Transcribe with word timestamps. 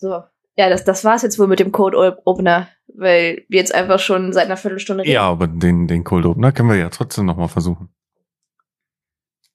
So. 0.00 0.22
Ja, 0.56 0.68
das, 0.68 0.84
das 0.84 1.04
war's 1.04 1.22
jetzt 1.22 1.38
wohl 1.38 1.46
mit 1.46 1.60
dem 1.60 1.72
Code 1.72 2.18
Opener, 2.24 2.68
weil 2.88 3.44
wir 3.48 3.60
jetzt 3.60 3.74
einfach 3.74 4.00
schon 4.00 4.32
seit 4.32 4.46
einer 4.46 4.56
Viertelstunde 4.56 5.04
reden. 5.04 5.12
Ja, 5.12 5.22
aber 5.22 5.46
den, 5.46 5.86
den 5.86 6.04
Cold 6.04 6.26
Opener 6.26 6.52
können 6.52 6.70
wir 6.70 6.76
ja 6.76 6.88
trotzdem 6.88 7.26
nochmal 7.26 7.48
versuchen. 7.48 7.88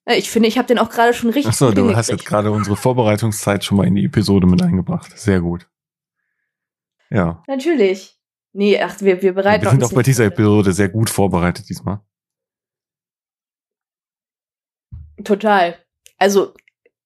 Ich 0.08 0.30
finde, 0.30 0.48
ich 0.48 0.56
habe 0.56 0.68
den 0.68 0.78
auch 0.78 0.88
gerade 0.88 1.12
schon 1.12 1.30
richtig. 1.30 1.48
Achso, 1.48 1.72
du 1.72 1.94
hast 1.94 2.10
jetzt 2.10 2.24
gerade 2.24 2.52
unsere 2.52 2.76
Vorbereitungszeit 2.76 3.64
schon 3.64 3.76
mal 3.76 3.86
in 3.86 3.96
die 3.96 4.04
Episode 4.04 4.46
mit 4.46 4.62
eingebracht. 4.62 5.18
Sehr 5.18 5.40
gut. 5.40 5.68
Ja. 7.10 7.42
Natürlich. 7.48 8.16
Nee, 8.52 8.80
ach, 8.80 9.00
wir, 9.00 9.20
wir 9.20 9.34
bereiten 9.34 9.64
Wir 9.64 9.70
sind 9.70 9.84
auch 9.84 9.92
bei 9.92 10.02
dieser 10.02 10.26
Episode 10.26 10.72
sehr 10.72 10.88
gut 10.88 11.10
vorbereitet 11.10 11.68
diesmal. 11.68 12.00
Total. 15.24 15.76
Also, 16.18 16.54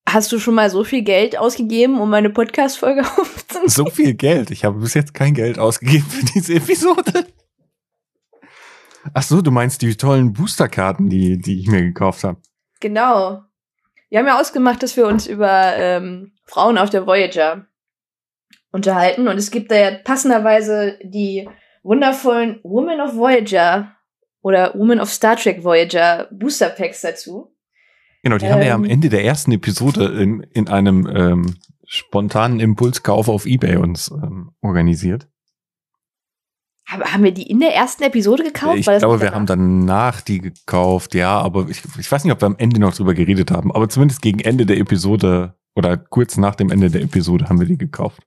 hast 0.08 0.32
du 0.32 0.38
schon 0.38 0.54
mal 0.54 0.70
so 0.70 0.84
viel 0.84 1.02
Geld 1.02 1.38
ausgegeben, 1.38 2.00
um 2.00 2.10
meine 2.10 2.30
Podcast-Folge 2.30 3.02
aufzunehmen? 3.18 3.68
So 3.68 3.86
viel 3.86 4.14
Geld? 4.14 4.50
Ich 4.50 4.64
habe 4.64 4.80
bis 4.80 4.94
jetzt 4.94 5.14
kein 5.14 5.34
Geld 5.34 5.58
ausgegeben 5.58 6.06
für 6.08 6.24
diese 6.24 6.54
Episode. 6.54 7.26
Ach 9.14 9.22
so, 9.22 9.40
du 9.40 9.50
meinst 9.50 9.82
die 9.82 9.96
tollen 9.96 10.32
Boosterkarten, 10.32 11.08
die, 11.08 11.38
die 11.38 11.60
ich 11.60 11.68
mir 11.68 11.82
gekauft 11.82 12.24
habe. 12.24 12.40
Genau. 12.80 13.42
Wir 14.08 14.18
haben 14.18 14.26
ja 14.26 14.40
ausgemacht, 14.40 14.82
dass 14.82 14.96
wir 14.96 15.06
uns 15.06 15.26
über 15.26 15.76
ähm, 15.76 16.32
Frauen 16.44 16.78
auf 16.78 16.90
der 16.90 17.06
Voyager 17.06 17.66
unterhalten. 18.72 19.28
Und 19.28 19.36
es 19.36 19.50
gibt 19.50 19.70
da 19.70 19.76
ja 19.76 19.90
passenderweise 19.92 20.98
die 21.02 21.48
wundervollen 21.82 22.60
Women 22.62 23.00
of 23.00 23.14
Voyager 23.14 23.96
oder 24.42 24.74
Women 24.74 25.00
of 25.00 25.10
Star 25.10 25.36
Trek 25.36 25.64
Voyager 25.64 26.28
Booster 26.30 26.68
Packs 26.68 27.00
dazu. 27.00 27.54
Genau, 28.22 28.38
die 28.38 28.46
ähm, 28.46 28.52
haben 28.52 28.60
wir 28.60 28.66
ja 28.66 28.74
am 28.74 28.84
ähm. 28.84 28.90
Ende 28.90 29.08
der 29.08 29.24
ersten 29.24 29.52
Episode 29.52 30.06
in, 30.06 30.40
in 30.52 30.68
einem 30.68 31.06
ähm, 31.06 31.54
spontanen 31.86 32.60
Impulskauf 32.60 33.28
auf 33.28 33.46
Ebay 33.46 33.76
uns 33.76 34.10
ähm, 34.10 34.52
organisiert. 34.60 35.28
Haben 36.86 37.22
wir 37.22 37.32
die 37.32 37.48
in 37.48 37.60
der 37.60 37.72
ersten 37.74 38.02
Episode 38.02 38.42
gekauft? 38.42 38.78
Ich 38.78 38.86
glaube, 38.86 39.20
wir 39.20 39.30
haben 39.30 39.46
danach 39.46 40.20
die 40.20 40.40
gekauft, 40.40 41.14
ja, 41.14 41.40
aber 41.40 41.68
ich, 41.68 41.82
ich 41.98 42.10
weiß 42.10 42.24
nicht, 42.24 42.32
ob 42.32 42.42
wir 42.42 42.46
am 42.46 42.56
Ende 42.58 42.80
noch 42.80 42.94
drüber 42.94 43.14
geredet 43.14 43.52
haben, 43.52 43.70
aber 43.70 43.88
zumindest 43.88 44.22
gegen 44.22 44.40
Ende 44.40 44.66
der 44.66 44.78
Episode 44.78 45.54
oder 45.76 45.96
kurz 45.96 46.36
nach 46.36 46.56
dem 46.56 46.70
Ende 46.70 46.90
der 46.90 47.02
Episode 47.02 47.48
haben 47.48 47.60
wir 47.60 47.66
die 47.66 47.78
gekauft. 47.78 48.22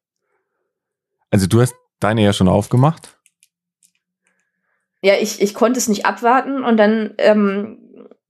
Also 1.29 1.47
du 1.47 1.59
hast 1.59 1.75
deine 1.99 2.23
ja 2.23 2.31
schon 2.31 2.47
aufgemacht? 2.47 3.17
Ja, 5.01 5.15
ich, 5.19 5.41
ich 5.41 5.53
konnte 5.53 5.77
es 5.77 5.89
nicht 5.89 6.05
abwarten 6.05 6.63
und 6.63 6.77
dann 6.77 7.15
ähm, 7.17 7.82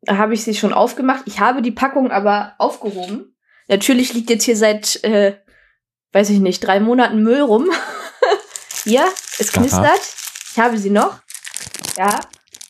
habe 0.10 0.34
ich 0.34 0.44
sie 0.44 0.56
schon 0.56 0.74
aufgemacht. 0.74 1.24
Ich 1.26 1.40
habe 1.40 1.62
die 1.62 1.72
Packung 1.72 2.12
aber 2.12 2.54
aufgehoben. 2.58 3.36
Natürlich 3.68 4.14
liegt 4.14 4.30
jetzt 4.30 4.44
hier 4.44 4.58
seit, 4.58 5.04
äh, 5.04 5.38
weiß 6.12 6.30
ich 6.30 6.40
nicht, 6.40 6.66
drei 6.66 6.80
Monaten 6.80 7.24
Müll 7.24 7.42
rum. 7.42 7.70
ja, 8.86 9.06
es 9.40 9.52
knistert. 9.52 9.86
Aha. 9.86 10.00
Ich 10.52 10.60
habe 10.60 10.78
sie 10.78 10.90
noch. 10.90 11.20
Ja. 11.98 12.20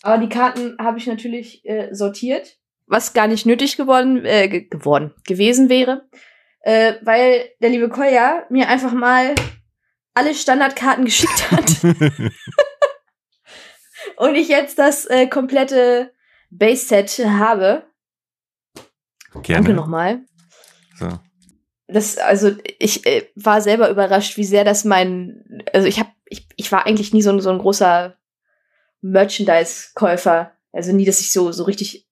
Aber 0.04 0.18
die 0.18 0.30
Karten 0.30 0.78
habe 0.80 0.98
ich 0.98 1.08
natürlich 1.08 1.66
äh, 1.66 1.94
sortiert, 1.94 2.58
was 2.86 3.14
gar 3.14 3.28
nicht 3.28 3.46
nötig 3.46 3.78
geworden, 3.78 4.26
äh, 4.26 4.48
ge 4.50 4.68
geworden 4.68 5.14
gewesen 5.26 5.70
wäre, 5.70 6.08
äh, 6.62 6.96
weil 7.02 7.50
der 7.62 7.70
liebe 7.70 7.90
Kolja 7.90 8.46
mir 8.50 8.68
einfach 8.68 8.92
mal 8.92 9.34
alle 10.14 10.36
Standardkarten 10.36 11.06
geschickt 11.06 11.52
hat. 11.52 11.84
Und 14.18 14.36
ich 14.36 14.50
jetzt 14.50 14.78
das 14.78 15.06
äh, 15.06 15.28
komplette 15.28 16.13
Base-Set 16.58 17.26
habe. 17.26 17.84
Gerne. 19.42 19.64
Danke 19.66 19.74
nochmal. 19.74 20.22
So. 20.98 21.10
Das, 21.88 22.18
also 22.18 22.56
ich 22.80 23.06
äh, 23.06 23.28
war 23.36 23.62
selber 23.62 23.90
überrascht, 23.90 24.38
wie 24.38 24.46
sehr 24.46 24.64
das 24.64 24.86
mein, 24.86 25.64
also 25.74 25.88
ich 25.88 26.00
habe, 26.00 26.10
ich, 26.26 26.48
ich 26.56 26.72
war 26.72 26.86
eigentlich 26.86 27.14
nie 27.14 27.22
so, 27.22 27.32
ein 27.32 27.42
so 27.42 27.50
ein 27.50 27.60
großer 27.60 28.16
Merchandise-Käufer. 29.02 30.54
Also 30.72 30.92
nie, 30.92 31.06
dass 31.06 31.20
ich 31.20 31.32
so, 31.32 31.52
so 31.52 31.64
richtig 31.64 32.08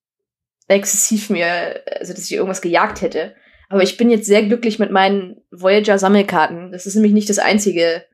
exzessiv 0.68 1.30
mir, 1.30 1.82
also 1.98 2.12
dass 2.12 2.24
ich 2.24 2.32
irgendwas 2.32 2.62
gejagt 2.62 3.02
hätte. 3.02 3.34
Aber 3.68 3.82
ich 3.82 3.96
bin 3.96 4.10
jetzt 4.10 4.26
sehr 4.26 4.42
glücklich 4.42 4.78
mit 4.78 4.90
meinen 4.90 5.42
Voyager-Sammelkarten. 5.50 6.72
Das 6.72 6.86
ist 6.86 6.94
nämlich 6.94 7.12
nicht 7.12 7.30
das 7.30 7.38
einzige, 7.38 8.04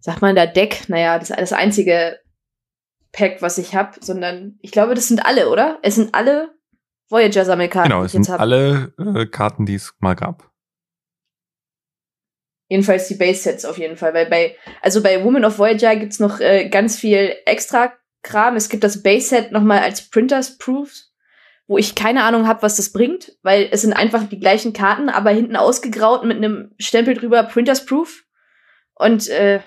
sagt 0.00 0.22
man 0.22 0.36
da 0.36 0.46
Deck, 0.46 0.88
naja, 0.88 1.18
das, 1.18 1.28
das 1.28 1.52
einzige 1.52 2.20
Pack, 3.14 3.42
was 3.42 3.58
ich 3.58 3.74
habe, 3.74 3.98
sondern 4.00 4.58
ich 4.60 4.72
glaube, 4.72 4.94
das 4.94 5.08
sind 5.08 5.24
alle, 5.24 5.48
oder? 5.48 5.78
Es 5.82 5.94
sind 5.94 6.14
alle 6.14 6.54
Voyager-Sammelkarten. 7.08 7.90
Genau, 7.90 8.04
es 8.04 8.12
sind 8.12 8.28
alle 8.28 8.92
äh, 8.98 9.26
Karten, 9.26 9.66
die 9.66 9.74
es 9.74 9.94
mal 10.00 10.14
gab. 10.14 10.50
Jedenfalls 12.68 13.08
die 13.08 13.14
Base-Sets 13.14 13.64
auf 13.66 13.78
jeden 13.78 13.96
Fall, 13.96 14.14
weil 14.14 14.26
bei, 14.26 14.56
also 14.82 15.02
bei 15.02 15.22
Woman 15.22 15.44
of 15.44 15.58
Voyager 15.58 15.96
gibt's 15.96 16.18
noch 16.18 16.40
äh, 16.40 16.68
ganz 16.68 16.98
viel 16.98 17.36
extra 17.46 17.92
Kram. 18.22 18.56
Es 18.56 18.68
gibt 18.68 18.84
das 18.84 19.02
Base-Set 19.02 19.52
nochmal 19.52 19.80
als 19.80 20.08
Printers 20.10 20.58
Proofs 20.58 21.14
wo 21.66 21.78
ich 21.78 21.94
keine 21.94 22.24
Ahnung 22.24 22.46
habe, 22.46 22.62
was 22.62 22.76
das 22.76 22.92
bringt, 22.92 23.32
weil 23.42 23.68
es 23.70 23.82
sind 23.82 23.94
einfach 23.94 24.24
die 24.24 24.38
gleichen 24.38 24.72
Karten, 24.72 25.08
aber 25.08 25.30
hinten 25.30 25.56
ausgegraut 25.56 26.24
mit 26.24 26.36
einem 26.36 26.72
Stempel 26.78 27.14
drüber 27.14 27.42
Printers 27.44 27.86
Proof. 27.86 28.24
Und 28.94 29.28
äh, 29.28 29.60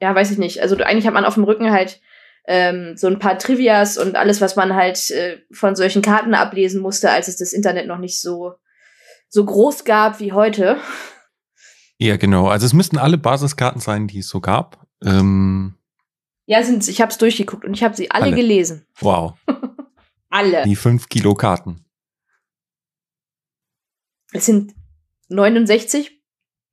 ja, 0.00 0.14
weiß 0.14 0.30
ich 0.30 0.38
nicht. 0.38 0.60
Also 0.60 0.76
eigentlich 0.76 1.06
hat 1.06 1.14
man 1.14 1.24
auf 1.24 1.34
dem 1.34 1.44
Rücken 1.44 1.70
halt 1.70 2.00
ähm, 2.48 2.96
so 2.96 3.06
ein 3.06 3.18
paar 3.18 3.38
Trivias 3.38 3.98
und 3.98 4.16
alles, 4.16 4.40
was 4.40 4.56
man 4.56 4.74
halt 4.74 5.10
äh, 5.10 5.38
von 5.52 5.76
solchen 5.76 6.00
Karten 6.00 6.34
ablesen 6.34 6.80
musste, 6.80 7.10
als 7.10 7.28
es 7.28 7.36
das 7.36 7.52
Internet 7.52 7.86
noch 7.86 7.98
nicht 7.98 8.20
so 8.20 8.54
so 9.28 9.44
groß 9.44 9.84
gab 9.84 10.18
wie 10.18 10.32
heute. 10.32 10.78
Ja, 11.98 12.16
genau. 12.16 12.48
Also 12.48 12.64
es 12.64 12.72
müssten 12.72 12.96
alle 12.96 13.18
Basiskarten 13.18 13.82
sein, 13.82 14.06
die 14.06 14.20
es 14.20 14.28
so 14.28 14.40
gab. 14.40 14.86
Ähm 15.04 15.74
ja, 16.46 16.62
sind 16.62 16.88
Ich 16.88 17.02
habe 17.02 17.12
es 17.12 17.18
durchgeguckt 17.18 17.66
und 17.66 17.74
ich 17.74 17.84
habe 17.84 17.94
sie 17.94 18.10
alle, 18.10 18.26
alle 18.26 18.36
gelesen. 18.36 18.86
Wow. 19.00 19.34
Alle. 20.30 20.64
Die 20.64 20.76
fünf 20.76 21.08
Kilo 21.08 21.34
Karten. 21.34 21.86
Es 24.32 24.44
sind 24.44 24.74
69 25.28 26.17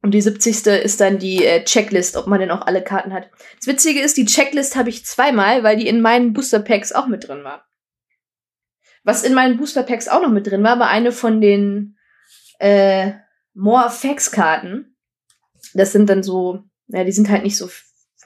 und 0.06 0.12
die 0.12 0.22
70. 0.22 0.68
ist 0.68 1.02
dann 1.02 1.18
die 1.18 1.44
äh, 1.44 1.64
Checklist, 1.64 2.16
ob 2.16 2.28
man 2.28 2.40
denn 2.40 2.52
auch 2.52 2.68
alle 2.68 2.84
Karten 2.84 3.12
hat. 3.12 3.32
Das 3.58 3.66
Witzige 3.66 4.02
ist, 4.02 4.16
die 4.18 4.26
Checklist 4.26 4.76
habe 4.76 4.90
ich 4.90 5.04
zweimal, 5.04 5.64
weil 5.64 5.78
die 5.78 5.88
in 5.88 6.00
meinen 6.00 6.32
Booster 6.32 6.60
Packs 6.60 6.92
auch 6.92 7.08
mit 7.08 7.28
drin 7.28 7.44
war. 7.44 7.66
Was 9.04 9.24
in 9.24 9.34
meinen 9.34 9.58
Booster 9.58 9.82
Packs 9.82 10.08
auch 10.08 10.22
noch 10.22 10.30
mit 10.30 10.46
drin 10.46 10.62
war, 10.62 10.78
war 10.78 10.90
eine 10.90 11.12
von 11.12 11.42
den 11.42 11.98
äh, 12.60 13.14
More 13.56 13.90
Facts 13.90 14.32
Karten. 14.32 14.96
Das 15.74 15.92
sind 15.92 16.08
dann 16.08 16.22
so, 16.22 16.60
ja, 16.86 17.04
die 17.04 17.12
sind 17.12 17.32
halt 17.32 17.42
nicht 17.42 17.58
so 17.58 17.68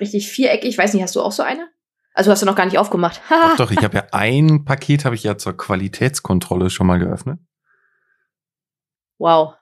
richtig 0.02 0.30
viereckig. 0.30 0.72
Ich 0.72 0.78
weiß 0.78 0.94
nicht, 0.94 1.04
hast 1.04 1.16
du 1.16 1.22
auch 1.22 1.32
so 1.32 1.44
eine? 1.44 1.70
Also 2.14 2.30
hast 2.30 2.42
du 2.42 2.46
noch 2.46 2.58
gar 2.58 2.66
nicht 2.66 2.78
aufgemacht. 2.78 3.22
doch, 3.30 3.56
doch, 3.56 3.72
ich 3.72 3.82
habe 3.86 3.96
ja 3.96 4.08
ein 4.12 4.66
Paket 4.66 5.06
habe 5.06 5.16
ich 5.16 5.24
ja 5.24 5.38
zur 5.38 5.56
Qualitätskontrolle 5.56 6.70
schon 6.72 6.88
mal 6.88 7.00
geöffnet. 7.00 7.40
Wow. 9.18 9.54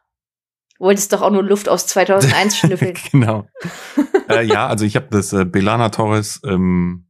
Wolltest 0.79 1.11
doch 1.13 1.21
auch 1.21 1.31
nur 1.31 1.43
Luft 1.43 1.69
aus 1.69 1.88
2001 1.88 2.57
schnüffeln. 2.59 2.97
genau. 3.11 3.47
äh, 4.29 4.43
ja, 4.43 4.67
also 4.67 4.85
ich 4.85 4.95
habe 4.95 5.07
das 5.09 5.33
äh, 5.33 5.45
Belana 5.45 5.89
Torres 5.89 6.41
ähm, 6.45 7.07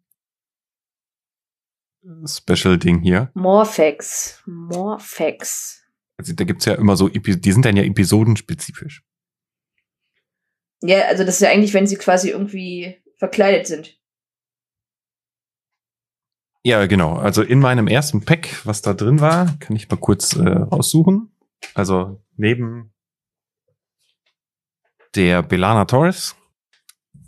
Special-Ding 2.26 3.02
hier. 3.02 3.32
Morphex. 3.34 4.42
Morphex. 4.46 5.84
Also 6.18 6.34
da 6.34 6.46
gibt's 6.46 6.66
ja 6.66 6.74
immer 6.76 6.96
so, 6.96 7.10
die 7.10 7.52
sind 7.52 7.66
dann 7.66 7.76
ja 7.76 7.84
episodenspezifisch. 7.84 9.04
Ja, 10.82 11.06
also 11.08 11.24
das 11.24 11.36
ist 11.36 11.42
ja 11.42 11.50
eigentlich, 11.50 11.74
wenn 11.74 11.88
sie 11.88 11.98
quasi 11.98 12.30
irgendwie 12.30 12.98
verkleidet 13.18 13.68
sind. 13.68 13.98
Ja, 16.64 16.86
genau. 16.86 17.16
Also 17.16 17.44
in 17.44 17.60
meinem 17.60 17.88
ersten 17.88 18.26
Pack, 18.26 18.66
was 18.66 18.82
da 18.82 18.94
drin 18.94 19.22
war, 19.22 19.58
kann 19.60 19.76
ich 19.76 19.90
mal 19.90 19.98
kurz 19.98 20.36
äh, 20.36 20.48
raussuchen. 20.50 21.32
Also 21.74 22.22
neben 22.36 22.94
der 25.16 25.44
Belana 25.44 25.86
Torres 25.86 26.36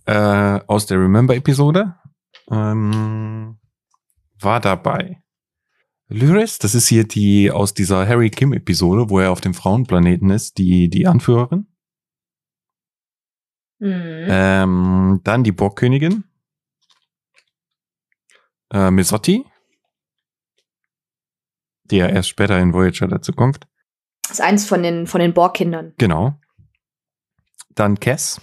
äh, 0.06 0.60
aus 0.68 0.86
der 0.86 1.00
Remember-Episode 1.00 1.96
ähm, 2.52 3.60
war 4.40 4.60
dabei 4.60 5.22
Lyris, 6.12 6.58
das 6.58 6.74
ist 6.74 6.88
hier 6.88 7.08
die 7.08 7.52
aus 7.52 7.76
dieser 7.76 8.08
Harry 8.08 8.32
Kim-Episode, 8.32 9.12
wo 9.12 9.20
er 9.20 9.32
auf 9.32 9.42
dem 9.42 9.54
Frauenplaneten 9.54 10.32
ist, 10.32 10.58
die, 10.58 10.90
die 10.90 11.06
Anführerin. 11.06 11.68
Mhm. 13.78 14.26
Ähm, 14.28 15.22
dann 15.24 15.44
die 15.44 15.52
Borgkönigin 15.52 16.24
äh, 18.74 18.90
Misotti, 18.90 19.46
die 21.86 21.98
ja 21.98 22.08
erst 22.08 22.30
später 22.30 22.60
in 22.60 22.74
Voyager 22.74 23.08
dazu 23.08 23.32
kommt. 23.32 23.68
Das 24.24 24.34
ist 24.34 24.42
eins 24.42 24.68
von 24.68 24.82
den, 24.82 25.06
von 25.06 25.22
den 25.22 25.34
Borg-Kindern. 25.34 25.94
Genau. 25.98 26.40
Dann 27.80 28.00
Cass. 28.00 28.42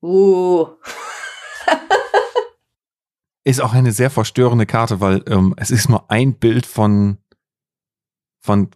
Uh. 0.00 0.68
ist 3.44 3.60
auch 3.60 3.72
eine 3.74 3.90
sehr 3.90 4.10
verstörende 4.10 4.66
Karte, 4.66 5.00
weil 5.00 5.24
ähm, 5.26 5.54
es 5.56 5.72
ist 5.72 5.88
nur 5.88 6.10
ein 6.12 6.38
Bild 6.38 6.64
von 6.64 7.18
von 8.40 8.70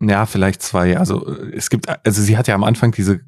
ja, 0.00 0.24
vielleicht 0.24 0.62
zwei. 0.62 0.96
Also 0.96 1.26
es 1.52 1.68
gibt, 1.68 1.86
also 2.06 2.22
sie 2.22 2.38
hat 2.38 2.48
ja 2.48 2.54
am 2.54 2.64
Anfang 2.64 2.92
diese 2.92 3.20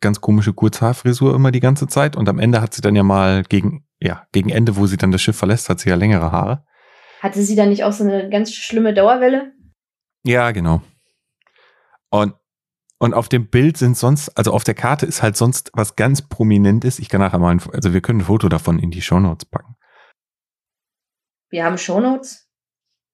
ganz 0.00 0.20
komische 0.20 0.52
Kurzhaarfrisur 0.52 1.34
immer 1.34 1.50
die 1.50 1.60
ganze 1.60 1.86
Zeit 1.86 2.14
und 2.14 2.28
am 2.28 2.38
Ende 2.38 2.60
hat 2.60 2.74
sie 2.74 2.82
dann 2.82 2.94
ja 2.94 3.02
mal 3.02 3.42
gegen, 3.42 3.86
ja, 4.00 4.26
gegen 4.32 4.50
Ende, 4.50 4.76
wo 4.76 4.86
sie 4.86 4.98
dann 4.98 5.12
das 5.12 5.22
Schiff 5.22 5.36
verlässt, 5.36 5.70
hat 5.70 5.80
sie 5.80 5.88
ja 5.88 5.96
längere 5.96 6.30
Haare. 6.30 6.64
Hatte 7.22 7.42
sie 7.42 7.56
dann 7.56 7.70
nicht 7.70 7.84
auch 7.84 7.92
so 7.92 8.04
eine 8.04 8.28
ganz 8.28 8.52
schlimme 8.52 8.92
Dauerwelle? 8.92 9.52
Ja, 10.24 10.50
genau. 10.50 10.82
Und, 12.10 12.34
und 12.98 13.14
auf 13.14 13.28
dem 13.28 13.48
Bild 13.48 13.76
sind 13.76 13.96
sonst, 13.96 14.30
also 14.38 14.52
auf 14.52 14.64
der 14.64 14.74
Karte 14.74 15.04
ist 15.04 15.22
halt 15.22 15.36
sonst 15.36 15.70
was 15.74 15.96
ganz 15.96 16.22
Prominentes. 16.22 16.98
Ich 16.98 17.08
kann 17.08 17.20
nachher 17.20 17.38
mal, 17.38 17.50
ein, 17.50 17.62
also 17.72 17.92
wir 17.92 18.00
können 18.00 18.20
ein 18.20 18.24
Foto 18.24 18.48
davon 18.48 18.78
in 18.78 18.90
die 18.90 19.02
Shownotes 19.02 19.44
packen. 19.46 19.76
Wir 21.50 21.64
haben 21.64 21.78
Shownotes? 21.78 22.48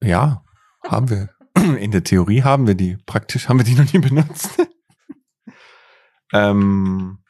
Ja, 0.02 0.44
haben 0.84 1.11
wir. 1.11 1.31
In 1.79 1.90
der 1.90 2.02
Theorie 2.02 2.43
haben 2.43 2.67
wir 2.67 2.75
die. 2.75 2.96
Praktisch 3.06 3.49
haben 3.49 3.58
wir 3.58 3.64
die 3.64 3.75
noch 3.75 3.93
nie 3.93 3.99
benutzt. 3.99 4.50
ähm, 6.32 7.23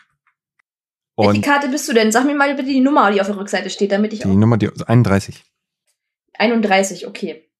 Welche 1.16 1.40
Karte 1.40 1.68
bist 1.68 1.88
du 1.88 1.92
denn? 1.92 2.12
Sag 2.12 2.24
mir 2.24 2.34
mal 2.34 2.54
bitte 2.54 2.68
die 2.68 2.80
Nummer, 2.80 3.10
die 3.10 3.20
auf 3.20 3.26
der 3.26 3.36
Rückseite 3.36 3.70
steht, 3.70 3.92
damit 3.92 4.12
ich 4.12 4.20
Die 4.20 4.26
auch 4.26 4.34
Nummer, 4.34 4.58
die 4.58 4.70
31. 4.70 5.44
31, 6.34 7.06
okay. 7.06 7.50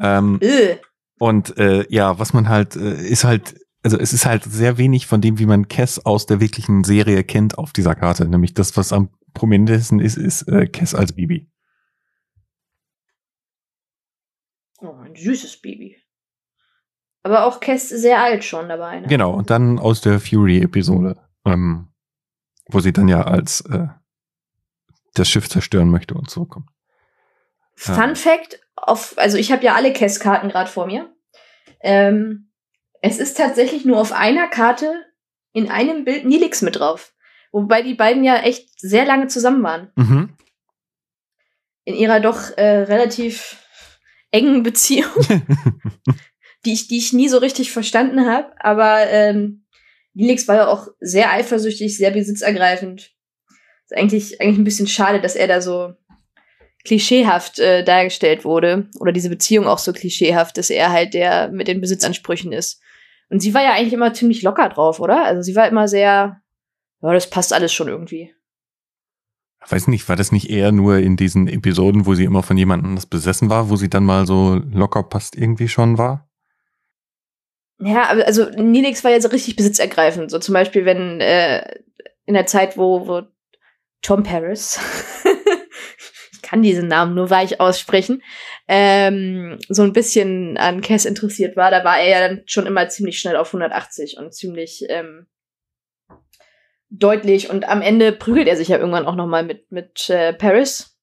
Ähm, 0.00 0.40
Öh. 0.42 0.76
Und 1.18 1.56
äh, 1.58 1.86
ja, 1.88 2.18
was 2.18 2.32
man 2.32 2.48
halt, 2.48 2.76
äh, 2.76 3.06
ist 3.06 3.24
halt, 3.24 3.54
also 3.82 3.98
es 3.98 4.12
ist 4.12 4.26
halt 4.26 4.44
sehr 4.44 4.78
wenig 4.78 5.06
von 5.06 5.20
dem, 5.20 5.38
wie 5.38 5.46
man 5.46 5.68
Kess 5.68 6.04
aus 6.04 6.26
der 6.26 6.40
wirklichen 6.40 6.84
Serie 6.84 7.22
kennt 7.24 7.58
auf 7.58 7.72
dieser 7.72 7.94
Karte. 7.94 8.26
Nämlich 8.26 8.54
das, 8.54 8.76
was 8.76 8.92
am 8.92 9.10
prominentesten 9.34 10.00
ist, 10.00 10.16
ist 10.16 10.42
äh, 10.48 10.66
Kess 10.66 10.94
als 10.94 11.12
Bibi. 11.12 11.50
Oh, 14.80 14.94
ein 15.02 15.14
süßes 15.14 15.60
Baby. 15.60 15.96
Aber 17.22 17.46
auch 17.46 17.60
Kess 17.60 17.88
sehr 17.88 18.22
alt 18.22 18.44
schon 18.44 18.68
dabei. 18.68 19.00
Ne? 19.00 19.06
Genau, 19.08 19.32
und 19.32 19.48
dann 19.48 19.78
aus 19.78 20.02
der 20.02 20.20
Fury-Episode, 20.20 21.16
ähm, 21.46 21.88
wo 22.68 22.80
sie 22.80 22.92
dann 22.92 23.08
ja 23.08 23.22
als 23.22 23.62
äh, 23.62 23.88
das 25.14 25.28
Schiff 25.28 25.48
zerstören 25.48 25.88
möchte 25.88 26.14
und 26.14 26.28
zurückkommt. 26.28 26.68
Fun 27.76 28.10
ja. 28.10 28.14
Fact, 28.14 28.60
auf, 28.76 29.14
also 29.16 29.36
ich 29.36 29.52
habe 29.52 29.64
ja 29.64 29.74
alle 29.74 29.92
Kess-Karten 29.92 30.48
gerade 30.48 30.70
vor 30.70 30.86
mir. 30.86 31.12
Ähm, 31.80 32.50
es 33.00 33.18
ist 33.18 33.36
tatsächlich 33.36 33.84
nur 33.84 34.00
auf 34.00 34.12
einer 34.12 34.48
Karte 34.48 35.04
in 35.52 35.70
einem 35.70 36.04
Bild 36.04 36.24
Nilix 36.24 36.62
mit 36.62 36.76
drauf. 36.76 37.12
Wobei 37.52 37.82
die 37.82 37.94
beiden 37.94 38.24
ja 38.24 38.36
echt 38.38 38.80
sehr 38.80 39.04
lange 39.04 39.28
zusammen 39.28 39.62
waren. 39.62 39.92
Mhm. 39.94 40.30
In 41.84 41.94
ihrer 41.94 42.20
doch 42.20 42.56
äh, 42.56 42.82
relativ 42.82 43.58
engen 44.30 44.62
Beziehung, 44.62 45.12
die, 46.64 46.72
ich, 46.72 46.88
die 46.88 46.98
ich 46.98 47.12
nie 47.12 47.28
so 47.28 47.38
richtig 47.38 47.70
verstanden 47.70 48.26
habe. 48.26 48.52
Aber 48.58 49.06
ähm, 49.08 49.66
Nilix 50.14 50.48
war 50.48 50.56
ja 50.56 50.66
auch 50.66 50.88
sehr 50.98 51.30
eifersüchtig, 51.30 51.96
sehr 51.96 52.10
besitzergreifend. 52.10 53.12
Ist 53.84 53.96
eigentlich, 53.96 54.40
eigentlich 54.40 54.58
ein 54.58 54.64
bisschen 54.64 54.88
schade, 54.88 55.20
dass 55.20 55.36
er 55.36 55.46
da 55.46 55.60
so 55.60 55.94
klischeehaft 56.84 57.58
äh, 57.58 57.82
dargestellt 57.82 58.44
wurde 58.44 58.88
oder 58.98 59.12
diese 59.12 59.30
Beziehung 59.30 59.66
auch 59.66 59.78
so 59.78 59.92
klischeehaft, 59.92 60.56
dass 60.58 60.70
er 60.70 60.92
halt 60.92 61.14
der 61.14 61.48
mit 61.48 61.66
den 61.66 61.80
Besitzansprüchen 61.80 62.52
ist. 62.52 62.80
Und 63.30 63.40
sie 63.40 63.54
war 63.54 63.62
ja 63.62 63.72
eigentlich 63.72 63.94
immer 63.94 64.12
ziemlich 64.12 64.42
locker 64.42 64.68
drauf, 64.68 65.00
oder? 65.00 65.24
Also 65.24 65.42
sie 65.42 65.56
war 65.56 65.66
immer 65.66 65.88
sehr, 65.88 66.40
ja, 67.00 67.12
das 67.12 67.30
passt 67.30 67.52
alles 67.52 67.72
schon 67.72 67.88
irgendwie. 67.88 68.34
Ich 69.64 69.72
weiß 69.72 69.88
nicht, 69.88 70.08
war 70.10 70.16
das 70.16 70.30
nicht 70.30 70.50
eher 70.50 70.72
nur 70.72 70.98
in 70.98 71.16
diesen 71.16 71.48
Episoden, 71.48 72.04
wo 72.04 72.14
sie 72.14 72.24
immer 72.24 72.42
von 72.42 72.58
jemandem 72.58 72.90
anders 72.90 73.06
besessen 73.06 73.48
war, 73.48 73.70
wo 73.70 73.76
sie 73.76 73.88
dann 73.88 74.04
mal 74.04 74.26
so 74.26 74.60
locker 74.70 75.02
passt 75.02 75.36
irgendwie 75.36 75.68
schon 75.68 75.96
war? 75.96 76.28
Ja, 77.78 78.08
also 78.08 78.48
Nilix 78.50 79.02
war 79.04 79.10
ja 79.10 79.20
so 79.20 79.28
richtig 79.28 79.56
besitzergreifend. 79.56 80.30
So 80.30 80.38
zum 80.38 80.52
Beispiel, 80.52 80.84
wenn 80.84 81.20
äh, 81.20 81.80
in 82.26 82.34
der 82.34 82.46
Zeit, 82.46 82.76
wo, 82.76 83.08
wo 83.08 83.22
Tom 84.02 84.22
Paris 84.22 84.78
kann 86.44 86.62
diesen 86.62 86.86
Namen 86.86 87.14
nur 87.14 87.30
weich 87.30 87.58
aussprechen, 87.58 88.22
ähm, 88.68 89.58
so 89.68 89.82
ein 89.82 89.92
bisschen 89.92 90.56
an 90.56 90.82
Cass 90.82 91.04
interessiert 91.04 91.56
war, 91.56 91.70
da 91.70 91.84
war 91.84 91.98
er 91.98 92.08
ja 92.08 92.28
dann 92.28 92.42
schon 92.46 92.66
immer 92.66 92.88
ziemlich 92.88 93.18
schnell 93.18 93.36
auf 93.36 93.48
180 93.48 94.18
und 94.18 94.32
ziemlich 94.32 94.84
ähm, 94.88 95.26
deutlich. 96.90 97.50
Und 97.50 97.68
am 97.68 97.82
Ende 97.82 98.12
prügelt 98.12 98.46
er 98.46 98.56
sich 98.56 98.68
ja 98.68 98.78
irgendwann 98.78 99.06
auch 99.06 99.16
noch 99.16 99.26
mal 99.26 99.42
mit, 99.42 99.70
mit 99.72 100.08
äh, 100.10 100.32
Paris. 100.32 100.96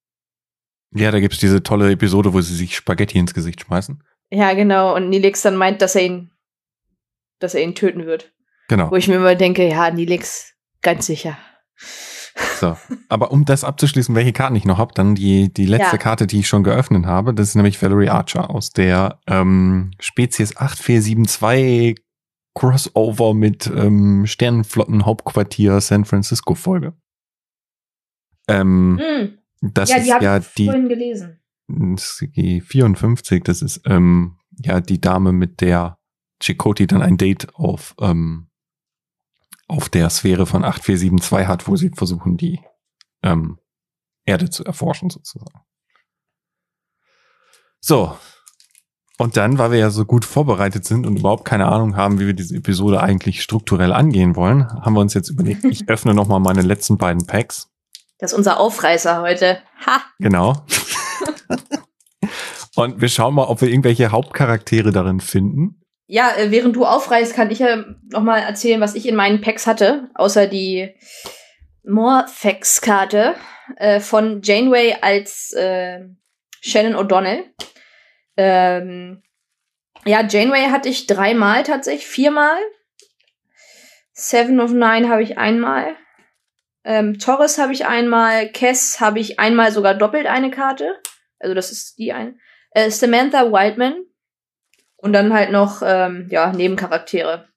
Ja, 0.94 1.12
da 1.12 1.20
gibt's 1.20 1.40
diese 1.40 1.64
tolle 1.64 1.92
Episode, 1.92 2.34
wo 2.34 2.42
sie 2.42 2.56
sich 2.56 2.76
Spaghetti 2.76 3.18
ins 3.18 3.34
Gesicht 3.34 3.62
schmeißen. 3.62 4.04
Ja, 4.30 4.54
genau. 4.54 4.96
Und 4.96 5.10
Nilix 5.10 5.42
dann 5.42 5.56
meint, 5.56 5.82
dass 5.82 5.96
er 5.96 6.04
ihn, 6.04 6.32
dass 7.40 7.56
er 7.56 7.64
ihn 7.64 7.76
töten 7.76 8.06
wird. 8.06 8.32
Genau. 8.68 8.92
Wo 8.92 8.96
ich 8.96 9.08
mir 9.08 9.16
immer 9.16 9.36
denke, 9.36 9.68
ja, 9.68 9.92
Nilix, 9.92 10.54
ganz 10.82 11.06
sicher. 11.06 11.38
So, 12.60 12.78
aber 13.10 13.32
um 13.32 13.46
das 13.46 13.64
abzuschließen, 13.64 14.16
welche 14.16 14.34
Karten 14.34 14.56
ich 14.56 14.66
noch 14.66 14.78
habe, 14.78 14.94
dann 14.94 15.16
die, 15.16 15.52
die 15.52 15.66
letzte 15.66 15.96
ja. 15.96 16.02
Karte, 16.02 16.28
die 16.28 16.40
ich 16.40 16.48
schon 16.48 16.64
geöffnet 16.64 17.06
habe, 17.06 17.34
das 17.34 17.50
ist 17.50 17.56
nämlich 17.56 17.82
Valerie 17.82 18.10
Archer 18.10 18.50
aus 18.50 18.72
der 18.72 19.20
ähm, 19.28 19.92
Spezies 20.00 20.56
8472 20.58 22.04
Crossover 22.54 23.34
mit 23.34 23.68
ähm, 23.68 24.26
Sternenflotten 24.26 25.06
Hauptquartier 25.06 25.82
San 25.82 26.06
Francisco 26.06 26.54
Folge. 26.54 26.94
Ähm, 28.48 28.96
mm. 28.96 29.38
Das 29.62 29.90
ja, 29.90 29.96
die 29.98 30.10
ist 30.10 30.22
ja 30.22 30.40
die, 30.40 30.66
vorhin 30.66 30.90
gelesen. 30.90 31.40
die 31.68 32.62
54, 32.62 33.44
das 33.44 33.62
ist 33.62 33.82
ähm, 33.86 34.38
ja 34.58 34.82
die 34.82 35.00
Dame, 35.00 35.32
mit 35.32 35.62
der 35.62 35.98
Chakoti 36.42 36.88
dann 36.88 37.02
ein 37.02 37.18
Date 37.18 37.54
auf 37.54 37.96
ähm, 38.02 38.48
auf 39.72 39.88
der 39.88 40.10
Sphäre 40.10 40.46
von 40.46 40.66
8472 40.66 41.48
hat, 41.48 41.68
wo 41.68 41.76
sie 41.78 41.92
versuchen, 41.96 42.36
die 42.36 42.60
ähm, 43.24 43.58
Erde 44.26 44.50
zu 44.50 44.66
erforschen, 44.66 45.10
sozusagen. 45.10 45.62
So. 47.80 48.18
Und 49.18 49.38
dann, 49.38 49.58
weil 49.58 49.72
wir 49.72 49.80
ja 49.80 49.90
so 49.90 50.04
gut 50.06 50.26
vorbereitet 50.26 50.84
sind 50.84 51.06
und 51.06 51.18
überhaupt 51.18 51.46
keine 51.46 51.68
Ahnung 51.68 51.96
haben, 51.96 52.20
wie 52.20 52.28
wir 52.28 52.34
diese 52.34 52.56
Episode 52.56 53.02
eigentlich 53.02 53.42
strukturell 53.42 53.94
angehen 53.94 54.36
wollen, 54.36 54.68
haben 54.68 54.94
wir 54.94 55.00
uns 55.00 55.14
jetzt 55.14 55.30
überlegt, 55.30 55.64
ich 55.64 55.88
öffne 55.88 56.14
nochmal 56.14 56.40
meine 56.40 56.64
letzten 56.64 56.98
beiden 56.98 57.26
Packs. 57.26 57.70
Das 58.18 58.34
ist 58.34 58.38
unser 58.38 58.60
Aufreißer 58.60 59.22
heute. 59.22 59.60
Ha! 59.86 60.02
Genau. 60.20 60.66
und 62.76 63.00
wir 63.00 63.10
schauen 63.10 63.36
mal, 63.36 63.46
ob 63.46 63.62
wir 63.62 63.70
irgendwelche 63.70 64.12
Hauptcharaktere 64.12 64.92
darin 64.92 65.22
finden 65.22 65.81
ja, 66.12 66.36
äh, 66.36 66.52
während 66.52 66.76
du 66.76 66.86
aufreißt, 66.86 67.34
kann 67.34 67.52
ich 67.52 67.60
ja 67.60 67.86
noch 68.10 68.22
mal 68.22 68.40
erzählen, 68.40 68.82
was 68.82 68.96
ich 68.96 69.08
in 69.08 69.16
meinen 69.16 69.40
Packs 69.40 69.66
hatte, 69.66 70.10
außer 70.14 70.46
die 70.46 70.94
Morphex-Karte 71.86 73.36
äh, 73.78 74.02
von 74.02 74.42
Janeway 74.44 74.98
als 75.00 75.54
äh, 75.54 76.02
Shannon 76.60 76.96
O'Donnell. 76.96 77.46
Ähm, 78.36 79.24
ja, 80.04 80.22
Janeway 80.28 80.66
hatte 80.66 80.90
ich 80.90 81.08
dreimal 81.08 81.64
tatsächlich, 81.64 82.06
viermal. 82.06 82.60
Seven 84.12 84.60
of 84.60 84.72
Nine 84.72 85.08
habe 85.08 85.24
ich 85.24 85.38
einmal. 85.38 85.96
Ähm, 86.84 87.20
Torres 87.20 87.58
habe 87.58 87.72
ich 87.72 87.86
einmal. 87.86 88.50
Kess 88.50 89.00
habe 89.00 89.20
ich 89.20 89.40
einmal 89.40 89.72
sogar 89.72 89.94
doppelt 89.94 90.28
eine 90.28 90.52
Karte. 90.52 91.00
Also 91.40 91.56
das 91.56 91.72
ist 91.72 91.98
die 92.00 92.12
ein. 92.12 92.38
Äh, 92.72 92.92
Samantha 92.92 93.50
Wildman 93.50 94.08
und 95.02 95.14
dann 95.14 95.34
halt 95.34 95.52
noch, 95.52 95.82
ähm, 95.84 96.28
ja, 96.30 96.52
Nebencharaktere. 96.52 97.48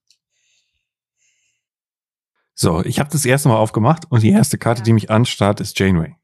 So, 2.54 2.84
ich 2.84 3.00
habe 3.00 3.10
das 3.10 3.24
erste 3.24 3.48
Mal 3.48 3.56
aufgemacht 3.56 4.04
und 4.10 4.22
die 4.22 4.30
erste 4.30 4.58
Karte, 4.58 4.80
ja. 4.80 4.84
die 4.84 4.92
mich 4.92 5.10
anstarrt, 5.10 5.60
ist 5.60 5.78
Janeway. 5.78 6.16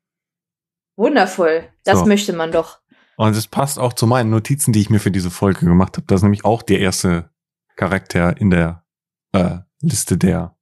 Wundervoll. 0.96 1.68
Das 1.84 2.00
so. 2.00 2.06
möchte 2.06 2.32
man 2.32 2.52
doch. 2.52 2.80
Und 3.16 3.36
es 3.36 3.46
passt 3.46 3.78
auch 3.78 3.92
zu 3.92 4.06
meinen 4.06 4.30
Notizen, 4.30 4.72
die 4.72 4.80
ich 4.80 4.90
mir 4.90 5.00
für 5.00 5.10
diese 5.10 5.30
Folge 5.30 5.66
gemacht 5.66 5.96
habe. 5.96 6.06
Das 6.06 6.20
ist 6.20 6.22
nämlich 6.22 6.44
auch 6.44 6.62
der 6.62 6.80
erste 6.80 7.30
Charakter 7.76 8.36
in 8.36 8.50
der 8.50 8.84
äh, 9.32 9.58
Liste 9.82 10.16
der 10.16 10.56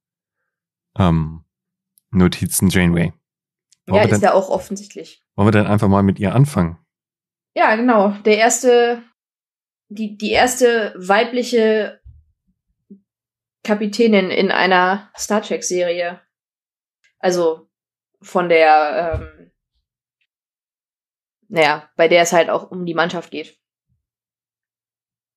ähm, 0.97 1.45
Notizen 2.11 2.69
Janeway. 2.69 3.13
Wollen 3.87 4.09
ja, 4.09 4.15
ist 4.15 4.21
ja 4.21 4.33
auch 4.33 4.49
offensichtlich. 4.49 5.23
Wollen 5.35 5.47
wir 5.47 5.51
dann 5.51 5.67
einfach 5.67 5.87
mal 5.87 6.03
mit 6.03 6.19
ihr 6.19 6.35
anfangen? 6.35 6.77
Ja, 7.55 7.75
genau. 7.75 8.09
Der 8.25 8.37
erste 8.37 9.03
die, 9.89 10.17
die 10.17 10.31
erste 10.31 10.93
weibliche 10.95 11.99
Kapitänin 13.63 14.29
in 14.29 14.51
einer 14.51 15.11
Star 15.17 15.41
Trek-Serie. 15.41 16.21
Also 17.19 17.67
von 18.21 18.49
der, 18.49 19.19
ähm, 19.21 19.51
naja, 21.49 21.89
bei 21.95 22.07
der 22.07 22.21
es 22.21 22.31
halt 22.31 22.49
auch 22.49 22.71
um 22.71 22.85
die 22.85 22.93
Mannschaft 22.93 23.31
geht. 23.31 23.57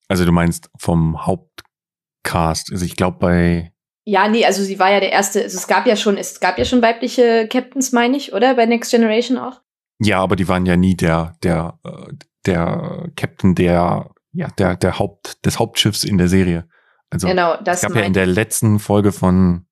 Also 0.09 0.25
du 0.25 0.33
meinst 0.33 0.71
vom 0.77 1.27
Hauptcast. 1.27 2.71
Also 2.71 2.85
ich 2.85 2.97
glaube 2.97 3.19
bei. 3.19 3.73
Ja, 4.05 4.29
nee, 4.29 4.45
also 4.45 4.63
sie 4.63 4.79
war 4.79 4.91
ja 4.91 5.01
der 5.01 5.13
erste, 5.13 5.43
also 5.43 5.57
es 5.57 5.69
gab 5.69 5.87
ja 5.87 5.97
schon, 5.97 6.19
es 6.19 6.41
gab 6.41 6.59
ja 6.59 6.65
schon 6.65 6.83
weibliche 6.83 7.49
Captains, 7.49 7.93
meine 7.93 8.17
ich, 8.17 8.33
oder? 8.33 8.55
Bei 8.55 8.67
Next 8.67 8.91
Generation 8.91 9.39
auch? 9.39 9.61
Ja, 10.01 10.19
aber 10.21 10.37
die 10.37 10.49
waren 10.49 10.67
ja 10.67 10.77
nie 10.77 10.97
der, 10.97 11.37
der, 11.43 11.79
äh, 11.85 12.13
der 12.45 13.11
Captain, 13.15 13.55
der 13.55 14.13
ja, 14.33 14.49
der, 14.59 14.77
der 14.77 14.99
Haupt, 14.99 15.45
des 15.45 15.59
Hauptschiffs 15.59 16.05
in 16.05 16.19
der 16.19 16.29
Serie. 16.29 16.69
Also 17.11 17.29
genau, 17.29 17.57
das 17.63 17.83
es 17.83 17.89
gab 17.89 17.97
ja 17.97 18.03
in 18.03 18.15
der 18.15 18.27
letzten 18.27 18.79
Folge 18.79 19.13
von 19.13 19.67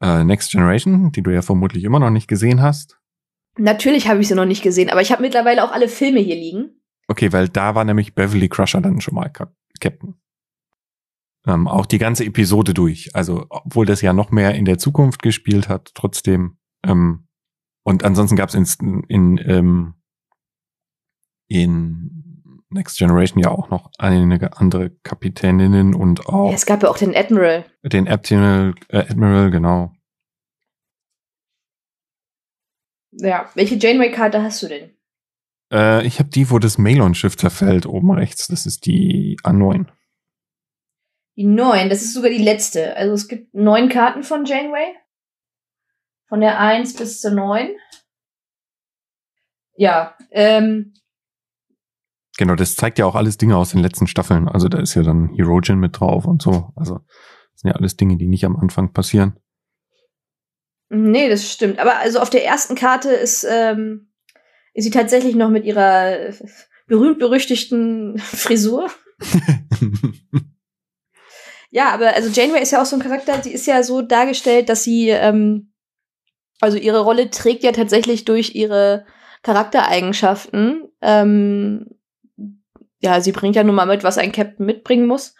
äh, 0.00 0.22
Next 0.22 0.52
Generation, 0.52 1.10
die 1.10 1.22
du 1.22 1.30
ja 1.30 1.42
vermutlich 1.42 1.84
immer 1.84 1.98
noch 1.98 2.10
nicht 2.10 2.28
gesehen 2.28 2.62
hast. 2.62 2.98
Natürlich 3.56 4.08
habe 4.08 4.20
ich 4.20 4.28
sie 4.28 4.34
noch 4.34 4.44
nicht 4.44 4.62
gesehen, 4.62 4.90
aber 4.90 5.00
ich 5.00 5.12
habe 5.12 5.22
mittlerweile 5.22 5.64
auch 5.64 5.72
alle 5.72 5.88
Filme 5.88 6.20
hier 6.20 6.36
liegen. 6.36 6.80
Okay, 7.08 7.32
weil 7.32 7.48
da 7.48 7.74
war 7.74 7.84
nämlich 7.84 8.14
Beverly 8.14 8.48
Crusher 8.48 8.80
dann 8.80 9.00
schon 9.00 9.14
mal 9.14 9.30
Captain. 9.80 10.14
Ähm, 11.46 11.68
auch 11.68 11.86
die 11.86 11.98
ganze 11.98 12.24
Episode 12.24 12.72
durch. 12.72 13.14
Also, 13.14 13.46
obwohl 13.50 13.86
das 13.86 14.00
ja 14.00 14.12
noch 14.12 14.30
mehr 14.30 14.54
in 14.54 14.64
der 14.64 14.78
Zukunft 14.78 15.22
gespielt 15.22 15.68
hat, 15.68 15.90
trotzdem. 15.94 16.56
Ähm, 16.82 17.28
und 17.82 18.02
ansonsten 18.02 18.36
gab 18.36 18.48
es 18.48 18.54
in, 18.54 19.04
in, 19.08 19.38
ähm, 19.44 19.94
in 21.48 22.13
Next 22.74 22.98
Generation 22.98 23.42
ja 23.42 23.50
auch 23.50 23.70
noch 23.70 23.90
einige 23.98 24.56
andere 24.58 24.90
Kapitäninnen 25.02 25.94
und 25.94 26.26
auch. 26.26 26.50
Ja, 26.50 26.54
es 26.54 26.66
gab 26.66 26.82
ja 26.82 26.90
auch 26.90 26.98
den 26.98 27.16
Admiral. 27.16 27.64
Den 27.82 28.08
Admiral, 28.08 28.74
äh, 28.88 28.98
Admiral, 28.98 29.50
genau. 29.50 29.92
Ja, 33.12 33.48
welche 33.54 33.76
Janeway-Karte 33.76 34.42
hast 34.42 34.62
du 34.62 34.68
denn? 34.68 34.90
Äh, 35.72 36.04
ich 36.04 36.18
habe 36.18 36.28
die, 36.28 36.50
wo 36.50 36.58
das 36.58 36.78
Malon-Schiff 36.78 37.36
zerfällt, 37.36 37.86
oben 37.86 38.10
rechts. 38.10 38.48
Das 38.48 38.66
ist 38.66 38.86
die 38.86 39.38
A9. 39.44 39.86
Die 41.36 41.44
9, 41.44 41.88
das 41.88 42.02
ist 42.02 42.14
sogar 42.14 42.30
die 42.30 42.42
letzte. 42.42 42.96
Also 42.96 43.14
es 43.14 43.28
gibt 43.28 43.54
neun 43.54 43.88
Karten 43.88 44.24
von 44.24 44.44
Janeway. 44.44 44.94
Von 46.28 46.40
der 46.40 46.58
1 46.58 46.96
bis 46.96 47.20
zur 47.20 47.30
9. 47.30 47.76
Ja, 49.76 50.16
ähm. 50.30 50.94
Genau, 52.36 52.56
das 52.56 52.74
zeigt 52.74 52.98
ja 52.98 53.06
auch 53.06 53.14
alles 53.14 53.38
Dinge 53.38 53.56
aus 53.56 53.70
den 53.70 53.80
letzten 53.80 54.06
Staffeln. 54.06 54.48
Also 54.48 54.68
da 54.68 54.80
ist 54.80 54.94
ja 54.94 55.02
dann 55.02 55.28
Herogen 55.34 55.78
mit 55.78 56.00
drauf 56.00 56.26
und 56.26 56.42
so. 56.42 56.72
Also 56.74 56.94
das 57.52 57.60
sind 57.60 57.70
ja 57.70 57.76
alles 57.76 57.96
Dinge, 57.96 58.16
die 58.16 58.26
nicht 58.26 58.44
am 58.44 58.56
Anfang 58.56 58.92
passieren. 58.92 59.38
Nee, 60.88 61.28
das 61.28 61.50
stimmt. 61.50 61.78
Aber 61.78 61.98
also 61.98 62.18
auf 62.20 62.30
der 62.30 62.44
ersten 62.44 62.74
Karte 62.74 63.10
ist, 63.10 63.46
ähm, 63.48 64.08
ist 64.74 64.84
sie 64.84 64.90
tatsächlich 64.90 65.34
noch 65.34 65.50
mit 65.50 65.64
ihrer 65.64 66.30
berühmt-berüchtigten 66.86 68.18
Frisur. 68.18 68.90
ja, 71.70 71.90
aber 71.90 72.14
also 72.14 72.28
Janeway 72.28 72.62
ist 72.62 72.72
ja 72.72 72.82
auch 72.82 72.86
so 72.86 72.96
ein 72.96 73.02
Charakter, 73.02 73.40
sie 73.42 73.52
ist 73.52 73.66
ja 73.66 73.82
so 73.82 74.02
dargestellt, 74.02 74.68
dass 74.68 74.82
sie, 74.84 75.08
ähm, 75.08 75.72
also 76.60 76.76
ihre 76.76 77.00
Rolle 77.00 77.30
trägt 77.30 77.62
ja 77.62 77.72
tatsächlich 77.72 78.24
durch 78.24 78.54
ihre 78.54 79.06
Charaktereigenschaften. 79.42 80.88
Ähm, 81.00 81.93
ja, 83.04 83.20
sie 83.20 83.32
bringt 83.32 83.54
ja 83.54 83.62
nun 83.62 83.74
mal 83.74 83.86
mit, 83.86 84.02
was 84.02 84.18
ein 84.18 84.32
Captain 84.32 84.64
mitbringen 84.64 85.06
muss. 85.06 85.34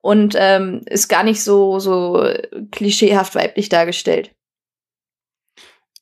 Und 0.00 0.34
ähm, 0.38 0.80
ist 0.86 1.08
gar 1.08 1.22
nicht 1.22 1.42
so, 1.42 1.78
so 1.78 2.26
klischeehaft 2.70 3.34
weiblich 3.34 3.68
dargestellt. 3.68 4.34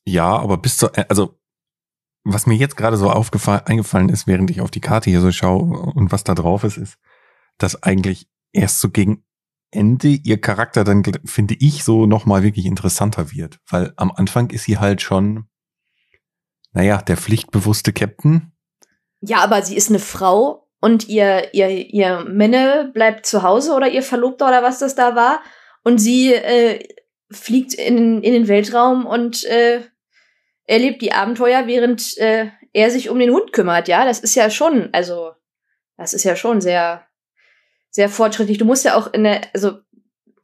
Ja, 0.05 0.37
aber 0.37 0.57
bis 0.57 0.77
zur, 0.77 0.93
also 1.09 1.37
was 2.23 2.47
mir 2.47 2.55
jetzt 2.55 2.77
gerade 2.77 2.95
so 2.95 3.09
aufgefallen, 3.09 3.63
eingefallen 3.65 4.07
ist, 4.07 4.25
während 4.25 4.49
ich 4.49 4.61
auf 4.61 4.71
die 4.71 4.79
Karte 4.79 5.09
hier 5.09 5.19
so 5.19 5.31
schaue 5.31 5.63
und 5.91 6.13
was 6.13 6.23
da 6.23 6.33
drauf 6.35 6.63
ist, 6.63 6.77
ist, 6.77 6.97
dass 7.57 7.83
eigentlich 7.83 8.29
erst 8.53 8.79
so 8.79 8.89
gegen 8.89 9.25
Ende 9.71 10.07
ihr 10.07 10.39
Charakter 10.39 10.85
dann, 10.85 11.03
finde 11.25 11.55
ich, 11.59 11.83
so 11.83 12.05
nochmal 12.05 12.41
wirklich 12.41 12.65
interessanter 12.65 13.31
wird. 13.31 13.59
Weil 13.67 13.93
am 13.97 14.11
Anfang 14.11 14.49
ist 14.51 14.63
sie 14.63 14.77
halt 14.77 15.01
schon, 15.01 15.49
naja, 16.71 17.01
der 17.01 17.17
pflichtbewusste 17.17 17.91
Captain. 17.91 18.53
Ja, 19.19 19.43
aber 19.43 19.61
sie 19.61 19.75
ist 19.75 19.89
eine 19.89 19.99
Frau 19.99 20.68
und 20.81 21.09
ihr, 21.09 21.53
ihr, 21.53 21.69
ihr 21.69 22.25
Männer 22.27 22.85
bleibt 22.85 23.25
zu 23.25 23.43
Hause 23.43 23.73
oder 23.73 23.89
ihr 23.89 24.03
Verlobter 24.03 24.47
oder 24.47 24.63
was 24.63 24.79
das 24.79 24.95
da 24.95 25.15
war. 25.15 25.41
Und 25.83 25.97
sie 25.97 26.33
äh, 26.33 26.87
fliegt 27.31 27.73
in, 27.73 28.21
in 28.23 28.33
den 28.33 28.47
Weltraum 28.47 29.05
und 29.05 29.43
äh, 29.45 29.81
erlebt 30.65 31.01
die 31.01 31.13
Abenteuer, 31.13 31.67
während 31.67 32.17
äh, 32.17 32.47
er 32.73 32.91
sich 32.91 33.09
um 33.09 33.19
den 33.19 33.31
Hund 33.31 33.53
kümmert, 33.53 33.87
ja. 33.87 34.05
Das 34.05 34.19
ist 34.19 34.35
ja 34.35 34.49
schon, 34.49 34.89
also, 34.93 35.31
das 35.97 36.13
ist 36.13 36.23
ja 36.23 36.35
schon 36.35 36.61
sehr, 36.61 37.05
sehr 37.89 38.09
fortschrittlich. 38.09 38.57
Du 38.57 38.65
musst 38.65 38.85
ja 38.85 38.95
auch 38.95 39.11
in 39.13 39.23
der, 39.23 39.41
also, 39.53 39.79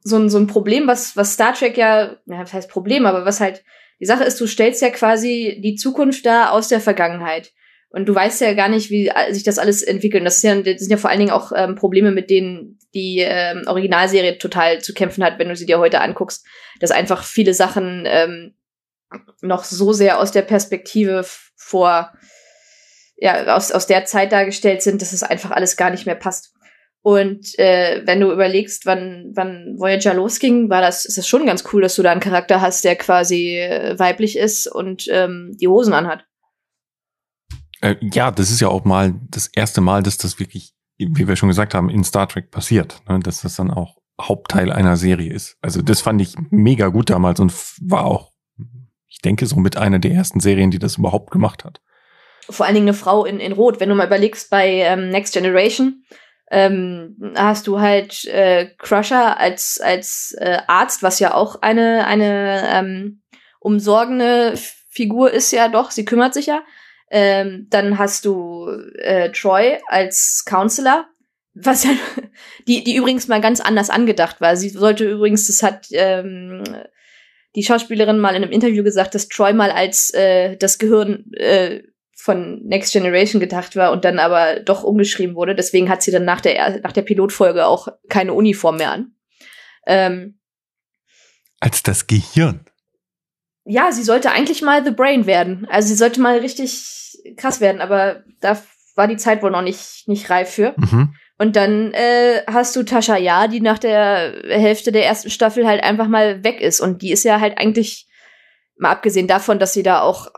so 0.00 0.16
ein, 0.16 0.28
so 0.28 0.38
ein 0.38 0.46
Problem, 0.46 0.86
was, 0.86 1.16
was 1.16 1.34
Star 1.34 1.54
Trek 1.54 1.76
ja, 1.76 2.16
ja, 2.26 2.40
was 2.40 2.52
heißt 2.52 2.70
Problem, 2.70 3.06
aber 3.06 3.24
was 3.24 3.40
halt, 3.40 3.64
die 3.98 4.06
Sache 4.06 4.24
ist, 4.24 4.40
du 4.40 4.46
stellst 4.46 4.82
ja 4.82 4.90
quasi 4.90 5.60
die 5.64 5.74
Zukunft 5.74 6.26
da 6.26 6.50
aus 6.50 6.68
der 6.68 6.80
Vergangenheit. 6.80 7.52
Und 7.96 8.04
du 8.04 8.14
weißt 8.14 8.42
ja 8.42 8.52
gar 8.52 8.68
nicht, 8.68 8.90
wie 8.90 9.10
sich 9.30 9.42
das 9.42 9.58
alles 9.58 9.82
entwickelt. 9.82 10.22
Das, 10.26 10.42
ja, 10.42 10.54
das 10.54 10.80
sind 10.80 10.90
ja 10.90 10.98
vor 10.98 11.08
allen 11.08 11.18
Dingen 11.18 11.30
auch 11.30 11.50
ähm, 11.56 11.76
Probleme, 11.76 12.12
mit 12.12 12.28
denen 12.28 12.78
die 12.92 13.20
ähm, 13.20 13.62
Originalserie 13.66 14.36
total 14.36 14.82
zu 14.82 14.92
kämpfen 14.92 15.24
hat, 15.24 15.38
wenn 15.38 15.48
du 15.48 15.56
sie 15.56 15.64
dir 15.64 15.78
heute 15.78 16.02
anguckst. 16.02 16.44
Dass 16.78 16.90
einfach 16.90 17.24
viele 17.24 17.54
Sachen 17.54 18.04
ähm, 18.06 18.54
noch 19.40 19.64
so 19.64 19.94
sehr 19.94 20.20
aus 20.20 20.30
der 20.30 20.42
Perspektive 20.42 21.24
vor, 21.56 22.12
ja, 23.16 23.56
aus, 23.56 23.72
aus 23.72 23.86
der 23.86 24.04
Zeit 24.04 24.30
dargestellt 24.30 24.82
sind, 24.82 25.00
dass 25.00 25.14
es 25.14 25.22
einfach 25.22 25.50
alles 25.50 25.78
gar 25.78 25.88
nicht 25.88 26.04
mehr 26.04 26.16
passt. 26.16 26.52
Und 27.00 27.58
äh, 27.58 28.02
wenn 28.04 28.20
du 28.20 28.30
überlegst, 28.30 28.84
wann, 28.84 29.32
wann 29.34 29.76
Voyager 29.78 30.12
losging, 30.12 30.68
war 30.68 30.82
das, 30.82 31.06
ist 31.06 31.16
das 31.16 31.26
schon 31.26 31.46
ganz 31.46 31.64
cool, 31.72 31.80
dass 31.80 31.96
du 31.96 32.02
da 32.02 32.12
einen 32.12 32.20
Charakter 32.20 32.60
hast, 32.60 32.84
der 32.84 32.96
quasi 32.96 33.56
äh, 33.56 33.98
weiblich 33.98 34.36
ist 34.36 34.66
und 34.66 35.06
ähm, 35.08 35.56
die 35.58 35.68
Hosen 35.68 35.94
anhat. 35.94 36.26
Äh, 37.80 37.96
ja, 38.00 38.30
das 38.30 38.50
ist 38.50 38.60
ja 38.60 38.68
auch 38.68 38.84
mal 38.84 39.14
das 39.28 39.48
erste 39.48 39.80
Mal, 39.80 40.02
dass 40.02 40.18
das 40.18 40.38
wirklich, 40.38 40.74
wie 40.98 41.28
wir 41.28 41.36
schon 41.36 41.48
gesagt 41.48 41.74
haben, 41.74 41.90
in 41.90 42.04
Star 42.04 42.28
Trek 42.28 42.50
passiert. 42.50 43.02
Ne? 43.08 43.20
Dass 43.20 43.42
das 43.42 43.56
dann 43.56 43.70
auch 43.70 43.98
Hauptteil 44.20 44.72
einer 44.72 44.96
Serie 44.96 45.32
ist. 45.32 45.58
Also 45.60 45.82
das 45.82 46.00
fand 46.00 46.22
ich 46.22 46.34
mega 46.50 46.88
gut 46.88 47.10
damals 47.10 47.38
und 47.38 47.52
war 47.80 48.06
auch 48.06 48.32
ich 49.16 49.22
denke, 49.22 49.46
so 49.46 49.56
mit 49.56 49.78
einer 49.78 49.98
der 49.98 50.12
ersten 50.12 50.40
Serien, 50.40 50.70
die 50.70 50.78
das 50.78 50.98
überhaupt 50.98 51.30
gemacht 51.30 51.64
hat. 51.64 51.80
Vor 52.50 52.66
allen 52.66 52.74
Dingen 52.74 52.88
eine 52.88 52.94
Frau 52.94 53.24
in, 53.24 53.40
in 53.40 53.52
Rot. 53.52 53.80
Wenn 53.80 53.88
du 53.88 53.94
mal 53.94 54.06
überlegst, 54.06 54.50
bei 54.50 54.68
ähm, 54.68 55.08
Next 55.08 55.32
Generation 55.32 56.04
ähm, 56.50 57.16
hast 57.34 57.66
du 57.66 57.80
halt 57.80 58.26
äh, 58.26 58.66
Crusher 58.76 59.40
als, 59.40 59.80
als 59.80 60.36
äh, 60.38 60.58
Arzt, 60.66 61.02
was 61.02 61.18
ja 61.18 61.32
auch 61.32 61.62
eine, 61.62 62.06
eine 62.06 62.68
ähm, 62.68 63.22
umsorgende 63.58 64.54
Figur 64.90 65.30
ist, 65.30 65.50
ja 65.50 65.68
doch, 65.68 65.90
sie 65.90 66.04
kümmert 66.04 66.34
sich 66.34 66.46
ja. 66.46 66.62
Ähm, 67.10 67.66
dann 67.70 67.98
hast 67.98 68.24
du 68.24 68.68
äh, 68.98 69.30
Troy 69.30 69.78
als 69.86 70.44
Counselor, 70.46 71.06
was 71.54 71.84
ja, 71.84 71.90
die, 72.68 72.84
die 72.84 72.96
übrigens 72.96 73.28
mal 73.28 73.40
ganz 73.40 73.60
anders 73.60 73.90
angedacht 73.90 74.40
war. 74.40 74.56
Sie 74.56 74.68
sollte 74.70 75.08
übrigens, 75.08 75.46
das 75.46 75.62
hat 75.62 75.86
ähm, 75.92 76.64
die 77.54 77.62
Schauspielerin 77.62 78.18
mal 78.18 78.34
in 78.34 78.42
einem 78.42 78.52
Interview 78.52 78.82
gesagt, 78.84 79.14
dass 79.14 79.28
Troy 79.28 79.52
mal 79.52 79.70
als 79.70 80.12
äh, 80.14 80.56
das 80.56 80.78
Gehirn 80.78 81.32
äh, 81.34 81.82
von 82.14 82.62
Next 82.64 82.92
Generation 82.92 83.40
gedacht 83.40 83.76
war 83.76 83.92
und 83.92 84.04
dann 84.04 84.18
aber 84.18 84.60
doch 84.60 84.82
umgeschrieben 84.82 85.36
wurde. 85.36 85.54
Deswegen 85.54 85.88
hat 85.88 86.02
sie 86.02 86.10
dann 86.10 86.24
nach 86.24 86.40
der, 86.40 86.80
nach 86.80 86.92
der 86.92 87.02
Pilotfolge 87.02 87.66
auch 87.66 87.88
keine 88.08 88.32
Uniform 88.32 88.78
mehr 88.78 88.90
an. 88.90 89.12
Ähm, 89.86 90.38
als 91.60 91.82
das 91.82 92.06
Gehirn? 92.06 92.66
Ja, 93.66 93.90
sie 93.92 94.02
sollte 94.02 94.30
eigentlich 94.30 94.62
mal 94.62 94.84
The 94.84 94.92
Brain 94.92 95.26
werden. 95.26 95.66
Also 95.68 95.88
sie 95.88 95.94
sollte 95.94 96.20
mal 96.20 96.38
richtig 96.38 97.18
krass 97.36 97.60
werden, 97.60 97.80
aber 97.80 98.22
da 98.40 98.62
war 98.94 99.08
die 99.08 99.16
Zeit 99.16 99.42
wohl 99.42 99.50
noch 99.50 99.62
nicht, 99.62 100.06
nicht 100.06 100.30
reif 100.30 100.50
für. 100.50 100.74
Mhm. 100.76 101.14
Und 101.38 101.56
dann 101.56 101.92
äh, 101.92 102.42
hast 102.46 102.74
du 102.76 102.82
Tascha 102.82 103.16
Ja, 103.16 103.48
die 103.48 103.60
nach 103.60 103.78
der 103.78 104.34
Hälfte 104.48 104.92
der 104.92 105.04
ersten 105.04 105.30
Staffel 105.30 105.66
halt 105.66 105.82
einfach 105.82 106.08
mal 106.08 106.44
weg 106.44 106.60
ist. 106.60 106.80
Und 106.80 107.02
die 107.02 107.12
ist 107.12 107.24
ja 107.24 107.40
halt 107.40 107.58
eigentlich, 107.58 108.08
mal 108.78 108.92
abgesehen 108.92 109.26
davon, 109.26 109.58
dass 109.58 109.72
sie 109.72 109.82
da 109.82 110.00
auch 110.00 110.28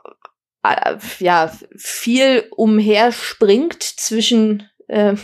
äh, 0.65 0.97
ja 1.19 1.53
viel 1.77 2.47
umherspringt 2.51 3.83
zwischen 3.83 4.69
äh, 4.89 5.15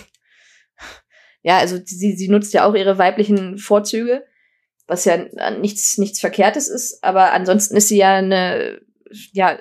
ja, 1.45 1.59
also 1.59 1.79
sie, 1.85 2.17
sie 2.17 2.29
nutzt 2.29 2.55
ja 2.55 2.65
auch 2.65 2.75
ihre 2.75 2.97
weiblichen 2.97 3.59
Vorzüge, 3.59 4.25
was 4.87 5.05
ja 5.05 5.19
nichts, 5.59 5.99
nichts 5.99 6.21
Verkehrtes 6.21 6.69
ist, 6.69 7.03
aber 7.03 7.33
ansonsten 7.33 7.77
ist 7.77 7.89
sie 7.89 7.99
ja 7.99 8.17
eine 8.17 8.81
ja, 9.33 9.59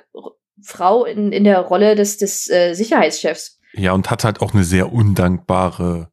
Frau 0.61 1.05
in, 1.05 1.31
in 1.31 1.43
der 1.43 1.59
Rolle 1.59 1.95
des, 1.95 2.17
des 2.17 2.49
äh, 2.49 2.73
Sicherheitschefs. 2.73 3.59
Ja, 3.73 3.93
und 3.93 4.09
hat 4.09 4.23
halt 4.23 4.41
auch 4.41 4.53
eine 4.53 4.63
sehr 4.63 4.93
undankbare, 4.93 6.11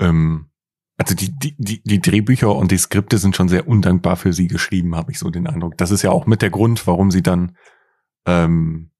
ähm, 0.00 0.50
also 0.96 1.14
die, 1.14 1.30
die, 1.38 1.54
die, 1.58 1.82
die 1.82 2.00
Drehbücher 2.00 2.54
und 2.54 2.70
die 2.70 2.78
Skripte 2.78 3.18
sind 3.18 3.36
schon 3.36 3.48
sehr 3.48 3.68
undankbar 3.68 4.16
für 4.16 4.32
sie 4.32 4.48
geschrieben, 4.48 4.96
habe 4.96 5.12
ich 5.12 5.18
so 5.18 5.30
den 5.30 5.46
Eindruck. 5.46 5.76
Das 5.78 5.90
ist 5.90 6.02
ja 6.02 6.10
auch 6.10 6.26
mit 6.26 6.42
der 6.42 6.50
Grund, 6.50 6.86
warum 6.86 7.10
sie 7.10 7.22
dann 7.22 7.56
ähm, 8.26 8.90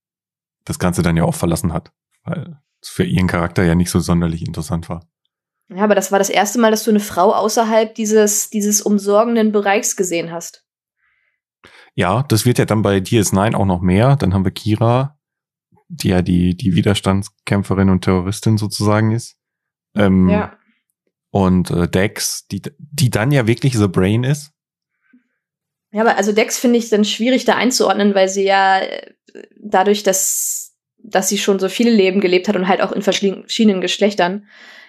das 0.64 0.78
Ganze 0.78 1.02
dann 1.02 1.16
ja 1.16 1.24
auch 1.24 1.34
verlassen 1.34 1.72
hat. 1.72 1.92
Weil 2.22 2.58
es 2.80 2.88
für 2.88 3.04
ihren 3.04 3.26
Charakter 3.26 3.64
ja 3.64 3.74
nicht 3.74 3.90
so 3.90 3.98
sonderlich 3.98 4.46
interessant 4.46 4.88
war. 4.88 5.08
Ja, 5.70 5.84
aber 5.84 5.94
das 5.94 6.10
war 6.10 6.18
das 6.18 6.30
erste 6.30 6.58
Mal, 6.58 6.70
dass 6.70 6.84
du 6.84 6.90
eine 6.90 7.00
Frau 7.00 7.32
außerhalb 7.34 7.94
dieses, 7.94 8.48
dieses 8.50 8.80
umsorgenden 8.80 9.52
Bereichs 9.52 9.96
gesehen 9.96 10.32
hast. 10.32 10.64
Ja, 11.94 12.22
das 12.22 12.46
wird 12.46 12.58
ja 12.58 12.64
dann 12.64 12.82
bei 12.82 12.98
DS9 12.98 13.54
auch 13.54 13.66
noch 13.66 13.80
mehr. 13.80 14.16
Dann 14.16 14.32
haben 14.32 14.44
wir 14.44 14.52
Kira, 14.52 15.18
die 15.88 16.08
ja 16.08 16.22
die, 16.22 16.56
die 16.56 16.74
Widerstandskämpferin 16.74 17.90
und 17.90 18.04
Terroristin 18.04 18.56
sozusagen 18.56 19.10
ist. 19.10 19.36
Ähm, 19.94 20.28
ja. 20.28 20.56
und 21.30 21.70
äh, 21.70 21.88
Dex, 21.88 22.46
die, 22.46 22.62
die 22.78 23.10
dann 23.10 23.32
ja 23.32 23.46
wirklich 23.46 23.74
The 23.74 23.88
Brain 23.88 24.22
ist. 24.22 24.52
Ja, 25.90 26.02
aber 26.02 26.16
also 26.16 26.32
Dex 26.32 26.58
finde 26.58 26.78
ich 26.78 26.88
dann 26.90 27.04
schwierig 27.04 27.46
da 27.46 27.56
einzuordnen, 27.56 28.14
weil 28.14 28.28
sie 28.28 28.44
ja 28.44 28.80
äh, 28.80 29.12
dadurch, 29.58 30.02
dass, 30.02 30.76
dass 30.98 31.28
sie 31.28 31.38
schon 31.38 31.58
so 31.58 31.68
viele 31.68 31.90
Leben 31.90 32.20
gelebt 32.20 32.48
hat 32.48 32.56
und 32.56 32.68
halt 32.68 32.80
auch 32.80 32.92
in 32.92 33.02
verschiedenen 33.02 33.80
Geschlechtern, 33.80 34.46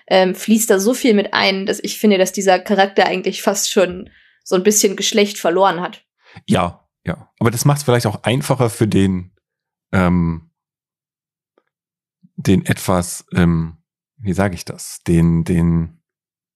ähm, 0.09 0.35
fließt 0.35 0.69
da 0.69 0.79
so 0.79 0.93
viel 0.93 1.13
mit 1.13 1.33
ein, 1.33 1.65
dass 1.65 1.79
ich 1.81 1.99
finde, 1.99 2.17
dass 2.17 2.31
dieser 2.31 2.59
Charakter 2.59 3.05
eigentlich 3.05 3.41
fast 3.41 3.71
schon 3.71 4.09
so 4.43 4.55
ein 4.55 4.63
bisschen 4.63 4.95
Geschlecht 4.95 5.37
verloren 5.37 5.79
hat. 5.81 6.03
Ja, 6.47 6.87
ja. 7.05 7.31
Aber 7.39 7.51
das 7.51 7.65
macht 7.65 7.77
es 7.77 7.83
vielleicht 7.83 8.07
auch 8.07 8.23
einfacher 8.23 8.69
für 8.69 8.87
den, 8.87 9.31
ähm, 9.91 10.49
den 12.35 12.65
etwas, 12.65 13.25
ähm, 13.35 13.77
wie 14.17 14.33
sage 14.33 14.55
ich 14.55 14.65
das, 14.65 15.01
den, 15.07 15.43
den, 15.43 16.01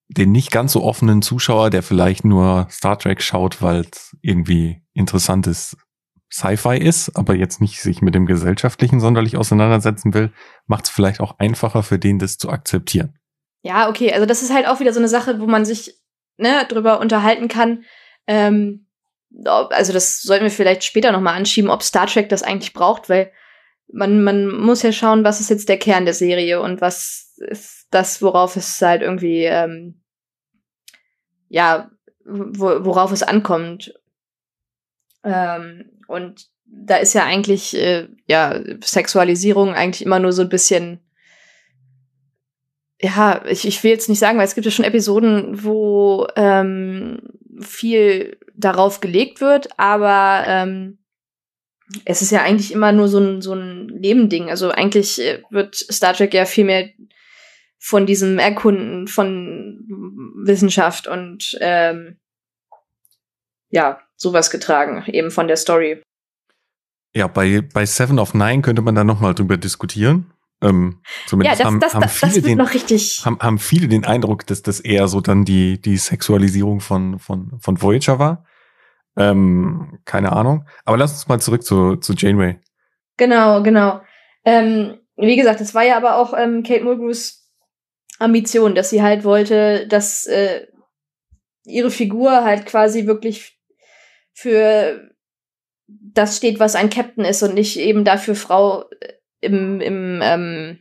den 0.08 0.32
nicht 0.32 0.52
ganz 0.52 0.74
so 0.74 0.84
offenen 0.84 1.22
Zuschauer, 1.22 1.70
der 1.70 1.84
vielleicht 1.84 2.26
nur 2.26 2.68
Star 2.72 2.98
Trek 2.98 3.22
schaut, 3.22 3.62
weil 3.62 3.86
es 3.92 4.18
irgendwie 4.22 4.82
interessantes 4.94 5.78
Sci-Fi 6.32 6.78
ist, 6.78 7.16
aber 7.16 7.36
jetzt 7.36 7.62
nicht 7.62 7.80
sich 7.80 8.02
mit 8.02 8.16
dem 8.16 8.26
Gesellschaftlichen 8.26 9.00
sonderlich 9.00 9.38
auseinandersetzen 9.38 10.16
will, 10.16 10.34
macht 10.66 10.86
es 10.86 10.90
vielleicht 10.90 11.20
auch 11.20 11.38
einfacher 11.38 11.84
für 11.84 12.00
den, 12.00 12.18
das 12.18 12.40
zu 12.40 12.50
akzeptieren. 12.50 13.20
Ja, 13.64 13.90
okay, 13.90 14.14
also 14.14 14.26
das 14.26 14.44
ist 14.44 14.54
halt 14.54 14.68
auch 14.68 14.80
wieder 14.80 14.94
so 14.94 15.00
eine 15.00 15.08
Sache, 15.08 15.40
wo 15.40 15.48
man 15.48 15.66
sich 15.66 15.98
ne, 16.38 16.66
drüber 16.68 17.00
unterhalten 17.00 17.48
kann. 17.48 17.86
Ähm, 18.28 18.88
also 19.46 19.94
das 19.94 20.22
sollten 20.22 20.44
wir 20.44 20.52
vielleicht 20.52 20.84
später 20.84 21.12
nochmal 21.12 21.36
anschieben, 21.36 21.72
ob 21.72 21.82
Star 21.82 22.06
Trek 22.06 22.30
das 22.30 22.44
eigentlich 22.44 22.74
braucht, 22.74 23.10
weil 23.10 23.32
man, 23.92 24.24
man 24.24 24.48
muss 24.48 24.84
ja 24.84 24.92
schauen, 24.92 25.24
was 25.24 25.40
ist 25.40 25.50
jetzt 25.50 25.70
der 25.70 25.80
Kern 25.80 26.06
der 26.06 26.14
Serie 26.14 26.62
und 26.62 26.82
was 26.82 27.34
ist 27.38 27.88
das, 27.90 28.22
worauf 28.22 28.56
es 28.58 28.82
halt 28.82 29.02
irgendwie, 29.02 29.46
ähm, 29.46 30.02
ja, 31.48 31.90
wo, 32.26 32.86
worauf 32.86 33.12
es 33.12 33.24
ankommt. 33.24 33.94
Ähm, 35.24 35.90
und 36.08 36.48
da 36.66 36.98
ist 36.98 37.14
ja 37.14 37.24
eigentlich, 37.24 37.78
äh, 37.78 38.08
ja, 38.28 38.60
Sexualisierung 38.84 39.74
eigentlich 39.74 40.06
immer 40.06 40.20
nur 40.20 40.34
so 40.34 40.42
ein 40.42 40.50
bisschen, 40.50 41.00
ja, 43.04 43.44
ich, 43.46 43.68
ich 43.68 43.84
will 43.84 43.92
jetzt 43.92 44.08
nicht 44.08 44.20
sagen, 44.20 44.38
weil 44.38 44.46
es 44.46 44.56
gibt 44.56 44.64
ja 44.64 44.72
schon 44.72 44.86
Episoden, 44.86 45.64
wo 45.64 46.26
ähm, 46.38 47.20
viel 47.60 48.38
darauf 48.56 49.02
gelegt 49.02 49.42
wird, 49.42 49.68
aber 49.78 50.46
ähm, 50.48 51.00
es 52.06 52.22
ist 52.22 52.32
ja 52.32 52.42
eigentlich 52.42 52.72
immer 52.72 52.94
nur 52.94 53.10
so 53.10 53.20
ein, 53.20 53.42
so 53.42 53.54
ein 53.54 53.88
Nebending. 53.88 54.50
Also 54.50 54.72
eigentlich 54.72 55.20
äh, 55.20 55.44
wird 55.50 55.76
Star 55.76 56.14
Trek 56.14 56.34
ja 56.34 56.46
viel 56.46 56.64
mehr 56.64 56.90
von 57.78 58.06
diesem 58.06 58.40
Erkunden 58.40 59.10
von 59.10 59.86
Wissenschaft 60.38 61.06
und 61.06 61.58
ähm, 61.60 62.16
ja, 63.70 64.00
sowas 64.16 64.50
getragen, 64.50 65.04
eben 65.08 65.30
von 65.30 65.50
der 65.50 65.58
Story. 65.58 66.02
Ja, 67.14 67.28
bei, 67.28 67.60
bei 67.62 67.86
Seven 67.86 68.18
of 68.18 68.34
Nine 68.34 68.62
könnte 68.62 68.82
man 68.82 68.96
da 68.96 69.04
nochmal 69.04 69.36
drüber 69.36 69.58
diskutieren. 69.58 70.33
Ähm, 70.64 71.02
zumindest 71.28 71.60
ja, 71.60 71.66
das, 71.66 71.72
haben, 71.72 71.80
das, 71.80 71.94
haben 71.94 72.02
das, 72.02 72.18
viele 72.18 72.42
den, 72.42 72.58
noch 72.58 72.74
richtig. 72.74 73.22
Haben, 73.26 73.38
haben 73.40 73.60
viele 73.60 73.88
den 73.88 74.06
Eindruck, 74.06 74.48
dass 74.48 74.62
das 74.62 74.80
eher 74.80 75.08
so 75.08 75.20
dann 75.20 75.44
die, 75.44 75.82
die 75.82 75.98
Sexualisierung 75.98 76.80
von, 76.80 77.20
von, 77.20 77.60
von 77.60 77.82
Voyager 77.82 78.18
war. 78.18 78.46
Ähm, 79.18 80.00
keine 80.06 80.32
Ahnung. 80.32 80.66
Aber 80.86 80.98
lass 80.98 81.12
uns 81.12 81.28
mal 81.28 81.40
zurück 81.40 81.64
zu, 81.64 81.98
zu 81.98 82.14
Janeway. 82.14 82.60
Genau, 83.18 83.62
genau. 83.62 84.02
Ähm, 84.46 85.00
wie 85.18 85.36
gesagt, 85.36 85.62
es 85.62 85.76
war 85.76 85.84
ja 85.84 85.98
aber 85.98 86.18
auch 86.18 86.34
ähm, 86.36 86.64
Kate 86.64 86.84
Mulgrews 86.84 87.44
Ambition, 88.20 88.74
dass 88.74 88.90
sie 88.90 89.02
halt 89.02 89.24
wollte, 89.24 89.88
dass 89.88 90.26
äh, 90.26 90.68
ihre 91.66 91.92
Figur 91.92 92.44
halt 92.44 92.66
quasi 92.66 93.06
wirklich 93.06 93.60
für 94.34 95.12
das 95.88 96.38
steht, 96.38 96.60
was 96.60 96.76
ein 96.76 96.90
Captain 96.90 97.26
ist 97.26 97.44
und 97.44 97.54
nicht 97.54 97.78
eben 97.78 98.04
dafür 98.04 98.36
Frau 98.36 98.86
im, 99.44 99.82
im 99.82 100.20
ähm, 100.22 100.80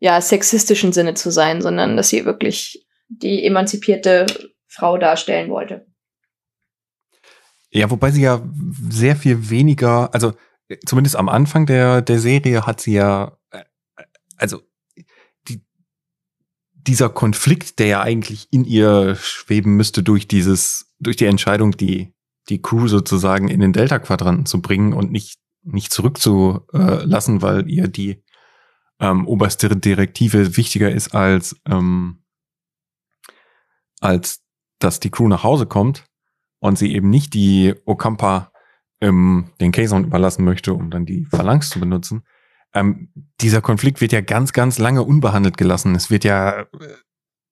ja, 0.00 0.20
sexistischen 0.20 0.92
Sinne 0.92 1.14
zu 1.14 1.30
sein, 1.30 1.60
sondern 1.60 1.96
dass 1.96 2.08
sie 2.08 2.24
wirklich 2.24 2.86
die 3.08 3.44
emanzipierte 3.44 4.26
Frau 4.66 4.98
darstellen 4.98 5.50
wollte. 5.50 5.86
Ja, 7.70 7.90
wobei 7.90 8.10
sie 8.10 8.22
ja 8.22 8.42
sehr 8.88 9.16
viel 9.16 9.50
weniger, 9.50 10.12
also 10.14 10.32
zumindest 10.86 11.16
am 11.16 11.28
Anfang 11.28 11.66
der, 11.66 12.02
der 12.02 12.18
Serie 12.18 12.66
hat 12.66 12.80
sie 12.80 12.94
ja, 12.94 13.36
äh, 13.50 13.64
also 14.36 14.62
die, 15.48 15.62
dieser 16.74 17.10
Konflikt, 17.10 17.78
der 17.78 17.86
ja 17.86 18.00
eigentlich 18.00 18.48
in 18.50 18.64
ihr 18.64 19.16
schweben 19.16 19.76
müsste 19.76 20.02
durch 20.02 20.28
dieses, 20.28 20.94
durch 20.98 21.16
die 21.16 21.26
Entscheidung, 21.26 21.72
die, 21.72 22.14
die 22.48 22.62
Crew 22.62 22.88
sozusagen 22.88 23.48
in 23.48 23.60
den 23.60 23.72
Delta-Quadranten 23.72 24.46
zu 24.46 24.62
bringen 24.62 24.92
und 24.92 25.10
nicht, 25.12 25.38
nicht 25.72 25.92
zurückzulassen, 25.92 27.42
weil 27.42 27.68
ihr 27.70 27.88
die 27.88 28.22
ähm, 29.00 29.26
oberste 29.26 29.76
Direktive 29.76 30.56
wichtiger 30.56 30.90
ist 30.90 31.14
als, 31.14 31.60
ähm, 31.66 32.22
als 34.00 34.42
dass 34.78 35.00
die 35.00 35.10
Crew 35.10 35.28
nach 35.28 35.44
Hause 35.44 35.66
kommt 35.66 36.04
und 36.60 36.78
sie 36.78 36.94
eben 36.94 37.10
nicht 37.10 37.34
die 37.34 37.74
Okampa 37.84 38.52
ähm, 39.00 39.50
den 39.60 39.72
Kazon 39.72 40.04
überlassen 40.04 40.44
möchte, 40.44 40.74
um 40.74 40.90
dann 40.90 41.06
die 41.06 41.24
Phalanx 41.26 41.70
zu 41.70 41.80
benutzen. 41.80 42.24
Ähm, 42.74 43.12
dieser 43.40 43.62
Konflikt 43.62 44.00
wird 44.00 44.12
ja 44.12 44.20
ganz, 44.20 44.52
ganz 44.52 44.78
lange 44.78 45.02
unbehandelt 45.02 45.56
gelassen. 45.56 45.94
Es 45.94 46.10
wird 46.10 46.24
ja 46.24 46.62
äh, 46.62 46.66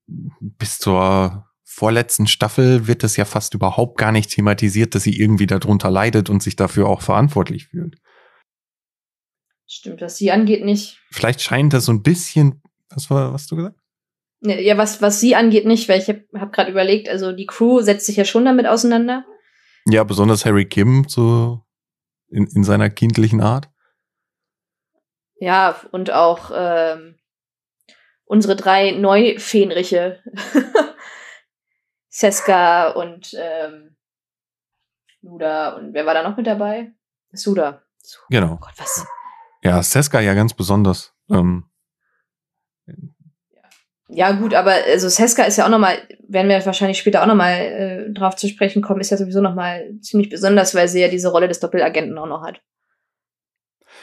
bis 0.07 0.79
zur 0.79 1.47
vorletzten 1.63 2.27
Staffel 2.27 2.87
wird 2.87 3.05
es 3.05 3.17
ja 3.17 3.25
fast 3.25 3.55
überhaupt 3.55 3.99
gar 3.99 4.13
nicht 4.13 4.31
thematisiert, 4.31 4.95
dass 4.95 5.03
sie 5.03 5.19
irgendwie 5.19 5.47
darunter 5.47 5.91
leidet 5.91 6.31
und 6.31 6.43
sich 6.43 6.57
dafür 6.57 6.89
auch 6.89 7.03
verantwortlich 7.03 7.67
fühlt. 7.67 7.97
Stimmt, 9.67 10.01
was 10.01 10.17
sie 10.17 10.31
angeht, 10.31 10.65
nicht. 10.65 11.01
Vielleicht 11.11 11.41
scheint 11.41 11.73
das 11.73 11.87
so 11.87 11.93
ein 11.93 12.03
bisschen, 12.03 12.63
was 12.89 13.11
war, 13.11 13.33
was 13.33 13.47
du 13.47 13.57
gesagt? 13.57 13.79
Ja, 14.41 14.77
was, 14.77 15.03
was 15.03 15.19
sie 15.19 15.35
angeht, 15.35 15.67
nicht, 15.67 15.89
weil 15.89 16.01
ich 16.01 16.09
habe 16.09 16.25
hab, 16.35 16.41
hab 16.41 16.53
gerade 16.53 16.71
überlegt, 16.71 17.09
also 17.09 17.33
die 17.33 17.47
Crew 17.47 17.81
setzt 17.81 18.07
sich 18.07 18.17
ja 18.17 18.25
schon 18.25 18.45
damit 18.45 18.67
auseinander. 18.67 19.25
Ja, 19.87 20.05
besonders 20.05 20.45
Harry 20.45 20.67
Kim, 20.67 21.07
so 21.09 21.63
in, 22.29 22.47
in 22.55 22.63
seiner 22.63 22.91
kindlichen 22.91 23.41
Art. 23.41 23.69
Ja, 25.39 25.81
und 25.91 26.13
auch 26.13 26.51
ähm, 26.55 27.17
unsere 28.25 28.57
drei 28.57 28.93
Neufähnriche. 28.93 30.23
Seska 32.09 32.91
und 32.91 33.35
ähm, 33.39 33.97
Luda 35.21 35.75
und 35.77 35.93
wer 35.93 36.07
war 36.07 36.15
da 36.15 36.23
noch 36.23 36.37
mit 36.37 36.47
dabei? 36.47 36.93
Suda. 37.33 37.83
Genau. 38.31 38.55
Oh 38.55 38.57
Gott, 38.57 38.73
was? 38.77 39.07
Ja, 39.67 39.83
Seska 39.83 40.21
ja 40.21 40.35
ganz 40.35 40.55
besonders. 40.55 41.13
Ähm, 41.29 41.65
ja, 44.09 44.31
gut, 44.33 44.55
aber 44.55 44.73
also 44.87 45.09
Seska 45.09 45.43
ist 45.43 45.57
ja 45.57 45.67
auch 45.67 45.71
nochmal, 45.71 45.99
werden 46.29 46.49
wir 46.49 46.65
wahrscheinlich 46.65 46.99
später 46.99 47.23
auch 47.23 47.27
nochmal 47.27 47.53
äh, 47.53 48.13
drauf 48.13 48.37
zu 48.37 48.47
sprechen 48.47 48.81
kommen, 48.81 49.01
ist 49.01 49.11
ja 49.11 49.17
sowieso 49.17 49.41
nochmal 49.41 49.99
ziemlich 50.01 50.31
besonders, 50.31 50.75
weil 50.77 50.87
sie 50.87 51.01
ja 51.01 51.09
diese 51.09 51.31
Rolle 51.31 51.49
des 51.49 51.59
Doppelagenten 51.59 52.17
auch 52.17 52.27
noch 52.27 52.43
hat. 52.43 52.61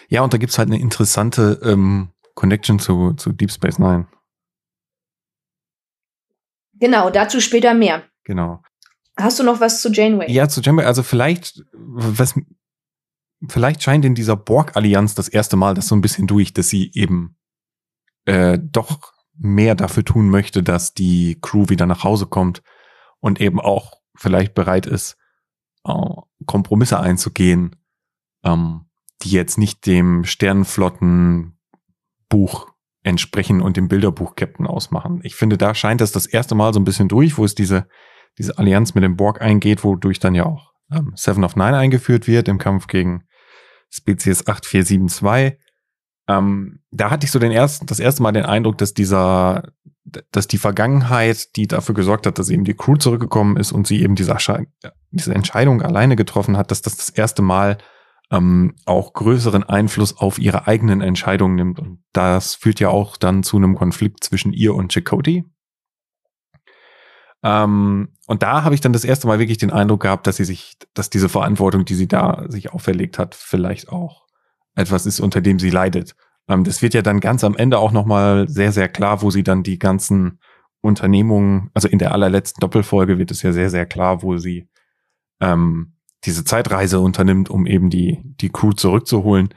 Ja, 0.09 0.21
und 0.21 0.33
da 0.33 0.37
gibt's 0.37 0.57
halt 0.57 0.67
eine 0.67 0.81
interessante 0.81 1.61
ähm, 1.63 2.09
Connection 2.35 2.79
zu, 2.79 3.13
zu 3.13 3.31
Deep 3.31 3.51
Space 3.51 3.79
Nine. 3.79 4.07
Genau, 6.73 7.09
dazu 7.09 7.39
später 7.39 7.73
mehr. 7.73 8.03
Genau. 8.25 8.61
Hast 9.15 9.39
du 9.39 9.43
noch 9.43 9.61
was 9.61 9.81
zu 9.81 9.89
Janeway? 9.89 10.29
Ja, 10.29 10.49
zu 10.49 10.59
Janeway, 10.59 10.85
also 10.85 11.03
vielleicht, 11.03 11.63
was, 11.71 12.35
vielleicht 13.49 13.83
scheint 13.83 14.05
in 14.05 14.15
dieser 14.15 14.35
Borg-Allianz 14.35 15.15
das 15.15 15.27
erste 15.27 15.55
Mal 15.57 15.73
das 15.73 15.87
so 15.87 15.95
ein 15.95 16.01
bisschen 16.01 16.27
durch, 16.27 16.53
dass 16.53 16.69
sie 16.69 16.91
eben 16.93 17.37
äh, 18.25 18.59
doch 18.61 19.13
mehr 19.37 19.75
dafür 19.75 20.05
tun 20.05 20.29
möchte, 20.29 20.63
dass 20.63 20.93
die 20.93 21.39
Crew 21.41 21.69
wieder 21.69 21.85
nach 21.85 22.03
Hause 22.03 22.27
kommt 22.27 22.61
und 23.19 23.41
eben 23.41 23.59
auch 23.59 23.93
vielleicht 24.15 24.53
bereit 24.53 24.85
ist, 24.85 25.17
äh, 25.85 25.93
Kompromisse 26.45 26.99
einzugehen, 26.99 27.75
ähm, 28.43 28.85
die 29.23 29.31
jetzt 29.31 29.57
nicht 29.57 29.85
dem 29.85 30.23
Sternenflottenbuch 30.23 31.53
entsprechen 33.03 33.61
und 33.61 33.75
dem 33.75 33.87
Bilderbuch-Captain 33.87 34.67
ausmachen. 34.67 35.19
Ich 35.23 35.35
finde, 35.35 35.57
da 35.57 35.75
scheint 35.75 36.01
es 36.01 36.11
das 36.11 36.25
erste 36.25 36.55
Mal 36.55 36.73
so 36.73 36.79
ein 36.79 36.85
bisschen 36.85 37.09
durch, 37.09 37.37
wo 37.37 37.43
es 37.43 37.55
diese, 37.55 37.87
diese 38.37 38.57
Allianz 38.57 38.95
mit 38.95 39.03
dem 39.03 39.17
Borg 39.17 39.41
eingeht, 39.41 39.83
wodurch 39.83 40.19
dann 40.19 40.35
ja 40.35 40.45
auch 40.45 40.71
ähm, 40.91 41.11
Seven 41.15 41.43
of 41.43 41.55
Nine 41.55 41.77
eingeführt 41.77 42.27
wird 42.27 42.47
im 42.47 42.59
Kampf 42.59 42.87
gegen 42.87 43.25
Spezies 43.93 44.47
8472 44.47 45.59
ähm, 46.27 46.79
da 46.91 47.11
hatte 47.11 47.25
ich 47.25 47.31
so 47.31 47.39
den 47.39 47.51
ersten, 47.51 47.85
das 47.85 47.99
erste 47.99 48.23
Mal 48.23 48.31
den 48.31 48.45
Eindruck, 48.45 48.77
dass 48.77 48.93
dieser, 48.93 49.63
dass 50.31 50.47
die 50.47 50.57
Vergangenheit, 50.57 51.55
die 51.55 51.67
dafür 51.67 51.95
gesorgt 51.95 52.25
hat, 52.25 52.39
dass 52.39 52.49
eben 52.49 52.63
die 52.63 52.75
Crew 52.75 52.95
zurückgekommen 52.95 53.57
ist 53.57 53.71
und 53.71 53.87
sie 53.87 54.01
eben 54.01 54.15
diese, 54.15 54.35
diese 55.11 55.35
Entscheidung 55.35 55.81
alleine 55.81 56.15
getroffen 56.15 56.57
hat, 56.57 56.71
dass 56.71 56.81
das 56.81 56.95
das 56.95 57.09
erste 57.09 57.41
Mal 57.41 57.77
ähm, 58.31 58.75
auch 58.85 59.13
größeren 59.13 59.63
Einfluss 59.63 60.17
auf 60.17 60.39
ihre 60.39 60.65
eigenen 60.67 61.01
Entscheidungen 61.01 61.55
nimmt. 61.55 61.79
Und 61.79 62.03
das 62.13 62.55
führt 62.55 62.79
ja 62.79 62.89
auch 62.89 63.17
dann 63.17 63.43
zu 63.43 63.57
einem 63.57 63.75
Konflikt 63.75 64.23
zwischen 64.23 64.53
ihr 64.53 64.75
und 64.75 64.93
Chakotay. 64.93 65.43
Ähm, 67.43 68.09
und 68.25 68.41
da 68.41 68.63
habe 68.63 68.73
ich 68.73 68.81
dann 68.81 68.93
das 68.93 69.03
erste 69.03 69.27
Mal 69.27 69.39
wirklich 69.39 69.57
den 69.57 69.71
Eindruck 69.71 70.01
gehabt, 70.01 70.27
dass 70.27 70.37
sie 70.37 70.45
sich, 70.45 70.77
dass 70.93 71.09
diese 71.09 71.29
Verantwortung, 71.29 71.85
die 71.85 71.95
sie 71.95 72.07
da 72.07 72.45
sich 72.47 72.71
auferlegt 72.71 73.19
hat, 73.19 73.35
vielleicht 73.35 73.89
auch 73.89 74.23
etwas 74.75 75.05
ist, 75.05 75.19
unter 75.19 75.41
dem 75.41 75.59
sie 75.59 75.69
leidet. 75.69 76.15
Ähm, 76.47 76.63
das 76.63 76.81
wird 76.81 76.93
ja 76.93 77.01
dann 77.01 77.19
ganz 77.19 77.43
am 77.43 77.55
Ende 77.55 77.77
auch 77.79 77.91
nochmal 77.91 78.47
sehr, 78.47 78.71
sehr 78.71 78.89
klar, 78.89 79.21
wo 79.21 79.29
sie 79.29 79.43
dann 79.43 79.63
die 79.63 79.77
ganzen 79.77 80.39
Unternehmungen, 80.81 81.69
also 81.73 81.87
in 81.87 81.99
der 81.99 82.11
allerletzten 82.11 82.59
Doppelfolge 82.59 83.17
wird 83.17 83.31
es 83.31 83.41
ja 83.41 83.51
sehr, 83.51 83.69
sehr 83.69 83.85
klar, 83.85 84.21
wo 84.21 84.37
sie 84.37 84.67
ähm, 85.39 85.93
diese 86.25 86.43
Zeitreise 86.43 86.99
unternimmt, 86.99 87.49
um 87.49 87.65
eben 87.65 87.89
die, 87.89 88.21
die 88.23 88.49
Crew 88.49 88.71
zurückzuholen. 88.71 89.53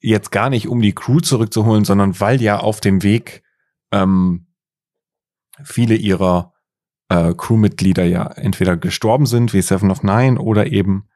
Jetzt 0.00 0.30
gar 0.30 0.50
nicht, 0.50 0.68
um 0.68 0.80
die 0.80 0.94
Crew 0.94 1.20
zurückzuholen, 1.20 1.84
sondern 1.84 2.18
weil 2.20 2.40
ja 2.40 2.58
auf 2.58 2.80
dem 2.80 3.02
Weg 3.02 3.42
ähm, 3.92 4.46
viele 5.62 5.96
ihrer 5.96 6.53
äh, 7.08 7.34
Crewmitglieder 7.34 8.04
ja 8.04 8.26
entweder 8.26 8.76
gestorben 8.76 9.26
sind, 9.26 9.52
wie 9.52 9.62
Seven 9.62 9.90
of 9.90 10.02
Nine, 10.02 10.38
oder 10.38 10.70
eben 10.72 11.08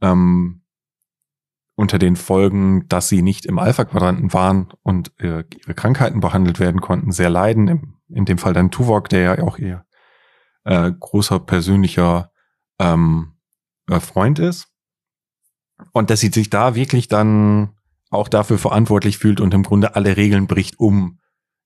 ähm, 0.00 0.62
unter 1.74 1.98
den 1.98 2.16
Folgen, 2.16 2.86
dass 2.88 3.08
sie 3.08 3.22
nicht 3.22 3.46
im 3.46 3.58
Alpha-Quadranten 3.58 4.32
waren 4.32 4.72
und 4.82 5.12
äh, 5.20 5.44
ihre 5.56 5.74
Krankheiten 5.74 6.20
behandelt 6.20 6.60
werden 6.60 6.80
konnten, 6.80 7.12
sehr 7.12 7.30
leiden. 7.30 7.68
Im, 7.68 7.94
in 8.08 8.24
dem 8.24 8.38
Fall 8.38 8.52
dann 8.52 8.70
Tuvok, 8.70 9.08
der 9.08 9.20
ja 9.20 9.42
auch 9.42 9.58
ihr 9.58 9.84
äh, 10.64 10.92
großer 10.92 11.40
persönlicher 11.40 12.30
ähm, 12.78 13.34
äh, 13.88 14.00
Freund 14.00 14.38
ist. 14.38 14.68
Und 15.92 16.10
dass 16.10 16.20
sie 16.20 16.28
sich 16.28 16.50
da 16.50 16.74
wirklich 16.74 17.08
dann 17.08 17.74
auch 18.10 18.28
dafür 18.28 18.58
verantwortlich 18.58 19.18
fühlt 19.18 19.40
und 19.40 19.54
im 19.54 19.62
Grunde 19.62 19.96
alle 19.96 20.16
Regeln 20.16 20.46
bricht, 20.46 20.78
um 20.78 21.18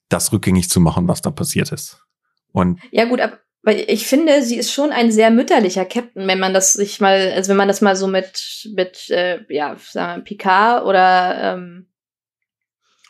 das 0.09 0.33
rückgängig 0.33 0.71
zu 0.71 0.81
machen, 0.81 1.09
was 1.09 1.21
da 1.21 1.31
passiert 1.31 1.73
ist. 1.73 2.07
Und 2.53 2.81
ja 2.93 3.05
gut, 3.07 3.21
aber 3.66 3.88
ich 3.88 4.07
finde, 4.07 4.42
sie 4.42 4.59
ist 4.59 4.72
schon 4.72 4.92
ein 4.92 5.11
sehr 5.11 5.33
mütterlicher 5.33 5.85
Captain, 5.85 6.29
wenn 6.29 6.38
man 6.38 6.55
das 6.55 6.74
sich 6.74 7.00
mal, 7.00 7.33
also 7.35 7.48
wenn 7.48 7.57
man 7.57 7.66
das 7.66 7.81
mal 7.81 7.96
so 7.96 8.07
mit 8.07 8.70
mit 8.76 9.11
äh, 9.11 9.40
ja 9.48 9.74
sagen 9.76 10.20
wir, 10.20 10.24
Picard 10.24 10.85
oder 10.85 11.37
ähm, 11.55 11.88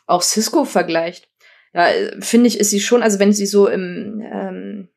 auch 0.07 0.23
Cisco 0.23 0.65
vergleicht. 0.65 1.29
Ja, 1.75 1.89
finde 2.21 2.47
ich, 2.47 2.59
ist 2.59 2.71
sie 2.71 2.81
schon, 2.81 3.03
also 3.03 3.19
wenn 3.19 3.35
sie 3.35 3.45
so 3.45 3.69
im 3.69 4.23
ähm, 4.33 4.89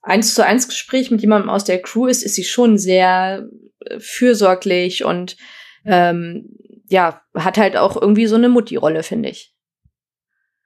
eins 0.00 0.34
zu 0.34 0.42
eins 0.42 0.66
Gespräch 0.66 1.10
mit 1.10 1.20
jemandem 1.20 1.50
aus 1.50 1.64
der 1.64 1.82
Crew 1.82 2.06
ist, 2.06 2.22
ist 2.22 2.34
sie 2.34 2.44
schon 2.44 2.78
sehr 2.78 3.46
äh, 3.80 4.00
fürsorglich 4.00 5.04
und 5.04 5.36
ähm, 5.84 6.56
ja, 6.88 7.20
hat 7.34 7.58
halt 7.58 7.76
auch 7.76 8.00
irgendwie 8.00 8.28
so 8.28 8.36
eine 8.36 8.48
Mutti-Rolle, 8.48 9.02
finde 9.02 9.28
ich. 9.28 9.54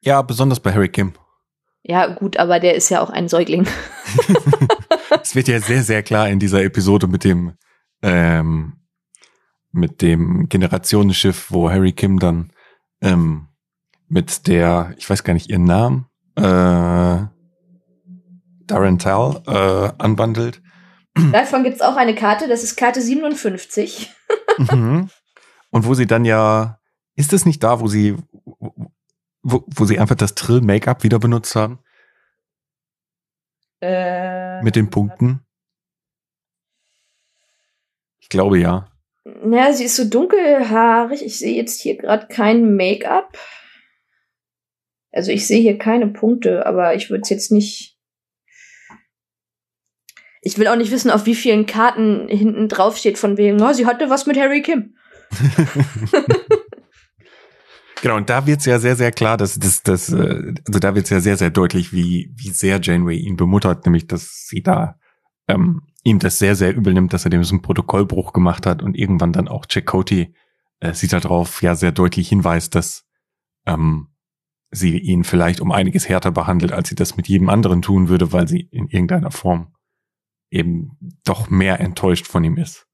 Ja, 0.02 0.22
besonders 0.22 0.60
bei 0.60 0.72
Harry 0.72 0.88
Kim. 0.88 1.14
Ja, 1.82 2.06
gut, 2.06 2.36
aber 2.36 2.60
der 2.60 2.74
ist 2.74 2.88
ja 2.90 3.00
auch 3.00 3.10
ein 3.10 3.28
Säugling. 3.28 3.66
Es 5.22 5.34
wird 5.34 5.48
ja 5.48 5.60
sehr, 5.60 5.82
sehr 5.82 6.02
klar 6.02 6.28
in 6.28 6.38
dieser 6.38 6.62
Episode 6.62 7.06
mit 7.06 7.24
dem, 7.24 7.54
ähm, 8.02 8.74
mit 9.72 10.02
dem 10.02 10.48
Generationenschiff, 10.48 11.50
wo 11.50 11.70
Harry 11.70 11.92
Kim 11.92 12.18
dann 12.18 12.52
ähm, 13.00 13.48
mit 14.08 14.46
der, 14.46 14.94
ich 14.98 15.08
weiß 15.08 15.24
gar 15.24 15.34
nicht 15.34 15.50
ihren 15.50 15.64
Namen, 15.64 16.06
äh, 16.36 17.26
Darental 18.66 19.42
äh, 19.46 20.02
anwandelt. 20.02 20.62
Davon 21.32 21.64
gibt's 21.64 21.80
auch 21.80 21.96
eine 21.96 22.14
Karte, 22.14 22.48
das 22.48 22.62
ist 22.62 22.76
Karte 22.76 23.00
57. 23.02 24.10
mhm. 24.58 25.10
Und 25.70 25.86
wo 25.86 25.94
sie 25.94 26.06
dann 26.06 26.24
ja, 26.24 26.78
ist 27.14 27.32
es 27.32 27.46
nicht 27.46 27.62
da, 27.62 27.80
wo 27.80 27.88
sie, 27.88 28.16
wo, 29.42 29.64
wo 29.66 29.84
sie 29.84 29.98
einfach 29.98 30.16
das 30.16 30.34
Trill-Make-up 30.34 31.02
wieder 31.02 31.18
benutzt 31.18 31.54
haben? 31.56 31.78
Äh, 33.80 34.62
Mit 34.62 34.76
den 34.76 34.90
Punkten? 34.90 35.40
Ich 38.20 38.28
glaube 38.28 38.58
ja. 38.58 38.90
Ja, 39.24 39.72
sie 39.72 39.84
ist 39.84 39.96
so 39.96 40.08
dunkelhaarig. 40.08 41.24
Ich 41.24 41.38
sehe 41.38 41.56
jetzt 41.56 41.80
hier 41.80 41.96
gerade 41.96 42.26
kein 42.28 42.76
Make-up. 42.76 43.38
Also 45.12 45.32
ich 45.32 45.46
sehe 45.46 45.60
hier 45.60 45.78
keine 45.78 46.08
Punkte, 46.08 46.66
aber 46.66 46.94
ich 46.94 47.10
würde 47.10 47.22
es 47.22 47.30
jetzt 47.30 47.50
nicht. 47.50 47.98
Ich 50.42 50.56
will 50.56 50.68
auch 50.68 50.76
nicht 50.76 50.90
wissen, 50.90 51.10
auf 51.10 51.26
wie 51.26 51.34
vielen 51.34 51.66
Karten 51.66 52.28
hinten 52.28 52.68
drauf 52.68 52.96
steht, 52.96 53.18
von 53.18 53.36
wegen, 53.36 53.60
oh, 53.60 53.72
sie 53.72 53.86
hatte 53.86 54.08
was 54.08 54.26
mit 54.26 54.38
Harry 54.38 54.62
Kim. 54.62 54.96
Genau, 58.02 58.16
und 58.16 58.30
da 58.30 58.46
wird's 58.46 58.64
ja 58.64 58.78
sehr, 58.78 58.96
sehr 58.96 59.12
klar, 59.12 59.36
dass 59.36 59.58
das, 59.58 59.82
das, 59.82 60.10
äh, 60.10 60.54
also 60.66 60.80
da 60.80 60.94
wird's 60.94 61.10
ja 61.10 61.20
sehr, 61.20 61.36
sehr 61.36 61.50
deutlich, 61.50 61.92
wie, 61.92 62.32
wie 62.34 62.50
sehr 62.50 62.80
Janeway 62.80 63.16
ihn 63.16 63.36
bemuttert, 63.36 63.84
nämlich 63.84 64.06
dass 64.06 64.46
sie 64.48 64.62
da 64.62 64.98
ähm, 65.48 65.82
ihm 66.02 66.18
das 66.18 66.38
sehr, 66.38 66.56
sehr 66.56 66.74
übel 66.74 66.94
nimmt, 66.94 67.12
dass 67.12 67.24
er 67.24 67.30
dem 67.30 67.44
so 67.44 67.54
einen 67.54 67.62
Protokollbruch 67.62 68.32
gemacht 68.32 68.66
hat 68.66 68.82
und 68.82 68.96
irgendwann 68.96 69.32
dann 69.32 69.48
auch 69.48 69.66
Chakotay 69.66 70.32
äh, 70.80 70.94
sie 70.94 71.08
darauf 71.08 71.62
ja 71.62 71.74
sehr 71.74 71.92
deutlich 71.92 72.28
hinweist, 72.28 72.74
dass 72.74 73.06
ähm, 73.66 74.08
sie 74.70 74.98
ihn 74.98 75.24
vielleicht 75.24 75.60
um 75.60 75.72
einiges 75.72 76.08
härter 76.08 76.30
behandelt, 76.30 76.72
als 76.72 76.88
sie 76.88 76.94
das 76.94 77.16
mit 77.16 77.28
jedem 77.28 77.48
anderen 77.48 77.82
tun 77.82 78.08
würde, 78.08 78.32
weil 78.32 78.48
sie 78.48 78.60
in 78.60 78.88
irgendeiner 78.88 79.30
Form 79.30 79.74
eben 80.50 80.96
doch 81.24 81.50
mehr 81.50 81.80
enttäuscht 81.80 82.26
von 82.26 82.44
ihm 82.44 82.56
ist, 82.56 82.86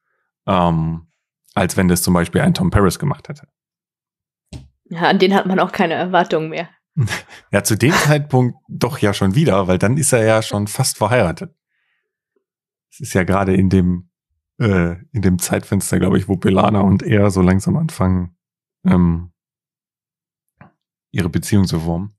ähm, 0.47 1.07
als 1.55 1.77
wenn 1.77 1.89
das 1.89 2.03
zum 2.03 2.15
Beispiel 2.15 2.41
ein 2.41 2.55
Tom 2.55 2.71
Paris 2.71 2.99
gemacht 2.99 3.29
hätte. 3.29 3.49
Ja, 4.89 5.03
an 5.03 5.19
den 5.19 5.35
hat 5.35 5.47
man 5.47 5.59
auch 5.59 5.73
keine 5.73 5.95
Erwartungen 5.95 6.51
mehr. 6.51 6.69
Ja, 7.53 7.63
zu 7.63 7.77
dem 7.77 7.93
Zeitpunkt 7.93 8.59
doch 8.69 8.99
ja 8.99 9.13
schon 9.13 9.35
wieder, 9.35 9.69
weil 9.69 9.79
dann 9.79 9.97
ist 9.97 10.13
er 10.13 10.25
ja 10.25 10.43
schon 10.43 10.67
fast 10.67 10.97
verheiratet. 10.97 11.55
Es 12.91 13.01
ist 13.01 13.15
ja 13.15 13.23
gerade 13.23 13.55
in 13.55 13.69
dem 13.69 14.09
äh, 14.59 14.97
in 15.13 15.23
dem 15.23 15.39
Zeitfenster, 15.39 15.99
glaube 15.99 16.19
ich, 16.19 16.29
wo 16.29 16.37
Belana 16.37 16.81
und 16.81 17.03
er 17.03 17.31
so 17.31 17.43
langsam 17.43 17.77
anfangen, 17.77 18.37
ähm, 18.85 19.33
ihre 21.11 21.29
Beziehung 21.29 21.67
zu 21.67 21.81
formen. 21.81 22.15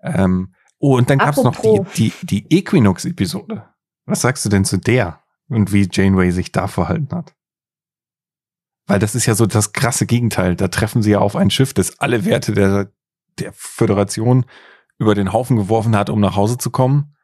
Ähm, 0.00 0.54
oh, 0.78 0.96
und 0.96 1.10
dann 1.10 1.18
gab's 1.18 1.42
noch 1.42 1.60
die, 1.60 1.82
die, 1.96 2.12
die 2.26 2.58
Equinox-Episode. 2.58 3.68
Was 4.06 4.22
sagst 4.22 4.44
du 4.44 4.48
denn 4.48 4.64
zu 4.64 4.78
der 4.78 5.20
und 5.48 5.72
wie 5.72 5.88
Janeway 5.90 6.30
sich 6.30 6.52
da 6.52 6.68
verhalten 6.68 7.14
hat? 7.14 7.34
Weil 8.86 8.98
das 8.98 9.14
ist 9.14 9.26
ja 9.26 9.34
so 9.34 9.46
das 9.46 9.72
krasse 9.72 10.06
Gegenteil. 10.06 10.54
Da 10.54 10.68
treffen 10.68 11.02
sie 11.02 11.12
ja 11.12 11.18
auf 11.18 11.36
ein 11.36 11.50
Schiff, 11.50 11.74
das 11.74 11.98
alle 11.98 12.24
Werte 12.24 12.52
der, 12.52 12.92
der 13.38 13.52
Föderation 13.52 14.46
über 14.98 15.14
den 15.14 15.32
Haufen 15.32 15.56
geworfen 15.56 15.96
hat, 15.96 16.08
um 16.08 16.20
nach 16.20 16.36
Hause 16.36 16.56
zu 16.58 16.70
kommen. 16.70 17.16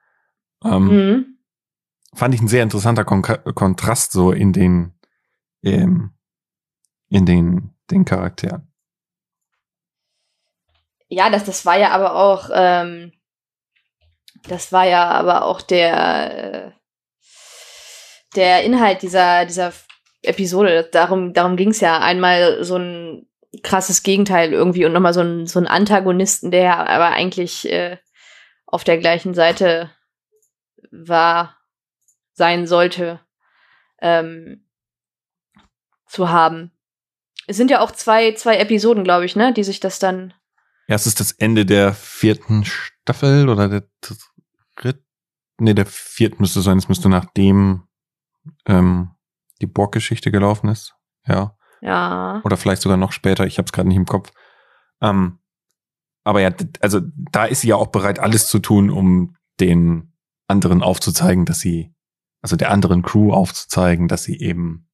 Ähm, 0.65 0.87
mhm. 0.87 1.39
Fand 2.15 2.35
ich 2.35 2.41
ein 2.41 2.49
sehr 2.49 2.63
interessanter 2.63 3.05
Kon 3.05 3.23
Kontrast 3.23 4.13
so 4.13 4.33
in 4.33 4.53
den, 4.53 4.93
ähm, 5.63 6.11
in 7.09 7.27
den, 7.27 7.75
den 7.91 8.05
Charakteren. 8.05 8.69
Ja, 11.09 11.31
das, 11.31 11.45
das 11.45 11.65
war 11.65 11.79
ja 11.79 11.91
aber 11.91 12.17
auch, 12.17 12.51
ähm, 12.53 13.13
das 14.49 14.73
war 14.73 14.85
ja 14.85 15.11
aber 15.11 15.45
auch 15.45 15.61
der, 15.61 16.55
äh, 16.67 16.73
der 18.35 18.65
Inhalt 18.65 19.03
dieser, 19.03 19.45
dieser 19.45 19.73
Episode. 20.23 20.89
Darum, 20.93 21.33
darum 21.33 21.57
ging 21.57 21.71
es 21.71 21.81
ja. 21.81 21.99
Einmal 21.99 22.65
so 22.65 22.77
ein 22.77 23.27
krasses 23.63 24.03
Gegenteil 24.03 24.53
irgendwie 24.53 24.85
und 24.85 24.93
nochmal 24.93 25.15
so 25.15 25.21
ein, 25.21 25.47
so 25.47 25.59
ein 25.59 25.67
Antagonisten, 25.67 26.51
der 26.51 26.89
aber 26.89 27.09
eigentlich 27.09 27.71
äh, 27.71 27.99
auf 28.67 28.85
der 28.85 28.99
gleichen 28.99 29.35
Seite 29.35 29.91
war, 30.91 31.59
sein 32.33 32.67
sollte, 32.67 33.21
ähm, 34.01 34.67
zu 36.07 36.31
haben. 36.31 36.73
Es 37.47 37.57
sind 37.57 37.71
ja 37.71 37.81
auch 37.81 37.91
zwei, 37.91 38.33
zwei 38.33 38.57
Episoden, 38.57 39.05
glaube 39.05 39.25
ich, 39.25 39.37
ne, 39.37 39.53
die 39.53 39.65
sich 39.65 39.81
das 39.81 39.99
dann. 39.99 40.33
Ja, 40.89 40.97
es 40.97 41.07
ist 41.07 41.21
das 41.21 41.33
Ende 41.33 41.67
der 41.67 41.93
vierten 41.95 42.65
Staffel 42.65 43.49
oder 43.49 43.69
der 43.69 43.89
dritten. 44.77 45.05
Nee, 45.59 45.75
der 45.75 45.87
vierten 45.87 46.39
müsste 46.41 46.61
sein. 46.61 46.79
Es 46.79 46.89
müsste 46.89 47.09
nach 47.09 47.27
dem 47.35 47.87
ähm, 48.67 49.11
die 49.63 49.67
Borg-Geschichte 49.67 50.31
gelaufen 50.31 50.69
ist. 50.69 50.95
Ja. 51.27 51.57
Ja. 51.81 52.41
Oder 52.45 52.57
vielleicht 52.57 52.83
sogar 52.83 52.99
noch 52.99 53.13
später, 53.13 53.47
ich 53.47 53.59
habe 53.59 53.67
es 53.67 53.73
gerade 53.73 53.89
nicht 53.89 53.97
im 53.97 54.07
Kopf. 54.07 54.33
Ähm, 55.01 55.39
aber 56.25 56.41
ja, 56.41 56.51
also 56.81 57.01
da 57.33 57.47
ist 57.47 57.63
sie 57.63 57.69
ja 57.69 57.77
auch 57.77 57.89
bereit, 57.89 58.19
alles 58.19 58.47
zu 58.47 58.59
tun, 58.59 58.91
um 58.91 59.37
den 59.59 60.13
anderen 60.47 60.83
aufzuzeigen, 60.83 61.45
dass 61.45 61.61
sie, 61.61 61.95
also 62.41 62.57
der 62.57 62.71
anderen 62.71 63.03
Crew 63.03 63.33
aufzuzeigen, 63.33 64.07
dass 64.07 64.23
sie 64.23 64.39
eben 64.39 64.89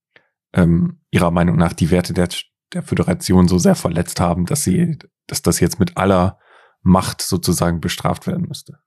ähm, 0.55 1.01
ihrer 1.11 1.31
Meinung 1.31 1.57
nach 1.57 1.75
die 1.75 1.91
Werte 1.91 2.15
der, 2.15 2.29
der 2.73 2.83
Föderation 2.83 3.49
so 3.49 3.59
sehr 3.59 3.75
verletzt 3.75 4.21
haben, 4.21 4.47
dass 4.47 4.65
sie, 4.65 4.99
dass 5.27 5.43
das 5.43 5.61
jetzt 5.61 5.79
mit 5.79 5.97
aller 5.97 6.39
Macht 6.81 7.21
sozusagen 7.21 7.81
bestraft 7.81 8.27
werden 8.27 8.47
müsste. 8.49 8.79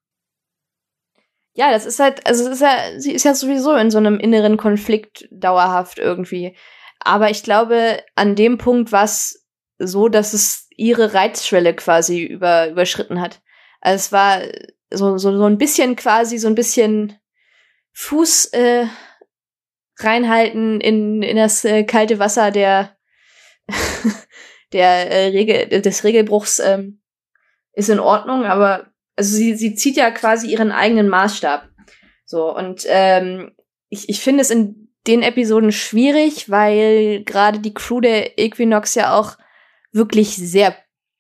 Ja, 1.54 1.72
das 1.72 1.86
ist 1.86 2.00
halt, 2.00 2.26
also 2.26 2.50
ist 2.50 2.62
ja, 2.62 2.78
sie 2.98 3.12
ist 3.12 3.26
ja 3.26 3.34
sowieso 3.34 3.76
in 3.76 3.92
so 3.92 3.98
einem 3.98 4.20
inneren 4.20 4.58
Konflikt 4.58 5.28
dauerhaft 5.32 6.00
irgendwie. 6.00 6.56
Aber 7.00 7.30
ich 7.30 7.44
glaube, 7.44 8.02
an 8.16 8.36
dem 8.36 8.58
Punkt 8.58 8.92
war 8.92 9.04
es 9.04 9.48
so, 9.78 10.08
dass 10.08 10.34
es 10.34 10.68
ihre 10.78 11.14
Reizschwelle 11.14 11.76
quasi 11.76 12.24
über, 12.24 12.70
überschritten 12.70 13.20
hat. 13.20 13.42
Also 13.82 13.96
es 13.96 14.12
war 14.12 14.42
so, 14.92 15.18
so, 15.18 15.38
so 15.38 15.46
ein 15.46 15.58
bisschen 15.58 15.96
quasi, 15.96 16.38
so 16.38 16.48
ein 16.48 16.56
bisschen 16.56 17.20
Fuß 17.94 18.46
äh, 18.54 18.86
reinhalten 19.98 20.80
in, 20.80 21.22
in 21.22 21.38
das 21.38 21.66
äh, 21.66 21.84
kalte 21.84 22.20
Wasser 22.20 22.52
der, 22.52 22.96
der 24.74 25.12
äh, 25.12 25.28
Regel, 25.28 25.82
des 25.82 26.04
Regelbruchs 26.04 26.60
ähm, 26.60 27.02
ist 27.74 27.90
in 27.90 28.00
Ordnung, 28.00 28.46
aber 28.46 28.91
also 29.22 29.36
sie, 29.36 29.56
sie 29.56 29.76
zieht 29.76 29.98
ja 29.98 30.10
quasi 30.10 30.48
ihren 30.48 30.72
eigenen 30.72 31.08
Maßstab. 31.08 31.70
So, 32.26 32.56
und 32.56 32.86
ähm, 32.88 33.52
ich, 33.90 34.10
ich 34.10 34.20
finde 34.20 34.42
es 34.42 34.50
in 34.50 34.90
den 35.06 35.22
Episoden 35.22 35.72
schwierig, 35.72 36.50
weil 36.50 37.24
gerade 37.24 37.60
die 37.60 37.74
Crew 37.74 38.02
der 38.02 38.40
Equinox 38.40 38.96
ja 38.96 39.14
auch 39.14 39.38
wirklich 39.92 40.36
sehr 40.36 40.76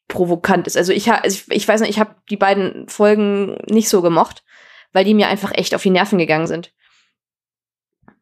provokant 0.08 0.66
ist. 0.66 0.78
Also 0.78 0.94
ich, 0.94 1.12
also 1.12 1.44
ich, 1.48 1.56
ich 1.56 1.68
weiß 1.68 1.82
nicht, 1.82 1.92
ich 1.92 2.00
habe 2.00 2.16
die 2.32 2.38
beiden 2.38 2.88
Folgen 2.90 3.60
nicht 3.70 3.88
so 3.88 4.02
gemocht, 4.02 4.44
weil 4.94 5.06
die 5.06 5.14
mir 5.14 5.28
einfach 5.28 5.52
echt 5.54 5.76
auf 5.76 5.84
die 5.84 5.92
Nerven 5.92 6.18
gegangen 6.18 6.48
sind. 6.48 6.74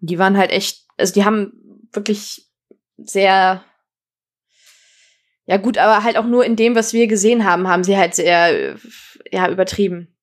Die 0.02 0.20
waren 0.20 0.38
halt 0.38 0.52
echt, 0.52 0.88
also 0.98 1.14
die 1.14 1.24
haben 1.24 1.88
wirklich 1.94 2.50
sehr, 2.98 3.64
ja 5.50 5.58
gut, 5.58 5.80
aber 5.80 6.04
halt 6.04 6.16
auch 6.16 6.28
nur 6.28 6.46
in 6.46 6.56
dem, 6.56 6.76
was 6.76 6.94
wir 6.94 7.08
gesehen 7.08 7.44
haben, 7.44 7.68
haben 7.68 7.84
sie 7.84 7.98
halt 7.98 8.14
sehr, 8.14 8.76
ja, 9.32 9.50
übertrieben. 9.50 10.16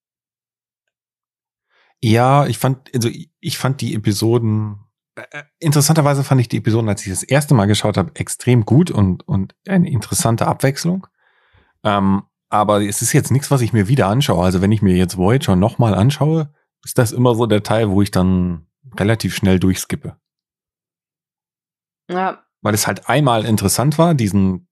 Ja, 2.00 2.46
ich 2.46 2.58
fand, 2.58 2.94
also 2.94 3.10
ich 3.40 3.58
fand 3.58 3.80
die 3.80 3.96
Episoden, 3.96 4.78
äh, 5.16 5.42
interessanterweise 5.58 6.22
fand 6.22 6.40
ich 6.40 6.48
die 6.48 6.58
Episoden, 6.58 6.88
als 6.88 7.04
ich 7.04 7.12
das 7.12 7.24
erste 7.24 7.54
Mal 7.54 7.66
geschaut 7.66 7.96
habe, 7.96 8.12
extrem 8.14 8.64
gut 8.64 8.92
und, 8.92 9.26
und 9.26 9.56
eine 9.66 9.90
interessante 9.90 10.46
Abwechslung. 10.46 11.08
Ähm, 11.82 12.22
aber 12.48 12.82
es 12.82 13.02
ist 13.02 13.12
jetzt 13.12 13.32
nichts, 13.32 13.50
was 13.50 13.62
ich 13.62 13.72
mir 13.72 13.88
wieder 13.88 14.06
anschaue. 14.06 14.44
Also 14.44 14.62
wenn 14.62 14.70
ich 14.70 14.80
mir 14.80 14.94
jetzt 14.94 15.16
Voyager 15.16 15.56
nochmal 15.56 15.94
anschaue, 15.94 16.54
ist 16.84 16.98
das 16.98 17.10
immer 17.10 17.34
so 17.34 17.46
der 17.46 17.64
Teil, 17.64 17.90
wo 17.90 18.00
ich 18.00 18.12
dann 18.12 18.68
relativ 18.96 19.34
schnell 19.34 19.58
durchskippe. 19.58 20.16
Ja. 22.08 22.44
Weil 22.62 22.74
es 22.74 22.86
halt 22.86 23.08
einmal 23.08 23.44
interessant 23.44 23.98
war, 23.98 24.14
diesen, 24.14 24.68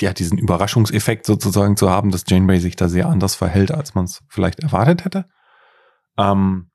ja, 0.00 0.12
diesen 0.12 0.38
Überraschungseffekt 0.38 1.26
sozusagen 1.26 1.76
zu 1.76 1.90
haben, 1.90 2.10
dass 2.10 2.24
Janeway 2.26 2.60
sich 2.60 2.76
da 2.76 2.88
sehr 2.88 3.08
anders 3.08 3.34
verhält, 3.34 3.70
als 3.70 3.94
man 3.94 4.04
es 4.04 4.22
vielleicht 4.28 4.60
erwartet 4.60 5.04
hätte. 5.04 5.26
Ähm, 6.18 6.70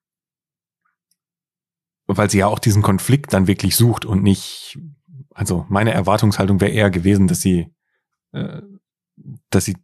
weil 2.07 2.29
sie 2.29 2.39
ja 2.39 2.47
auch 2.47 2.60
diesen 2.60 2.81
Konflikt 2.81 3.34
dann 3.34 3.47
wirklich 3.47 3.75
sucht 3.75 4.05
und 4.05 4.23
nicht, 4.23 4.79
also 5.34 5.65
meine 5.69 5.93
Erwartungshaltung 5.93 6.60
wäre 6.60 6.71
eher 6.71 6.89
gewesen, 6.89 7.27
dass 7.27 7.41
sie, 7.41 7.73
äh, 8.34 8.62
dass 9.49 9.65
sie 9.65 9.77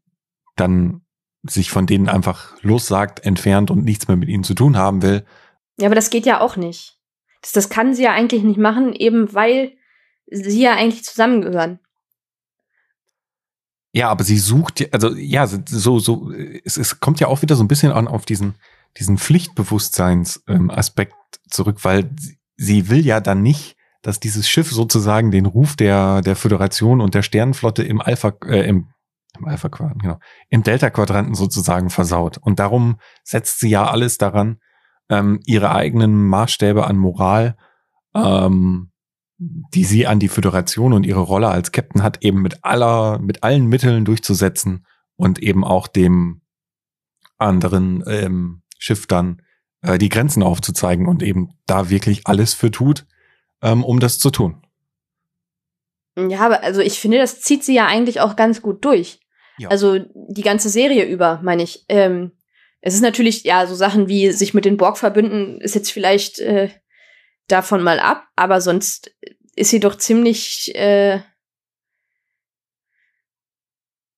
dann 0.56 1.02
sich 1.43 1.69
von 1.69 1.86
denen 1.86 2.10
einfach 2.10 2.62
lossagt, 2.62 3.23
entfernt 3.26 3.71
und 3.71 3.86
nichts 3.86 4.08
mehr 4.08 4.17
mit 4.17 4.30
ihnen 4.30 4.43
zu 4.43 4.54
tun 4.56 4.78
haben 4.78 5.02
will. 5.02 5.26
Ja, 5.78 5.88
aber 5.88 5.95
das 5.95 6.10
geht 6.10 6.26
ja 6.26 6.41
auch 6.41 6.56
nicht. 6.58 6.97
Das, 7.41 7.52
das 7.52 7.69
kann 7.69 7.93
sie 7.93 8.04
ja 8.04 8.12
eigentlich 8.12 8.43
nicht 8.43 8.60
machen, 8.60 8.93
eben 8.93 9.34
weil 9.34 9.78
sie 10.26 10.62
ja 10.62 10.73
eigentlich 10.73 11.06
zusammengehören. 11.06 11.80
Ja, 13.97 14.10
aber 14.10 14.23
sie 14.23 14.38
sucht, 14.38 14.93
also 14.93 15.15
ja, 15.15 15.47
so, 15.47 15.97
so, 15.97 16.31
es, 16.63 16.77
es 16.77 16.99
kommt 16.99 17.19
ja 17.19 17.25
auch 17.29 17.41
wieder 17.41 17.55
so 17.55 17.63
ein 17.63 17.67
bisschen 17.67 17.91
an 17.91 18.07
auf 18.07 18.25
diesen, 18.25 18.53
diesen 18.99 19.17
Pflichtbewusstseinsaspekt 19.17 21.13
ähm, 21.13 21.49
zurück, 21.49 21.79
weil 21.81 22.12
sie 22.57 22.89
will 22.89 23.03
ja 23.03 23.21
dann 23.21 23.41
nicht, 23.41 23.75
dass 24.03 24.19
dieses 24.19 24.47
Schiff 24.47 24.71
sozusagen 24.71 25.31
den 25.31 25.47
Ruf 25.47 25.75
der, 25.75 26.21
der 26.21 26.36
Föderation 26.36 27.01
und 27.01 27.15
der 27.15 27.23
Sternenflotte 27.23 27.81
im 27.81 27.99
Alpha, 27.99 28.33
äh, 28.45 28.69
im, 28.69 28.89
im 29.36 29.47
Alpha-Quadranten, 29.47 30.03
genau, 30.03 30.19
im 30.49 30.62
Delta-Quadranten 30.62 31.33
sozusagen 31.33 31.89
versaut. 31.89 32.38
Und 32.38 32.60
darum 32.60 32.99
setzt 33.23 33.62
sie 33.62 33.69
ja 33.69 33.89
alles 33.89 34.19
daran, 34.19 34.60
ähm, 35.10 35.39
ihre 35.47 35.71
eigenen 35.71 36.23
Maßstäbe 36.27 36.86
an 36.86 36.97
Moral, 36.97 37.57
ähm, 38.13 38.91
die 39.38 39.84
sie 39.84 40.08
an 40.08 40.19
die 40.19 40.30
Föderation 40.30 40.93
und 40.93 41.06
ihre 41.06 41.19
Rolle 41.19 41.50
als 41.50 41.71
Captain 41.71 42.02
hat, 42.02 42.23
eben 42.23 42.41
mit 42.41 42.63
aller, 42.63 43.19
mit 43.19 43.43
allen 43.43 43.67
Mitteln 43.67 44.04
durchzusetzen 44.04 44.86
und 45.15 45.39
eben 45.39 45.63
auch 45.63 45.88
dem 45.88 46.41
anderen 47.38 48.04
ähm, 48.08 48.62
Schiff 48.80 49.06
dann 49.06 49.41
äh, 49.82 49.97
die 49.97 50.10
Grenzen 50.10 50.41
aufzuzeigen 50.41 51.08
und 51.08 51.21
eben 51.21 51.50
da 51.67 51.89
wirklich 51.89 52.26
alles 52.26 52.54
für 52.54 52.71
tut, 52.71 53.06
ähm, 53.62 53.84
um 53.84 54.00
das 54.00 54.17
zu 54.17 54.32
tun. 54.32 54.63
Ja, 56.17 56.39
aber 56.39 56.63
also 56.63 56.82
ich 56.82 57.00
finde, 57.00 57.19
das 57.19 57.41
zieht 57.41 57.63
sie 57.63 57.76
ja 57.76 57.86
eigentlich 57.86 58.21
auch 58.21 58.36
ganz 58.36 58.63
gut 58.63 58.84
durch. 58.84 59.19
Ja. 59.60 59.69
Also 59.69 60.00
die 60.13 60.41
ganze 60.41 60.69
Serie 60.69 61.06
über, 61.06 61.39
meine 61.43 61.62
ich. 61.62 61.86
Ähm, 61.89 62.32
es 62.82 62.95
ist 62.95 63.02
natürlich, 63.02 63.43
ja, 63.43 63.67
so 63.67 63.76
Sachen 63.76 64.08
wie 64.08 64.32
sich 64.32 64.54
mit 64.54 64.65
den 64.65 64.78
Borg 64.78 64.97
verbünden, 64.97 65.62
ist 65.62 65.76
jetzt 65.76 65.91
vielleicht 65.91 66.39
äh, 66.39 66.69
davon 67.47 67.83
mal 67.83 67.99
ab, 67.99 68.27
aber 68.36 68.62
sonst 68.62 69.15
ist 69.55 69.71
sie 69.71 69.79
doch 69.79 69.95
ziemlich, 69.95 70.75
äh, 70.75 71.21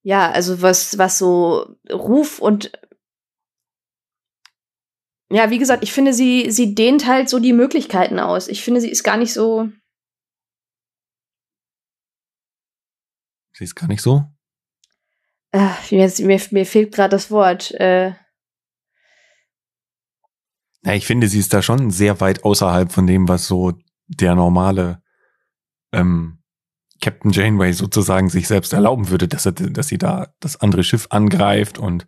ja, 0.04 0.32
also 0.32 0.62
was, 0.62 0.98
was 0.98 1.18
so 1.18 1.76
Ruf 1.92 2.40
und 2.40 2.72
ja, 5.32 5.52
wie 5.52 5.60
gesagt, 5.60 5.84
ich 5.84 5.94
finde, 5.94 6.14
sie, 6.14 6.50
sie 6.50 6.74
dehnt 6.74 7.06
halt 7.06 7.30
so 7.30 7.40
die 7.40 7.54
Möglichkeiten 7.54 8.20
aus. 8.20 8.48
Ich 8.48 8.64
finde, 8.64 8.82
sie 8.82 8.90
ist 8.90 9.04
gar 9.04 9.18
nicht 9.18 9.32
so. 9.32 9.70
Sie 13.54 13.64
ist 13.64 13.76
gar 13.76 13.88
nicht 13.88 14.02
so? 14.02 14.24
Äh, 15.52 15.70
mir, 15.92 16.12
mir, 16.20 16.42
mir 16.52 16.66
fehlt 16.66 16.94
gerade 16.94 17.10
das 17.12 17.30
Wort. 17.30 17.72
Äh, 17.72 18.14
ja, 20.84 20.94
ich 20.94 21.06
finde, 21.06 21.28
sie 21.28 21.40
ist 21.40 21.54
da 21.54 21.62
schon 21.62 21.92
sehr 21.92 22.22
weit 22.22 22.44
außerhalb 22.44 22.92
von 22.92 23.06
dem, 23.06 23.28
was 23.28 23.48
so 23.48 23.74
der 24.08 24.36
normale 24.36 25.02
ähm, 25.92 26.40
Captain 27.02 27.32
Janeway 27.32 27.74
sozusagen 27.74 28.30
sich 28.30 28.48
selbst 28.48 28.74
erlauben 28.74 29.10
würde, 29.10 29.28
dass 29.28 29.46
er, 29.46 29.54
dass 29.54 29.88
sie 29.88 29.98
da 29.98 30.34
das 30.40 30.60
andere 30.62 30.84
Schiff 30.84 31.08
angreift 31.10 31.78
und 31.78 32.06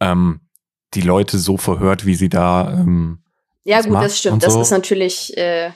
ähm, 0.00 0.48
die 0.94 1.02
Leute 1.02 1.38
so 1.38 1.56
verhört, 1.56 2.06
wie 2.06 2.14
sie 2.14 2.28
da. 2.28 2.72
Ähm, 2.72 3.24
ja, 3.64 3.80
gut, 3.80 3.94
das 3.94 4.18
stimmt. 4.18 4.42
So. 4.42 4.48
Das 4.48 4.56
ist 4.56 4.70
natürlich, 4.70 5.36
äh, 5.36 5.72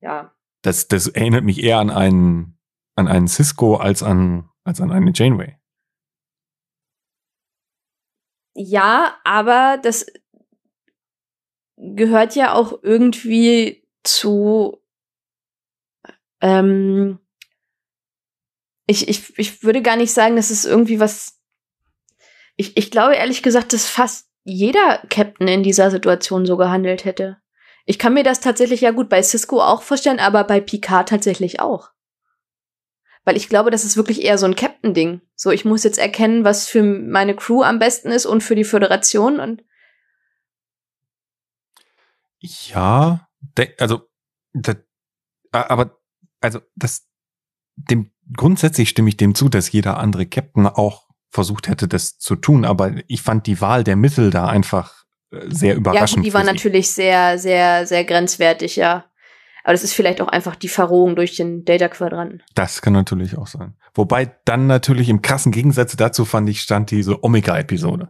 ja. 0.00 0.32
Das, 0.62 0.88
das 0.88 1.06
erinnert 1.06 1.44
mich 1.44 1.62
eher 1.62 1.78
an 1.78 1.90
einen, 1.90 2.58
an 2.94 3.08
einen 3.08 3.28
Cisco 3.28 3.76
als 3.76 4.02
an, 4.02 4.48
als 4.64 4.80
an 4.80 4.92
eine 4.92 5.12
Janeway. 5.14 5.56
Ja, 8.54 9.16
aber 9.24 9.78
das 9.82 10.06
gehört 11.80 12.34
ja 12.34 12.54
auch 12.54 12.82
irgendwie 12.82 13.86
zu 14.02 14.80
ähm, 16.40 17.18
ich, 18.86 19.08
ich, 19.08 19.38
ich 19.38 19.62
würde 19.62 19.82
gar 19.82 19.96
nicht 19.96 20.12
sagen, 20.12 20.36
dass 20.36 20.50
es 20.50 20.64
irgendwie 20.64 20.98
was. 20.98 21.38
Ich, 22.56 22.76
ich 22.76 22.90
glaube 22.90 23.14
ehrlich 23.14 23.42
gesagt, 23.42 23.72
dass 23.72 23.86
fast 23.86 24.28
jeder 24.42 25.02
Captain 25.08 25.48
in 25.48 25.62
dieser 25.62 25.90
Situation 25.90 26.44
so 26.44 26.56
gehandelt 26.56 27.04
hätte. 27.04 27.36
Ich 27.86 27.98
kann 27.98 28.14
mir 28.14 28.24
das 28.24 28.40
tatsächlich 28.40 28.80
ja 28.80 28.90
gut 28.90 29.08
bei 29.08 29.22
Cisco 29.22 29.60
auch 29.60 29.82
vorstellen, 29.82 30.18
aber 30.18 30.44
bei 30.44 30.60
Picard 30.60 31.08
tatsächlich 31.08 31.60
auch. 31.60 31.90
Weil 33.24 33.36
ich 33.36 33.48
glaube, 33.48 33.70
das 33.70 33.84
ist 33.84 33.96
wirklich 33.96 34.24
eher 34.24 34.38
so 34.38 34.46
ein 34.46 34.56
Captain-Ding. 34.56 35.20
So, 35.36 35.50
ich 35.50 35.64
muss 35.64 35.84
jetzt 35.84 35.98
erkennen, 35.98 36.44
was 36.44 36.66
für 36.66 36.82
meine 36.82 37.36
Crew 37.36 37.62
am 37.62 37.78
besten 37.78 38.08
ist 38.08 38.26
und 38.26 38.42
für 38.42 38.54
die 38.54 38.64
Föderation 38.64 39.40
und 39.40 39.62
ja, 42.40 43.28
also, 43.78 44.02
das, 44.52 44.76
aber, 45.52 45.98
also, 46.40 46.60
das, 46.74 47.06
dem, 47.76 48.10
grundsätzlich 48.36 48.88
stimme 48.88 49.08
ich 49.08 49.16
dem 49.16 49.34
zu, 49.34 49.48
dass 49.48 49.72
jeder 49.72 49.98
andere 49.98 50.26
Captain 50.26 50.66
auch 50.66 51.08
versucht 51.30 51.68
hätte, 51.68 51.88
das 51.88 52.18
zu 52.18 52.36
tun, 52.36 52.64
aber 52.64 52.94
ich 53.06 53.22
fand 53.22 53.46
die 53.46 53.60
Wahl 53.60 53.84
der 53.84 53.96
Mittel 53.96 54.30
da 54.30 54.46
einfach 54.46 55.04
äh, 55.30 55.46
sehr 55.48 55.76
überraschend. 55.76 56.10
Ja, 56.10 56.16
gut, 56.16 56.26
die 56.26 56.34
war 56.34 56.44
natürlich 56.44 56.90
sehr, 56.90 57.38
sehr, 57.38 57.86
sehr 57.86 58.04
grenzwertig, 58.04 58.76
ja. 58.76 59.04
Aber 59.62 59.74
das 59.74 59.84
ist 59.84 59.92
vielleicht 59.92 60.20
auch 60.20 60.28
einfach 60.28 60.56
die 60.56 60.68
Verrohung 60.68 61.16
durch 61.16 61.36
den 61.36 61.64
Data-Quadranten. 61.64 62.42
Das 62.54 62.80
kann 62.80 62.94
natürlich 62.94 63.36
auch 63.36 63.46
sein. 63.46 63.76
Wobei 63.94 64.34
dann 64.44 64.66
natürlich 64.66 65.08
im 65.08 65.22
krassen 65.22 65.52
Gegensatz 65.52 65.94
dazu 65.96 66.24
fand 66.24 66.48
ich, 66.48 66.62
stand 66.62 66.90
diese 66.90 67.22
Omega-Episode. 67.22 68.08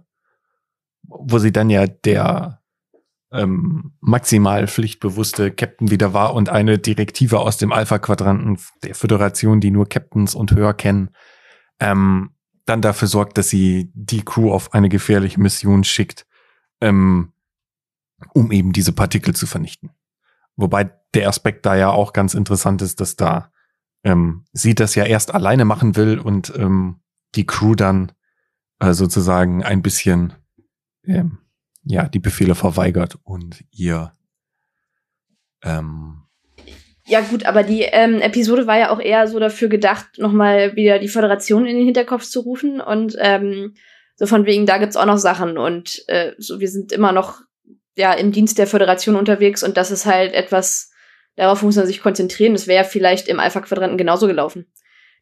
Wo 1.03 1.39
sie 1.39 1.51
dann 1.51 1.69
ja 1.69 1.87
der 1.87 2.60
ähm, 3.33 3.93
maximal 4.01 4.67
pflichtbewusste 4.67 5.51
Captain 5.51 5.91
wieder 5.91 6.13
war 6.13 6.35
und 6.35 6.49
eine 6.49 6.79
Direktive 6.79 7.41
aus 7.41 7.57
dem 7.57 7.73
Alpha-Quadranten 7.73 8.59
der 8.83 8.95
Föderation, 8.95 9.61
die 9.61 9.71
nur 9.71 9.89
Captains 9.89 10.35
und 10.35 10.53
Höher 10.53 10.75
kennen, 10.75 11.11
ähm, 11.79 12.31
dann 12.67 12.83
dafür 12.83 13.09
sorgt, 13.09 13.39
dass 13.39 13.49
sie 13.49 13.91
die 13.95 14.25
Crew 14.25 14.53
auf 14.53 14.75
eine 14.75 14.89
gefährliche 14.89 15.41
Mission 15.41 15.85
schickt, 15.85 16.27
ähm, 16.81 17.33
um 18.35 18.53
eben 18.53 18.73
diese 18.73 18.93
Partikel 18.93 19.35
zu 19.35 19.47
vernichten. 19.47 19.91
Wobei 20.57 20.91
der 21.15 21.29
Aspekt 21.29 21.67
da 21.67 21.75
ja 21.75 21.91
auch 21.91 22.13
ganz 22.13 22.35
interessant 22.35 22.83
ist, 22.83 23.01
dass 23.01 23.17
da 23.17 23.53
ähm, 24.05 24.45
sie 24.53 24.75
das 24.75 24.95
ja 24.95 25.05
erst 25.05 25.35
alleine 25.35 25.65
machen 25.65 25.97
will 25.97 26.19
und 26.19 26.53
ähm, 26.57 27.01
die 27.35 27.47
Crew 27.47 27.75
dann 27.75 28.13
äh, 28.79 28.93
sozusagen 28.93 29.63
ein 29.63 29.83
bisschen 29.83 30.35
ähm, 31.05 31.39
ja, 31.85 32.09
die 32.09 32.19
Befehle 32.19 32.55
verweigert 32.55 33.19
und 33.25 33.65
ihr 33.71 34.13
Ähm, 35.63 36.23
ja 37.07 37.21
gut, 37.23 37.45
aber 37.45 37.63
die 37.63 37.83
ähm, 37.83 38.21
Episode 38.21 38.67
war 38.67 38.79
ja 38.79 38.91
auch 38.91 39.01
eher 39.01 39.27
so 39.27 39.39
dafür 39.39 39.69
gedacht, 39.69 40.19
nochmal 40.19 40.77
wieder 40.77 40.99
die 40.99 41.09
Föderation 41.09 41.67
in 41.67 41.77
den 41.77 41.85
Hinterkopf 41.85 42.25
zu 42.25 42.41
rufen 42.41 42.81
und 42.81 43.17
ähm, 43.19 43.75
so 44.15 44.27
von 44.27 44.47
wegen, 44.47 44.65
da 44.65 44.79
gibt's 44.79 44.97
auch 44.97 45.07
noch 45.07 45.19
Sachen 45.19 45.59
und 45.59 46.05
äh, 46.09 46.33
so 46.39 46.61
wir 46.61 46.69
sind 46.69 46.93
immer 46.93 47.13
noch 47.13 47.41
ja 47.97 48.13
im 48.13 48.33
Dienst 48.33 48.59
der 48.59 48.67
Föderation 48.67 49.17
unterwegs 49.17 49.63
und 49.63 49.77
das 49.77 49.91
ist 49.91 50.07
halt 50.07 50.35
etwas, 50.35 50.93
darauf 51.37 51.63
muss 51.63 51.77
man 51.77 51.87
sich 51.87 52.01
konzentrieren. 52.01 52.53
Das 52.53 52.67
wäre 52.67 52.85
vielleicht 52.85 53.29
im 53.29 53.41
Alpha-Quadranten 53.41 53.99
genauso 53.99 54.27
gelaufen. 54.27 54.67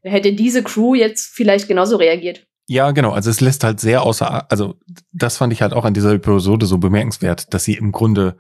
Da 0.02 0.10
hätte 0.10 0.32
diese 0.32 0.62
Crew 0.62 0.94
jetzt 0.94 1.34
vielleicht 1.34 1.68
genauso 1.68 1.96
reagiert. 1.96 2.46
Ja, 2.70 2.90
genau. 2.90 3.12
Also 3.12 3.30
es 3.30 3.40
lässt 3.40 3.64
halt 3.64 3.80
sehr 3.80 4.02
außer, 4.02 4.50
also 4.50 4.76
das 5.10 5.38
fand 5.38 5.54
ich 5.54 5.62
halt 5.62 5.72
auch 5.72 5.86
an 5.86 5.94
dieser 5.94 6.12
Episode 6.12 6.66
so 6.66 6.76
bemerkenswert, 6.76 7.52
dass 7.54 7.64
sie 7.64 7.74
im 7.74 7.92
Grunde 7.92 8.36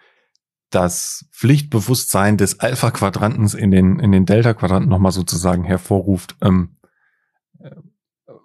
das 0.70 1.26
Pflichtbewusstsein 1.32 2.36
des 2.36 2.60
Alpha-Quadrantens 2.60 3.54
in 3.54 3.70
den, 3.70 3.98
in 3.98 4.12
den 4.12 4.26
Delta-Quadranten 4.26 4.90
nochmal 4.90 5.12
sozusagen 5.12 5.64
hervorruft. 5.64 6.36
Ähm, 6.42 6.76
äh, 7.58 7.70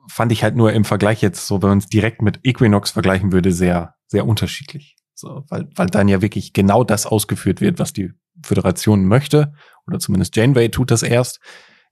fand 0.08 0.32
ich 0.32 0.42
halt 0.42 0.56
nur 0.56 0.72
im 0.72 0.86
Vergleich 0.86 1.22
jetzt 1.22 1.48
so, 1.48 1.62
wenn 1.62 1.70
man 1.70 1.78
es 1.80 1.88
direkt 1.88 2.22
mit 2.22 2.40
Equinox 2.44 2.92
vergleichen 2.92 3.34
würde, 3.34 3.52
sehr, 3.52 3.96
sehr 4.08 4.26
unterschiedlich. 4.26 4.96
So, 5.14 5.44
weil, 5.50 5.68
weil 5.76 5.88
dann 5.88 6.08
ja 6.08 6.22
wirklich 6.22 6.54
genau 6.54 6.86
das 6.86 7.06
ausgeführt 7.06 7.60
wird, 7.60 7.78
was 7.78 7.92
die 7.92 8.14
Föderation 8.42 9.06
möchte, 9.06 9.54
oder 9.86 10.00
zumindest 10.00 10.38
Janeway 10.38 10.70
tut 10.70 10.92
das 10.92 11.04
erst 11.04 11.42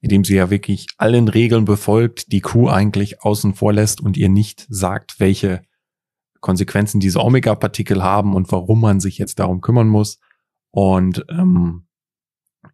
indem 0.02 0.24
sie 0.24 0.36
ja 0.36 0.50
wirklich 0.50 0.88
allen 0.98 1.28
Regeln 1.28 1.66
befolgt, 1.66 2.32
die 2.32 2.42
Crew 2.42 2.68
eigentlich 2.68 3.22
außen 3.22 3.54
vor 3.54 3.72
lässt 3.72 4.02
und 4.02 4.18
ihr 4.18 4.30
nicht 4.30 4.66
sagt, 4.70 5.20
welche 5.20 5.62
Konsequenzen 6.40 7.00
diese 7.00 7.24
Omega-Partikel 7.24 8.04
haben 8.04 8.36
und 8.36 8.52
warum 8.52 8.82
man 8.82 9.00
sich 9.00 9.20
jetzt 9.20 9.40
darum 9.40 9.62
kümmern 9.62 9.88
muss. 9.88 10.20
Und 10.72 11.26
ähm, 11.30 11.86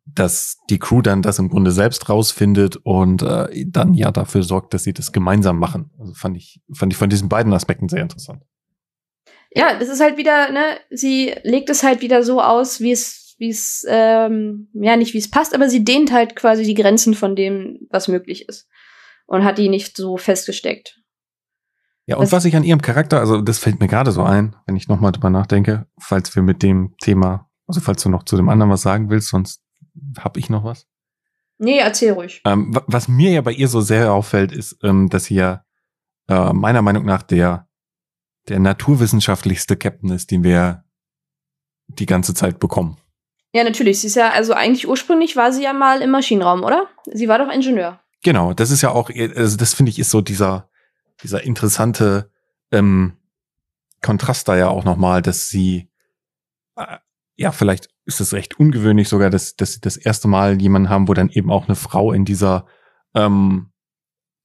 dass 0.05 0.57
die 0.69 0.79
Crew 0.79 1.01
dann 1.01 1.21
das 1.21 1.39
im 1.39 1.49
Grunde 1.49 1.71
selbst 1.71 2.09
rausfindet 2.09 2.77
und 2.77 3.21
äh, 3.21 3.65
dann 3.67 3.93
ja 3.93 4.11
dafür 4.11 4.43
sorgt, 4.43 4.73
dass 4.73 4.83
sie 4.83 4.93
das 4.93 5.11
gemeinsam 5.11 5.59
machen. 5.59 5.91
Also 5.99 6.13
fand 6.13 6.37
ich, 6.37 6.61
fand 6.73 6.93
ich 6.93 6.97
von 6.97 7.09
diesen 7.09 7.29
beiden 7.29 7.53
Aspekten 7.53 7.89
sehr 7.89 8.01
interessant. 8.01 8.43
Ja, 9.51 9.77
das 9.77 9.89
ist 9.89 10.01
halt 10.01 10.17
wieder, 10.17 10.51
ne, 10.51 10.77
sie 10.89 11.33
legt 11.43 11.69
es 11.69 11.83
halt 11.83 12.01
wieder 12.01 12.23
so 12.23 12.41
aus, 12.41 12.79
wie 12.79 12.91
es 12.91 13.26
wie 13.37 13.49
es, 13.49 13.85
ähm, 13.87 14.69
ja, 14.73 14.95
nicht 14.95 15.13
wie 15.13 15.19
es 15.19 15.29
passt, 15.29 15.53
aber 15.53 15.69
sie 15.69 15.83
dehnt 15.83 16.11
halt 16.11 16.35
quasi 16.35 16.63
die 16.63 16.73
Grenzen 16.73 17.13
von 17.13 17.35
dem, 17.35 17.87
was 17.89 18.07
möglich 18.07 18.47
ist. 18.47 18.67
Und 19.25 19.43
hat 19.43 19.57
die 19.57 19.69
nicht 19.69 19.97
so 19.97 20.17
festgesteckt. 20.17 21.01
Ja, 22.05 22.15
und 22.15 22.23
was, 22.23 22.31
was 22.31 22.45
ich 22.45 22.55
an 22.55 22.63
ihrem 22.63 22.81
Charakter, 22.81 23.19
also 23.19 23.41
das 23.41 23.59
fällt 23.59 23.79
mir 23.79 23.87
gerade 23.87 24.11
so 24.11 24.23
ein, 24.23 24.55
wenn 24.65 24.77
ich 24.77 24.87
nochmal 24.87 25.11
drüber 25.11 25.29
nachdenke, 25.29 25.87
falls 25.99 26.33
wir 26.35 26.41
mit 26.41 26.63
dem 26.63 26.95
Thema, 27.01 27.49
also 27.67 27.81
falls 27.81 28.01
du 28.01 28.09
noch 28.09 28.23
zu 28.23 28.37
dem 28.37 28.47
anderen 28.47 28.71
was 28.71 28.81
sagen 28.81 29.09
willst, 29.09 29.29
sonst 29.29 29.61
habe 30.17 30.39
ich 30.39 30.49
noch 30.49 30.63
was. 30.63 30.87
Nee, 31.57 31.79
erzähl 31.79 32.13
ruhig. 32.13 32.41
Ähm, 32.45 32.79
was 32.87 33.07
mir 33.07 33.31
ja 33.31 33.41
bei 33.41 33.51
ihr 33.51 33.67
so 33.67 33.81
sehr 33.81 34.13
auffällt, 34.13 34.51
ist, 34.51 34.77
ähm, 34.83 35.09
dass 35.09 35.25
sie 35.25 35.35
ja 35.35 35.65
äh, 36.29 36.53
meiner 36.53 36.81
Meinung 36.81 37.03
nach 37.03 37.23
der, 37.23 37.67
der 38.47 38.59
naturwissenschaftlichste 38.59 39.75
Captain 39.75 40.11
ist, 40.11 40.31
den 40.31 40.43
wir 40.43 40.85
die 41.87 42.05
ganze 42.05 42.33
Zeit 42.33 42.59
bekommen. 42.59 42.97
Ja, 43.53 43.63
natürlich. 43.63 44.01
Sie 44.01 44.07
ist 44.07 44.15
ja, 44.15 44.31
also 44.31 44.53
eigentlich 44.53 44.87
ursprünglich 44.87 45.35
war 45.35 45.51
sie 45.51 45.63
ja 45.63 45.73
mal 45.73 46.01
im 46.01 46.11
Maschinenraum, 46.11 46.63
oder? 46.63 46.87
Sie 47.05 47.27
war 47.27 47.39
doch 47.39 47.51
Ingenieur. 47.51 47.99
Genau, 48.23 48.53
das 48.53 48.71
ist 48.71 48.81
ja 48.81 48.89
auch, 48.89 49.09
also 49.35 49.57
das 49.57 49.73
finde 49.73 49.89
ich 49.91 49.99
ist 49.99 50.09
so 50.09 50.21
dieser, 50.21 50.69
dieser 51.23 51.43
interessante 51.43 52.29
ähm, 52.71 53.13
Kontrast 54.01 54.47
da 54.47 54.57
ja 54.57 54.69
auch 54.69 54.83
nochmal, 54.83 55.21
dass 55.21 55.49
sie, 55.49 55.89
äh, 56.75 56.97
ja, 57.35 57.51
vielleicht 57.51 57.89
ist 58.05 58.21
es 58.21 58.33
recht 58.33 58.59
ungewöhnlich 58.59 59.09
sogar, 59.09 59.29
dass, 59.29 59.55
dass 59.55 59.73
sie 59.73 59.81
das 59.81 59.97
erste 59.97 60.27
Mal 60.27 60.61
jemanden 60.61 60.89
haben, 60.89 61.07
wo 61.07 61.13
dann 61.13 61.29
eben 61.29 61.51
auch 61.51 61.67
eine 61.67 61.75
Frau 61.75 62.11
in 62.11 62.25
dieser, 62.25 62.65
ähm, 63.13 63.71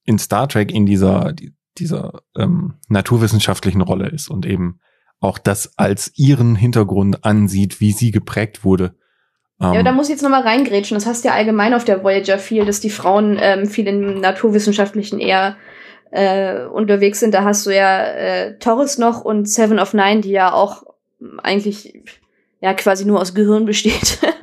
in 0.04 0.18
Star 0.18 0.48
Trek 0.48 0.72
in 0.72 0.86
dieser, 0.86 1.34
dieser 1.78 2.22
ähm, 2.36 2.74
naturwissenschaftlichen 2.88 3.80
Rolle 3.80 4.08
ist 4.08 4.28
und 4.28 4.46
eben 4.46 4.80
auch 5.22 5.38
das 5.38 5.78
als 5.78 6.12
ihren 6.16 6.56
Hintergrund 6.56 7.24
ansieht, 7.24 7.80
wie 7.80 7.92
sie 7.92 8.10
geprägt 8.10 8.64
wurde. 8.64 8.94
ja, 9.60 9.74
ähm, 9.74 9.84
da 9.84 9.92
muss 9.92 10.06
ich 10.08 10.12
jetzt 10.12 10.22
nochmal 10.22 10.42
reingrätschen. 10.42 10.96
Das 10.96 11.06
heißt 11.06 11.24
ja 11.24 11.32
allgemein 11.32 11.74
auf 11.74 11.84
der 11.84 12.02
Voyager 12.02 12.38
viel, 12.38 12.64
dass 12.64 12.80
die 12.80 12.90
Frauen 12.90 13.38
ähm, 13.40 13.66
viel 13.66 13.86
im 13.86 14.20
Naturwissenschaftlichen 14.20 15.20
eher 15.20 15.56
äh, 16.10 16.64
unterwegs 16.64 17.20
sind. 17.20 17.34
Da 17.34 17.44
hast 17.44 17.64
du 17.66 17.70
ja 17.70 18.04
äh, 18.04 18.58
Torres 18.58 18.98
noch 18.98 19.24
und 19.24 19.48
Seven 19.48 19.78
of 19.78 19.94
Nine, 19.94 20.20
die 20.22 20.32
ja 20.32 20.52
auch 20.52 20.82
eigentlich 21.42 22.02
ja 22.60 22.74
quasi 22.74 23.04
nur 23.04 23.20
aus 23.20 23.34
Gehirn 23.34 23.64
besteht. 23.64 24.18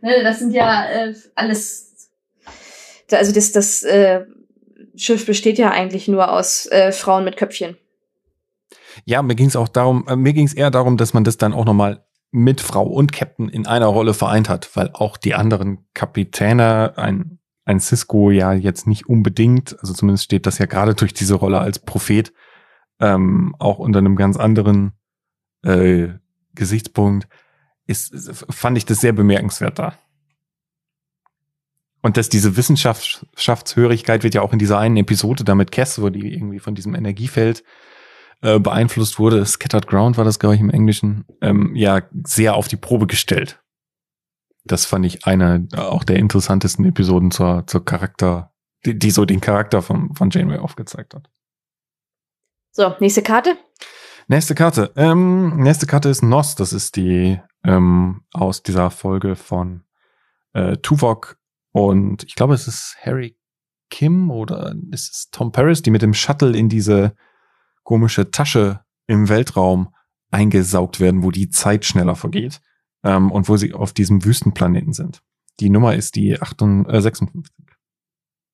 ne, 0.00 0.22
das 0.22 0.38
sind 0.38 0.52
ja 0.52 0.86
äh, 0.88 1.14
alles, 1.34 2.08
also 3.10 3.32
das, 3.32 3.52
das 3.52 3.82
äh, 3.82 4.24
Schiff 4.96 5.26
besteht 5.26 5.58
ja 5.58 5.70
eigentlich 5.70 6.06
nur 6.08 6.32
aus 6.32 6.66
äh, 6.66 6.92
Frauen 6.92 7.24
mit 7.24 7.36
Köpfchen. 7.36 7.76
Ja, 9.04 9.22
mir 9.22 9.34
ging 9.34 9.48
es 9.48 9.56
auch 9.56 9.68
darum, 9.68 10.06
äh, 10.08 10.16
mir 10.16 10.32
ging 10.32 10.46
es 10.46 10.54
eher 10.54 10.70
darum, 10.70 10.96
dass 10.96 11.14
man 11.14 11.24
das 11.24 11.36
dann 11.36 11.52
auch 11.52 11.64
nochmal 11.64 12.04
mit 12.30 12.60
Frau 12.60 12.84
und 12.84 13.12
Captain 13.12 13.48
in 13.48 13.66
einer 13.66 13.86
Rolle 13.86 14.14
vereint 14.14 14.48
hat, 14.48 14.70
weil 14.74 14.90
auch 14.92 15.16
die 15.16 15.34
anderen 15.34 15.86
Kapitäne, 15.94 16.96
ein, 16.96 17.38
ein 17.64 17.80
Cisco 17.80 18.30
ja 18.30 18.52
jetzt 18.52 18.86
nicht 18.86 19.08
unbedingt, 19.08 19.78
also 19.80 19.94
zumindest 19.94 20.24
steht 20.24 20.46
das 20.46 20.58
ja 20.58 20.66
gerade 20.66 20.94
durch 20.94 21.14
diese 21.14 21.34
Rolle 21.34 21.60
als 21.60 21.78
Prophet, 21.78 22.32
ähm, 23.00 23.54
auch 23.58 23.78
unter 23.78 23.98
einem 24.00 24.16
ganz 24.16 24.36
anderen 24.36 24.92
äh, 25.62 26.08
Gesichtspunkt, 26.54 27.28
ist, 27.86 28.12
fand 28.50 28.76
ich 28.76 28.84
das 28.84 29.00
sehr 29.00 29.12
bemerkenswert 29.12 29.78
da. 29.78 29.94
Und 32.02 32.16
dass 32.16 32.28
diese 32.28 32.56
Wissenschaftshörigkeit 32.56 34.22
wird 34.22 34.34
ja 34.34 34.42
auch 34.42 34.52
in 34.52 34.58
dieser 34.58 34.78
einen 34.78 34.96
Episode 34.96 35.42
damit 35.42 35.72
Cass, 35.72 36.00
wo 36.00 36.08
die 36.08 36.32
irgendwie 36.32 36.60
von 36.60 36.74
diesem 36.74 36.94
Energiefeld 36.94 37.64
äh, 38.42 38.58
beeinflusst 38.58 39.18
wurde, 39.18 39.44
Scattered 39.44 39.86
Ground 39.86 40.16
war 40.16 40.24
das, 40.24 40.38
glaube 40.38 40.54
ich, 40.54 40.60
im 40.60 40.70
Englischen, 40.70 41.24
ähm, 41.40 41.74
ja, 41.74 42.02
sehr 42.24 42.54
auf 42.54 42.68
die 42.68 42.76
Probe 42.76 43.06
gestellt. 43.06 43.62
Das 44.64 44.84
fand 44.84 45.06
ich 45.06 45.26
eine 45.26 45.68
äh, 45.72 45.78
auch 45.78 46.04
der 46.04 46.16
interessantesten 46.16 46.84
Episoden 46.84 47.30
zur, 47.30 47.66
zur 47.66 47.84
Charakter, 47.84 48.52
die, 48.84 48.98
die 48.98 49.10
so 49.10 49.24
den 49.24 49.40
Charakter 49.40 49.82
von, 49.82 50.14
von 50.14 50.30
Janeway 50.30 50.58
aufgezeigt 50.58 51.14
hat. 51.14 51.30
So, 52.72 52.94
nächste 53.00 53.22
Karte. 53.22 53.56
Nächste 54.28 54.54
Karte. 54.54 54.92
Ähm, 54.96 55.56
nächste 55.62 55.86
Karte 55.86 56.08
ist 56.08 56.22
Nos. 56.22 56.56
Das 56.56 56.72
ist 56.72 56.96
die 56.96 57.40
ähm, 57.64 58.24
aus 58.32 58.62
dieser 58.62 58.90
Folge 58.90 59.36
von 59.36 59.84
äh, 60.52 60.76
Tuvok 60.78 61.38
und 61.76 62.24
ich 62.24 62.36
glaube, 62.36 62.54
es 62.54 62.66
ist 62.66 62.96
Harry 63.02 63.36
Kim 63.90 64.30
oder 64.30 64.74
ist 64.92 65.12
es 65.12 65.30
Tom 65.30 65.52
Paris, 65.52 65.82
die 65.82 65.90
mit 65.90 66.00
dem 66.00 66.14
Shuttle 66.14 66.56
in 66.56 66.70
diese 66.70 67.14
komische 67.86 68.30
Tasche 68.30 68.80
im 69.06 69.28
Weltraum 69.28 69.94
eingesaugt 70.30 71.00
werden, 71.00 71.22
wo 71.22 71.30
die 71.30 71.48
Zeit 71.48 71.84
schneller 71.84 72.16
vergeht 72.16 72.60
ähm, 73.04 73.30
und 73.30 73.48
wo 73.48 73.56
sie 73.56 73.72
auf 73.72 73.92
diesem 73.92 74.24
Wüstenplaneten 74.24 74.92
sind. 74.92 75.22
Die 75.60 75.70
Nummer 75.70 75.94
ist 75.94 76.16
die 76.16 76.38
58, 76.38 76.92
äh, 76.92 77.00
56. 77.00 77.54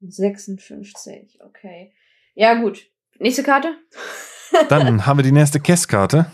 56, 0.01 1.38
okay. 1.45 1.92
Ja, 2.35 2.61
gut. 2.61 2.87
Nächste 3.18 3.42
Karte. 3.42 3.75
Dann 4.68 5.07
haben 5.07 5.18
wir 5.18 5.25
die 5.25 5.33
nächste 5.33 5.61
Kess-Karte. 5.61 6.27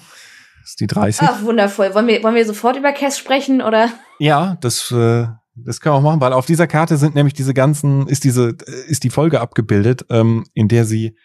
Das 0.61 0.71
ist 0.71 0.81
die 0.81 0.89
30. 0.89 1.29
Ach, 1.29 1.43
wundervoll. 1.43 1.95
Wollen 1.95 2.09
wir, 2.09 2.23
wollen 2.25 2.35
wir 2.35 2.45
sofort 2.45 2.77
über 2.77 2.93
Kess 2.93 3.17
sprechen, 3.17 3.63
oder? 3.63 3.93
Ja, 4.19 4.59
das, 4.61 4.91
äh, 4.91 5.29
das 5.55 5.81
können 5.81 5.95
wir 5.95 5.99
auch 5.99 6.03
machen, 6.03 6.21
weil 6.21 6.33
auf 6.33 6.47
dieser 6.47 6.67
Karte 6.67 6.97
sind 6.97 7.15
nämlich 7.15 7.35
diese 7.35 7.55
ganzen, 7.55 8.09
ist 8.09 8.25
diese, 8.25 8.57
ist 8.89 9.05
die 9.05 9.11
Folge 9.11 9.41
abgebildet, 9.41 10.05
ähm, 10.11 10.45
in 10.55 10.67
der 10.67 10.85
sie 10.85 11.17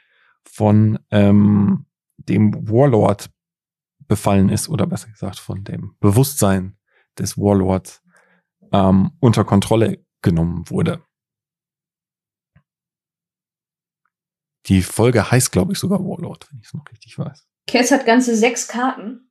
von 0.45 0.99
ähm, 1.11 1.85
dem 2.17 2.69
Warlord 2.69 3.29
befallen 4.07 4.49
ist, 4.49 4.69
oder 4.69 4.85
besser 4.85 5.09
gesagt 5.09 5.39
von 5.39 5.63
dem 5.63 5.95
Bewusstsein 5.99 6.77
des 7.17 7.37
Warlords 7.37 8.01
ähm, 8.71 9.11
unter 9.19 9.45
Kontrolle 9.45 10.05
genommen 10.21 10.69
wurde. 10.69 11.03
Die 14.67 14.81
Folge 14.81 15.29
heißt, 15.29 15.51
glaube 15.51 15.73
ich, 15.73 15.79
sogar 15.79 15.99
Warlord, 15.99 16.49
wenn 16.49 16.59
ich 16.59 16.67
es 16.67 16.73
noch 16.73 16.89
richtig 16.89 17.17
weiß. 17.17 17.47
Cass 17.67 17.91
hat 17.91 18.05
ganze 18.05 18.35
sechs 18.35 18.67
Karten. 18.67 19.29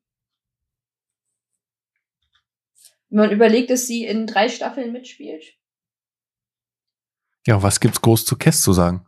Wenn 3.09 3.19
man 3.19 3.31
überlegt, 3.31 3.71
dass 3.71 3.87
sie 3.87 4.05
in 4.05 4.27
drei 4.27 4.49
Staffeln 4.49 4.93
mitspielt. 4.93 5.59
Ja, 7.47 7.63
was 7.63 7.81
gibt's 7.81 8.01
groß 8.01 8.25
zu 8.25 8.37
Cass 8.37 8.63
zu 8.63 8.73
sagen? 8.73 9.07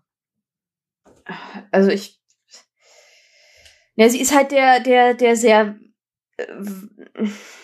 Also 1.74 1.90
ich, 1.90 2.20
ja, 3.96 4.08
sie 4.08 4.20
ist 4.20 4.34
halt 4.34 4.52
der, 4.52 4.80
der, 4.80 5.14
der 5.14 5.36
sehr, 5.36 5.78
äh, 6.36 6.46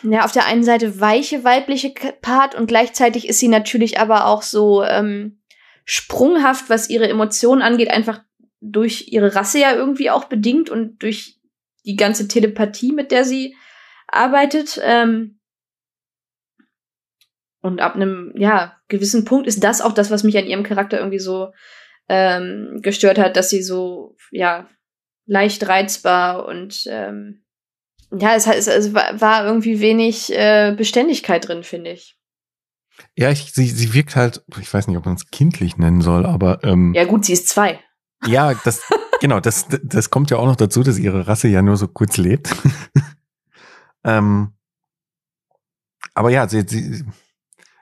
ja, 0.03 0.25
auf 0.25 0.33
der 0.33 0.47
einen 0.47 0.65
Seite 0.65 1.01
weiche 1.01 1.45
weibliche 1.45 1.95
Part 2.21 2.55
und 2.55 2.67
gleichzeitig 2.67 3.29
ist 3.29 3.39
sie 3.39 3.49
natürlich 3.49 3.99
aber 3.99 4.27
auch 4.27 4.43
so 4.43 4.85
ähm, 4.85 5.41
sprunghaft, 5.85 6.69
was 6.69 6.91
ihre 6.91 7.09
Emotionen 7.09 7.63
angeht, 7.63 7.91
einfach 7.91 8.23
durch 8.61 9.09
ihre 9.09 9.35
Rasse 9.35 9.59
ja 9.59 9.75
irgendwie 9.75 10.11
auch 10.11 10.25
bedingt 10.25 10.69
und 10.69 11.03
durch 11.03 11.41
die 11.85 11.97
ganze 11.97 12.29
Telepathie, 12.29 12.93
mit 12.93 13.11
der 13.11 13.25
sie 13.25 13.57
arbeitet. 14.07 14.79
Ähm, 14.85 15.41
Und 17.63 17.81
ab 17.81 17.95
einem, 17.95 18.33
ja, 18.37 18.77
gewissen 18.89 19.25
Punkt 19.25 19.47
ist 19.47 19.63
das 19.63 19.81
auch 19.81 19.93
das, 19.93 20.11
was 20.11 20.25
mich 20.25 20.37
an 20.37 20.47
ihrem 20.47 20.63
Charakter 20.63 20.99
irgendwie 20.99 21.19
so 21.19 21.53
ähm, 22.13 22.81
gestört 22.83 23.19
hat, 23.19 23.37
dass 23.37 23.51
sie 23.51 23.63
so, 23.63 24.17
ja, 24.33 24.69
leicht 25.27 25.69
reizbar 25.69 26.45
und 26.45 26.83
ähm, 26.89 27.45
ja, 28.11 28.35
es, 28.35 28.49
es, 28.49 28.67
es 28.67 28.93
war 28.93 29.47
irgendwie 29.47 29.81
wenig 29.81 30.37
äh, 30.37 30.75
Beständigkeit 30.77 31.47
drin, 31.47 31.63
finde 31.63 31.93
ich. 31.93 32.19
Ja, 33.17 33.31
ich, 33.31 33.53
sie, 33.53 33.69
sie 33.69 33.95
wirkt 33.95 34.17
halt, 34.17 34.45
ich 34.61 34.75
weiß 34.75 34.89
nicht, 34.89 34.97
ob 34.97 35.07
man 35.07 35.15
es 35.15 35.31
kindlich 35.31 35.77
nennen 35.77 36.01
soll, 36.01 36.27
aber 36.27 36.65
ähm, 36.65 36.93
Ja 36.95 37.05
gut, 37.05 37.25
sie 37.25 37.33
ist 37.33 37.49
zwei. 37.49 37.79
Ja, 38.27 38.55
das, 38.65 38.83
genau, 39.21 39.39
das, 39.39 39.69
das 39.85 40.11
kommt 40.11 40.33
ja 40.33 40.39
auch 40.39 40.47
noch 40.47 40.57
dazu, 40.57 40.83
dass 40.83 40.99
ihre 40.99 41.29
Rasse 41.29 41.47
ja 41.47 41.63
nur 41.63 41.77
so 41.77 41.87
kurz 41.87 42.17
lebt. 42.17 42.51
ähm, 44.05 44.55
aber 46.15 46.31
ja, 46.31 46.49
sie, 46.49 46.65
sie, 46.67 47.05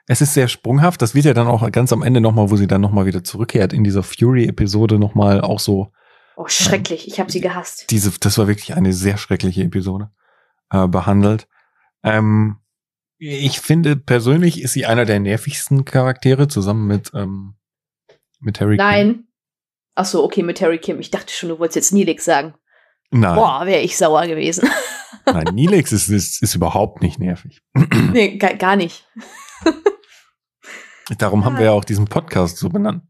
es 0.09 0.21
ist 0.21 0.33
sehr 0.33 0.47
sprunghaft. 0.47 1.03
Das 1.03 1.13
wird 1.13 1.25
ja 1.25 1.35
dann 1.35 1.47
auch 1.47 1.71
ganz 1.71 1.93
am 1.93 2.01
Ende 2.01 2.19
nochmal, 2.19 2.49
wo 2.49 2.57
sie 2.57 2.65
dann 2.65 2.81
nochmal 2.81 3.05
wieder 3.05 3.23
zurückkehrt 3.23 3.73
in 3.73 3.83
dieser 3.83 4.01
Fury-Episode 4.01 4.97
nochmal 4.97 5.39
auch 5.39 5.59
so. 5.59 5.91
Oh, 6.35 6.47
schrecklich. 6.47 7.05
Ähm, 7.05 7.13
ich 7.13 7.19
habe 7.19 7.31
sie 7.31 7.41
gehasst. 7.41 7.91
Diese, 7.91 8.11
das 8.19 8.39
war 8.39 8.47
wirklich 8.47 8.73
eine 8.73 8.91
sehr 8.91 9.17
schreckliche 9.19 9.61
Episode 9.61 10.09
äh, 10.71 10.87
behandelt. 10.87 11.47
Ähm, 12.03 12.57
ich 13.19 13.59
finde 13.59 13.97
persönlich 13.97 14.63
ist 14.63 14.73
sie 14.73 14.87
einer 14.87 15.05
der 15.05 15.19
nervigsten 15.19 15.85
Charaktere 15.85 16.47
zusammen 16.47 16.87
mit 16.87 17.11
ähm, 17.13 17.53
mit 18.39 18.59
Harry. 18.61 18.77
Nein. 18.77 19.13
Kim. 19.13 19.27
Ach 19.93 20.05
so, 20.05 20.23
okay, 20.23 20.41
mit 20.41 20.59
Harry 20.59 20.79
Kim. 20.79 20.99
Ich 20.99 21.11
dachte 21.11 21.31
schon, 21.31 21.49
du 21.49 21.59
wolltest 21.59 21.75
jetzt 21.75 21.93
Nilix 21.93 22.25
sagen. 22.25 22.55
Nein. 23.11 23.35
Boah, 23.35 23.67
wäre 23.67 23.81
ich 23.81 23.95
sauer 23.95 24.25
gewesen. 24.25 24.67
Nein, 25.27 25.53
Nilix 25.53 25.91
ist, 25.91 26.09
ist, 26.09 26.41
ist 26.41 26.55
überhaupt 26.55 27.03
nicht 27.03 27.19
nervig. 27.19 27.61
nee, 28.11 28.37
gar, 28.37 28.55
gar 28.55 28.75
nicht. 28.75 29.07
Darum 31.17 31.45
haben 31.45 31.57
wir 31.57 31.65
ja 31.65 31.71
auch 31.71 31.85
diesen 31.85 32.05
Podcast 32.05 32.57
so 32.57 32.69
benannt. 32.69 33.03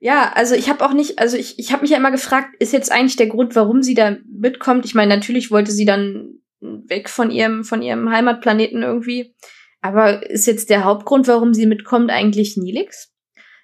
Ja, 0.00 0.32
also 0.34 0.54
ich 0.54 0.68
habe 0.68 0.84
auch 0.84 0.92
nicht, 0.92 1.18
also 1.18 1.36
ich, 1.36 1.58
ich 1.58 1.72
habe 1.72 1.82
mich 1.82 1.90
ja 1.90 1.96
immer 1.96 2.10
gefragt, 2.10 2.54
ist 2.58 2.72
jetzt 2.72 2.92
eigentlich 2.92 3.16
der 3.16 3.28
Grund, 3.28 3.56
warum 3.56 3.82
sie 3.82 3.94
da 3.94 4.16
mitkommt? 4.30 4.84
Ich 4.84 4.94
meine, 4.94 5.14
natürlich 5.14 5.50
wollte 5.50 5.72
sie 5.72 5.86
dann 5.86 6.40
weg 6.60 7.08
von 7.08 7.30
ihrem, 7.30 7.64
von 7.64 7.82
ihrem 7.82 8.10
Heimatplaneten 8.10 8.82
irgendwie. 8.82 9.34
Aber 9.80 10.28
ist 10.30 10.46
jetzt 10.46 10.70
der 10.70 10.84
Hauptgrund, 10.84 11.28
warum 11.28 11.54
sie 11.54 11.66
mitkommt, 11.66 12.10
eigentlich 12.10 12.56
Nilix? 12.56 13.12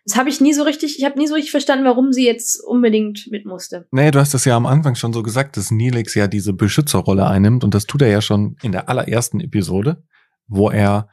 Das 0.05 0.17
habe 0.17 0.29
ich 0.29 0.41
nie 0.41 0.53
so 0.53 0.63
richtig, 0.63 0.99
ich 0.99 1.05
habe 1.05 1.19
nie 1.19 1.27
so 1.27 1.35
richtig 1.35 1.51
verstanden, 1.51 1.85
warum 1.85 2.13
sie 2.13 2.27
jetzt 2.27 2.63
unbedingt 2.65 3.29
mit 3.31 3.45
musste. 3.45 3.87
Nee, 3.91 4.11
du 4.11 4.19
hast 4.19 4.35
das 4.35 4.45
ja 4.45 4.57
am 4.57 4.67
Anfang 4.67 4.95
schon 4.95 5.13
so 5.13 5.23
gesagt, 5.23 5.57
dass 5.57 5.71
Nilix 5.71 6.15
ja 6.15 6.27
diese 6.27 6.53
Beschützerrolle 6.53 7.27
einnimmt 7.27 7.65
und 7.65 7.75
das 7.75 7.87
tut 7.87 8.03
er 8.03 8.09
ja 8.09 8.21
schon 8.21 8.57
in 8.63 8.73
der 8.73 8.89
allerersten 8.89 9.41
Episode, 9.41 10.03
wo 10.47 10.71
er 10.71 11.09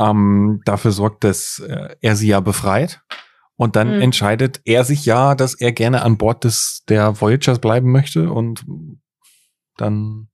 ähm, 0.00 0.62
dafür 0.64 0.92
sorgt, 0.92 1.24
dass 1.24 1.58
äh, 1.58 1.96
er 2.00 2.16
sie 2.16 2.28
ja 2.28 2.40
befreit. 2.40 3.02
Und 3.56 3.76
dann 3.76 3.96
mhm. 3.96 4.00
entscheidet 4.00 4.62
er 4.64 4.84
sich 4.84 5.04
ja, 5.04 5.34
dass 5.34 5.54
er 5.54 5.72
gerne 5.72 6.02
an 6.02 6.16
Bord 6.16 6.44
des 6.44 6.82
der 6.88 7.20
Voyagers 7.20 7.58
bleiben 7.58 7.92
möchte 7.92 8.32
und 8.32 8.64
dann 9.76 10.28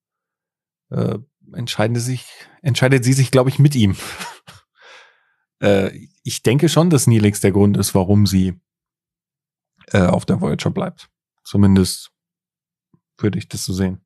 äh, 0.90 1.18
entscheiden 1.52 1.96
sich, 1.96 2.24
entscheidet 2.62 3.02
sie 3.04 3.12
sich, 3.12 3.32
glaube 3.32 3.50
ich, 3.50 3.58
mit 3.58 3.74
ihm. 3.74 3.96
äh, 5.60 5.90
ich 6.22 6.44
denke 6.44 6.68
schon, 6.68 6.88
dass 6.88 7.08
Nilix 7.08 7.40
der 7.40 7.50
Grund 7.50 7.76
ist, 7.76 7.96
warum 7.96 8.26
sie 8.26 8.60
äh, 9.92 10.06
auf 10.06 10.24
der 10.24 10.40
Voyager 10.40 10.70
bleibt. 10.70 11.08
Zumindest 11.42 12.12
würde 13.18 13.38
ich 13.38 13.48
das 13.48 13.64
so 13.64 13.72
sehen. 13.72 14.04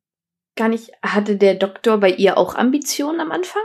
Gar 0.55 0.69
nicht. 0.69 0.91
Hatte 1.03 1.37
der 1.37 1.55
Doktor 1.55 1.99
bei 1.99 2.09
ihr 2.09 2.37
auch 2.37 2.55
Ambitionen 2.55 3.19
am 3.19 3.31
Anfang? 3.31 3.61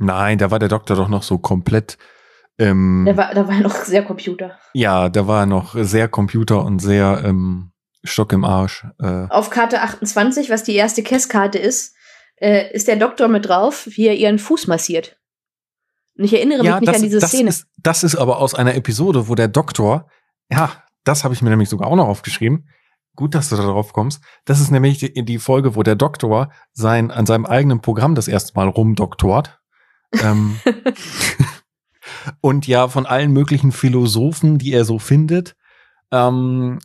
Nein, 0.00 0.38
da 0.38 0.50
war 0.50 0.58
der 0.58 0.70
Doktor 0.70 0.96
doch 0.96 1.08
noch 1.08 1.22
so 1.22 1.38
komplett. 1.38 1.98
Ähm, 2.58 3.04
da, 3.06 3.16
war, 3.18 3.34
da 3.34 3.46
war 3.46 3.54
er 3.54 3.60
noch 3.60 3.76
sehr 3.76 4.02
Computer. 4.02 4.58
Ja, 4.72 5.10
da 5.10 5.26
war 5.26 5.40
er 5.40 5.46
noch 5.46 5.74
sehr 5.76 6.08
Computer 6.08 6.64
und 6.64 6.78
sehr 6.78 7.22
ähm, 7.24 7.72
Stock 8.02 8.32
im 8.32 8.44
Arsch. 8.44 8.86
Äh. 8.98 9.26
Auf 9.28 9.50
Karte 9.50 9.82
28, 9.82 10.48
was 10.48 10.64
die 10.64 10.74
erste 10.74 11.02
Kesskarte 11.02 11.58
ist, 11.58 11.94
äh, 12.36 12.72
ist 12.74 12.88
der 12.88 12.96
Doktor 12.96 13.28
mit 13.28 13.46
drauf, 13.46 13.86
wie 13.90 14.06
er 14.06 14.14
ihren 14.14 14.38
Fuß 14.38 14.68
massiert. 14.68 15.18
Und 16.16 16.24
ich 16.24 16.32
erinnere 16.32 16.64
ja, 16.64 16.72
mich 16.72 16.80
nicht 16.80 16.88
das, 16.88 16.96
an 16.96 17.02
diese 17.02 17.18
das 17.20 17.30
Szene. 17.30 17.48
Ist, 17.50 17.66
das 17.76 18.02
ist 18.02 18.16
aber 18.16 18.38
aus 18.38 18.54
einer 18.54 18.74
Episode, 18.74 19.28
wo 19.28 19.34
der 19.34 19.48
Doktor, 19.48 20.08
ja, 20.50 20.82
das 21.04 21.24
habe 21.24 21.34
ich 21.34 21.42
mir 21.42 21.50
nämlich 21.50 21.68
sogar 21.68 21.88
auch 21.88 21.96
noch 21.96 22.08
aufgeschrieben. 22.08 22.68
Gut, 23.16 23.34
dass 23.34 23.50
du 23.50 23.56
da 23.56 23.64
drauf 23.64 23.92
kommst. 23.92 24.22
Das 24.46 24.60
ist 24.60 24.70
nämlich 24.70 24.96
die, 24.96 25.12
die 25.12 25.38
Folge, 25.38 25.76
wo 25.76 25.82
der 25.82 25.96
Doktor 25.96 26.50
sein, 26.72 27.10
an 27.10 27.26
seinem 27.26 27.44
eigenen 27.44 27.82
Programm 27.82 28.14
das 28.14 28.28
erste 28.28 28.54
Mal 28.54 28.68
rumdoktort 28.68 29.59
ähm, 30.12 30.58
und 32.40 32.66
ja, 32.66 32.88
von 32.88 33.06
allen 33.06 33.32
möglichen 33.32 33.72
Philosophen, 33.72 34.58
die 34.58 34.72
er 34.72 34.84
so 34.84 34.98
findet, 34.98 35.56
ähm, 36.10 36.78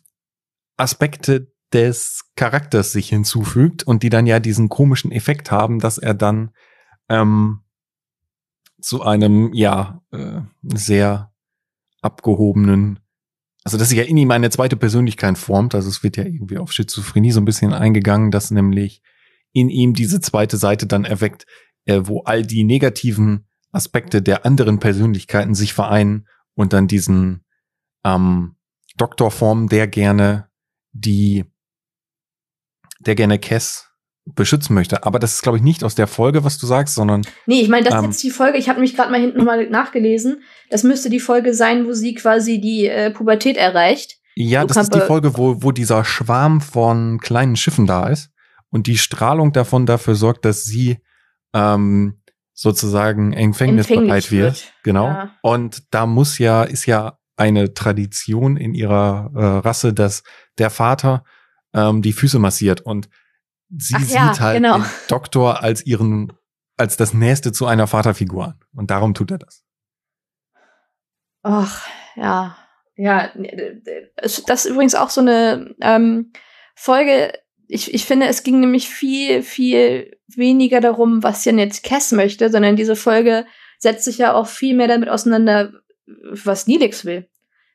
Aspekte 0.78 1.52
des 1.74 2.32
Charakters 2.36 2.92
sich 2.92 3.10
hinzufügt 3.10 3.84
und 3.84 4.04
die 4.04 4.10
dann 4.10 4.28
ja 4.28 4.40
diesen 4.40 4.70
komischen 4.70 5.12
Effekt 5.12 5.52
haben, 5.52 5.80
dass 5.80 5.98
er 5.98 6.14
dann 6.14 6.52
ähm, 7.10 7.62
zu 8.80 9.02
einem, 9.02 9.54
ja, 9.54 10.02
äh, 10.12 10.42
sehr 10.62 11.34
abgehobenen, 12.02 13.00
also 13.64 13.78
dass 13.78 13.90
sich 13.90 13.98
ja 13.98 14.04
in 14.04 14.18
ihm 14.18 14.30
eine 14.32 14.52
zweite 14.52 14.78
Persönlichkeit 14.78 15.38
formt, 15.38 15.74
also 15.74 15.90
es 15.90 16.04
wird 16.04 16.18
ja 16.18 16.24
irgendwie 16.24 16.60
auf 16.60 16.72
Schizophrenie 16.72 17.32
so 17.32 17.42
ein 17.42 17.46
bisschen 17.46 17.74
eingegangen, 17.74 18.30
dass 18.30 18.52
nämlich 18.52 19.02
in 19.54 19.70
ihm 19.70 19.94
diese 19.94 20.22
zweite 20.22 20.58
Seite 20.58 20.86
dann 20.86 21.04
erweckt, 21.04 21.46
äh, 21.86 22.02
wo 22.04 22.22
all 22.22 22.44
die 22.44 22.64
negativen 22.64 23.48
Aspekte 23.72 24.22
der 24.22 24.46
anderen 24.46 24.80
Persönlichkeiten 24.80 25.56
sich 25.56 25.74
vereinen 25.74 26.28
und 26.54 26.74
dann 26.74 26.88
diesen 26.88 27.44
ähm, 28.04 28.56
Doktor 28.98 29.32
formen, 29.32 29.68
der 29.68 29.88
gerne 29.88 30.50
die, 30.94 31.46
der 33.00 33.16
gerne 33.16 33.40
Cass 33.40 33.90
beschützen 34.26 34.74
möchte. 34.74 35.04
Aber 35.04 35.20
das 35.20 35.34
ist, 35.34 35.42
glaube 35.44 35.58
ich, 35.58 35.64
nicht 35.64 35.84
aus 35.84 35.94
der 35.94 36.08
Folge, 36.08 36.44
was 36.44 36.58
du 36.58 36.66
sagst, 36.66 36.96
sondern. 36.96 37.22
Nee, 37.46 37.62
ich 37.62 37.70
meine, 37.70 37.86
das 37.86 37.94
ähm, 37.94 38.00
ist 38.00 38.06
jetzt 38.08 38.24
die 38.24 38.32
Folge, 38.32 38.58
ich 38.58 38.70
habe 38.70 38.80
mich 38.80 38.96
gerade 38.96 39.12
mal 39.12 39.20
hinten 39.20 39.38
nochmal 39.38 39.70
nachgelesen. 39.70 40.42
Das 40.70 40.84
müsste 40.84 41.10
die 41.10 41.20
Folge 41.20 41.54
sein, 41.54 41.86
wo 41.86 41.94
sie 41.94 42.16
quasi 42.16 42.60
die 42.60 42.88
äh, 42.88 43.12
Pubertät 43.12 43.58
erreicht. 43.58 44.18
Ja, 44.36 44.62
du 44.62 44.68
das 44.68 44.78
ist 44.78 44.96
die 44.96 45.00
Folge, 45.00 45.38
wo, 45.38 45.62
wo 45.62 45.72
dieser 45.72 46.04
Schwarm 46.04 46.60
von 46.60 47.20
kleinen 47.20 47.56
Schiffen 47.56 47.86
da 47.86 48.08
ist 48.08 48.32
und 48.70 48.88
die 48.88 48.98
Strahlung 48.98 49.54
davon 49.54 49.86
dafür 49.86 50.16
sorgt, 50.16 50.44
dass 50.44 50.64
sie 50.64 50.98
ähm, 51.56 52.22
sozusagen 52.54 53.34
empfängnisbereit 53.34 54.32
wird. 54.32 54.54
wird. 54.54 54.74
Genau. 54.84 55.08
Ja. 55.08 55.36
Und 55.42 55.94
da 55.94 56.06
muss 56.06 56.38
ja, 56.38 56.64
ist 56.64 56.86
ja 56.86 57.18
eine 57.38 57.74
Tradition 57.74 58.58
in 58.58 58.74
ihrer 58.74 59.32
äh, 59.36 59.44
Rasse, 59.68 59.94
dass 59.94 60.24
der 60.58 60.70
Vater 60.70 61.24
ähm, 61.74 62.02
die 62.02 62.14
Füße 62.14 62.40
massiert 62.40 62.82
und 62.82 63.10
sie 63.70 63.96
Ach 63.96 64.02
sieht 64.02 64.16
ja, 64.16 64.40
halt 64.40 64.58
genau. 64.58 64.78
den 64.78 64.86
Doktor 65.08 65.64
als 65.64 65.86
ihren, 65.86 66.32
als 66.78 66.98
das 66.98 67.14
Nächste 67.14 67.52
zu 67.52 67.66
einer 67.66 67.88
Vaterfigur 67.88 68.46
an. 68.46 68.60
Und 68.74 68.92
darum 68.92 69.14
tut 69.14 69.32
er 69.32 69.40
das. 69.40 69.64
Ach, 71.44 71.86
ja. 72.16 72.58
Ja, 72.98 73.30
das 74.48 74.66
ist 74.66 74.72
übrigens 74.72 74.96
auch 74.96 75.10
so 75.10 75.20
eine 75.20 75.76
ähm, 75.82 76.32
Folge, 76.76 77.34
ich, 77.68 77.94
ich 77.94 78.06
finde, 78.06 78.28
es 78.28 78.44
ging 78.44 78.60
nämlich 78.60 78.90
viel, 78.90 79.42
viel 79.42 80.18
weniger 80.28 80.82
darum, 80.82 81.24
was 81.24 81.46
Jan 81.46 81.60
jetzt 81.60 81.84
Cass 81.84 82.12
möchte, 82.12 82.50
sondern 82.50 82.76
diese 82.76 82.96
Folge 82.96 83.46
setzt 83.80 84.06
sich 84.06 84.18
ja 84.18 84.34
auch 84.34 84.48
viel 84.48 84.76
mehr 84.76 84.88
damit 84.88 85.10
auseinander, 85.10 85.72
was 86.32 86.68
Nilix 86.68 87.06
will. 87.06 87.28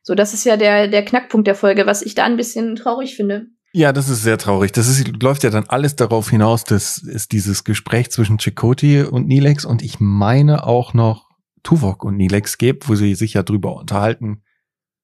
So, 0.03 0.15
das 0.15 0.35
ist 0.35 0.45
ja 0.45 0.57
der, 0.57 0.89
der 0.89 1.05
Knackpunkt 1.05 1.47
der 1.47 1.55
Folge, 1.55 1.87
was 1.87 2.03
ich 2.03 2.15
da 2.15 2.25
ein 2.25 2.37
bisschen 2.37 2.77
traurig 2.77 3.17
finde. 3.17 3.47
Ja, 3.73 3.93
das 3.93 4.09
ist 4.09 4.23
sehr 4.23 4.39
traurig. 4.39 4.73
Das 4.73 4.89
ist, 4.89 5.23
läuft 5.23 5.45
ja 5.45 5.51
dann 5.51 5.69
alles 5.69 5.95
darauf 5.95 6.31
hinaus, 6.31 6.65
dass 6.65 7.03
es 7.03 7.29
dieses 7.29 7.65
Gespräch 7.65 8.11
zwischen 8.11 8.39
Chakoti 8.39 9.03
und 9.03 9.29
Nilex 9.29 9.65
und 9.65 9.83
ich 9.83 10.01
meine 10.01 10.65
auch 10.65 10.95
noch 10.95 11.29
Tuvok 11.63 12.05
und 12.05 12.17
Nilex 12.17 12.59
gibt, 12.59 12.89
wo 12.89 12.95
sie 12.95 13.15
sich 13.15 13.35
ja 13.35 13.43
drüber 13.43 13.77
unterhalten, 13.77 14.43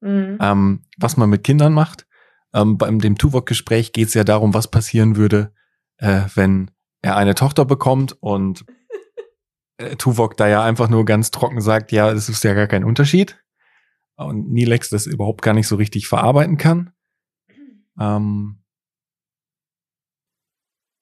mhm. 0.01 0.37
ähm, 0.41 0.85
was 0.97 1.15
man 1.15 1.29
mit 1.29 1.43
Kindern 1.43 1.73
macht. 1.73 2.07
Ähm, 2.53 2.77
beim 2.77 2.99
dem 2.99 3.17
Tuvok-Gespräch 3.17 3.91
geht 3.91 4.07
es 4.07 4.13
ja 4.13 4.23
darum, 4.23 4.53
was 4.53 4.69
passieren 4.69 5.15
würde, 5.15 5.53
äh, 5.97 6.21
wenn 6.35 6.71
er 7.01 7.15
eine 7.15 7.35
Tochter 7.35 7.65
bekommt 7.65 8.15
und 8.21 8.65
äh, 9.77 9.95
Tuvok 9.95 10.37
da 10.37 10.47
ja 10.47 10.63
einfach 10.63 10.89
nur 10.89 11.05
ganz 11.05 11.31
trocken 11.31 11.61
sagt, 11.61 11.91
ja, 11.91 12.11
es 12.11 12.29
ist 12.29 12.43
ja 12.43 12.53
gar 12.53 12.67
kein 12.67 12.83
Unterschied. 12.83 13.41
Und 14.15 14.51
Nilex 14.51 14.89
das 14.89 15.05
überhaupt 15.05 15.43
gar 15.43 15.53
nicht 15.53 15.67
so 15.67 15.75
richtig 15.75 16.07
verarbeiten 16.07 16.57
kann. 16.57 16.91
Ähm, 17.99 18.63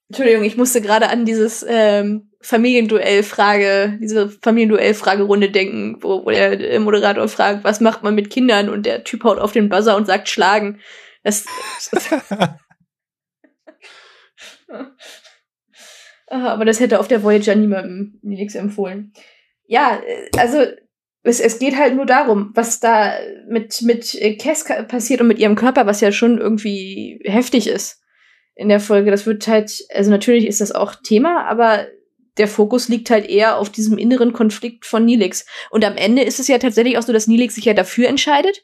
Entschuldigung, 0.10 0.43
ich 0.43 0.58
musste 0.58 0.82
gerade 0.82 1.10
an 1.10 1.26
dieses 1.26 1.66
ähm, 1.68 2.30
Familienduell-Frage, 2.41 3.98
diese 4.02 4.30
Familienduell-Fragerunde 4.30 5.50
denken, 5.50 5.98
wo, 6.02 6.26
wo 6.26 6.30
der 6.30 6.80
Moderator 6.80 7.28
fragt, 7.28 7.64
was 7.64 7.82
macht 7.82 8.04
man 8.04 8.14
mit 8.14 8.30
Kindern 8.30 8.70
und 8.70 8.86
der 8.86 9.04
Typ 9.04 9.24
haut 9.24 9.39
auf 9.39 9.52
den 9.52 9.70
Buzzer 9.70 9.96
und 9.96 10.06
sagt 10.06 10.30
schlagen. 10.30 10.80
Das, 11.26 11.43
aber 16.28 16.65
das 16.65 16.80
hätte 16.80 16.99
auf 16.99 17.07
der 17.07 17.23
Voyager 17.23 17.55
niemandem 17.55 18.19
nichts 18.21 18.53
empfohlen. 18.53 19.11
ja, 19.67 19.99
also 20.38 20.63
es, 21.23 21.39
es 21.39 21.57
geht 21.57 21.76
halt 21.76 21.95
nur 21.95 22.05
darum, 22.05 22.51
was 22.53 22.80
da 22.80 23.17
mit, 23.47 23.82
mit 23.82 24.15
Cass 24.39 24.65
passiert 24.88 25.21
und 25.21 25.28
mit 25.28 25.39
ihrem 25.39 25.55
Körper, 25.55 25.88
was 25.88 25.99
ja 25.99 26.11
schon 26.11 26.38
irgendwie 26.38 27.19
heftig 27.26 27.67
ist 27.67 28.03
in 28.53 28.69
der 28.69 28.80
Folge. 28.80 29.09
Das 29.09 29.26
wird 29.26 29.47
halt, 29.47 29.84
also 29.93 30.11
natürlich 30.11 30.45
ist 30.45 30.61
das 30.61 30.71
auch 30.71 30.93
Thema, 31.03 31.47
aber 31.47 31.88
der 32.38 32.47
Fokus 32.47 32.89
liegt 32.89 33.09
halt 33.09 33.28
eher 33.28 33.57
auf 33.57 33.71
diesem 33.71 33.97
inneren 33.97 34.34
Konflikt 34.34 34.86
von 34.86 35.03
Nilix. 35.03 35.47
Und 35.71 35.84
am 35.84 35.97
Ende 35.97 36.21
ist 36.21 36.39
es 36.39 36.47
ja 36.47 36.59
tatsächlich 36.59 36.99
auch 36.99 37.03
so, 37.03 37.13
dass 37.13 37.26
Nilix 37.28 37.55
sich 37.55 37.65
ja 37.65 37.73
dafür 37.73 38.07
entscheidet. 38.07 38.63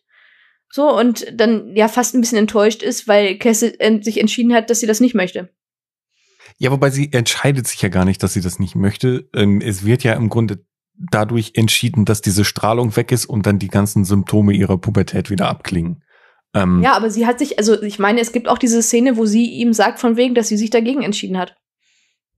So, 0.71 0.97
und 0.97 1.25
dann 1.33 1.75
ja 1.75 1.87
fast 1.87 2.15
ein 2.15 2.21
bisschen 2.21 2.37
enttäuscht 2.37 2.81
ist, 2.81 3.07
weil 3.07 3.37
Cass 3.37 3.59
sich 3.59 4.19
entschieden 4.19 4.53
hat, 4.53 4.69
dass 4.69 4.79
sie 4.79 4.87
das 4.87 5.01
nicht 5.01 5.13
möchte. 5.13 5.49
Ja, 6.57 6.71
wobei 6.71 6.89
sie 6.89 7.11
entscheidet 7.11 7.67
sich 7.67 7.81
ja 7.81 7.89
gar 7.89 8.05
nicht, 8.05 8.23
dass 8.23 8.33
sie 8.33 8.41
das 8.41 8.59
nicht 8.59 8.75
möchte. 8.75 9.29
Ähm, 9.33 9.61
es 9.61 9.85
wird 9.85 10.03
ja 10.03 10.13
im 10.13 10.29
Grunde 10.29 10.65
dadurch 10.93 11.53
entschieden, 11.55 12.05
dass 12.05 12.21
diese 12.21 12.45
Strahlung 12.45 12.95
weg 12.95 13.11
ist 13.11 13.25
und 13.25 13.45
dann 13.45 13.59
die 13.59 13.67
ganzen 13.67 14.05
Symptome 14.05 14.53
ihrer 14.53 14.77
Pubertät 14.77 15.29
wieder 15.29 15.49
abklingen. 15.49 16.03
Ähm, 16.53 16.81
ja, 16.81 16.93
aber 16.93 17.09
sie 17.09 17.25
hat 17.25 17.39
sich, 17.39 17.57
also 17.57 17.81
ich 17.81 17.97
meine, 17.97 18.21
es 18.21 18.31
gibt 18.31 18.47
auch 18.47 18.57
diese 18.57 18.81
Szene, 18.81 19.17
wo 19.17 19.25
sie 19.25 19.45
ihm 19.45 19.73
sagt 19.73 19.99
von 19.99 20.17
wegen, 20.17 20.35
dass 20.35 20.49
sie 20.49 20.57
sich 20.57 20.69
dagegen 20.69 21.01
entschieden 21.01 21.37
hat. 21.37 21.55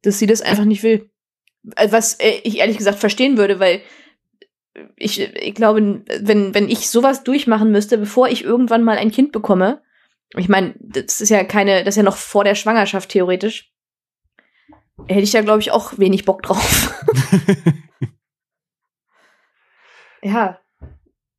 Dass 0.03 0.19
sie 0.19 0.27
das 0.27 0.41
einfach 0.41 0.65
nicht 0.65 0.83
will. 0.83 1.09
Äh, 1.75 1.91
was 1.91 2.15
äh, 2.19 2.39
ich 2.43 2.59
ehrlich 2.59 2.77
gesagt 2.77 2.99
verstehen 2.99 3.37
würde, 3.37 3.59
weil 3.59 3.81
ich, 4.95 5.19
ich 5.19 5.55
glaube, 5.55 6.03
wenn, 6.21 6.53
wenn 6.53 6.69
ich 6.69 6.89
sowas 6.89 7.23
durchmachen 7.23 7.71
müsste, 7.71 7.97
bevor 7.97 8.27
ich 8.27 8.43
irgendwann 8.43 8.83
mal 8.83 8.97
ein 8.97 9.11
Kind 9.11 9.31
bekomme, 9.31 9.81
ich 10.35 10.49
meine, 10.49 10.73
das 10.79 11.21
ist 11.21 11.29
ja 11.29 11.43
keine, 11.43 11.83
das 11.83 11.93
ist 11.93 11.97
ja 11.97 12.03
noch 12.03 12.17
vor 12.17 12.43
der 12.43 12.55
Schwangerschaft 12.55 13.09
theoretisch, 13.09 13.71
hätte 15.07 15.21
ich 15.21 15.31
da, 15.31 15.41
glaube 15.41 15.61
ich, 15.61 15.71
auch 15.71 15.97
wenig 15.99 16.25
Bock 16.25 16.41
drauf. 16.41 16.93
ja. 20.23 20.59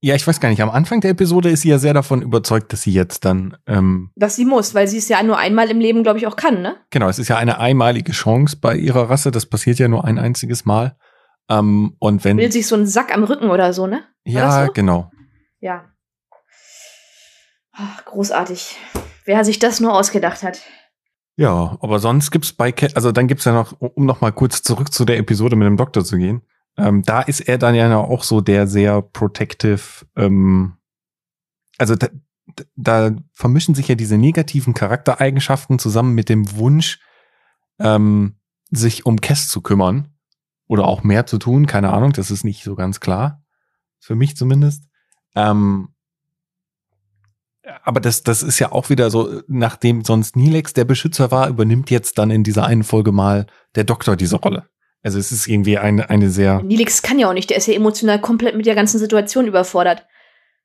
Ja, 0.00 0.14
ich 0.14 0.26
weiß 0.26 0.38
gar 0.38 0.50
nicht. 0.50 0.60
Am 0.60 0.68
Anfang 0.68 1.00
der 1.00 1.12
Episode 1.12 1.48
ist 1.48 1.62
sie 1.62 1.70
ja 1.70 1.78
sehr 1.78 1.94
davon 1.94 2.20
überzeugt, 2.20 2.74
dass 2.74 2.82
sie 2.82 2.92
jetzt 2.92 3.24
dann. 3.24 3.56
Ähm, 3.66 4.10
dass 4.16 4.36
sie 4.36 4.44
muss, 4.44 4.74
weil 4.74 4.86
sie 4.86 4.98
es 4.98 5.08
ja 5.08 5.22
nur 5.22 5.38
einmal 5.38 5.70
im 5.70 5.80
Leben, 5.80 6.02
glaube 6.02 6.18
ich, 6.18 6.26
auch 6.26 6.36
kann, 6.36 6.60
ne? 6.60 6.76
Genau, 6.90 7.08
es 7.08 7.18
ist 7.18 7.28
ja 7.28 7.38
eine 7.38 7.58
einmalige 7.58 8.12
Chance 8.12 8.58
bei 8.60 8.76
ihrer 8.76 9.08
Rasse. 9.08 9.30
Das 9.30 9.46
passiert 9.46 9.78
ja 9.78 9.88
nur 9.88 10.04
ein 10.04 10.18
einziges 10.18 10.66
Mal. 10.66 10.98
Ähm, 11.48 11.96
und 11.98 12.24
wenn. 12.24 12.36
Bildet 12.36 12.52
sich 12.52 12.66
so 12.66 12.76
ein 12.76 12.86
Sack 12.86 13.14
am 13.14 13.24
Rücken 13.24 13.50
oder 13.50 13.72
so, 13.72 13.86
ne? 13.86 14.04
War 14.24 14.32
ja, 14.32 14.66
so? 14.66 14.72
genau. 14.72 15.10
Ja. 15.60 15.84
Ach, 17.72 18.04
großartig. 18.04 18.76
Wer 19.24 19.44
sich 19.44 19.58
das 19.58 19.80
nur 19.80 19.94
ausgedacht 19.94 20.42
hat. 20.42 20.62
Ja, 21.36 21.76
aber 21.80 21.98
sonst 21.98 22.30
gibt's 22.30 22.52
bei, 22.52 22.72
also 22.94 23.10
dann 23.10 23.26
gibt's 23.26 23.44
ja 23.44 23.52
noch, 23.52 23.74
um 23.80 24.06
noch 24.06 24.20
mal 24.20 24.30
kurz 24.30 24.62
zurück 24.62 24.92
zu 24.92 25.04
der 25.04 25.18
Episode 25.18 25.56
mit 25.56 25.66
dem 25.66 25.76
Doktor 25.76 26.04
zu 26.04 26.16
gehen. 26.16 26.42
Ähm, 26.76 27.02
da 27.02 27.22
ist 27.22 27.40
er 27.40 27.58
dann 27.58 27.74
ja 27.74 27.96
auch 27.96 28.22
so 28.22 28.40
der 28.40 28.66
sehr 28.66 29.02
protective, 29.02 30.06
ähm, 30.16 30.76
also 31.78 31.96
da, 31.96 32.08
da 32.76 33.16
vermischen 33.32 33.74
sich 33.74 33.88
ja 33.88 33.96
diese 33.96 34.16
negativen 34.16 34.74
Charaktereigenschaften 34.74 35.78
zusammen 35.78 36.14
mit 36.14 36.28
dem 36.28 36.56
Wunsch, 36.56 37.00
ähm, 37.80 38.36
sich 38.70 39.06
um 39.06 39.20
Kess 39.20 39.48
zu 39.48 39.60
kümmern 39.60 40.13
oder 40.66 40.86
auch 40.86 41.02
mehr 41.02 41.26
zu 41.26 41.38
tun. 41.38 41.66
Keine 41.66 41.92
Ahnung, 41.92 42.12
das 42.12 42.30
ist 42.30 42.44
nicht 42.44 42.64
so 42.64 42.74
ganz 42.74 43.00
klar. 43.00 43.42
Für 44.00 44.14
mich 44.14 44.36
zumindest. 44.36 44.84
Ähm, 45.34 45.88
aber 47.82 48.00
das, 48.00 48.22
das 48.22 48.42
ist 48.42 48.58
ja 48.58 48.72
auch 48.72 48.90
wieder 48.90 49.10
so, 49.10 49.42
nachdem 49.46 50.04
sonst 50.04 50.36
Nilex 50.36 50.74
der 50.74 50.84
Beschützer 50.84 51.30
war, 51.30 51.48
übernimmt 51.48 51.90
jetzt 51.90 52.18
dann 52.18 52.30
in 52.30 52.44
dieser 52.44 52.66
einen 52.66 52.84
Folge 52.84 53.12
mal 53.12 53.46
der 53.74 53.84
Doktor 53.84 54.16
diese 54.16 54.36
Rolle. 54.36 54.68
Also 55.02 55.18
es 55.18 55.32
ist 55.32 55.46
irgendwie 55.46 55.78
eine, 55.78 56.08
eine 56.08 56.30
sehr. 56.30 56.62
Nilix 56.62 57.02
kann 57.02 57.18
ja 57.18 57.28
auch 57.28 57.34
nicht, 57.34 57.50
der 57.50 57.58
ist 57.58 57.66
ja 57.66 57.74
emotional 57.74 58.20
komplett 58.20 58.56
mit 58.56 58.66
der 58.66 58.74
ganzen 58.74 58.98
Situation 58.98 59.46
überfordert. 59.46 60.06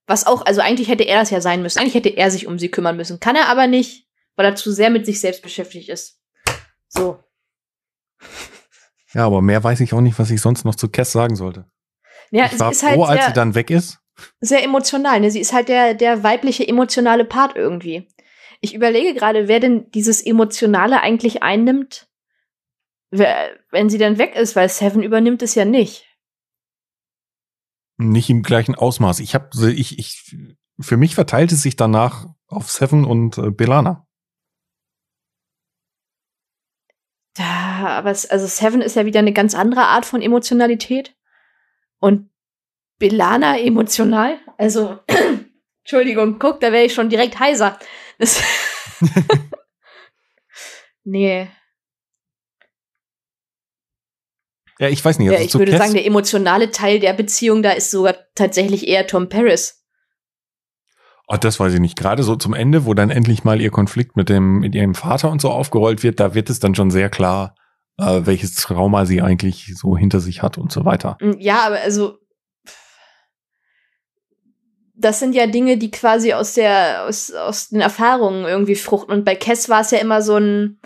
Was 0.08 0.26
auch, 0.26 0.46
also 0.46 0.62
eigentlich 0.62 0.88
hätte 0.88 1.04
er 1.04 1.20
das 1.20 1.30
ja 1.30 1.42
sein 1.42 1.62
müssen. 1.62 1.80
Eigentlich 1.80 1.94
hätte 1.94 2.10
er 2.10 2.32
sich 2.32 2.48
um 2.48 2.58
sie 2.58 2.70
kümmern 2.70 2.98
müssen. 2.98 3.20
Kann 3.20 3.36
er 3.36 3.48
aber 3.50 3.68
nicht, 3.68 4.08
weil 4.36 4.46
er 4.46 4.56
zu 4.56 4.72
sehr 4.72 4.90
mit 4.90 5.06
sich 5.06 5.20
selbst 5.20 5.44
beschäftigt 5.44 5.90
ist. 5.90 6.22
So. 6.88 7.20
Ja, 9.14 9.26
aber 9.26 9.42
mehr 9.42 9.64
weiß 9.64 9.80
ich 9.82 9.94
auch 9.94 10.02
nicht, 10.02 10.20
was 10.20 10.32
ich 10.32 10.42
sonst 10.42 10.66
noch 10.66 10.76
zu 10.76 10.90
Cass 10.90 11.12
sagen 11.12 11.36
sollte. 11.36 11.66
Ja, 12.32 12.46
ich 12.46 12.60
war 12.60 12.74
froh, 12.74 13.08
halt 13.08 13.20
als 13.20 13.26
sie 13.28 13.34
dann 13.34 13.56
weg 13.56 13.70
ist. 13.70 14.00
Sehr 14.40 14.64
emotional, 14.64 15.20
ne? 15.20 15.32
Sie 15.32 15.40
ist 15.40 15.54
halt 15.54 15.70
der, 15.70 15.94
der 15.94 16.24
weibliche 16.24 16.68
emotionale 16.68 17.26
Part 17.26 17.56
irgendwie. 17.56 18.08
Ich 18.62 18.76
überlege 18.76 19.14
gerade, 19.14 19.48
wer 19.48 19.60
denn 19.60 19.90
dieses 19.92 20.22
Emotionale 20.22 21.02
eigentlich 21.02 21.42
einnimmt 21.42 22.10
wenn 23.12 23.90
sie 23.90 23.98
dann 23.98 24.18
weg 24.18 24.36
ist, 24.36 24.56
weil 24.56 24.70
Seven 24.70 25.04
übernimmt 25.04 25.42
es 25.42 25.56
ja 25.56 25.66
nicht. 25.66 26.06
Nicht 27.98 28.30
im 28.30 28.44
gleichen 28.44 28.76
Ausmaß. 28.76 29.20
Ich 29.20 29.36
habe, 29.36 29.72
ich, 29.72 30.00
ich, 30.00 30.36
für 30.80 30.98
mich 30.98 31.16
verteilt 31.16 31.52
es 31.52 31.62
sich 31.62 31.76
danach 31.76 32.28
auf 32.48 32.72
Seven 32.72 33.04
und 33.04 33.38
äh, 33.38 33.52
Belana. 33.52 34.08
Ja, 37.80 37.88
aber 37.88 38.12
es, 38.12 38.30
also 38.30 38.46
Seven 38.46 38.82
ist 38.82 38.98
ja 38.98 39.06
wieder 39.06 39.20
eine 39.20 39.32
ganz 39.32 39.56
andere 39.56 39.84
Art 39.84 40.06
von 40.06 40.22
Emotionalität. 40.22 41.16
Und 42.00 42.30
Belana 42.98 43.58
emotional, 43.58 44.38
also, 44.58 45.00
Entschuldigung, 45.84 46.40
guck, 46.40 46.60
da 46.60 46.74
wäre 46.74 46.86
ich 46.86 46.94
schon 46.94 47.10
direkt 47.10 47.40
heiser. 47.40 47.80
nee. 51.06 51.48
Ja, 54.80 54.90
ich 54.90 55.04
weiß 55.04 55.20
nicht. 55.20 55.30
Also 55.30 55.42
ja, 55.42 55.46
ich 55.46 55.54
würde 55.54 55.72
Cass 55.72 55.82
sagen, 55.82 55.94
der 55.94 56.06
emotionale 56.06 56.72
Teil 56.72 57.00
der 57.00 57.14
Beziehung, 57.14 57.64
da 57.64 57.72
ist 57.72 57.92
sogar 57.92 58.16
tatsächlich 58.36 58.88
eher 58.88 59.08
Tom 59.08 59.30
Paris. 59.30 59.86
Oh, 61.28 61.38
das 61.38 61.60
weiß 61.60 61.74
ich 61.74 61.80
nicht. 61.80 61.98
Gerade 61.98 62.24
so 62.24 62.36
zum 62.36 62.54
Ende, 62.54 62.86
wo 62.86 62.94
dann 62.94 63.10
endlich 63.10 63.44
mal 63.46 63.62
ihr 63.62 63.72
Konflikt 63.72 64.18
mit 64.18 64.28
dem, 64.30 64.60
mit 64.60 64.76
ihrem 64.76 64.96
Vater 64.96 65.30
und 65.30 65.42
so 65.42 65.52
aufgerollt 65.52 66.04
wird, 66.04 66.20
da 66.20 66.34
wird 66.34 66.50
es 66.50 66.60
dann 66.60 66.76
schon 66.76 66.92
sehr 66.92 67.10
klar, 67.10 67.56
äh, 68.00 68.26
welches 68.26 68.56
Trauma 68.56 69.06
sie 69.06 69.22
eigentlich 69.22 69.74
so 69.76 69.98
hinter 69.98 70.20
sich 70.20 70.42
hat 70.42 70.58
und 70.58 70.72
so 70.72 70.86
weiter. 70.86 71.18
Mm, 71.22 71.34
ja, 71.40 71.62
aber 71.66 71.80
also, 71.82 72.18
das 74.96 75.20
sind 75.20 75.34
ja 75.34 75.48
Dinge, 75.48 75.78
die 75.78 75.92
quasi 75.92 76.34
aus 76.34 76.54
der, 76.54 77.06
aus, 77.06 77.32
aus 77.32 77.70
den 77.70 77.82
Erfahrungen 77.82 78.46
irgendwie 78.46 78.76
fruchten. 78.76 79.14
Und 79.14 79.26
bei 79.26 79.36
Cass 79.36 79.70
war 79.70 79.82
es 79.82 79.92
ja 79.92 80.00
immer 80.00 80.22
so 80.22 80.36
ein, 80.38 80.80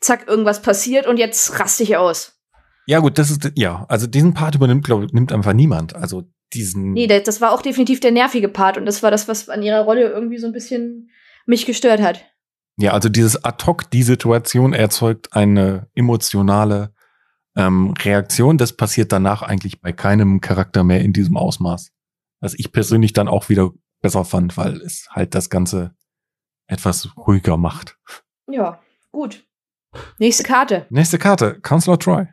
zack, 0.00 0.28
irgendwas 0.28 0.62
passiert 0.62 1.06
und 1.06 1.18
jetzt 1.18 1.58
raste 1.58 1.82
ich 1.82 1.96
aus. 1.96 2.38
Ja, 2.86 2.98
gut, 2.98 3.18
das 3.18 3.30
ist, 3.30 3.52
ja, 3.56 3.86
also 3.88 4.06
diesen 4.06 4.34
Part 4.34 4.54
übernimmt, 4.54 4.84
glaube 4.84 5.06
ich, 5.06 5.12
nimmt 5.12 5.32
einfach 5.32 5.54
niemand. 5.54 5.96
Also 5.96 6.24
diesen. 6.52 6.92
Nee, 6.92 7.06
das 7.06 7.40
war 7.40 7.52
auch 7.52 7.62
definitiv 7.62 8.00
der 8.00 8.12
nervige 8.12 8.48
Part 8.48 8.76
und 8.76 8.86
das 8.86 9.02
war 9.02 9.10
das, 9.10 9.26
was 9.26 9.48
an 9.48 9.62
ihrer 9.62 9.80
Rolle 9.80 10.10
irgendwie 10.10 10.38
so 10.38 10.46
ein 10.46 10.52
bisschen 10.52 11.10
mich 11.46 11.66
gestört 11.66 12.00
hat. 12.00 12.24
Ja, 12.76 12.92
also 12.92 13.08
dieses 13.08 13.44
ad 13.44 13.64
hoc, 13.66 13.90
die 13.90 14.02
Situation 14.02 14.72
erzeugt 14.72 15.32
eine 15.32 15.88
emotionale 15.94 16.92
ähm, 17.56 17.94
Reaktion. 17.98 18.58
Das 18.58 18.76
passiert 18.76 19.12
danach 19.12 19.42
eigentlich 19.42 19.80
bei 19.80 19.92
keinem 19.92 20.40
Charakter 20.40 20.82
mehr 20.82 21.00
in 21.00 21.12
diesem 21.12 21.36
Ausmaß. 21.36 21.92
Was 22.40 22.54
ich 22.54 22.72
persönlich 22.72 23.12
dann 23.12 23.28
auch 23.28 23.48
wieder 23.48 23.70
besser 24.02 24.24
fand, 24.24 24.56
weil 24.56 24.80
es 24.80 25.08
halt 25.10 25.34
das 25.34 25.50
Ganze 25.50 25.94
etwas 26.66 27.16
ruhiger 27.16 27.56
macht. 27.56 27.96
Ja, 28.48 28.80
gut. 29.12 29.46
Nächste 30.18 30.42
Karte. 30.42 30.86
Nächste 30.90 31.18
Karte, 31.18 31.60
Counselor 31.60 31.98
Troy 32.00 32.26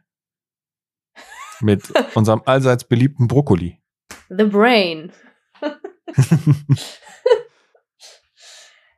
mit 1.61 1.93
unserem 2.15 2.41
allseits 2.45 2.83
beliebten 2.83 3.27
Brokkoli. 3.27 3.79
The 4.29 4.45
Brain. 4.45 5.11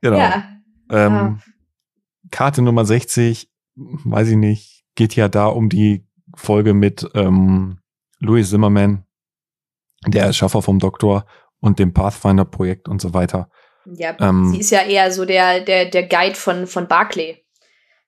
genau. 0.01 0.17
Ja. 0.17 0.52
Ähm, 0.89 1.13
ja. 1.13 1.39
Karte 2.31 2.61
Nummer 2.61 2.85
60, 2.85 3.49
weiß 3.75 4.29
ich 4.29 4.37
nicht, 4.37 4.85
geht 4.95 5.15
ja 5.15 5.27
da 5.29 5.47
um 5.47 5.69
die 5.69 6.07
Folge 6.35 6.73
mit 6.73 7.07
ähm, 7.13 7.79
Louis 8.19 8.49
Zimmerman, 8.49 9.05
der 10.07 10.25
Erschaffer 10.25 10.61
vom 10.61 10.79
Doktor 10.79 11.25
und 11.59 11.79
dem 11.79 11.93
Pathfinder-Projekt 11.93 12.87
und 12.87 13.01
so 13.01 13.13
weiter. 13.13 13.49
Ja, 13.85 14.15
ähm, 14.19 14.49
sie 14.51 14.59
ist 14.59 14.71
ja 14.71 14.81
eher 14.81 15.11
so 15.11 15.25
der, 15.25 15.59
der, 15.61 15.85
der 15.85 16.07
Guide 16.07 16.35
von, 16.35 16.67
von 16.67 16.87
Barclay. 16.87 17.43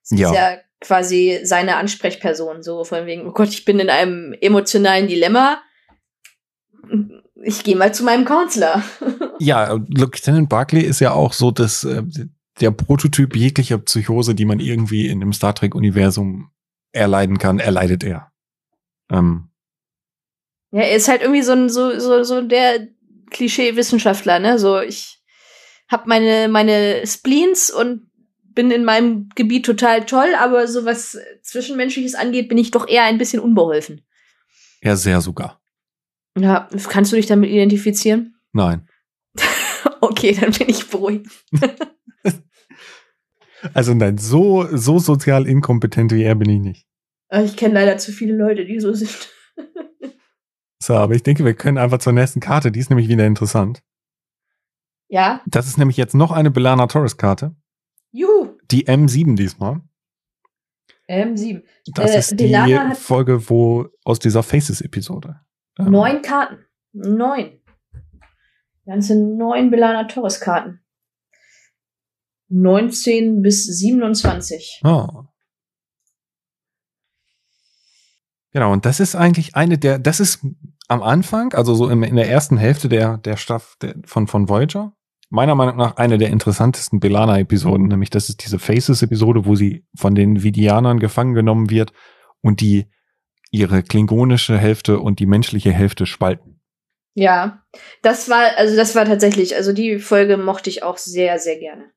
Sie 0.01 0.17
ja. 0.17 0.30
ist 0.30 0.36
ja 0.36 0.57
quasi 0.82 1.39
seine 1.43 1.78
Ansprechperson, 1.78 2.63
so 2.63 2.84
von 2.84 3.05
wegen, 3.05 3.28
oh 3.28 3.32
Gott, 3.32 3.49
ich 3.49 3.65
bin 3.65 3.80
in 3.80 3.89
einem 3.89 4.34
emotionalen 4.39 5.07
Dilemma. 5.07 5.61
Ich 7.43 7.63
gehe 7.63 7.76
mal 7.76 7.93
zu 7.93 8.03
meinem 8.03 8.26
Counselor. 8.26 8.84
ja, 9.39 9.73
Lieutenant 9.88 10.49
Barclay 10.49 10.82
ist 10.82 10.99
ja 10.99 11.11
auch 11.11 11.34
so 11.34 11.51
dass 11.51 11.84
äh, 11.84 12.03
der 12.62 12.72
Prototyp 12.72 13.36
jeglicher 13.36 13.78
Psychose, 13.80 14.36
die 14.36 14.45
man 14.45 14.60
irgendwie 14.60 15.08
in 15.08 15.20
dem 15.20 15.34
Star 15.34 15.53
Trek-Universum 15.53 16.51
erleiden 16.91 17.38
kann, 17.38 17.60
erleidet 17.60 18.03
er. 18.03 18.32
Ähm. 19.12 19.49
Ja, 20.72 20.82
er 20.82 20.95
ist 20.95 21.08
halt 21.08 21.22
irgendwie 21.22 21.41
so 21.41 21.51
ein, 21.51 21.70
so, 21.70 21.99
so, 21.99 22.24
so 22.24 22.41
der 22.41 22.88
Klischee-Wissenschaftler, 23.32 24.39
ne? 24.39 24.60
So, 24.60 24.80
ich 24.80 25.20
hab 25.88 26.08
meine, 26.08 26.47
meine 26.47 27.06
Spleens 27.06 27.70
und 27.70 28.10
bin 28.56 28.72
in 28.72 28.86
meinem 28.86 29.30
Gebiet 29.36 29.66
total 29.66 30.06
toll, 30.06 30.34
aber 30.39 30.68
so 30.68 30.86
was 30.86 31.18
Zwischenmenschliches 31.43 32.16
angeht, 32.16 32.47
bin 32.47 32.58
ich 32.58 32.72
doch 32.72 32.88
eher 32.88 33.03
ein 33.03 33.18
bisschen 33.18 33.41
unbeholfen. 33.41 34.06
Ja, 34.82 34.95
sehr 34.95 35.20
sogar. 35.20 35.62
Ja, 36.38 36.70
kannst 36.88 37.12
du 37.12 37.18
dich 37.18 37.26
damit 37.26 37.49
identifizieren? 37.49 38.36
Nein. 38.53 38.88
okay, 40.01 40.38
dann 40.39 40.51
bin 40.51 40.70
ich 40.70 40.88
beruhigt. 40.88 41.28
also 43.74 43.93
nein, 43.93 44.18
so, 44.18 44.68
so 44.76 44.99
sozial 44.99 45.47
inkompetent 45.47 46.11
wie 46.11 46.24
er 46.24 46.36
bin 46.36 46.49
ich 46.49 46.59
nicht. 46.59 46.88
Äh, 47.30 47.43
ich 47.43 47.57
kenne 47.57 47.74
leider 47.74 47.97
zu 47.97 48.11
viele 48.11 48.36
Leute, 48.36 48.66
die 48.66 48.80
so 48.80 48.93
sind. 48.93 49.30
so, 50.80 50.95
aber 50.95 51.16
ich 51.16 51.24
denke, 51.24 51.45
wir 51.45 51.53
können 51.53 51.78
einfach 51.78 51.99
zur 51.99 52.13
nächsten 52.13 52.39
Karte, 52.39 52.72
die 52.72 52.80
ist 52.80 52.89
nämlich 52.89 53.07
wieder 53.07 53.26
interessant. 53.26 53.82
Ja. 55.07 55.41
Das 55.45 55.68
ist 55.68 55.78
nämlich 55.78 55.97
jetzt 55.97 56.16
noch 56.16 56.32
eine 56.32 56.51
Belana 56.51 56.88
Torres 56.88 57.18
Karte. 57.18 57.55
Juhu. 58.11 58.57
Die 58.72 58.88
M7 58.88 59.36
diesmal. 59.36 59.82
M7. 61.09 61.63
Das 61.93 62.11
äh, 62.11 62.20
ist 62.20 62.39
die 62.39 62.95
Folge, 62.95 63.49
wo 63.49 63.88
aus 64.03 64.20
dieser 64.20 64.41
Faces-Episode. 64.41 65.41
Ähm, 65.78 65.91
neun 65.91 66.22
Karten. 66.22 66.66
Neun. 66.93 67.59
Ganze 68.86 69.16
neun 69.16 69.70
Belana 69.70 70.05
Torres 70.05 70.39
Karten. 70.39 70.80
19 72.50 73.41
bis 73.41 73.66
27. 73.66 74.82
Oh. 74.84 75.26
Genau, 78.52 78.72
und 78.72 78.86
das 78.86 79.00
ist 79.00 79.16
eigentlich 79.16 79.56
eine 79.56 79.78
der, 79.78 80.00
das 80.00 80.20
ist 80.20 80.46
am 80.88 81.04
Anfang, 81.04 81.54
also 81.54 81.76
so 81.76 81.89
in, 81.89 82.04
in 82.04 82.16
der 82.16 82.30
ersten 82.30 82.58
Hälfte 82.58 82.88
der, 82.88 83.18
der 83.18 83.38
Staffel 83.38 84.02
von, 84.06 84.28
von 84.28 84.48
Voyager, 84.48 84.93
meiner 85.30 85.56
Meinung 85.56 85.76
nach 85.76 85.98
eine 85.98 86.18
der 86.18 86.30
interessantesten 86.30 87.00
Belana-Episoden, 87.00 87.88
nämlich 87.88 88.12
das 88.12 88.30
ist 88.30 88.46
diese 88.46 88.60
Faces-Episode, 88.60 89.46
wo 89.46 89.56
sie 89.56 89.86
von 89.96 90.16
den 90.16 90.43
Vidianern 90.43 91.00
gefangen 91.00 91.34
genommen 91.34 91.70
wird 91.70 91.91
und 92.41 92.62
die 92.62 92.86
ihre 93.52 93.84
klingonische 93.84 94.58
Hälfte 94.58 95.00
und 95.00 95.20
die 95.20 95.26
menschliche 95.26 95.72
Hälfte 95.72 96.06
spalten. 96.06 96.62
Ja, 97.14 97.64
das 98.02 98.30
war, 98.30 98.58
also 98.58 98.76
das 98.76 98.96
war 98.96 99.06
tatsächlich, 99.06 99.56
also 99.56 99.72
die 99.72 100.00
Folge 100.00 100.38
mochte 100.38 100.70
ich 100.70 100.84
auch 100.84 100.98
sehr, 100.98 101.39
sehr 101.39 101.58
gerne. 101.58 101.91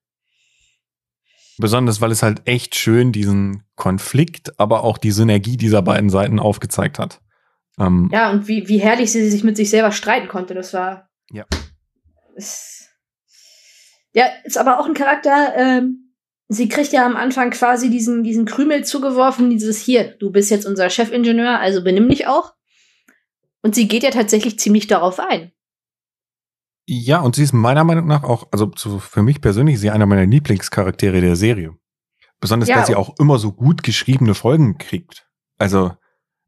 Besonders, 1.59 2.01
weil 2.01 2.13
es 2.13 2.23
halt 2.23 2.43
echt 2.47 2.77
schön 2.77 3.13
diesen 3.13 3.65
Konflikt, 3.75 4.59
aber 4.61 4.85
auch 4.85 4.99
die 4.99 5.11
Synergie 5.11 5.57
dieser 5.57 5.83
beiden 5.83 6.09
Seiten 6.09 6.39
aufgezeigt 6.39 6.99
hat. 6.99 7.21
Ähm, 7.79 8.09
ja, 8.13 8.31
und 8.31 8.49
wie, 8.49 8.69
wie 8.69 8.79
herrlich 8.79 9.13
sie 9.13 9.29
sich 9.29 9.45
mit 9.45 9.57
sich 9.57 9.71
selber 9.71 9.93
streiten 9.93 10.29
konnte, 10.29 10.55
das 10.55 10.73
war. 10.73 11.11
Ja. 11.31 11.45
Ist, 12.37 12.91
ja, 14.13 14.27
ist 14.45 14.59
aber 14.59 14.79
auch 14.79 14.87
ein 14.87 14.95
Charakter, 14.95 15.55
ähm, 15.57 16.13
sie 16.49 16.69
kriegt 16.69 16.93
ja 16.93 17.05
am 17.05 17.17
Anfang 17.17 17.51
quasi 17.51 17.91
diesen, 17.91 18.25
diesen 18.25 18.45
Krümel 18.45 18.85
zugeworfen, 18.85 19.51
dieses 19.51 19.79
hier, 19.79 20.17
du 20.19 20.31
bist 20.31 20.51
jetzt 20.51 20.67
unser 20.67 20.91
Chefingenieur, 20.91 21.61
also 21.61 21.85
benimm 21.85 22.09
dich 22.09 22.27
auch. 22.27 22.55
Und 23.63 23.75
sie 23.75 23.89
geht 23.89 24.03
ja 24.03 24.11
tatsächlich 24.11 24.59
ziemlich 24.59 24.87
darauf 24.87 25.21
ein. 25.21 25.53
Ja, 26.91 27.21
und 27.21 27.37
sie 27.37 27.43
ist 27.43 27.53
meiner 27.53 27.85
Meinung 27.85 28.07
nach 28.07 28.23
auch, 28.23 28.49
also 28.51 28.71
für 28.99 29.23
mich 29.23 29.43
persönlich 29.43 29.75
ist 29.75 29.83
sie 29.83 29.91
einer 29.91 30.07
meiner 30.07 30.25
Lieblingscharaktere 30.25 31.21
der 31.21 31.37
Serie. 31.37 31.77
Besonders, 32.41 32.71
ja, 32.71 32.77
dass 32.77 32.87
sie 32.87 32.95
auch 32.95 33.15
immer 33.19 33.39
so 33.39 33.53
gut 33.53 33.83
geschriebene 33.83 34.35
Folgen 34.35 34.79
kriegt. 34.79 35.29
Also, 35.59 35.93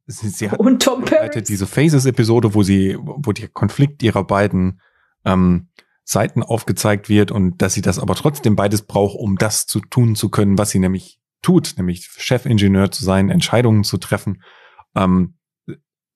sie, 0.07 0.31
sie 0.31 0.51
hat 0.51 0.59
und 0.59 0.83
Tom 0.83 1.05
diese 1.47 1.67
Phases-Episode, 1.67 2.55
wo 2.55 2.63
sie, 2.63 2.97
wo 2.99 3.33
der 3.33 3.49
Konflikt 3.49 4.03
ihrer 4.03 4.25
beiden 4.25 4.81
ähm, 5.27 5.69
Seiten 6.05 6.43
aufgezeigt 6.43 7.11
wird 7.11 7.31
und 7.31 7.61
dass 7.61 7.75
sie 7.75 7.83
das 7.83 7.99
aber 7.99 8.15
trotzdem 8.15 8.57
beides 8.57 8.81
braucht, 8.81 9.19
um 9.19 9.37
das 9.37 9.67
zu 9.67 9.81
tun 9.81 10.15
zu 10.15 10.31
können, 10.31 10.57
was 10.57 10.71
sie 10.71 10.79
nämlich 10.79 11.21
tut, 11.43 11.75
nämlich 11.77 12.09
Chefingenieur 12.17 12.91
zu 12.91 13.05
sein, 13.05 13.29
Entscheidungen 13.29 13.85
zu 13.85 13.99
treffen. 13.99 14.43
Ähm, 14.97 15.35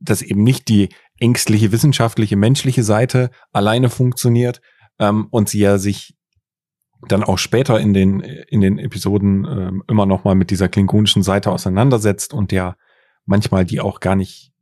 dass 0.01 0.23
eben 0.23 0.43
nicht 0.43 0.69
die 0.69 0.91
ängstliche 1.19 1.73
wissenschaftliche 1.73 2.37
menschliche 2.37 2.83
Seite 2.83 3.31
alleine 3.53 3.91
funktioniert 3.91 4.61
ähm, 4.99 5.29
und 5.31 5.49
sie 5.49 5.61
ja 5.61 5.79
sich 5.79 6.17
dann 7.09 7.23
auch 7.23 7.39
später 7.39 7.79
in 7.81 7.93
den 7.95 8.21
in 8.21 8.61
den 8.61 8.79
Episoden 8.79 9.45
ähm, 9.45 9.85
immer 9.89 10.07
noch 10.07 10.25
mal 10.25 10.35
mit 10.35 10.51
dieser 10.51 10.69
klingonischen 10.69 11.23
Seite 11.23 11.51
auseinandersetzt 11.51 12.33
und 12.33 12.51
der 12.51 12.77
manchmal 13.27 13.65
die 13.65 13.81
auch 13.81 14.01
gar 14.01 14.17
nicht 14.17 14.53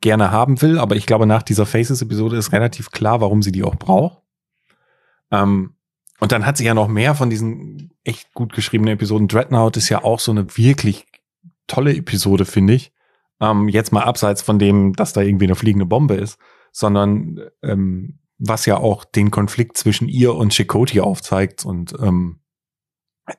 gerne 0.00 0.30
haben 0.30 0.62
will, 0.62 0.78
aber 0.78 0.96
ich 0.96 1.06
glaube 1.06 1.26
nach 1.26 1.42
dieser 1.42 1.66
Faces 1.66 2.00
Episode 2.00 2.36
ist 2.36 2.52
relativ 2.52 2.90
klar, 2.90 3.20
warum 3.20 3.42
sie 3.42 3.52
die 3.52 3.64
auch 3.64 3.76
braucht. 3.76 4.22
Ähm, 5.30 5.74
und 6.20 6.32
dann 6.32 6.44
hat 6.46 6.56
sie 6.56 6.64
ja 6.64 6.74
noch 6.74 6.88
mehr 6.88 7.14
von 7.14 7.30
diesen 7.30 7.92
echt 8.04 8.32
gut 8.34 8.52
geschriebenen 8.52 8.94
Episoden. 8.94 9.26
Dreadnought 9.26 9.76
ist 9.76 9.88
ja 9.88 10.04
auch 10.04 10.20
so 10.20 10.30
eine 10.30 10.56
wirklich 10.56 11.06
tolle 11.66 11.94
Episode, 11.96 12.44
finde 12.44 12.74
ich. 12.74 12.92
Ähm, 13.40 13.68
jetzt 13.68 13.92
mal 13.92 14.04
abseits 14.04 14.42
von 14.42 14.58
dem, 14.58 14.94
dass 14.94 15.12
da 15.12 15.20
irgendwie 15.22 15.46
eine 15.46 15.54
fliegende 15.54 15.86
Bombe 15.86 16.14
ist, 16.14 16.38
sondern 16.72 17.40
ähm, 17.62 18.20
was 18.38 18.66
ja 18.66 18.78
auch 18.78 19.04
den 19.04 19.30
Konflikt 19.30 19.76
zwischen 19.76 20.08
ihr 20.08 20.34
und 20.34 20.54
Chakotay 20.54 21.00
aufzeigt 21.00 21.64
und 21.64 21.94
ähm, 22.00 22.40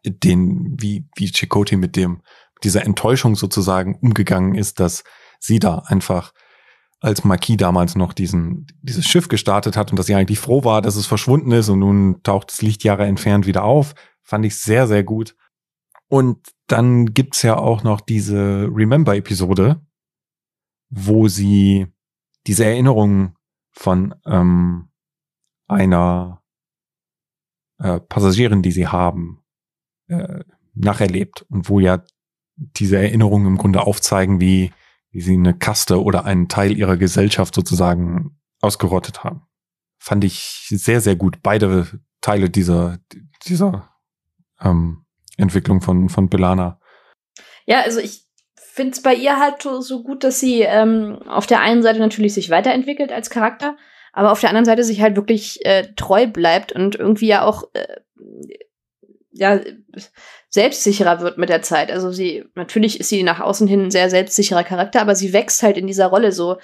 den, 0.05 0.75
wie, 0.79 1.07
wie 1.15 1.31
Chakotay 1.31 1.75
mit 1.75 1.95
dem, 1.95 2.21
dieser 2.63 2.85
Enttäuschung 2.85 3.35
sozusagen 3.35 3.95
umgegangen 3.95 4.55
ist, 4.55 4.79
dass 4.79 5.03
sie 5.39 5.59
da 5.59 5.79
einfach 5.87 6.33
als 6.99 7.23
Marquis 7.23 7.57
damals 7.57 7.95
noch 7.95 8.13
diesen, 8.13 8.67
dieses 8.83 9.05
Schiff 9.07 9.27
gestartet 9.27 9.75
hat 9.75 9.89
und 9.89 9.97
dass 9.97 10.05
sie 10.05 10.13
eigentlich 10.13 10.39
froh 10.39 10.63
war, 10.63 10.83
dass 10.83 10.95
es 10.95 11.07
verschwunden 11.07 11.51
ist 11.51 11.67
und 11.69 11.79
nun 11.79 12.21
taucht 12.21 12.51
es 12.51 12.61
Lichtjahre 12.61 13.05
entfernt 13.05 13.47
wieder 13.47 13.63
auf. 13.63 13.95
Fand 14.21 14.45
ich 14.45 14.57
sehr, 14.57 14.87
sehr 14.87 15.03
gut. 15.03 15.35
Und 16.07 16.37
dann 16.67 17.13
gibt's 17.13 17.41
ja 17.41 17.57
auch 17.57 17.81
noch 17.83 18.01
diese 18.01 18.69
Remember-Episode, 18.71 19.81
wo 20.91 21.27
sie 21.27 21.87
diese 22.45 22.65
Erinnerungen 22.65 23.35
von 23.71 24.13
ähm, 24.25 24.89
einer 25.67 26.43
äh, 27.79 27.99
Passagierin, 27.99 28.61
die 28.61 28.71
sie 28.71 28.87
haben, 28.87 29.43
äh, 30.07 30.43
nacherlebt 30.73 31.43
und 31.43 31.69
wo 31.69 31.79
ja 31.79 32.03
diese 32.55 32.97
Erinnerungen 32.97 33.47
im 33.47 33.57
Grunde 33.57 33.81
aufzeigen, 33.81 34.39
wie, 34.39 34.71
wie 35.09 35.21
sie 35.21 35.33
eine 35.33 35.57
Kaste 35.57 36.03
oder 36.03 36.25
einen 36.25 36.49
Teil 36.49 36.77
ihrer 36.77 36.97
Gesellschaft 36.97 37.55
sozusagen 37.55 38.39
ausgerottet 38.59 39.23
haben. 39.23 39.47
Fand 39.97 40.23
ich 40.23 40.67
sehr, 40.69 40.99
sehr 41.01 41.15
gut. 41.15 41.41
Beide 41.41 41.87
Teile 42.19 42.49
dieser, 42.49 42.99
dieser 43.45 43.89
ähm, 44.59 45.05
Entwicklung 45.37 45.81
von, 45.81 46.09
von 46.09 46.29
Belana. 46.29 46.79
Ja, 47.65 47.81
also 47.81 47.99
ich 47.99 48.30
finde 48.71 48.91
es 48.91 49.01
bei 49.01 49.13
ihr 49.13 49.37
halt 49.37 49.61
so 49.61 50.01
gut, 50.01 50.23
dass 50.23 50.39
sie 50.39 50.61
ähm, 50.61 51.21
auf 51.27 51.45
der 51.45 51.59
einen 51.59 51.83
Seite 51.83 51.99
natürlich 51.99 52.33
sich 52.33 52.49
weiterentwickelt 52.49 53.11
als 53.11 53.29
Charakter, 53.29 53.75
aber 54.13 54.31
auf 54.31 54.39
der 54.39 54.49
anderen 54.49 54.65
Seite 54.65 54.83
sich 54.83 55.01
halt 55.01 55.15
wirklich 55.15 55.65
äh, 55.65 55.93
treu 55.95 56.25
bleibt 56.27 56.71
und 56.71 56.95
irgendwie 56.95 57.27
ja 57.27 57.43
auch 57.43 57.63
äh, 57.73 57.97
ja 59.31 59.59
selbstsicherer 60.49 61.19
wird 61.19 61.37
mit 61.37 61.49
der 61.49 61.61
Zeit. 61.61 61.91
Also 61.91 62.11
sie 62.11 62.45
natürlich 62.55 62.99
ist 62.99 63.09
sie 63.09 63.23
nach 63.23 63.41
außen 63.41 63.67
hin 63.67 63.83
ein 63.83 63.91
sehr 63.91 64.09
selbstsicherer 64.09 64.63
Charakter, 64.63 65.01
aber 65.01 65.15
sie 65.15 65.33
wächst 65.33 65.63
halt 65.63 65.77
in 65.77 65.87
dieser 65.87 66.07
Rolle 66.07 66.31
so 66.31 66.57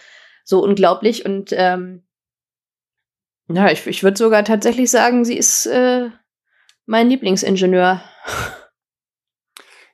so 0.45 0.63
unglaublich 0.63 1.25
und 1.25 1.49
ähm, 1.51 2.03
ja, 3.49 3.69
ich, 3.69 3.85
ich 3.87 4.03
würde 4.03 4.17
sogar 4.17 4.43
tatsächlich 4.43 4.89
sagen, 4.91 5.23
sie 5.25 5.37
ist 5.37 5.65
äh, 5.67 6.09
mein 6.85 7.09
Lieblingsingenieur. 7.09 8.01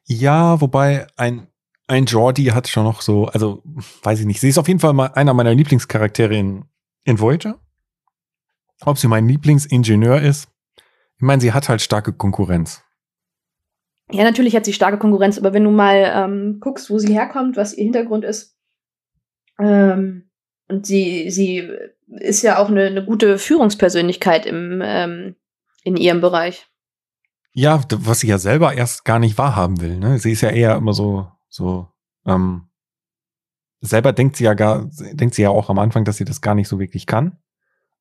Ja, 0.06 0.60
wobei 0.60 1.08
ein 1.18 1.48
ein 1.88 2.06
Jordi 2.06 2.46
hat 2.46 2.68
schon 2.68 2.86
noch 2.86 3.02
so, 3.02 3.26
also 3.28 3.62
weiß 4.04 4.20
ich 4.20 4.26
nicht. 4.26 4.40
Sie 4.40 4.50
ist 4.50 4.58
auf 4.58 4.68
jeden 4.68 4.80
Fall 4.80 4.94
mal 4.94 5.08
einer 5.08 5.34
meiner 5.34 5.54
Lieblingscharaktere 5.54 6.36
in, 6.36 6.66
in 7.04 7.20
Voyager. 7.20 7.60
Ob 8.86 8.98
sie 8.98 9.08
mein 9.08 9.28
Lieblingsingenieur 9.28 10.22
ist, 10.22 10.50
ich 11.18 11.22
meine, 11.22 11.42
sie 11.42 11.54
hat 11.54 11.70
halt 11.70 11.82
starke 11.82 12.14
Konkurrenz. 12.14 12.84
Ja, 14.12 14.24
natürlich 14.24 14.56
hat 14.56 14.66
sie 14.66 14.74
starke 14.74 14.98
Konkurrenz, 14.98 15.38
aber 15.38 15.54
wenn 15.54 15.64
du 15.64 15.72
mal 15.72 16.12
ähm, 16.14 16.60
guckst, 16.60 16.90
wo 16.90 17.00
sie 17.00 17.14
herkommt, 17.14 17.56
was 17.56 17.74
ihr 17.74 17.84
Hintergrund 17.84 18.26
ist, 18.26 18.58
ähm, 19.60 20.30
und 20.68 20.86
sie, 20.86 21.30
sie 21.30 21.70
ist 22.08 22.42
ja 22.42 22.58
auch 22.58 22.70
eine, 22.70 22.86
eine 22.86 23.06
gute 23.06 23.38
Führungspersönlichkeit 23.38 24.46
im, 24.46 24.82
ähm, 24.84 25.36
in 25.84 25.98
ihrem 25.98 26.22
Bereich. 26.22 26.68
Ja, 27.54 27.82
was 27.90 28.22
sie 28.22 28.28
ja 28.28 28.40
selber 28.40 28.74
erst 28.74 29.06
gar 29.06 29.20
nicht 29.20 29.38
wahrhaben 29.38 29.80
will. 29.82 29.98
Ne? 29.98 30.18
Sie 30.18 30.32
ist 30.32 30.42
ja 30.42 30.50
eher 30.50 30.76
immer 30.76 30.94
so 30.94 31.28
so, 31.54 31.88
ähm, 32.26 32.68
selber 33.80 34.12
denkt 34.12 34.38
sie 34.38 34.46
ja 34.46 34.56
gar, 34.56 34.90
denkt 35.12 35.36
sie 35.36 35.44
ja 35.44 35.50
auch 35.50 35.70
am 35.70 35.78
Anfang, 35.78 36.04
dass 36.04 36.18
sie 36.18 36.26
das 36.26 36.42
gar 36.42 36.56
nicht 36.56 36.68
so 36.68 36.80
wirklich 36.80 37.06
kann. 37.06 37.38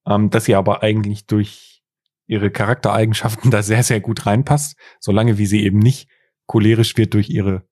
Ähm, 0.07 0.30
dass 0.30 0.46
sie 0.46 0.55
aber 0.55 0.82
eigentlich 0.82 1.26
durch 1.26 1.84
ihre 2.26 2.50
Charaktereigenschaften 2.50 3.50
da 3.50 3.62
sehr, 3.62 3.82
sehr 3.82 4.00
gut 4.00 4.24
reinpasst. 4.24 4.76
Solange 5.00 5.36
wie 5.36 5.44
sie 5.44 5.64
eben 5.64 5.80
nicht 5.80 6.09
cholerisch 6.46 6.96
wird 6.96 7.12
durch 7.12 7.28
ihre 7.28 7.68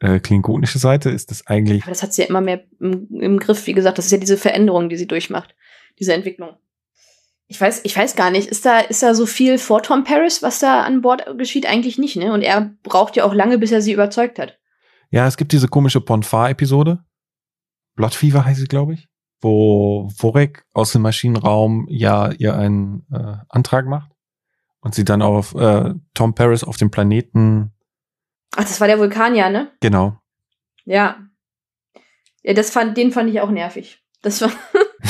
äh, 0.00 0.18
klingonische 0.18 0.78
Seite, 0.78 1.10
ist 1.10 1.30
das 1.30 1.46
eigentlich. 1.46 1.82
Aber 1.82 1.90
das 1.90 2.02
hat 2.02 2.14
sie 2.14 2.22
ja 2.22 2.28
immer 2.28 2.40
mehr 2.40 2.64
im, 2.80 3.08
im 3.20 3.38
Griff. 3.38 3.66
Wie 3.66 3.74
gesagt, 3.74 3.98
das 3.98 4.06
ist 4.06 4.12
ja 4.12 4.18
diese 4.18 4.38
Veränderung, 4.38 4.88
die 4.88 4.96
sie 4.96 5.08
durchmacht. 5.08 5.54
Diese 5.98 6.14
Entwicklung. 6.14 6.56
Ich 7.48 7.60
weiß, 7.60 7.82
ich 7.84 7.94
weiß 7.94 8.16
gar 8.16 8.30
nicht, 8.30 8.48
ist 8.48 8.64
da, 8.64 8.80
ist 8.80 9.02
da 9.02 9.14
so 9.14 9.26
viel 9.26 9.58
vor 9.58 9.82
Tom 9.82 10.04
Paris, 10.04 10.42
was 10.42 10.58
da 10.58 10.84
an 10.84 11.02
Bord 11.02 11.36
geschieht? 11.36 11.66
Eigentlich 11.66 11.98
nicht, 11.98 12.16
ne? 12.16 12.32
Und 12.32 12.40
er 12.40 12.74
braucht 12.82 13.16
ja 13.16 13.24
auch 13.24 13.34
lange, 13.34 13.58
bis 13.58 13.72
er 13.72 13.82
sie 13.82 13.92
überzeugt 13.92 14.38
hat. 14.38 14.58
Ja, 15.10 15.26
es 15.26 15.36
gibt 15.36 15.52
diese 15.52 15.68
komische 15.68 16.00
Ponfar-Episode. 16.00 17.04
Blood 17.96 18.14
Fever 18.14 18.44
heißt 18.44 18.60
sie, 18.60 18.66
glaube 18.66 18.94
ich, 18.94 19.08
wo 19.40 20.08
Vorek 20.16 20.64
aus 20.72 20.92
dem 20.92 21.02
Maschinenraum 21.02 21.86
ja 21.88 22.30
ihr 22.30 22.56
einen 22.56 23.06
äh, 23.12 23.36
Antrag 23.48 23.86
macht 23.86 24.10
und 24.80 24.94
sie 24.94 25.04
dann 25.04 25.22
auf 25.22 25.54
äh, 25.54 25.94
Tom 26.14 26.34
Paris 26.34 26.62
auf 26.62 26.76
dem 26.76 26.90
Planeten. 26.90 27.72
Ach, 28.54 28.64
das 28.64 28.80
war 28.80 28.86
der 28.86 28.98
Vulkanier, 28.98 29.50
ne? 29.50 29.72
Genau. 29.80 30.18
Ja. 30.84 31.16
Ja, 32.42 32.54
das 32.54 32.70
fand, 32.70 32.96
den 32.96 33.10
fand 33.10 33.30
ich 33.30 33.40
auch 33.40 33.50
nervig. 33.50 34.02
Das 34.22 34.40
war. 34.40 34.50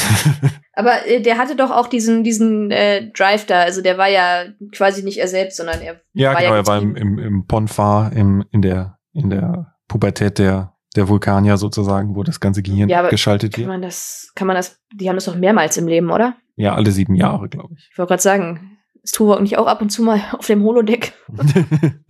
Aber 0.72 1.06
äh, 1.06 1.20
der 1.20 1.38
hatte 1.38 1.56
doch 1.56 1.70
auch 1.70 1.88
diesen, 1.88 2.24
diesen 2.24 2.70
äh, 2.70 3.10
Drive 3.10 3.46
da. 3.46 3.62
Also 3.62 3.82
der 3.82 3.98
war 3.98 4.08
ja 4.08 4.44
quasi 4.72 5.02
nicht 5.02 5.18
er 5.18 5.28
selbst, 5.28 5.56
sondern 5.56 5.80
er 5.80 6.00
ja, 6.12 6.32
war 6.32 6.40
genau, 6.40 6.52
ja 6.52 6.56
er 6.56 6.66
war 6.66 6.78
im, 6.78 6.96
im, 6.96 7.18
im 7.18 7.46
Ponfar, 7.46 8.12
im, 8.12 8.44
in 8.52 8.62
der, 8.62 8.98
in 9.12 9.28
der 9.30 9.74
Pubertät 9.88 10.38
der, 10.38 10.74
der 10.94 11.08
Vulkanier 11.08 11.56
sozusagen, 11.56 12.14
wo 12.14 12.22
das 12.22 12.40
ganze 12.40 12.62
Gehirn 12.62 12.88
Ja, 12.88 13.08
geschaltet 13.08 13.54
Kann 13.54 13.62
wird. 13.62 13.68
man 13.68 13.82
das, 13.82 14.30
kann 14.34 14.46
man 14.46 14.56
das, 14.56 14.80
die 14.92 15.08
haben 15.08 15.16
das 15.16 15.24
doch 15.24 15.36
mehrmals 15.36 15.76
im 15.76 15.88
Leben, 15.88 16.10
oder? 16.10 16.36
Ja, 16.56 16.74
alle 16.74 16.90
sieben 16.92 17.14
Jahre, 17.14 17.48
glaube 17.48 17.74
ich. 17.76 17.88
Ich 17.90 17.98
wollte 17.98 18.10
gerade 18.10 18.22
sagen, 18.22 18.78
ist 19.02 19.14
Tuvok 19.14 19.40
nicht 19.40 19.58
auch 19.58 19.66
ab 19.66 19.80
und 19.80 19.90
zu 19.90 20.02
mal 20.02 20.20
auf 20.32 20.46
dem 20.46 20.62
Holodeck? 20.62 21.14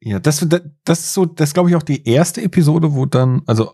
ja, 0.00 0.18
das, 0.20 0.46
das, 0.48 0.62
das 0.84 1.00
ist 1.00 1.14
so, 1.14 1.26
das 1.26 1.54
glaube 1.54 1.70
ich 1.70 1.76
auch 1.76 1.82
die 1.82 2.08
erste 2.08 2.42
Episode, 2.42 2.94
wo 2.94 3.06
dann, 3.06 3.42
also 3.46 3.72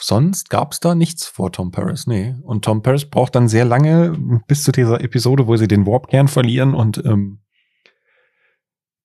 sonst 0.00 0.50
gab 0.50 0.72
es 0.72 0.80
da 0.80 0.94
nichts 0.94 1.26
vor 1.26 1.52
Tom 1.52 1.70
Paris, 1.70 2.06
nee. 2.06 2.34
Und 2.42 2.64
Tom 2.64 2.82
Paris 2.82 3.08
braucht 3.08 3.34
dann 3.36 3.48
sehr 3.48 3.64
lange 3.64 4.16
bis 4.48 4.64
zu 4.64 4.72
dieser 4.72 5.00
Episode, 5.00 5.46
wo 5.46 5.56
sie 5.56 5.68
den 5.68 5.86
Warp-Kern 5.86 6.28
verlieren 6.28 6.74
und 6.74 7.02
ähm, 7.04 7.40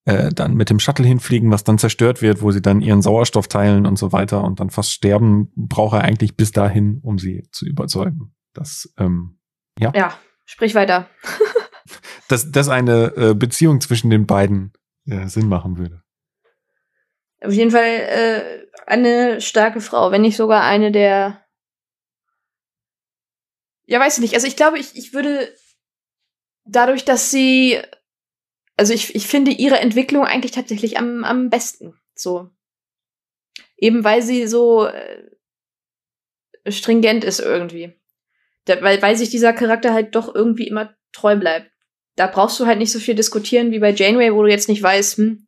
äh, 0.06 0.30
dann 0.34 0.56
mit 0.56 0.70
dem 0.70 0.80
Shuttle 0.80 1.06
hinfliegen, 1.06 1.52
was 1.52 1.64
dann 1.64 1.78
zerstört 1.78 2.22
wird, 2.22 2.42
wo 2.42 2.52
sie 2.52 2.62
dann 2.62 2.82
ihren 2.82 3.02
Sauerstoff 3.02 3.48
teilen 3.48 3.86
und 3.86 3.98
so 3.98 4.12
weiter 4.12 4.44
und 4.44 4.60
dann 4.60 4.70
fast 4.70 4.92
sterben, 4.92 5.52
braucht 5.56 5.96
er 5.96 6.04
eigentlich 6.04 6.36
bis 6.36 6.52
dahin, 6.52 7.00
um 7.04 7.18
sie 7.18 7.48
zu 7.52 7.66
überzeugen. 7.66 8.34
Dass, 8.54 8.94
ähm, 8.98 9.40
Ja, 9.94 10.18
sprich 10.46 10.76
weiter. 10.76 11.10
dass, 12.28 12.52
dass 12.52 12.70
eine 12.70 13.14
äh, 13.18 13.34
Beziehung 13.34 13.82
zwischen 13.82 14.10
den 14.10 14.26
beiden 14.26 14.74
äh, 15.08 15.28
Sinn 15.28 15.48
machen 15.48 15.78
würde. 15.78 16.04
Auf 17.42 17.54
jeden 17.54 17.72
Fall 17.72 17.84
äh, 17.84 18.68
eine 18.88 19.42
starke 19.42 19.82
Frau, 19.82 20.12
wenn 20.12 20.22
nicht 20.22 20.38
sogar 20.38 20.64
eine 20.64 20.92
der. 20.92 21.46
Ja, 23.86 24.00
weiß 24.00 24.18
ich 24.18 24.22
nicht. 24.22 24.34
Also 24.34 24.48
ich 24.48 24.56
glaube, 24.56 24.80
ich, 24.80 24.96
ich 24.96 25.14
würde 25.14 25.54
dadurch, 26.64 27.06
dass 27.06 27.32
sie. 27.32 27.82
Also 28.78 28.94
ich, 28.94 29.16
ich 29.16 29.28
finde 29.28 29.52
ihre 29.52 29.80
Entwicklung 29.80 30.26
eigentlich 30.26 30.52
tatsächlich 30.52 30.98
am, 30.98 31.24
am 31.24 31.50
besten. 31.50 31.94
So. 32.14 32.50
Eben 33.78 34.04
weil 34.04 34.22
sie 34.22 34.48
so 34.48 34.86
äh, 34.86 35.32
stringent 36.68 37.24
ist 37.24 37.40
irgendwie. 37.40 37.94
Da, 38.66 38.82
weil, 38.82 39.02
weil 39.02 39.16
sich 39.16 39.30
dieser 39.30 39.54
Charakter 39.54 39.94
halt 39.94 40.16
doch 40.16 40.34
irgendwie 40.34 40.68
immer 40.68 40.96
treu 41.12 41.36
bleibt. 41.36 41.72
Da 42.16 42.28
brauchst 42.28 42.60
du 42.60 42.66
halt 42.66 42.80
nicht 42.80 42.92
so 42.92 43.00
viel 43.00 43.16
diskutieren 43.16 43.72
wie 43.72 43.80
bei 43.80 43.92
Janeway, 43.92 44.34
wo 44.34 44.44
du 44.44 44.50
jetzt 44.50 44.70
nicht 44.70 44.82
weißt, 44.82 45.18
hm, 45.18 45.48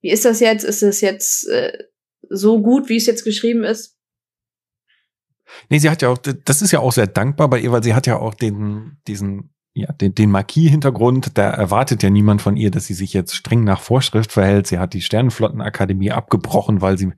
wie 0.00 0.10
ist 0.10 0.24
das 0.24 0.40
jetzt? 0.40 0.64
Ist 0.64 0.82
es 0.82 1.00
jetzt 1.00 1.48
äh, 1.48 1.84
so 2.28 2.60
gut, 2.60 2.88
wie 2.88 2.96
es 2.96 3.06
jetzt 3.06 3.24
geschrieben 3.24 3.64
ist? 3.64 3.96
Nee, 5.68 5.78
sie 5.78 5.88
hat 5.88 6.02
ja 6.02 6.08
auch, 6.08 6.18
das 6.18 6.62
ist 6.62 6.72
ja 6.72 6.80
auch 6.80 6.92
sehr 6.92 7.06
dankbar 7.06 7.48
bei 7.48 7.60
ihr, 7.60 7.70
weil 7.70 7.82
sie 7.82 7.94
hat 7.94 8.06
ja 8.06 8.18
auch 8.18 8.34
den, 8.34 8.98
diesen, 9.06 9.53
ja, 9.74 9.92
den, 9.92 10.14
den 10.14 10.30
Marquis-Hintergrund. 10.30 11.36
Da 11.36 11.50
erwartet 11.50 12.02
ja 12.02 12.10
niemand 12.10 12.40
von 12.40 12.56
ihr, 12.56 12.70
dass 12.70 12.86
sie 12.86 12.94
sich 12.94 13.12
jetzt 13.12 13.34
streng 13.34 13.64
nach 13.64 13.80
Vorschrift 13.80 14.32
verhält. 14.32 14.66
Sie 14.68 14.78
hat 14.78 14.94
die 14.94 15.02
Sternenflottenakademie 15.02 16.12
abgebrochen, 16.12 16.80
weil 16.80 16.96
sie 16.96 17.12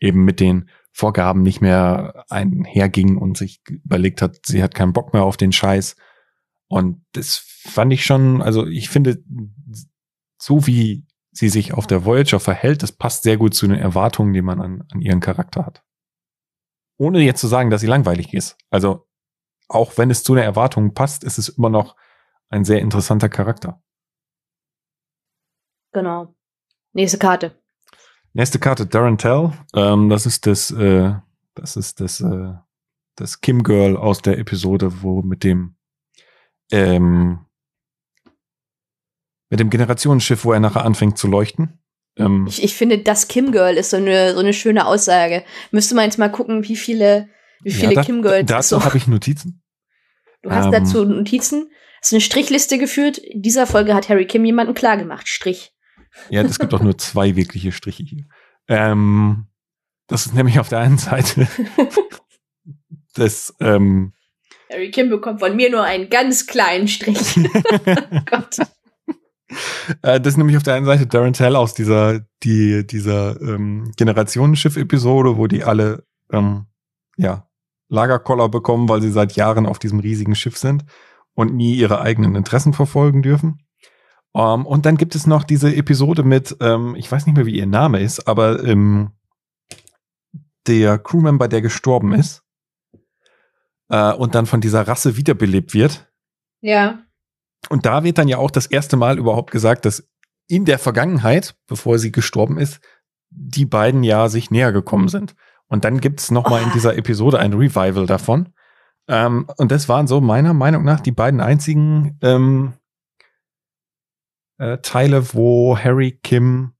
eben 0.00 0.24
mit 0.24 0.38
den 0.38 0.68
Vorgaben 0.92 1.42
nicht 1.42 1.60
mehr 1.60 2.24
einherging 2.28 3.16
und 3.16 3.36
sich 3.36 3.62
überlegt 3.68 4.22
hat, 4.22 4.46
sie 4.46 4.62
hat 4.62 4.74
keinen 4.74 4.92
Bock 4.92 5.12
mehr 5.12 5.24
auf 5.24 5.36
den 5.36 5.50
Scheiß. 5.50 5.96
Und 6.68 7.04
das 7.12 7.36
fand 7.36 7.92
ich 7.92 8.04
schon, 8.04 8.42
also 8.42 8.66
ich 8.66 8.88
finde, 8.90 9.22
so 10.40 10.66
wie 10.66 11.06
sie 11.32 11.48
sich 11.48 11.72
auf 11.72 11.86
der 11.86 12.04
Voyager 12.04 12.38
verhält, 12.38 12.82
das 12.82 12.92
passt 12.92 13.24
sehr 13.24 13.38
gut 13.38 13.54
zu 13.54 13.66
den 13.66 13.78
Erwartungen, 13.78 14.32
die 14.32 14.42
man 14.42 14.60
an, 14.60 14.84
an 14.92 15.00
ihren 15.00 15.20
Charakter 15.20 15.66
hat. 15.66 15.82
Ohne 16.96 17.20
jetzt 17.20 17.40
zu 17.40 17.48
sagen, 17.48 17.70
dass 17.70 17.80
sie 17.80 17.88
langweilig 17.88 18.32
ist. 18.34 18.56
Also, 18.70 19.08
auch 19.68 19.96
wenn 19.96 20.10
es 20.10 20.22
zu 20.22 20.34
den 20.34 20.44
Erwartungen 20.44 20.94
passt, 20.94 21.24
ist 21.24 21.38
es 21.38 21.48
immer 21.48 21.70
noch 21.70 21.96
ein 22.48 22.64
sehr 22.64 22.80
interessanter 22.80 23.28
Charakter. 23.28 23.82
Genau. 25.92 26.34
Nächste 26.92 27.18
Karte. 27.18 27.56
Nächste 28.32 28.58
Karte, 28.58 28.86
Darren 28.86 29.18
Tell. 29.18 29.52
Ähm, 29.74 30.10
das 30.10 30.26
ist 30.26 30.46
das, 30.46 30.70
äh, 30.70 31.14
das 31.54 31.76
ist 31.76 32.00
das, 32.00 32.20
äh, 32.20 32.54
das 33.16 33.40
Kim 33.40 33.62
Girl 33.62 33.96
aus 33.96 34.22
der 34.22 34.38
Episode, 34.38 35.02
wo 35.02 35.22
mit 35.22 35.44
dem, 35.44 35.76
ähm, 36.72 37.46
mit 39.50 39.60
dem 39.60 39.70
Generationsschiff, 39.70 40.44
wo 40.44 40.52
er 40.52 40.60
nachher 40.60 40.84
anfängt 40.84 41.16
zu 41.16 41.28
leuchten. 41.28 41.78
Ähm, 42.16 42.46
Ich, 42.48 42.62
ich 42.62 42.74
finde, 42.74 42.98
das 42.98 43.28
Kim 43.28 43.52
Girl 43.52 43.76
ist 43.76 43.90
so 43.90 43.96
eine, 43.96 44.34
so 44.34 44.40
eine 44.40 44.52
schöne 44.52 44.86
Aussage. 44.86 45.44
Müsste 45.70 45.94
man 45.94 46.06
jetzt 46.06 46.18
mal 46.18 46.30
gucken, 46.30 46.64
wie 46.64 46.76
viele, 46.76 47.28
wie 47.62 47.72
viele 47.72 47.94
ja, 47.94 48.00
da, 48.00 48.02
Kim 48.02 48.22
Girls 48.22 48.46
Dazu 48.46 48.76
so. 48.76 48.84
habe 48.84 48.96
ich 48.96 49.06
Notizen. 49.06 49.62
Du 50.42 50.50
hast 50.50 50.66
ähm, 50.66 50.72
dazu 50.72 51.04
Notizen. 51.04 51.70
Hast 52.00 52.12
eine 52.12 52.20
Strichliste 52.20 52.78
geführt. 52.78 53.18
In 53.18 53.42
dieser 53.42 53.66
Folge 53.66 53.94
hat 53.94 54.08
Harry 54.08 54.26
Kim 54.26 54.44
jemanden 54.44 54.74
klargemacht. 54.74 55.28
Strich. 55.28 55.72
Ja, 56.28 56.42
es 56.42 56.58
gibt 56.58 56.74
auch 56.74 56.82
nur 56.82 56.98
zwei 56.98 57.34
wirkliche 57.34 57.72
Striche 57.72 58.02
hier. 58.02 58.24
Ähm, 58.68 59.46
das 60.06 60.26
ist 60.26 60.34
nämlich 60.34 60.58
auf 60.58 60.68
der 60.68 60.80
einen 60.80 60.98
Seite 60.98 61.48
das, 63.14 63.54
ähm, 63.60 64.12
Harry 64.70 64.90
Kim 64.90 65.08
bekommt 65.08 65.40
von 65.40 65.54
mir 65.56 65.70
nur 65.70 65.82
einen 65.82 66.10
ganz 66.10 66.46
kleinen 66.46 66.88
Strich. 66.88 67.34
Gott. 68.26 68.58
Äh, 70.02 70.20
das 70.20 70.34
ist 70.34 70.36
nämlich 70.36 70.56
auf 70.56 70.62
der 70.62 70.74
einen 70.74 70.86
Seite 70.86 71.06
Darren 71.06 71.32
Tell 71.32 71.56
aus 71.56 71.74
dieser, 71.74 72.20
die, 72.42 72.86
dieser 72.86 73.40
ähm, 73.40 73.92
Generationenschiff-Episode, 73.96 75.36
wo 75.36 75.46
die 75.46 75.64
alle 75.64 76.04
ähm, 76.32 76.66
ja, 77.16 77.48
Lagerkoller 77.88 78.48
bekommen, 78.48 78.88
weil 78.88 79.02
sie 79.02 79.10
seit 79.10 79.36
Jahren 79.36 79.66
auf 79.66 79.78
diesem 79.78 80.00
riesigen 80.00 80.34
Schiff 80.34 80.56
sind 80.56 80.84
und 81.34 81.54
nie 81.54 81.74
ihre 81.74 82.00
eigenen 82.00 82.34
Interessen 82.34 82.72
verfolgen 82.72 83.22
dürfen. 83.22 83.60
Um, 84.32 84.66
und 84.66 84.84
dann 84.84 84.96
gibt 84.96 85.14
es 85.14 85.28
noch 85.28 85.44
diese 85.44 85.76
Episode 85.76 86.24
mit, 86.24 86.56
ähm, 86.60 86.96
ich 86.96 87.10
weiß 87.10 87.24
nicht 87.26 87.36
mehr, 87.36 87.46
wie 87.46 87.56
ihr 87.56 87.66
Name 87.66 88.00
ist, 88.00 88.26
aber 88.26 88.64
ähm, 88.64 89.12
der 90.66 90.98
Crewmember, 90.98 91.46
der 91.46 91.62
gestorben 91.62 92.12
ist 92.12 92.42
äh, 93.90 94.12
und 94.12 94.34
dann 94.34 94.46
von 94.46 94.60
dieser 94.60 94.88
Rasse 94.88 95.16
wiederbelebt 95.16 95.72
wird. 95.72 96.10
Ja. 96.60 96.98
Und 97.68 97.86
da 97.86 98.02
wird 98.02 98.18
dann 98.18 98.26
ja 98.26 98.38
auch 98.38 98.50
das 98.50 98.66
erste 98.66 98.96
Mal 98.96 99.18
überhaupt 99.18 99.52
gesagt, 99.52 99.84
dass 99.84 100.08
in 100.48 100.64
der 100.64 100.80
Vergangenheit, 100.80 101.54
bevor 101.68 102.00
sie 102.00 102.10
gestorben 102.10 102.58
ist, 102.58 102.80
die 103.30 103.66
beiden 103.66 104.02
ja 104.02 104.28
sich 104.28 104.50
näher 104.50 104.72
gekommen 104.72 105.08
sind. 105.08 105.34
Und 105.74 105.84
dann 105.84 106.00
gibt's 106.00 106.30
noch 106.30 106.48
mal 106.48 106.62
in 106.62 106.68
Oh. 106.68 106.72
dieser 106.72 106.96
Episode 106.96 107.40
ein 107.40 107.52
Revival 107.52 108.06
davon. 108.06 108.54
Ähm, 109.08 109.48
und 109.56 109.72
das 109.72 109.88
waren 109.88 110.06
so 110.06 110.20
meiner 110.20 110.54
Meinung 110.54 110.84
nach 110.84 111.00
die 111.00 111.10
beiden 111.10 111.40
einzigen 111.40 112.16
ähm, 112.22 112.74
äh, 114.58 114.78
Teile, 114.78 115.34
wo 115.34 115.76
Harry 115.76 116.12
Kim 116.22 116.74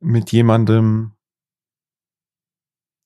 mit 0.00 0.32
jemandem. 0.32 1.12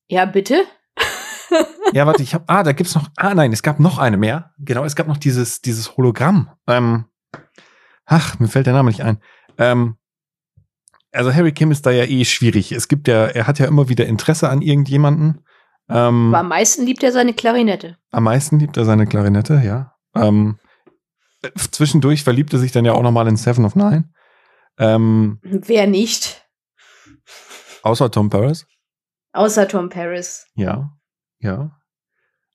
Ja, 0.09 0.25
bitte? 0.27 0.65
Ja, 1.93 2.07
warte, 2.07 2.23
ich 2.23 2.33
hab. 2.35 2.45
Ah, 2.51 2.63
da 2.63 2.73
gibt's 2.73 2.95
noch. 2.95 3.11
Ah, 3.17 3.35
nein, 3.35 3.53
es 3.53 3.63
gab 3.63 3.79
noch 3.79 3.99
eine 3.99 4.17
mehr. 4.17 4.55
Genau, 4.59 4.85
es 4.85 4.95
gab 4.97 5.09
noch 5.09 5.19
dieses 5.19 5.61
dieses 5.61 5.97
Hologramm. 5.99 6.51
Ähm, 6.67 7.05
ach, 8.07 8.39
mir 8.39 8.49
fällt 8.49 8.65
der 8.67 8.73
Name 8.73 8.89
nicht 8.91 9.03
ein. 9.03 9.21
Ähm, 9.59 9.97
also 11.13 11.33
Harry 11.33 11.53
Kim 11.53 11.71
ist 11.71 11.85
da 11.87 11.91
ja 11.91 12.05
eh 12.05 12.25
schwierig. 12.25 12.73
Es 12.73 12.89
gibt 12.89 13.07
ja, 13.09 13.27
er 13.27 13.47
hat 13.47 13.59
ja 13.59 13.67
immer 13.67 13.89
wieder 13.89 14.07
Interesse 14.07 14.49
an 14.49 14.63
irgendjemanden. 14.63 15.45
Ähm, 15.89 16.29
Aber 16.29 16.39
am 16.39 16.49
meisten 16.49 16.85
liebt 16.87 17.03
er 17.03 17.13
seine 17.13 17.35
Klarinette. 17.35 17.99
am 18.11 18.25
meisten 18.25 18.59
liebt 18.59 18.77
er 18.77 18.85
seine 18.85 19.07
Klarinette, 19.07 19.61
ja. 19.65 19.95
Ähm, 20.15 20.59
äh, 21.43 21.51
zwischendurch 21.57 22.23
verliebt 22.25 22.53
er 22.53 22.59
sich 22.59 22.73
dann 22.73 22.85
ja 22.85 22.93
auch 22.93 23.03
noch 23.03 23.11
mal 23.13 23.29
in 23.29 23.37
Seven 23.37 23.65
of 23.65 23.75
Nine. 23.77 24.11
Ähm, 24.79 25.39
Wer 25.43 25.87
nicht? 25.87 26.47
außer 27.83 28.11
Tom 28.11 28.31
Paris. 28.31 28.67
Außer 29.33 29.67
Tom 29.69 29.89
Paris. 29.89 30.47
Ja, 30.55 30.93
ja. 31.41 31.77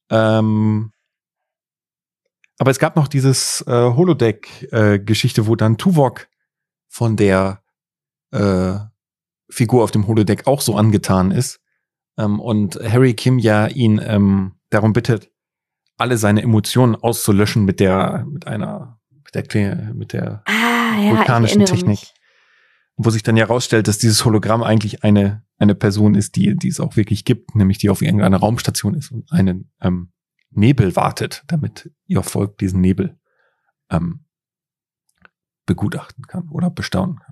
Ähm, 0.09 0.91
aber 2.59 2.71
es 2.71 2.79
gab 2.79 2.95
noch 2.95 3.07
dieses 3.07 3.61
äh, 3.67 3.71
Holodeck-Geschichte, 3.93 5.47
wo 5.47 5.55
dann 5.55 5.77
Tuvok 5.77 6.27
von 6.87 7.17
der 7.17 7.61
äh, 8.31 8.75
Figur 9.49 9.83
auf 9.83 9.91
dem 9.91 10.07
Holodeck 10.07 10.47
auch 10.47 10.61
so 10.61 10.75
angetan 10.75 11.31
ist. 11.31 11.59
Ähm, 12.17 12.39
und 12.39 12.75
Harry 12.75 13.13
Kim 13.13 13.39
ja 13.39 13.67
ihn 13.67 14.01
ähm, 14.03 14.53
darum 14.69 14.93
bittet, 14.93 15.31
alle 15.97 16.17
seine 16.17 16.41
Emotionen 16.43 16.95
auszulöschen 16.95 17.65
mit 17.65 17.79
der, 17.79 18.25
mit 18.29 18.45
einer, 18.47 18.99
mit 19.23 19.53
der, 19.53 19.93
mit 19.93 20.13
der 20.13 20.43
Ah, 20.45 20.99
ja, 21.01 21.17
Vulkanischen 21.17 21.65
Technik. 21.65 21.87
mich. 21.87 22.13
wo 22.97 23.09
sich 23.09 23.23
dann 23.23 23.37
ja 23.37 23.45
rausstellt, 23.45 23.87
dass 23.87 23.97
dieses 23.97 24.23
Hologramm 24.25 24.63
eigentlich 24.63 25.03
eine, 25.03 25.43
eine 25.57 25.75
Person 25.75 26.15
ist, 26.15 26.35
die, 26.35 26.55
die 26.55 26.67
es 26.67 26.79
auch 26.79 26.95
wirklich 26.95 27.25
gibt, 27.25 27.55
nämlich 27.55 27.77
die 27.77 27.89
auf 27.89 28.01
irgendeiner 28.01 28.37
Raumstation 28.37 28.93
ist 28.95 29.11
und 29.11 29.31
einen 29.31 29.71
ähm, 29.81 30.11
Nebel 30.51 30.95
wartet, 30.95 31.43
damit 31.47 31.91
ihr 32.07 32.23
Volk 32.23 32.57
diesen 32.57 32.81
Nebel 32.81 33.17
ähm, 33.89 34.25
begutachten 35.65 36.25
kann 36.27 36.47
oder 36.49 36.69
bestaunen 36.69 37.19
kann. 37.19 37.26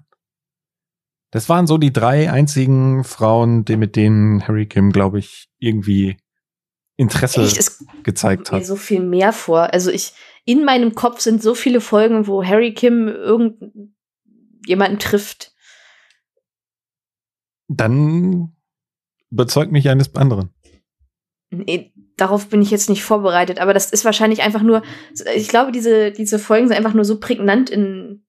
Das 1.32 1.50
waren 1.50 1.68
so 1.68 1.78
die 1.78 1.92
drei 1.92 2.32
einzigen 2.32 3.04
Frauen, 3.04 3.66
die 3.66 3.78
mit 3.78 3.96
denen 3.96 4.48
Harry 4.48 4.68
Kim, 4.68 4.92
glaube 4.92 5.20
ich, 5.20 5.50
irgendwie 5.60 6.18
Interesse 6.98 7.44
Echt? 7.44 7.72
Gezeigt 8.04 8.52
hat. 8.52 8.60
Mir 8.60 8.66
so 8.66 8.76
viel 8.76 9.02
mehr 9.02 9.34
vor. 9.34 9.74
Also 9.74 9.92
ich, 9.92 10.14
in 10.46 10.64
meinem 10.64 10.96
Kopf 10.96 11.20
sind 11.20 11.42
so 11.42 11.56
viele 11.56 11.82
Folgen, 11.82 12.28
wo 12.28 12.44
Harry 12.44 12.74
Kim 12.74 13.08
irgendjemanden 13.08 15.00
trifft. 15.00 15.54
Dann 17.68 18.56
überzeugt 19.32 19.72
mich 19.72 19.90
eines 19.90 20.16
anderen. 20.16 20.52
Nee, 21.50 21.94
darauf 22.18 22.48
bin 22.48 22.62
ich 22.62 22.72
jetzt 22.72 22.90
nicht 22.90 23.04
vorbereitet, 23.04 23.60
aber 23.60 23.74
das 23.74 23.92
ist 23.92 24.06
wahrscheinlich 24.06 24.42
einfach 24.42 24.62
nur, 24.62 24.84
ich 25.36 25.48
glaube, 25.48 25.72
diese, 25.72 26.12
diese 26.12 26.40
Folgen 26.40 26.68
sind 26.68 26.78
einfach 26.78 26.94
nur 26.94 27.06
so 27.06 27.20
prägnant 27.20 27.70
in, 27.70 28.26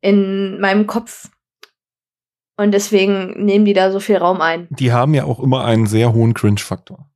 in 0.00 0.60
meinem 0.60 0.86
Kopf. 0.86 1.30
Und 2.62 2.70
deswegen 2.70 3.44
nehmen 3.44 3.64
die 3.64 3.72
da 3.72 3.90
so 3.90 3.98
viel 3.98 4.18
Raum 4.18 4.40
ein. 4.40 4.68
Die 4.70 4.92
haben 4.92 5.14
ja 5.14 5.24
auch 5.24 5.40
immer 5.40 5.64
einen 5.64 5.86
sehr 5.86 6.12
hohen 6.12 6.32
Cringe-Faktor. 6.32 7.10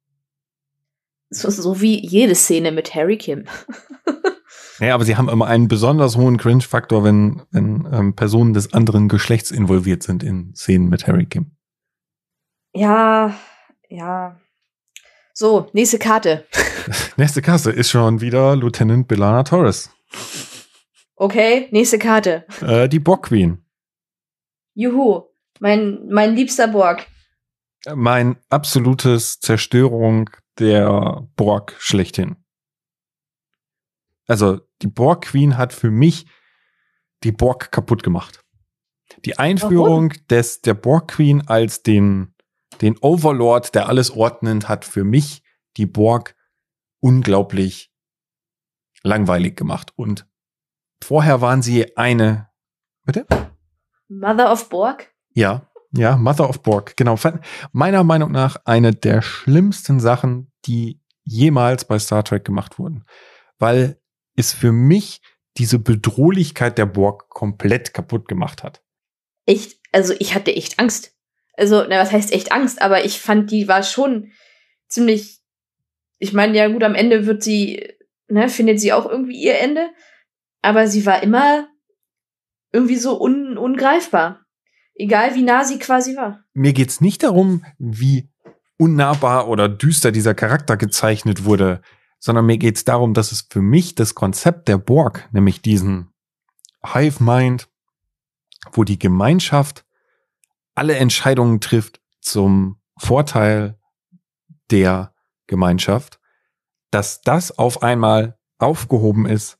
So, 1.30 1.48
so 1.50 1.80
wie 1.80 2.04
jede 2.04 2.34
Szene 2.34 2.72
mit 2.72 2.96
Harry 2.96 3.16
Kim. 3.16 3.44
ja, 4.80 4.92
aber 4.92 5.04
sie 5.04 5.16
haben 5.16 5.28
immer 5.28 5.46
einen 5.46 5.68
besonders 5.68 6.16
hohen 6.16 6.36
Cringe-Faktor, 6.36 7.04
wenn, 7.04 7.42
wenn 7.52 7.86
ähm, 7.92 8.16
Personen 8.16 8.54
des 8.54 8.72
anderen 8.72 9.08
Geschlechts 9.08 9.52
involviert 9.52 10.02
sind 10.02 10.24
in 10.24 10.52
Szenen 10.56 10.88
mit 10.88 11.06
Harry 11.06 11.26
Kim. 11.26 11.52
Ja, 12.74 13.32
ja. 13.88 14.40
So, 15.32 15.70
nächste 15.74 16.00
Karte. 16.00 16.44
nächste 17.16 17.40
Karte 17.40 17.70
ist 17.70 17.90
schon 17.90 18.20
wieder 18.20 18.56
Lieutenant 18.56 19.06
Bellana 19.06 19.44
Torres. 19.44 19.90
Okay, 21.14 21.68
nächste 21.70 22.00
Karte. 22.00 22.46
Äh, 22.62 22.88
die 22.88 22.98
Borg 22.98 23.26
Queen. 23.26 23.62
Juhu, 24.74 25.22
mein, 25.60 26.06
mein 26.08 26.34
liebster 26.34 26.68
Borg. 26.68 27.06
Mein 27.94 28.36
absolutes 28.48 29.40
Zerstörung 29.40 30.30
der 30.58 31.28
Borg 31.36 31.74
schlechthin. 31.78 32.36
Also, 34.26 34.60
die 34.82 34.88
Borg 34.88 35.26
Queen 35.26 35.56
hat 35.56 35.72
für 35.72 35.90
mich 35.90 36.26
die 37.22 37.32
Borg 37.32 37.70
kaputt 37.70 38.02
gemacht. 38.02 38.40
Die 39.24 39.38
Einführung 39.38 40.10
Warum? 40.10 40.26
des, 40.28 40.62
der 40.62 40.74
Borg 40.74 41.08
Queen 41.08 41.46
als 41.46 41.82
den 41.82 42.34
den 42.80 42.98
Overlord, 42.98 43.74
der 43.74 43.88
alles 43.88 44.10
ordnet, 44.10 44.68
hat 44.68 44.84
für 44.84 45.04
mich 45.04 45.42
die 45.76 45.86
Borg 45.86 46.36
unglaublich 47.00 47.92
langweilig 49.02 49.56
gemacht. 49.56 49.92
Und 49.96 50.26
vorher 51.02 51.40
waren 51.40 51.62
sie 51.62 51.96
eine, 51.96 52.50
bitte? 53.04 53.26
Mother 54.08 54.52
of 54.52 54.68
Borg? 54.68 55.14
Ja, 55.36 55.70
ja, 55.92 56.16
Mother 56.16 56.48
of 56.48 56.62
Borg, 56.62 56.96
genau. 56.96 57.18
Meiner 57.72 58.04
Meinung 58.04 58.32
nach 58.32 58.56
eine 58.64 58.92
der 58.92 59.20
schlimmsten 59.20 60.00
Sachen, 60.00 60.50
die 60.64 61.00
jemals 61.24 61.84
bei 61.84 61.98
Star 61.98 62.24
Trek 62.24 62.44
gemacht 62.44 62.78
wurden. 62.78 63.04
Weil 63.58 64.00
es 64.34 64.54
für 64.54 64.72
mich 64.72 65.20
diese 65.58 65.78
Bedrohlichkeit 65.78 66.78
der 66.78 66.86
Borg 66.86 67.28
komplett 67.28 67.92
kaputt 67.92 68.28
gemacht 68.28 68.62
hat. 68.62 68.82
Echt, 69.44 69.78
also 69.92 70.14
ich 70.18 70.34
hatte 70.34 70.54
echt 70.54 70.78
Angst. 70.78 71.14
Also, 71.54 71.84
na, 71.86 71.98
was 71.98 72.12
heißt 72.12 72.32
echt 72.32 72.50
Angst, 72.50 72.80
aber 72.80 73.04
ich 73.04 73.20
fand, 73.20 73.50
die 73.50 73.68
war 73.68 73.82
schon 73.82 74.32
ziemlich. 74.88 75.40
Ich 76.18 76.32
meine, 76.32 76.56
ja 76.56 76.68
gut, 76.68 76.82
am 76.82 76.94
Ende 76.94 77.26
wird 77.26 77.42
sie, 77.42 77.86
ne, 78.28 78.48
findet 78.48 78.80
sie 78.80 78.94
auch 78.94 79.06
irgendwie 79.06 79.38
ihr 79.38 79.58
Ende. 79.58 79.90
Aber 80.62 80.88
sie 80.88 81.04
war 81.04 81.22
immer 81.22 81.68
irgendwie 82.72 82.96
so 82.96 83.20
un 83.20 83.58
ungreifbar. 83.58 84.45
Egal 84.98 85.34
wie 85.34 85.42
nah 85.42 85.64
sie 85.64 85.78
quasi 85.78 86.16
war. 86.16 86.44
Mir 86.54 86.72
geht's 86.72 87.00
nicht 87.00 87.22
darum, 87.22 87.64
wie 87.78 88.30
unnahbar 88.78 89.48
oder 89.48 89.68
düster 89.68 90.10
dieser 90.10 90.34
Charakter 90.34 90.76
gezeichnet 90.76 91.44
wurde, 91.44 91.82
sondern 92.18 92.46
mir 92.46 92.58
geht's 92.58 92.84
darum, 92.84 93.14
dass 93.14 93.32
es 93.32 93.46
für 93.50 93.62
mich 93.62 93.94
das 93.94 94.14
Konzept 94.14 94.68
der 94.68 94.78
Borg, 94.78 95.28
nämlich 95.32 95.60
diesen 95.60 96.12
Hive 96.82 97.22
Mind, 97.22 97.68
wo 98.72 98.84
die 98.84 98.98
Gemeinschaft 98.98 99.84
alle 100.74 100.96
Entscheidungen 100.96 101.60
trifft 101.60 102.00
zum 102.20 102.80
Vorteil 102.98 103.78
der 104.70 105.14
Gemeinschaft, 105.46 106.20
dass 106.90 107.20
das 107.20 107.56
auf 107.58 107.82
einmal 107.82 108.38
aufgehoben 108.58 109.26
ist 109.26 109.58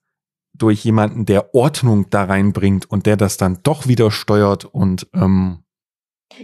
durch 0.59 0.85
jemanden, 0.85 1.27
der 1.27 1.55
Ordnung 1.55 2.11
da 2.11 2.25
reinbringt 2.25 2.91
und 2.91 3.07
der 3.07 3.17
das 3.17 3.37
dann 3.37 3.61
doch 3.63 3.87
wieder 3.87 4.11
steuert 4.11 4.65
und 4.65 5.09
ähm 5.15 5.63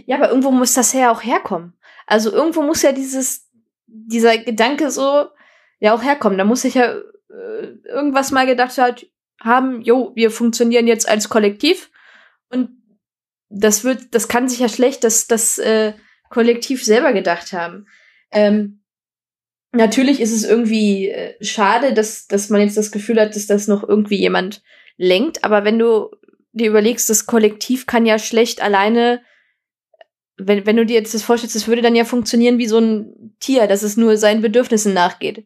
ja, 0.05 0.15
aber 0.15 0.29
irgendwo 0.29 0.51
muss 0.51 0.73
das 0.73 0.93
ja 0.93 1.11
auch 1.11 1.23
herkommen. 1.23 1.73
Also 2.07 2.31
irgendwo 2.31 2.61
muss 2.61 2.81
ja 2.81 2.91
dieses 2.91 3.49
dieser 3.85 4.37
Gedanke 4.37 4.91
so 4.91 5.27
ja 5.79 5.93
auch 5.93 6.03
herkommen. 6.03 6.37
Da 6.37 6.45
muss 6.45 6.61
sich 6.61 6.75
ja 6.75 6.85
äh, 6.85 7.67
irgendwas 7.85 8.31
mal 8.31 8.45
gedacht 8.45 8.77
hat, 8.77 9.05
haben, 9.41 9.81
jo, 9.81 10.11
wir 10.15 10.31
funktionieren 10.31 10.87
jetzt 10.87 11.07
als 11.07 11.29
Kollektiv 11.29 11.91
und 12.49 12.69
das 13.49 13.83
wird, 13.83 14.15
das 14.15 14.27
kann 14.27 14.47
sich 14.47 14.59
ja 14.59 14.69
schlecht 14.69 15.03
das, 15.03 15.27
das 15.27 15.57
äh, 15.57 15.93
Kollektiv 16.29 16.83
selber 16.83 17.13
gedacht 17.13 17.53
haben. 17.53 17.87
Ähm, 18.31 18.82
natürlich 19.73 20.21
ist 20.21 20.31
es 20.31 20.43
irgendwie 20.43 21.09
äh, 21.09 21.35
schade, 21.43 21.93
dass, 21.93 22.27
dass 22.27 22.49
man 22.49 22.61
jetzt 22.61 22.77
das 22.77 22.91
Gefühl 22.91 23.19
hat, 23.19 23.35
dass 23.35 23.47
das 23.47 23.67
noch 23.67 23.87
irgendwie 23.87 24.17
jemand 24.17 24.63
lenkt, 24.97 25.43
aber 25.43 25.65
wenn 25.65 25.79
du 25.79 26.11
dir 26.53 26.69
überlegst, 26.69 27.09
das 27.09 27.25
Kollektiv 27.25 27.87
kann 27.87 28.05
ja 28.05 28.19
schlecht 28.19 28.61
alleine, 28.61 29.21
wenn, 30.37 30.65
wenn 30.65 30.77
du 30.77 30.85
dir 30.85 30.95
jetzt 30.95 31.13
das 31.13 31.23
vorstellst, 31.23 31.55
das 31.55 31.67
würde 31.67 31.81
dann 31.81 31.95
ja 31.95 32.05
funktionieren 32.05 32.59
wie 32.59 32.67
so 32.67 32.77
ein 32.77 33.35
Tier, 33.39 33.67
dass 33.67 33.83
es 33.83 33.97
nur 33.97 34.17
seinen 34.17 34.41
Bedürfnissen 34.41 34.93
nachgeht. 34.93 35.45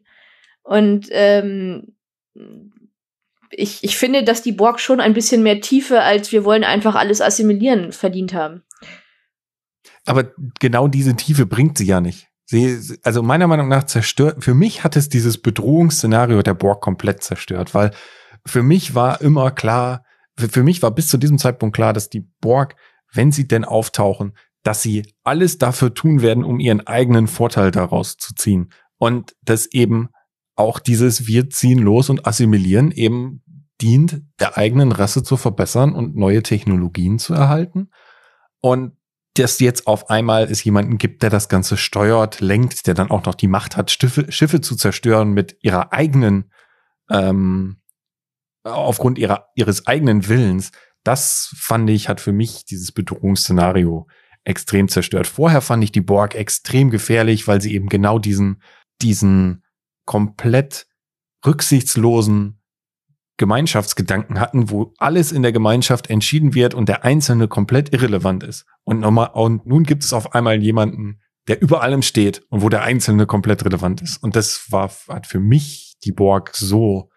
Und 0.62 1.08
ähm, 1.10 1.94
ich, 3.50 3.82
ich 3.82 3.96
finde, 3.96 4.22
dass 4.22 4.42
die 4.42 4.52
Borg 4.52 4.80
schon 4.80 5.00
ein 5.00 5.14
bisschen 5.14 5.42
mehr 5.42 5.60
Tiefe 5.60 6.02
als 6.02 6.30
wir 6.30 6.44
wollen 6.44 6.64
einfach 6.64 6.94
alles 6.94 7.22
assimilieren 7.22 7.92
verdient 7.92 8.34
haben. 8.34 8.62
Aber 10.04 10.32
genau 10.60 10.88
diese 10.88 11.16
Tiefe 11.16 11.46
bringt 11.46 11.78
sie 11.78 11.86
ja 11.86 12.00
nicht. 12.00 12.27
Sie, 12.50 12.98
also 13.02 13.22
meiner 13.22 13.46
Meinung 13.46 13.68
nach 13.68 13.84
zerstört, 13.84 14.42
für 14.42 14.54
mich 14.54 14.82
hat 14.82 14.96
es 14.96 15.10
dieses 15.10 15.36
Bedrohungsszenario 15.36 16.42
der 16.42 16.54
Borg 16.54 16.80
komplett 16.80 17.22
zerstört, 17.22 17.74
weil 17.74 17.90
für 18.46 18.62
mich 18.62 18.94
war 18.94 19.20
immer 19.20 19.50
klar, 19.50 20.02
für, 20.34 20.48
für 20.48 20.62
mich 20.62 20.80
war 20.80 20.90
bis 20.90 21.08
zu 21.08 21.18
diesem 21.18 21.36
Zeitpunkt 21.36 21.76
klar, 21.76 21.92
dass 21.92 22.08
die 22.08 22.26
Borg, 22.40 22.74
wenn 23.12 23.32
sie 23.32 23.46
denn 23.46 23.66
auftauchen, 23.66 24.32
dass 24.62 24.80
sie 24.80 25.12
alles 25.24 25.58
dafür 25.58 25.92
tun 25.92 26.22
werden, 26.22 26.42
um 26.42 26.58
ihren 26.58 26.86
eigenen 26.86 27.26
Vorteil 27.26 27.70
daraus 27.70 28.16
zu 28.16 28.34
ziehen. 28.34 28.72
Und 28.96 29.36
dass 29.42 29.66
eben 29.66 30.08
auch 30.56 30.78
dieses 30.78 31.26
Wir 31.26 31.50
ziehen 31.50 31.78
los 31.78 32.08
und 32.08 32.26
assimilieren 32.26 32.92
eben 32.92 33.42
dient, 33.82 34.22
der 34.40 34.56
eigenen 34.56 34.92
Rasse 34.92 35.22
zu 35.22 35.36
verbessern 35.36 35.94
und 35.94 36.16
neue 36.16 36.42
Technologien 36.42 37.18
zu 37.18 37.34
erhalten. 37.34 37.90
Und 38.60 38.97
dass 39.38 39.60
jetzt 39.60 39.86
auf 39.86 40.10
einmal 40.10 40.44
es 40.44 40.64
jemanden 40.64 40.98
gibt, 40.98 41.22
der 41.22 41.30
das 41.30 41.48
Ganze 41.48 41.76
steuert, 41.76 42.40
lenkt, 42.40 42.86
der 42.86 42.94
dann 42.94 43.10
auch 43.10 43.24
noch 43.24 43.34
die 43.34 43.48
Macht 43.48 43.76
hat, 43.76 43.90
Schiffe, 43.90 44.30
Schiffe 44.30 44.60
zu 44.60 44.76
zerstören 44.76 45.32
mit 45.32 45.56
ihrer 45.62 45.92
eigenen, 45.92 46.52
ähm, 47.10 47.80
aufgrund 48.64 49.18
ihrer, 49.18 49.48
ihres 49.54 49.86
eigenen 49.86 50.28
Willens, 50.28 50.72
das 51.04 51.54
fand 51.56 51.88
ich, 51.90 52.08
hat 52.08 52.20
für 52.20 52.32
mich 52.32 52.64
dieses 52.64 52.92
Bedrohungsszenario 52.92 54.06
extrem 54.44 54.88
zerstört. 54.88 55.26
Vorher 55.26 55.60
fand 55.60 55.84
ich 55.84 55.92
die 55.92 56.00
Borg 56.00 56.34
extrem 56.34 56.90
gefährlich, 56.90 57.46
weil 57.46 57.60
sie 57.60 57.74
eben 57.74 57.88
genau 57.88 58.18
diesen, 58.18 58.62
diesen 59.00 59.62
komplett 60.04 60.86
rücksichtslosen 61.46 62.57
Gemeinschaftsgedanken 63.38 64.38
hatten, 64.40 64.70
wo 64.70 64.92
alles 64.98 65.32
in 65.32 65.42
der 65.42 65.52
Gemeinschaft 65.52 66.10
entschieden 66.10 66.54
wird 66.54 66.74
und 66.74 66.88
der 66.88 67.04
Einzelne 67.04 67.48
komplett 67.48 67.94
irrelevant 67.94 68.42
ist. 68.42 68.66
Und, 68.84 69.00
nochmal, 69.00 69.30
und 69.32 69.64
nun 69.64 69.84
gibt 69.84 70.04
es 70.04 70.12
auf 70.12 70.34
einmal 70.34 70.62
jemanden, 70.62 71.20
der 71.46 71.62
über 71.62 71.82
allem 71.82 72.02
steht 72.02 72.42
und 72.50 72.62
wo 72.62 72.68
der 72.68 72.82
Einzelne 72.82 73.26
komplett 73.26 73.64
relevant 73.64 74.02
ist. 74.02 74.22
Und 74.22 74.36
das 74.36 74.70
war, 74.70 74.90
hat 75.08 75.26
für 75.26 75.40
mich 75.40 75.96
die 76.04 76.12
Borg 76.12 76.54
so. 76.54 77.10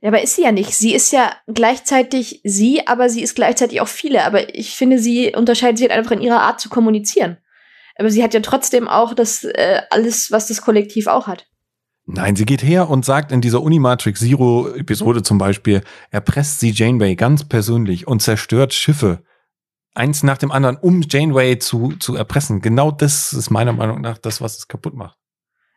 Ja, 0.00 0.08
aber 0.08 0.22
ist 0.22 0.36
sie 0.36 0.42
ja 0.42 0.52
nicht. 0.52 0.74
Sie 0.74 0.94
ist 0.94 1.12
ja 1.12 1.32
gleichzeitig 1.52 2.40
sie, 2.44 2.86
aber 2.86 3.08
sie 3.08 3.22
ist 3.22 3.34
gleichzeitig 3.34 3.80
auch 3.80 3.88
viele. 3.88 4.24
Aber 4.24 4.54
ich 4.54 4.76
finde, 4.76 4.98
sie 4.98 5.34
unterscheidet 5.34 5.78
sich 5.78 5.88
halt 5.90 5.98
einfach 5.98 6.12
in 6.12 6.22
ihrer 6.22 6.42
Art 6.42 6.60
zu 6.60 6.68
kommunizieren. 6.68 7.38
Aber 7.96 8.10
sie 8.10 8.22
hat 8.22 8.34
ja 8.34 8.40
trotzdem 8.40 8.88
auch 8.88 9.14
das 9.14 9.44
äh, 9.44 9.82
alles, 9.90 10.30
was 10.30 10.46
das 10.46 10.62
Kollektiv 10.62 11.06
auch 11.06 11.26
hat. 11.26 11.46
Nein, 12.06 12.36
sie 12.36 12.44
geht 12.44 12.62
her 12.62 12.90
und 12.90 13.04
sagt 13.04 13.32
in 13.32 13.40
dieser 13.40 13.62
Unimatrix 13.62 14.20
Zero 14.20 14.68
Episode 14.74 15.22
zum 15.22 15.38
Beispiel, 15.38 15.82
erpresst 16.10 16.60
sie 16.60 16.70
Janeway 16.70 17.16
ganz 17.16 17.44
persönlich 17.44 18.06
und 18.06 18.20
zerstört 18.20 18.74
Schiffe 18.74 19.22
eins 19.94 20.22
nach 20.22 20.38
dem 20.38 20.50
anderen, 20.50 20.76
um 20.76 21.02
Janeway 21.08 21.58
zu, 21.58 21.94
zu 21.98 22.14
erpressen. 22.16 22.60
Genau 22.60 22.90
das 22.90 23.32
ist 23.32 23.50
meiner 23.50 23.72
Meinung 23.72 24.00
nach 24.00 24.18
das, 24.18 24.40
was 24.40 24.58
es 24.58 24.68
kaputt 24.68 24.94
macht. 24.94 25.16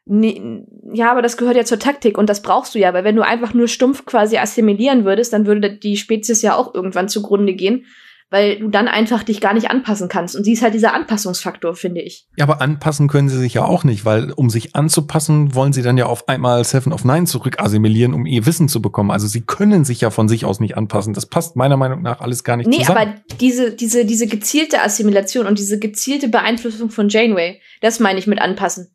Nee, 0.09 0.63
ja, 0.93 1.11
aber 1.11 1.21
das 1.21 1.37
gehört 1.37 1.57
ja 1.57 1.65
zur 1.65 1.79
Taktik 1.79 2.17
und 2.17 2.29
das 2.29 2.41
brauchst 2.41 2.73
du 2.73 2.79
ja, 2.79 2.93
weil 2.93 3.03
wenn 3.03 3.17
du 3.17 3.25
einfach 3.25 3.53
nur 3.53 3.67
stumpf 3.67 4.05
quasi 4.05 4.37
assimilieren 4.37 5.03
würdest, 5.03 5.33
dann 5.33 5.45
würde 5.45 5.77
die 5.77 5.97
Spezies 5.97 6.41
ja 6.41 6.55
auch 6.55 6.73
irgendwann 6.73 7.09
zugrunde 7.09 7.53
gehen, 7.53 7.85
weil 8.29 8.59
du 8.59 8.67
dann 8.67 8.87
einfach 8.87 9.23
dich 9.23 9.39
gar 9.39 9.53
nicht 9.53 9.69
anpassen 9.71 10.09
kannst. 10.09 10.35
Und 10.35 10.43
sie 10.43 10.53
ist 10.53 10.61
halt 10.61 10.73
dieser 10.73 10.93
Anpassungsfaktor, 10.93 11.75
finde 11.75 12.01
ich. 12.01 12.27
Ja, 12.35 12.43
aber 12.43 12.61
anpassen 12.61 13.07
können 13.07 13.29
sie 13.29 13.37
sich 13.37 13.53
ja 13.53 13.63
auch 13.63 13.85
nicht, 13.85 14.03
weil 14.03 14.31
um 14.31 14.49
sich 14.49 14.75
anzupassen, 14.75 15.55
wollen 15.55 15.71
sie 15.71 15.81
dann 15.81 15.97
ja 15.97 16.07
auf 16.07 16.27
einmal 16.27 16.63
Seven 16.63 16.91
of 16.91 17.05
Nine 17.05 17.25
zurück 17.25 17.59
assimilieren, 17.59 18.13
um 18.13 18.25
ihr 18.25 18.45
Wissen 18.45 18.67
zu 18.67 18.81
bekommen. 18.81 19.11
Also 19.11 19.27
sie 19.27 19.41
können 19.41 19.85
sich 19.85 20.01
ja 20.01 20.09
von 20.09 20.27
sich 20.27 20.43
aus 20.43 20.59
nicht 20.59 20.75
anpassen. 20.75 21.13
Das 21.13 21.25
passt 21.25 21.55
meiner 21.55 21.77
Meinung 21.77 22.01
nach 22.01 22.19
alles 22.19 22.43
gar 22.43 22.57
nicht 22.57 22.67
nee, 22.67 22.79
zusammen. 22.79 22.99
Nee, 22.99 23.11
aber 23.11 23.37
diese, 23.39 23.71
diese, 23.73 24.05
diese 24.05 24.27
gezielte 24.27 24.81
Assimilation 24.81 25.47
und 25.47 25.57
diese 25.57 25.79
gezielte 25.79 26.27
Beeinflussung 26.27 26.89
von 26.89 27.07
Janeway, 27.07 27.61
das 27.81 27.99
meine 27.99 28.19
ich 28.19 28.27
mit 28.27 28.41
anpassen. 28.41 28.93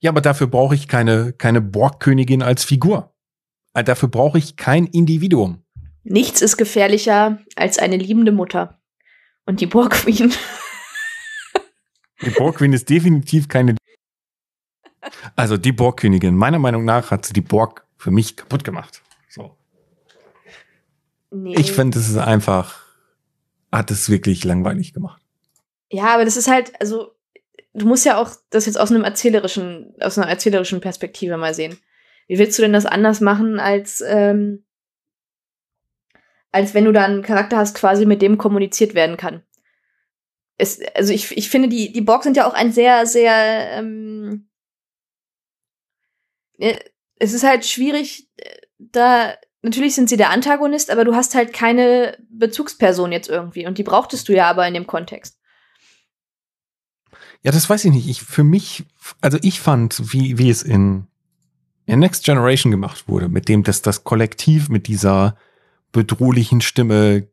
Ja, 0.00 0.10
aber 0.10 0.22
dafür 0.22 0.48
brauche 0.48 0.74
ich 0.74 0.88
keine, 0.88 1.32
keine 1.34 1.60
Borgkönigin 1.60 2.42
als 2.42 2.64
Figur. 2.64 3.14
Äh, 3.74 3.84
dafür 3.84 4.08
brauche 4.08 4.38
ich 4.38 4.56
kein 4.56 4.86
Individuum. 4.86 5.59
Nichts 6.02 6.40
ist 6.40 6.56
gefährlicher 6.56 7.38
als 7.56 7.78
eine 7.78 7.96
liebende 7.96 8.32
Mutter. 8.32 8.80
Und 9.44 9.60
die 9.60 9.66
Borg 9.66 9.92
Queen. 9.92 10.32
Die 12.22 12.30
Borg 12.30 12.58
Queen 12.58 12.72
ist 12.72 12.88
definitiv 12.88 13.48
keine. 13.48 13.76
Also 15.34 15.56
die 15.56 15.72
Borgkönigin, 15.72 16.36
meiner 16.36 16.58
Meinung 16.58 16.84
nach 16.84 17.10
hat 17.10 17.24
sie 17.24 17.32
die 17.32 17.40
Borg 17.40 17.86
für 17.96 18.10
mich 18.10 18.36
kaputt 18.36 18.64
gemacht. 18.64 19.02
So. 19.28 19.56
Nee. 21.30 21.54
Ich 21.56 21.72
finde, 21.72 21.98
es 21.98 22.08
ist 22.08 22.16
einfach, 22.16 22.82
hat 23.72 23.90
es 23.90 24.10
wirklich 24.10 24.44
langweilig 24.44 24.92
gemacht. 24.92 25.22
Ja, 25.90 26.14
aber 26.14 26.24
das 26.24 26.36
ist 26.36 26.48
halt, 26.48 26.72
also 26.80 27.12
du 27.72 27.86
musst 27.86 28.04
ja 28.04 28.20
auch 28.20 28.30
das 28.50 28.66
jetzt 28.66 28.78
aus 28.78 28.90
einem 28.90 29.04
erzählerischen, 29.04 29.94
aus 30.00 30.18
einer 30.18 30.28
erzählerischen 30.28 30.80
Perspektive 30.80 31.36
mal 31.36 31.54
sehen. 31.54 31.78
Wie 32.28 32.38
willst 32.38 32.58
du 32.58 32.62
denn 32.62 32.72
das 32.72 32.86
anders 32.86 33.20
machen, 33.20 33.58
als, 33.58 34.02
ähm, 34.06 34.64
als 36.52 36.74
wenn 36.74 36.84
du 36.84 36.92
da 36.92 37.04
einen 37.04 37.22
Charakter 37.22 37.56
hast, 37.56 37.74
quasi 37.74 38.06
mit 38.06 38.22
dem 38.22 38.38
kommuniziert 38.38 38.94
werden 38.94 39.16
kann? 39.16 39.42
Es, 40.56 40.80
also 40.94 41.12
ich, 41.12 41.36
ich 41.36 41.48
finde, 41.48 41.68
die, 41.68 41.92
die 41.92 42.00
Borg 42.00 42.22
sind 42.22 42.36
ja 42.36 42.46
auch 42.46 42.54
ein 42.54 42.72
sehr, 42.72 43.06
sehr, 43.06 43.78
ähm, 43.78 44.48
äh, 46.58 46.78
es 47.18 47.32
ist 47.32 47.44
halt 47.44 47.64
schwierig, 47.64 48.28
äh, 48.36 48.56
da, 48.78 49.34
natürlich 49.62 49.94
sind 49.94 50.08
sie 50.08 50.16
der 50.16 50.30
Antagonist, 50.30 50.90
aber 50.90 51.04
du 51.04 51.14
hast 51.14 51.34
halt 51.34 51.52
keine 51.52 52.18
Bezugsperson 52.30 53.12
jetzt 53.12 53.28
irgendwie 53.28 53.66
und 53.66 53.78
die 53.78 53.82
brauchtest 53.82 54.28
du 54.28 54.34
ja 54.34 54.48
aber 54.48 54.66
in 54.66 54.74
dem 54.74 54.86
Kontext. 54.86 55.38
Ja, 57.42 57.52
das 57.52 57.70
weiß 57.70 57.86
ich 57.86 57.92
nicht. 57.92 58.08
Ich, 58.08 58.22
für 58.22 58.44
mich, 58.44 58.84
also 59.20 59.38
ich 59.42 59.60
fand, 59.60 60.12
wie, 60.12 60.36
wie 60.36 60.50
es 60.50 60.62
in, 60.62 61.06
in 61.86 61.98
Next 61.98 62.24
Generation 62.24 62.70
gemacht 62.70 63.08
wurde, 63.08 63.28
mit 63.28 63.48
dem, 63.48 63.62
dass 63.62 63.80
das 63.80 64.04
Kollektiv 64.04 64.68
mit 64.68 64.88
dieser 64.88 65.36
bedrohlichen 65.92 66.60
Stimme, 66.60 67.28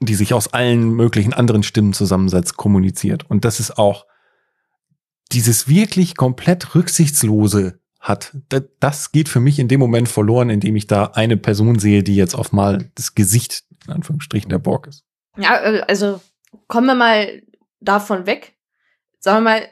die 0.00 0.14
sich 0.14 0.34
aus 0.34 0.52
allen 0.52 0.90
möglichen 0.90 1.32
anderen 1.32 1.62
Stimmen 1.62 1.92
zusammensetzt, 1.92 2.56
kommuniziert. 2.56 3.28
Und 3.28 3.44
das 3.44 3.60
ist 3.60 3.78
auch 3.78 4.06
dieses 5.32 5.68
wirklich 5.68 6.16
komplett 6.16 6.74
rücksichtslose 6.74 7.80
hat. 8.00 8.34
Das 8.80 9.12
geht 9.12 9.28
für 9.28 9.40
mich 9.40 9.58
in 9.58 9.68
dem 9.68 9.78
Moment 9.78 10.08
verloren, 10.08 10.50
indem 10.50 10.74
ich 10.76 10.86
da 10.86 11.04
eine 11.14 11.36
Person 11.36 11.78
sehe, 11.78 12.02
die 12.02 12.16
jetzt 12.16 12.34
auf 12.34 12.52
mal 12.52 12.90
das 12.94 13.14
Gesicht, 13.14 13.64
in 13.86 13.92
Anführungsstrichen, 13.92 14.48
der 14.48 14.58
Borg 14.58 14.86
ist. 14.86 15.04
Ja, 15.36 15.60
äh, 15.60 15.82
also 15.82 16.20
kommen 16.66 16.86
wir 16.86 16.94
mal 16.94 17.42
davon 17.80 18.26
weg, 18.26 18.54
sagen 19.18 19.44
wir 19.44 19.50
mal, 19.50 19.68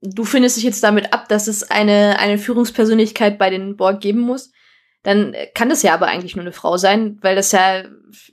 du 0.00 0.24
findest 0.24 0.56
dich 0.56 0.64
jetzt 0.64 0.82
damit 0.84 1.12
ab, 1.12 1.28
dass 1.28 1.48
es 1.48 1.70
eine, 1.70 2.18
eine 2.18 2.38
Führungspersönlichkeit 2.38 3.38
bei 3.38 3.50
den 3.50 3.76
Borg 3.76 4.00
geben 4.00 4.20
muss, 4.20 4.52
dann 5.04 5.36
kann 5.54 5.68
das 5.68 5.82
ja 5.82 5.94
aber 5.94 6.08
eigentlich 6.08 6.34
nur 6.34 6.44
eine 6.44 6.52
Frau 6.52 6.76
sein, 6.76 7.18
weil 7.20 7.36
das 7.36 7.52
ja, 7.52 7.84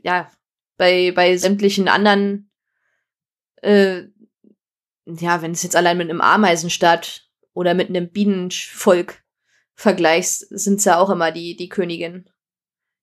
ja, 0.04 0.32
bei, 0.78 1.12
bei 1.14 1.38
sämtlichen 1.38 1.88
anderen, 1.88 2.50
äh, 3.62 4.04
ja, 5.06 5.42
wenn 5.42 5.52
es 5.52 5.64
jetzt 5.64 5.76
allein 5.76 5.98
mit 5.98 6.10
einem 6.10 6.22
Ameisenstaat 6.22 7.28
oder 7.54 7.74
mit 7.74 7.90
einem 7.90 8.10
Bienenvolk 8.10 9.22
vergleichst, 9.76 10.48
sind 10.50 10.80
es 10.80 10.86
ja 10.86 10.98
auch 10.98 11.10
immer 11.10 11.32
die, 11.32 11.58
die 11.58 11.70
Königin. 11.70 12.30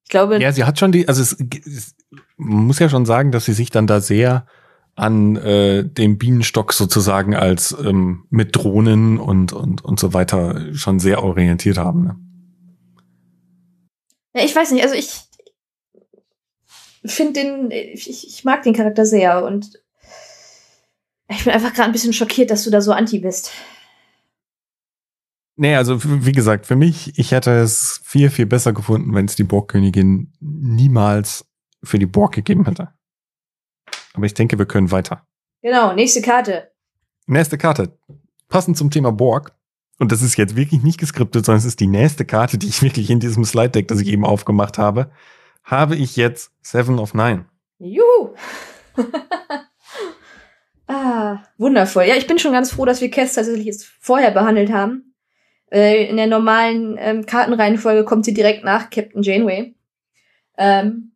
Ich 0.05 0.11
glaube. 0.11 0.41
Ja, 0.41 0.51
sie 0.51 0.65
hat 0.65 0.79
schon 0.79 0.91
die, 0.91 1.07
also 1.07 1.21
es, 1.21 1.37
es, 1.67 1.95
man 2.39 2.65
muss 2.65 2.79
ja 2.79 2.89
schon 2.89 3.05
sagen, 3.05 3.33
dass 3.33 3.45
sie 3.45 3.53
sich 3.53 3.71
dann 3.71 3.87
da 3.87 4.01
sehr 4.01 4.47
an 4.95 5.37
äh, 5.37 5.85
dem 5.85 6.17
Bienenstock 6.17 6.73
sozusagen 6.73 7.37
als 7.37 7.77
ähm, 7.85 8.25
mit 8.31 8.57
Drohnen 8.57 9.19
und, 9.19 9.53
und, 9.53 9.85
und 9.85 10.01
so 10.01 10.15
weiter 10.15 10.75
schon 10.75 10.99
sehr 10.99 11.23
orientiert 11.23 11.77
haben. 11.77 12.05
Ne? 12.05 12.17
Ja, 14.39 14.45
ich 14.45 14.55
weiß 14.55 14.71
nicht, 14.71 14.85
also 14.85 14.95
ich 14.95 15.11
finde 17.05 17.33
den, 17.33 17.71
ich, 17.73 18.09
ich 18.09 18.45
mag 18.45 18.63
den 18.63 18.73
Charakter 18.73 19.05
sehr 19.05 19.45
und 19.45 19.83
ich 21.29 21.43
bin 21.43 21.53
einfach 21.53 21.75
gerade 21.75 21.91
ein 21.91 21.93
bisschen 21.93 22.13
schockiert, 22.13 22.53
dass 22.53 22.63
du 22.63 22.71
da 22.71 22.81
so 22.81 22.93
anti 22.93 23.19
bist. 23.19 23.51
Nee, 25.57 25.75
also 25.75 25.99
wie 26.05 26.31
gesagt, 26.31 26.67
für 26.67 26.77
mich, 26.77 27.19
ich 27.19 27.33
hätte 27.33 27.51
es 27.51 28.01
viel, 28.05 28.31
viel 28.31 28.47
besser 28.47 28.73
gefunden, 28.73 29.13
wenn 29.13 29.27
es 29.27 29.35
die 29.35 29.43
Borgkönigin 29.43 30.33
niemals 30.39 31.45
für 31.83 31.99
die 31.99 32.07
Borg 32.07 32.33
gegeben 32.33 32.65
hätte. 32.65 32.95
Aber 34.15 34.25
ich 34.25 34.35
denke, 34.35 34.57
wir 34.57 34.67
können 34.67 34.93
weiter. 34.93 35.27
Genau, 35.63 35.95
nächste 35.95 36.23
Karte. 36.23 36.71
Nächste 37.27 37.59
Karte. 37.59 37.99
Passend 38.47 38.77
zum 38.77 38.93
Thema 38.93 39.11
Borg. 39.11 39.58
Und 39.99 40.13
das 40.13 40.23
ist 40.23 40.37
jetzt 40.37 40.57
wirklich 40.57 40.83
nicht 40.83 40.99
geskriptet, 40.99 41.45
sondern 41.45 41.59
es 41.59 41.65
ist 41.65 41.81
die 41.81 41.87
nächste 41.87 42.25
Karte, 42.25 42.57
die 42.57 42.69
ich 42.69 42.83
wirklich 42.83 43.11
in 43.11 43.21
diesem 43.21 43.45
Slide 43.45 43.71
Deck, 43.71 43.89
das 43.89 44.01
ich 44.01 44.09
eben 44.09 44.25
aufgemacht 44.25 44.79
habe, 44.79 45.11
habe 45.65 45.97
ich 45.97 46.17
jetzt 46.17 46.53
Seven 46.63 46.99
of 46.99 47.15
Nine. 47.15 47.47
Juhu! 47.79 48.35
ah, 50.87 51.39
wundervoll. 51.59 52.05
Ja, 52.05 52.17
ich 52.17 52.27
bin 52.27 52.39
schon 52.39 52.53
ganz 52.53 52.73
froh, 52.73 52.85
dass 52.85 53.01
wir 53.01 53.11
Cass 53.11 53.35
tatsächlich 53.35 53.67
jetzt 53.67 53.87
vorher 54.01 54.31
behandelt 54.31 54.73
haben. 54.73 55.15
Äh, 55.71 56.07
in 56.07 56.17
der 56.17 56.27
normalen 56.27 56.97
ähm, 56.99 57.27
Kartenreihenfolge 57.27 58.05
kommt 58.05 58.25
sie 58.25 58.35
direkt 58.35 58.65
nach 58.65 58.91
Captain 58.91 59.23
Janeway. 59.23 59.75
Ähm, 60.57 61.13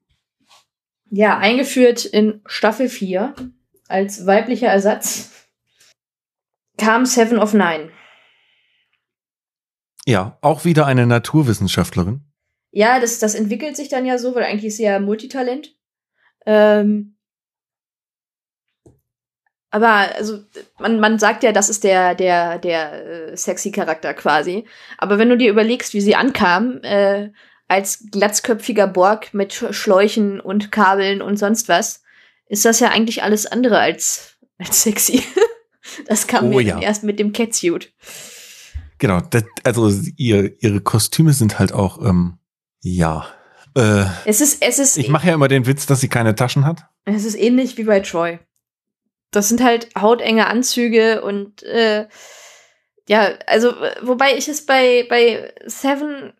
ja, 1.10 1.38
eingeführt 1.38 2.04
in 2.04 2.40
Staffel 2.46 2.88
4 2.88 3.34
als 3.88 4.26
weiblicher 4.26 4.68
Ersatz 4.68 5.30
kam 6.78 7.06
Seven 7.06 7.38
of 7.38 7.52
Nine. 7.52 7.90
Ja, 10.06 10.38
auch 10.40 10.64
wieder 10.64 10.86
eine 10.86 11.06
Naturwissenschaftlerin. 11.06 12.22
Ja, 12.70 13.00
das, 13.00 13.18
das 13.18 13.34
entwickelt 13.34 13.76
sich 13.76 13.88
dann 13.88 14.06
ja 14.06 14.18
so, 14.18 14.34
weil 14.34 14.44
eigentlich 14.44 14.66
ist 14.66 14.78
sie 14.78 14.84
ja 14.84 14.98
Multitalent. 14.98 15.76
Ähm, 16.46 17.16
aber 19.70 20.14
also 20.16 20.40
man, 20.78 21.00
man 21.00 21.18
sagt 21.18 21.42
ja, 21.42 21.52
das 21.52 21.70
ist 21.70 21.84
der 21.84 22.14
der 22.14 22.58
der 22.58 23.06
äh, 23.32 23.36
sexy 23.36 23.70
Charakter 23.70 24.12
quasi. 24.12 24.66
Aber 24.98 25.18
wenn 25.18 25.28
du 25.28 25.36
dir 25.36 25.50
überlegst, 25.50 25.94
wie 25.94 26.00
sie 26.00 26.14
ankam, 26.14 26.80
äh, 26.82 27.30
als 27.68 28.04
glatzköpfiger 28.10 28.86
Borg 28.86 29.32
mit 29.32 29.54
Schläuchen 29.54 30.40
und 30.40 30.70
Kabeln 30.70 31.22
und 31.22 31.38
sonst 31.38 31.70
was, 31.70 32.02
ist 32.46 32.66
das 32.66 32.80
ja 32.80 32.88
eigentlich 32.88 33.22
alles 33.22 33.46
andere 33.46 33.78
als, 33.78 34.36
als 34.58 34.82
sexy. 34.82 35.22
das 36.06 36.26
kam 36.26 36.46
oh, 36.46 36.48
mir 36.48 36.60
ja. 36.60 36.80
erst 36.80 37.02
mit 37.02 37.18
dem 37.18 37.32
Catsuit. 37.32 37.90
Genau, 39.02 39.20
das, 39.20 39.42
also 39.64 39.90
ihr, 40.16 40.62
ihre 40.62 40.80
Kostüme 40.80 41.32
sind 41.32 41.58
halt 41.58 41.72
auch, 41.72 42.00
ähm, 42.00 42.38
ja. 42.82 43.26
Äh, 43.76 44.04
es 44.26 44.40
ist, 44.40 44.62
es 44.62 44.78
ist. 44.78 44.96
Ich 44.96 45.08
mache 45.08 45.26
ja 45.26 45.34
immer 45.34 45.48
den 45.48 45.66
Witz, 45.66 45.86
dass 45.86 46.00
sie 46.00 46.06
keine 46.06 46.36
Taschen 46.36 46.64
hat. 46.64 46.86
Es 47.04 47.24
ist 47.24 47.34
ähnlich 47.34 47.76
wie 47.76 47.82
bei 47.82 47.98
Troy. 47.98 48.38
Das 49.32 49.48
sind 49.48 49.60
halt 49.60 49.88
hautenge 50.00 50.46
Anzüge 50.46 51.22
und 51.22 51.64
äh, 51.64 52.06
ja, 53.08 53.30
also 53.48 53.72
wobei 54.02 54.36
ich 54.36 54.46
es 54.46 54.66
bei 54.66 55.04
bei 55.10 55.52
Seven 55.66 56.32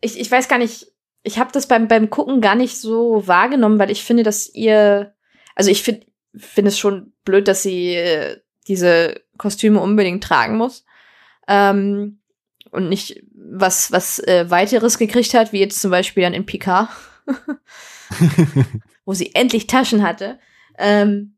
ich, 0.00 0.16
ich 0.16 0.30
weiß 0.30 0.46
gar 0.46 0.58
nicht, 0.58 0.92
ich 1.24 1.40
habe 1.40 1.50
das 1.50 1.66
beim, 1.66 1.88
beim 1.88 2.08
Gucken 2.08 2.40
gar 2.40 2.54
nicht 2.54 2.78
so 2.78 3.26
wahrgenommen, 3.26 3.80
weil 3.80 3.90
ich 3.90 4.04
finde, 4.04 4.22
dass 4.22 4.48
ihr, 4.54 5.12
also 5.56 5.72
ich 5.72 5.82
finde 5.82 6.06
finde 6.36 6.68
es 6.68 6.78
schon 6.78 7.14
blöd, 7.24 7.48
dass 7.48 7.64
sie 7.64 7.96
äh, 7.96 8.36
diese 8.68 9.22
Kostüme 9.38 9.80
unbedingt 9.80 10.22
tragen 10.22 10.56
muss. 10.56 10.84
Ähm, 11.48 12.20
und 12.70 12.88
nicht 12.88 13.22
was, 13.34 13.90
was 13.90 14.20
äh, 14.20 14.48
weiteres 14.48 14.98
gekriegt 14.98 15.34
hat, 15.34 15.52
wie 15.52 15.60
jetzt 15.60 15.80
zum 15.80 15.90
Beispiel 15.90 16.22
dann 16.22 16.34
in 16.34 16.46
Picard, 16.46 16.88
wo 19.04 19.12
sie 19.12 19.34
endlich 19.34 19.66
Taschen 19.66 20.02
hatte. 20.02 20.38
Ähm, 20.78 21.36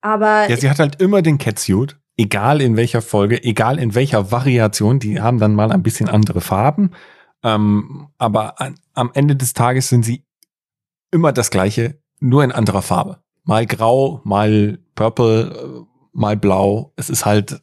aber. 0.00 0.48
Ja, 0.48 0.56
sie 0.56 0.70
hat 0.70 0.78
halt 0.78 1.02
immer 1.02 1.20
den 1.22 1.38
Catsuit 1.38 1.98
egal 2.18 2.60
in 2.60 2.76
welcher 2.76 3.00
Folge, 3.00 3.42
egal 3.42 3.78
in 3.78 3.94
welcher 3.94 4.30
Variation, 4.30 4.98
die 4.98 5.20
haben 5.20 5.38
dann 5.38 5.54
mal 5.54 5.72
ein 5.72 5.82
bisschen 5.82 6.08
andere 6.08 6.42
Farben. 6.42 6.90
Ähm, 7.42 8.08
aber 8.18 8.60
an, 8.60 8.74
am 8.92 9.10
Ende 9.14 9.36
des 9.36 9.54
Tages 9.54 9.88
sind 9.88 10.04
sie 10.04 10.24
immer 11.10 11.32
das 11.32 11.50
gleiche 11.50 12.02
nur 12.20 12.42
in 12.42 12.52
anderer 12.52 12.82
Farbe. 12.82 13.22
Mal 13.44 13.64
grau, 13.64 14.20
mal 14.24 14.80
purple, 14.96 15.54
äh, 15.54 16.08
mal 16.12 16.36
blau. 16.36 16.92
Es 16.96 17.08
ist 17.08 17.24
halt. 17.24 17.62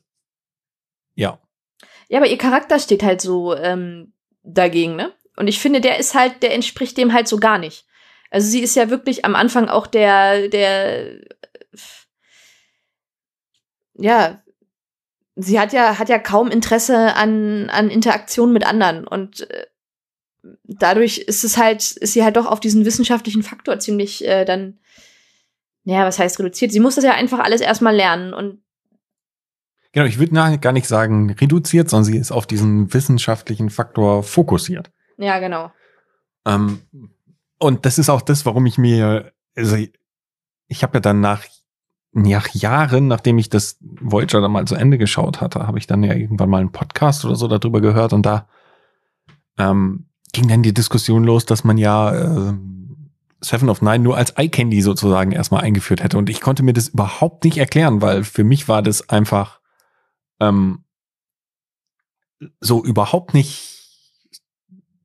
Ja, 2.07 2.19
aber 2.19 2.27
ihr 2.27 2.37
Charakter 2.37 2.79
steht 2.79 3.03
halt 3.03 3.21
so 3.21 3.55
ähm, 3.55 4.13
dagegen, 4.43 4.95
ne? 4.95 5.13
Und 5.37 5.47
ich 5.47 5.59
finde, 5.59 5.81
der 5.81 5.99
ist 5.99 6.15
halt, 6.15 6.43
der 6.43 6.53
entspricht 6.53 6.97
dem 6.97 7.13
halt 7.13 7.27
so 7.27 7.37
gar 7.37 7.57
nicht. 7.57 7.85
Also 8.31 8.47
sie 8.49 8.61
ist 8.61 8.75
ja 8.75 8.89
wirklich 8.89 9.25
am 9.25 9.35
Anfang 9.35 9.69
auch 9.69 9.87
der, 9.87 10.47
der, 10.49 11.21
ja, 13.95 14.41
sie 15.35 15.59
hat 15.59 15.73
ja, 15.73 15.99
hat 15.99 16.09
ja 16.09 16.19
kaum 16.19 16.49
Interesse 16.49 17.15
an, 17.15 17.69
an 17.69 17.89
Interaktion 17.89 18.53
mit 18.53 18.65
anderen 18.65 19.07
und 19.07 19.49
äh, 19.49 19.65
dadurch 20.63 21.19
ist 21.19 21.43
es 21.43 21.57
halt, 21.57 21.91
ist 21.91 22.13
sie 22.13 22.23
halt 22.23 22.37
doch 22.37 22.45
auf 22.45 22.59
diesen 22.59 22.85
wissenschaftlichen 22.85 23.43
Faktor 23.43 23.79
ziemlich 23.79 24.25
äh, 24.25 24.45
dann, 24.45 24.79
naja, 25.83 26.05
was 26.05 26.19
heißt 26.19 26.39
reduziert? 26.39 26.71
Sie 26.71 26.79
muss 26.79 26.95
das 26.95 27.03
ja 27.03 27.13
einfach 27.13 27.39
alles 27.39 27.61
erstmal 27.61 27.95
lernen 27.95 28.33
und 28.33 28.61
Genau, 29.95 30.07
ich 30.07 30.19
würde 30.19 30.57
gar 30.59 30.73
nicht 30.73 30.89
sagen 30.89 31.31
reduziert, 31.31 31.89
sondern 31.89 32.03
sie 32.03 32.17
ist 32.17 32.33
auf 32.33 32.45
diesen 32.45 32.93
wissenschaftlichen 32.93 33.69
Faktor 33.69 34.23
fokussiert. 34.23 34.91
Ja, 35.17 35.39
genau. 35.39 35.71
Ähm, 36.45 36.81
und 37.59 37.85
das 37.85 37.97
ist 37.97 38.09
auch 38.09 38.21
das, 38.21 38.45
warum 38.45 38.65
ich 38.65 38.77
mir, 38.77 39.31
also 39.55 39.77
ich, 40.67 40.83
habe 40.83 40.97
ja 40.97 40.99
dann 40.99 41.21
nach, 41.21 41.45
nach 42.11 42.49
Jahren, 42.49 43.07
nachdem 43.07 43.37
ich 43.37 43.49
das 43.49 43.77
Voyager 43.79 44.41
dann 44.41 44.51
mal 44.51 44.67
zu 44.67 44.75
Ende 44.75 44.97
geschaut 44.97 45.39
hatte, 45.39 45.65
habe 45.65 45.77
ich 45.77 45.87
dann 45.87 46.03
ja 46.03 46.13
irgendwann 46.13 46.49
mal 46.49 46.59
einen 46.59 46.73
Podcast 46.73 47.23
oder 47.23 47.37
so 47.37 47.47
darüber 47.47 47.79
gehört 47.79 48.11
und 48.11 48.25
da 48.25 48.49
ähm, 49.57 50.09
ging 50.33 50.49
dann 50.49 50.61
die 50.61 50.73
Diskussion 50.73 51.23
los, 51.23 51.45
dass 51.45 51.63
man 51.63 51.77
ja 51.77 52.49
äh, 52.49 52.53
Seven 53.39 53.69
of 53.69 53.81
Nine 53.81 53.99
nur 53.99 54.17
als 54.17 54.31
Eye 54.31 54.49
Candy 54.49 54.81
sozusagen 54.81 55.31
erstmal 55.31 55.63
eingeführt 55.63 56.03
hätte. 56.03 56.17
Und 56.17 56.29
ich 56.29 56.41
konnte 56.41 56.63
mir 56.63 56.73
das 56.73 56.89
überhaupt 56.89 57.45
nicht 57.45 57.59
erklären, 57.59 58.01
weil 58.01 58.25
für 58.25 58.43
mich 58.43 58.67
war 58.67 58.81
das 58.81 59.07
einfach 59.07 59.61
ähm, 60.39 60.83
so 62.59 62.83
überhaupt 62.83 63.33
nicht 63.33 63.75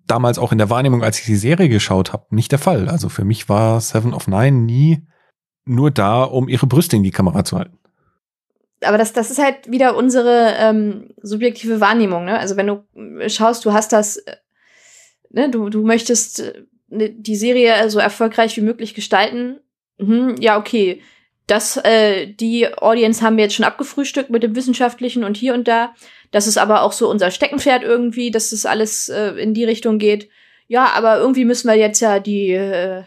damals 0.07 0.39
auch 0.39 0.53
in 0.53 0.59
der 0.59 0.71
Wahrnehmung, 0.71 1.03
als 1.05 1.21
ich 1.21 1.27
die 1.27 1.37
Serie 1.37 1.69
geschaut 1.69 2.13
habe, 2.13 2.27
nicht 2.31 2.51
der 2.51 2.59
Fall. 2.59 2.89
Also 2.89 3.09
für 3.09 3.25
mich 3.25 3.49
war 3.49 3.81
Seven 3.81 4.13
of 4.13 4.27
Nine 4.27 4.59
nie 4.63 5.07
nur 5.65 5.91
da, 5.91 6.25
um 6.25 6.49
ihre 6.49 6.67
Brüste 6.67 6.97
in 6.97 7.03
die 7.03 7.13
Kamera 7.13 7.45
zu 7.45 7.59
halten. 7.59 7.79
Aber 8.83 8.99
das, 8.99 9.13
das 9.13 9.31
ist 9.31 9.39
halt 9.39 9.71
wieder 9.71 9.95
unsere 9.97 10.55
ähm, 10.59 11.11
subjektive 11.23 11.81
Wahrnehmung. 11.81 12.25
Ne? 12.25 12.39
Also 12.39 12.57
wenn 12.57 12.67
du 12.67 13.29
schaust, 13.29 13.65
du 13.65 13.73
hast 13.73 13.93
das, 13.93 14.17
äh, 14.17 14.37
ne, 15.31 15.51
du, 15.51 15.69
du 15.69 15.85
möchtest 15.85 16.41
äh, 16.41 16.65
ne, 16.89 17.11
die 17.11 17.37
Serie 17.37 17.89
so 17.91 17.99
erfolgreich 17.99 18.57
wie 18.57 18.63
möglich 18.63 18.95
gestalten. 18.95 19.61
Mhm, 19.99 20.37
ja, 20.41 20.59
okay. 20.59 21.03
Das, 21.51 21.77
äh, 21.79 22.29
die 22.29 22.73
Audience 22.79 23.23
haben 23.23 23.37
wir 23.37 23.43
jetzt 23.43 23.57
schon 23.57 23.65
abgefrühstückt 23.65 24.31
mit 24.31 24.45
dem 24.45 24.55
Wissenschaftlichen 24.55 25.25
und 25.25 25.37
hier 25.37 25.53
und 25.53 25.67
da. 25.67 25.97
Das 26.31 26.47
ist 26.47 26.59
aber 26.59 26.83
auch 26.83 26.93
so 26.93 27.11
unser 27.11 27.33
Steckenpferd 27.33 27.83
irgendwie, 27.83 28.31
dass 28.31 28.51
das 28.51 28.67
alles 28.67 29.09
äh, 29.09 29.31
in 29.31 29.53
die 29.53 29.65
Richtung 29.65 29.99
geht. 29.99 30.29
Ja, 30.69 30.93
aber 30.95 31.19
irgendwie 31.19 31.45
müssen 31.45 31.67
wir 31.67 31.75
jetzt 31.75 31.99
ja 31.99 32.21
die 32.21 32.53
äh, 32.53 33.03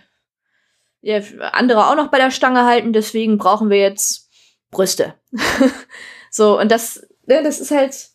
ja, 1.00 1.22
andere 1.54 1.88
auch 1.88 1.96
noch 1.96 2.12
bei 2.12 2.18
der 2.18 2.32
Stange 2.32 2.66
halten, 2.66 2.92
deswegen 2.92 3.38
brauchen 3.38 3.70
wir 3.70 3.78
jetzt 3.78 4.30
Brüste. 4.72 5.14
so, 6.30 6.60
und 6.60 6.70
das, 6.70 7.08
ne, 7.26 7.44
das 7.44 7.62
ist 7.62 7.72
halt 7.72 8.10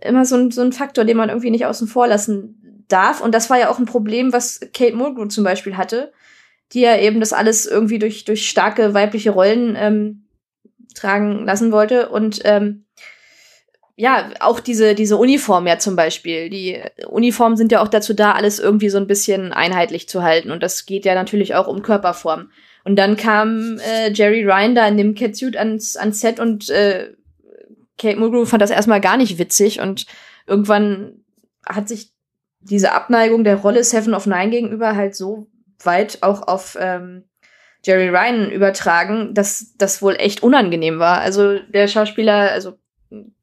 immer 0.00 0.26
so 0.26 0.36
ein, 0.36 0.52
so 0.52 0.60
ein 0.60 0.72
Faktor, 0.72 1.04
den 1.04 1.16
man 1.16 1.28
irgendwie 1.28 1.50
nicht 1.50 1.66
außen 1.66 1.88
vor 1.88 2.06
lassen 2.06 2.84
darf. 2.86 3.20
Und 3.20 3.34
das 3.34 3.50
war 3.50 3.58
ja 3.58 3.68
auch 3.68 3.80
ein 3.80 3.84
Problem, 3.84 4.32
was 4.32 4.60
Kate 4.72 4.94
Mulgrew 4.94 5.26
zum 5.26 5.42
Beispiel 5.42 5.76
hatte, 5.76 6.12
die 6.72 6.80
ja 6.80 6.98
eben 6.98 7.20
das 7.20 7.32
alles 7.32 7.66
irgendwie 7.66 7.98
durch, 7.98 8.24
durch 8.24 8.48
starke 8.48 8.94
weibliche 8.94 9.30
Rollen 9.30 9.76
ähm, 9.78 10.24
tragen 10.94 11.44
lassen 11.44 11.72
wollte. 11.72 12.08
Und 12.08 12.40
ähm, 12.44 12.84
ja, 13.96 14.30
auch 14.40 14.60
diese, 14.60 14.94
diese 14.94 15.16
Uniform 15.16 15.66
ja 15.66 15.78
zum 15.78 15.96
Beispiel. 15.96 16.50
Die 16.50 16.80
Uniformen 17.08 17.56
sind 17.56 17.72
ja 17.72 17.82
auch 17.82 17.88
dazu 17.88 18.14
da, 18.14 18.32
alles 18.32 18.58
irgendwie 18.58 18.90
so 18.90 18.98
ein 18.98 19.06
bisschen 19.06 19.52
einheitlich 19.52 20.08
zu 20.08 20.22
halten. 20.22 20.50
Und 20.50 20.62
das 20.62 20.86
geht 20.86 21.04
ja 21.04 21.14
natürlich 21.14 21.54
auch 21.54 21.66
um 21.66 21.82
Körperform. 21.82 22.50
Und 22.84 22.96
dann 22.96 23.16
kam 23.16 23.78
äh, 23.78 24.12
Jerry 24.12 24.44
Ryan 24.44 24.74
da 24.74 24.86
in 24.86 24.96
dem 24.96 25.14
Catsuit 25.14 25.56
ans, 25.56 25.96
ans 25.96 26.20
Set 26.20 26.38
und 26.38 26.70
äh, 26.70 27.12
Kate 27.98 28.18
Mulgrew 28.18 28.44
fand 28.44 28.62
das 28.62 28.70
erstmal 28.70 29.00
gar 29.00 29.16
nicht 29.16 29.38
witzig. 29.38 29.80
Und 29.80 30.06
irgendwann 30.46 31.24
hat 31.66 31.88
sich 31.88 32.12
diese 32.60 32.92
Abneigung 32.92 33.44
der 33.44 33.56
Rolle 33.56 33.82
Seven 33.82 34.14
of 34.14 34.26
Nine 34.26 34.50
gegenüber 34.50 34.94
halt 34.94 35.16
so 35.16 35.48
weit 35.82 36.22
auch 36.22 36.46
auf 36.46 36.76
ähm, 36.80 37.24
Jerry 37.84 38.08
Ryan 38.08 38.50
übertragen, 38.50 39.34
dass 39.34 39.74
das 39.78 40.02
wohl 40.02 40.16
echt 40.16 40.42
unangenehm 40.42 40.98
war. 40.98 41.20
Also 41.20 41.58
der 41.58 41.88
Schauspieler, 41.88 42.52
also 42.52 42.78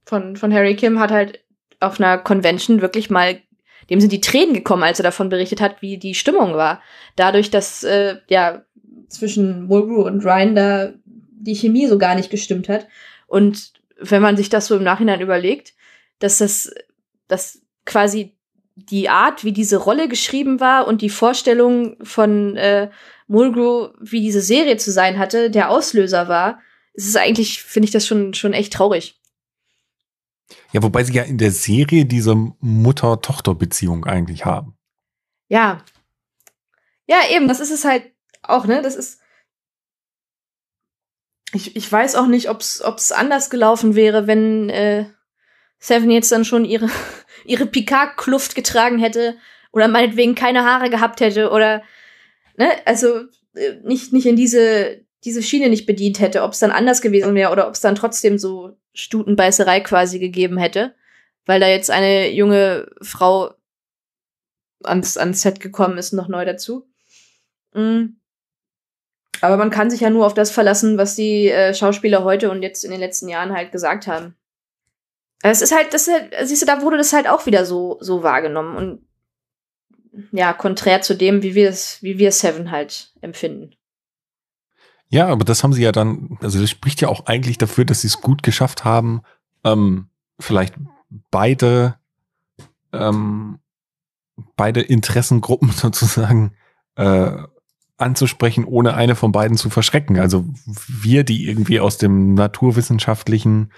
von, 0.06 0.36
von 0.36 0.54
Harry 0.54 0.76
Kim 0.76 1.00
hat 1.00 1.12
halt 1.12 1.44
auf 1.80 2.00
einer 2.00 2.18
Convention 2.18 2.82
wirklich 2.82 3.10
mal, 3.10 3.40
dem 3.90 4.00
sind 4.00 4.12
die 4.12 4.22
Tränen 4.22 4.54
gekommen, 4.54 4.84
als 4.84 5.00
er 5.00 5.04
davon 5.04 5.30
berichtet 5.30 5.62
hat, 5.62 5.82
wie 5.82 5.98
die 5.98 6.16
Stimmung 6.16 6.54
war. 6.54 6.82
Dadurch, 7.16 7.50
dass 7.50 7.84
äh, 7.84 8.18
ja 8.30 8.64
zwischen 9.08 9.66
Mulgrew 9.66 10.02
und 10.04 10.26
Ryan 10.26 10.56
da 10.56 10.94
die 11.06 11.56
Chemie 11.56 11.88
so 11.88 11.98
gar 11.98 12.16
nicht 12.16 12.30
gestimmt 12.30 12.70
hat. 12.70 12.88
Und 13.28 13.74
wenn 14.00 14.22
man 14.22 14.38
sich 14.38 14.50
das 14.50 14.68
so 14.68 14.76
im 14.76 14.84
Nachhinein 14.84 15.22
überlegt, 15.22 15.74
dass 16.20 16.40
das, 16.40 16.74
dass 17.28 17.62
quasi 17.86 18.35
die 18.76 19.10
Art, 19.10 19.44
wie 19.44 19.54
diese 19.54 19.78
Rolle 19.78 20.08
geschrieben 20.08 20.60
war 20.60 20.88
und 20.88 21.02
die 21.02 21.10
Vorstellung 21.10 21.98
von 22.04 22.58
äh, 22.58 22.92
Mulgrew, 23.28 23.90
wie 24.00 24.22
diese 24.22 24.42
Serie 24.42 24.78
zu 24.78 24.92
sein 24.92 25.18
hatte, 25.18 25.50
der 25.50 25.70
Auslöser 25.70 26.28
war, 26.28 26.60
ist 26.94 27.08
es 27.08 27.16
eigentlich, 27.16 27.64
finde 27.64 27.86
ich 27.86 27.92
das 27.92 28.06
schon, 28.06 28.34
schon 28.34 28.54
echt 28.54 28.74
traurig. 28.74 29.20
Ja, 30.72 30.84
wobei 30.84 31.04
sie 31.04 31.14
ja 31.14 31.24
in 31.24 31.38
der 31.38 31.52
Serie 31.52 32.06
diese 32.06 32.36
Mutter-Tochter-Beziehung 32.36 34.06
eigentlich 34.06 34.46
haben. 34.46 34.78
Ja. 35.48 35.84
Ja, 37.08 37.18
eben, 37.32 37.48
das 37.48 37.60
ist 37.60 37.72
es 37.72 37.86
halt 37.86 38.12
auch, 38.42 38.66
ne? 38.66 38.82
Das 38.82 38.96
ist. 38.96 39.22
Ich, 41.54 41.76
ich 41.76 41.90
weiß 41.90 42.16
auch 42.16 42.28
nicht, 42.28 42.50
ob 42.50 42.60
es 42.60 43.12
anders 43.12 43.50
gelaufen 43.50 43.96
wäre, 43.96 44.28
wenn 44.28 44.70
äh, 44.70 45.06
Seven 45.80 46.12
jetzt 46.12 46.32
dann 46.32 46.44
schon 46.44 46.66
ihre, 46.66 46.90
ihre 47.46 47.66
Picard-Kluft 47.66 48.56
getragen 48.56 49.00
hätte 49.00 49.36
oder 49.72 49.88
meinetwegen 49.88 50.36
keine 50.36 50.64
Haare 50.64 50.90
gehabt 50.90 51.20
hätte 51.22 51.50
oder 51.52 51.84
ne, 52.58 52.70
also 52.86 53.26
äh, 53.56 53.76
nicht, 53.84 54.14
nicht 54.14 54.26
in 54.26 54.36
diese, 54.36 55.02
diese 55.24 55.44
Schiene 55.44 55.70
nicht 55.70 55.86
bedient 55.86 56.20
hätte, 56.20 56.44
ob 56.44 56.54
es 56.54 56.60
dann 56.60 56.72
anders 56.72 57.02
gewesen 57.02 57.36
wäre 57.36 57.52
oder 57.52 57.68
ob 57.68 57.74
es 57.74 57.82
dann 57.82 57.96
trotzdem 57.96 58.38
so 58.38 58.78
Stutenbeißerei 58.94 59.82
quasi 59.82 60.20
gegeben 60.20 60.58
hätte, 60.58 60.96
weil 61.46 61.60
da 61.60 61.68
jetzt 61.68 61.92
eine 61.92 62.32
junge 62.32 62.90
Frau 63.02 63.54
ans, 64.84 65.18
ans 65.18 65.42
Set 65.42 65.60
gekommen 65.60 65.98
ist, 65.98 66.14
noch 66.14 66.28
neu 66.28 66.46
dazu. 66.46 66.88
Mhm. 67.74 68.18
Aber 69.42 69.58
man 69.58 69.70
kann 69.70 69.90
sich 69.90 70.00
ja 70.00 70.10
nur 70.10 70.26
auf 70.26 70.34
das 70.34 70.52
verlassen, 70.52 70.98
was 70.98 71.16
die 71.16 71.50
äh, 71.50 71.74
Schauspieler 71.74 72.24
heute 72.24 72.50
und 72.50 72.64
jetzt 72.64 72.86
in 72.86 72.92
den 72.92 73.00
letzten 73.00 73.28
Jahren 73.28 73.54
halt 73.54 73.72
gesagt 73.72 74.08
haben. 74.08 74.36
Es 75.42 75.62
ist 75.62 75.76
halt, 75.76 75.94
das 75.94 76.08
ist 76.08 76.14
halt, 76.14 76.36
siehst 76.48 76.62
du, 76.62 76.66
da 76.66 76.82
wurde 76.82 76.98
das 76.98 77.14
halt 77.14 77.28
auch 77.28 77.46
wieder 77.46 77.66
so, 77.66 77.98
so 78.00 78.24
wahrgenommen 78.24 78.76
und 78.76 79.06
ja, 80.32 80.54
konträr 80.54 81.02
zu 81.02 81.16
dem, 81.16 81.44
wie 81.44 81.56
wir 81.56 81.70
es, 81.70 82.02
wie 82.02 82.18
wir 82.18 82.32
Seven 82.32 82.72
halt 82.72 83.12
empfinden. 83.22 83.76
Ja, 85.10 85.28
aber 85.28 85.46
das 85.46 85.64
haben 85.64 85.74
sie 85.74 85.84
ja 85.84 85.92
dann, 85.92 86.38
also 86.42 86.60
das 86.60 86.70
spricht 86.70 87.02
ja 87.02 87.10
auch 87.10 87.26
eigentlich 87.28 87.58
dafür, 87.58 87.86
dass 87.86 88.02
sie 88.02 88.08
es 88.08 88.22
gut 88.22 88.44
geschafft 88.44 88.86
haben, 88.86 89.22
ähm, 89.64 90.10
vielleicht 90.40 90.76
beide, 91.32 91.96
ähm, 92.92 93.60
beide 94.56 94.82
Interessengruppen 94.82 95.72
sozusagen 95.76 96.56
äh, 96.96 97.32
anzusprechen, 97.98 98.66
ohne 98.66 98.96
eine 98.96 99.16
von 99.16 99.32
beiden 99.32 99.58
zu 99.58 99.70
verschrecken. 99.70 100.20
Also 100.20 100.46
wir, 100.66 101.24
die 101.24 101.48
irgendwie 101.48 101.80
aus 101.80 101.98
dem 101.98 102.34
naturwissenschaftlichen 102.34 103.72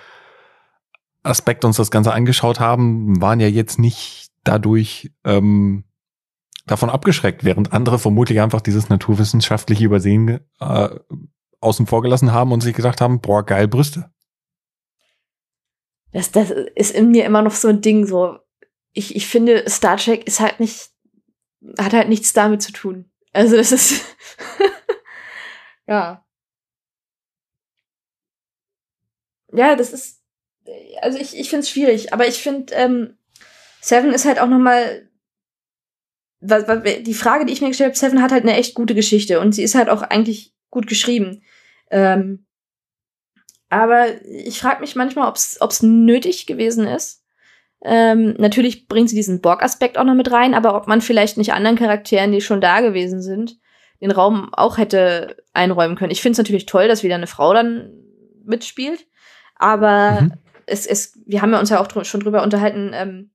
Aspekt 1.27 1.65
uns 1.65 1.77
das 1.77 1.91
Ganze 1.91 2.13
angeschaut 2.13 2.59
haben, 2.59 3.21
waren 3.21 3.39
ja 3.39 3.47
jetzt 3.47 3.79
nicht 3.79 4.29
dadurch 4.43 5.11
ähm, 5.23 5.83
davon 6.65 6.89
abgeschreckt, 6.89 7.43
während 7.43 7.73
andere 7.73 7.99
vermutlich 7.99 8.41
einfach 8.41 8.61
dieses 8.61 8.89
naturwissenschaftliche 8.89 9.85
Übersehen 9.85 10.39
äh, 10.59 10.89
außen 11.61 11.87
vor 11.87 12.01
gelassen 12.01 12.33
haben 12.33 12.51
und 12.51 12.61
sich 12.61 12.75
gedacht 12.75 13.01
haben, 13.01 13.21
boah, 13.21 13.45
geil 13.45 13.67
Brüste. 13.67 14.11
Das, 16.11 16.31
das 16.31 16.51
ist 16.51 16.95
in 16.95 17.11
mir 17.11 17.25
immer 17.25 17.41
noch 17.41 17.53
so 17.53 17.67
ein 17.67 17.81
Ding, 17.81 18.05
so. 18.05 18.39
Ich, 18.93 19.15
ich 19.15 19.27
finde, 19.27 19.69
Star 19.69 19.97
Trek 19.97 20.25
ist 20.27 20.39
halt 20.39 20.59
nicht, 20.59 20.89
hat 21.77 21.93
halt 21.93 22.09
nichts 22.09 22.33
damit 22.33 22.61
zu 22.61 22.71
tun. 22.71 23.11
Also 23.33 23.55
das 23.55 23.71
ist, 23.71 24.03
ja. 25.87 26.25
Ja, 29.53 29.75
das 29.75 29.93
ist, 29.93 30.16
also 31.01 31.17
ich, 31.19 31.37
ich 31.37 31.49
finde 31.49 31.63
es 31.63 31.69
schwierig, 31.69 32.13
aber 32.13 32.27
ich 32.27 32.41
finde, 32.41 32.73
ähm, 32.73 33.17
Seven 33.81 34.11
ist 34.11 34.25
halt 34.25 34.39
auch 34.39 34.47
noch 34.47 34.59
mal 34.59 35.07
was, 36.39 36.67
was, 36.67 36.83
die 36.83 37.13
Frage, 37.13 37.45
die 37.45 37.53
ich 37.53 37.61
mir 37.61 37.69
gestellt 37.69 37.89
habe, 37.89 37.97
Seven 37.97 38.21
hat 38.21 38.31
halt 38.31 38.43
eine 38.43 38.55
echt 38.55 38.75
gute 38.75 38.95
Geschichte 38.95 39.39
und 39.39 39.53
sie 39.53 39.63
ist 39.63 39.75
halt 39.75 39.89
auch 39.89 40.01
eigentlich 40.01 40.53
gut 40.69 40.87
geschrieben. 40.87 41.43
Ähm, 41.89 42.45
aber 43.69 44.07
ich 44.23 44.59
frage 44.59 44.81
mich 44.81 44.95
manchmal, 44.95 45.27
ob 45.27 45.35
es 45.35 45.83
nötig 45.83 46.45
gewesen 46.45 46.87
ist. 46.87 47.23
Ähm, 47.83 48.35
natürlich 48.37 48.87
bringt 48.87 49.09
sie 49.09 49.15
diesen 49.15 49.41
Borg-Aspekt 49.41 49.97
auch 49.97 50.03
noch 50.03 50.15
mit 50.15 50.31
rein, 50.31 50.53
aber 50.53 50.75
ob 50.75 50.87
man 50.87 51.01
vielleicht 51.01 51.37
nicht 51.37 51.53
anderen 51.53 51.77
Charakteren, 51.77 52.31
die 52.31 52.41
schon 52.41 52.61
da 52.61 52.81
gewesen 52.81 53.21
sind, 53.21 53.57
den 54.01 54.11
Raum 54.11 54.53
auch 54.53 54.77
hätte 54.77 55.37
einräumen 55.53 55.95
können. 55.95 56.11
Ich 56.11 56.21
finde 56.21 56.33
es 56.33 56.37
natürlich 56.37 56.65
toll, 56.65 56.87
dass 56.87 57.03
wieder 57.03 57.15
eine 57.15 57.27
Frau 57.27 57.53
dann 57.53 57.91
mitspielt, 58.45 59.05
aber 59.55 60.21
mhm. 60.21 60.33
Es, 60.67 60.85
es, 60.85 61.19
wir 61.25 61.41
haben 61.41 61.51
ja 61.51 61.59
uns 61.59 61.69
ja 61.69 61.79
auch 61.79 61.87
dr 61.87 62.05
schon 62.05 62.19
drüber 62.19 62.43
unterhalten, 62.43 62.91
ähm, 62.93 63.31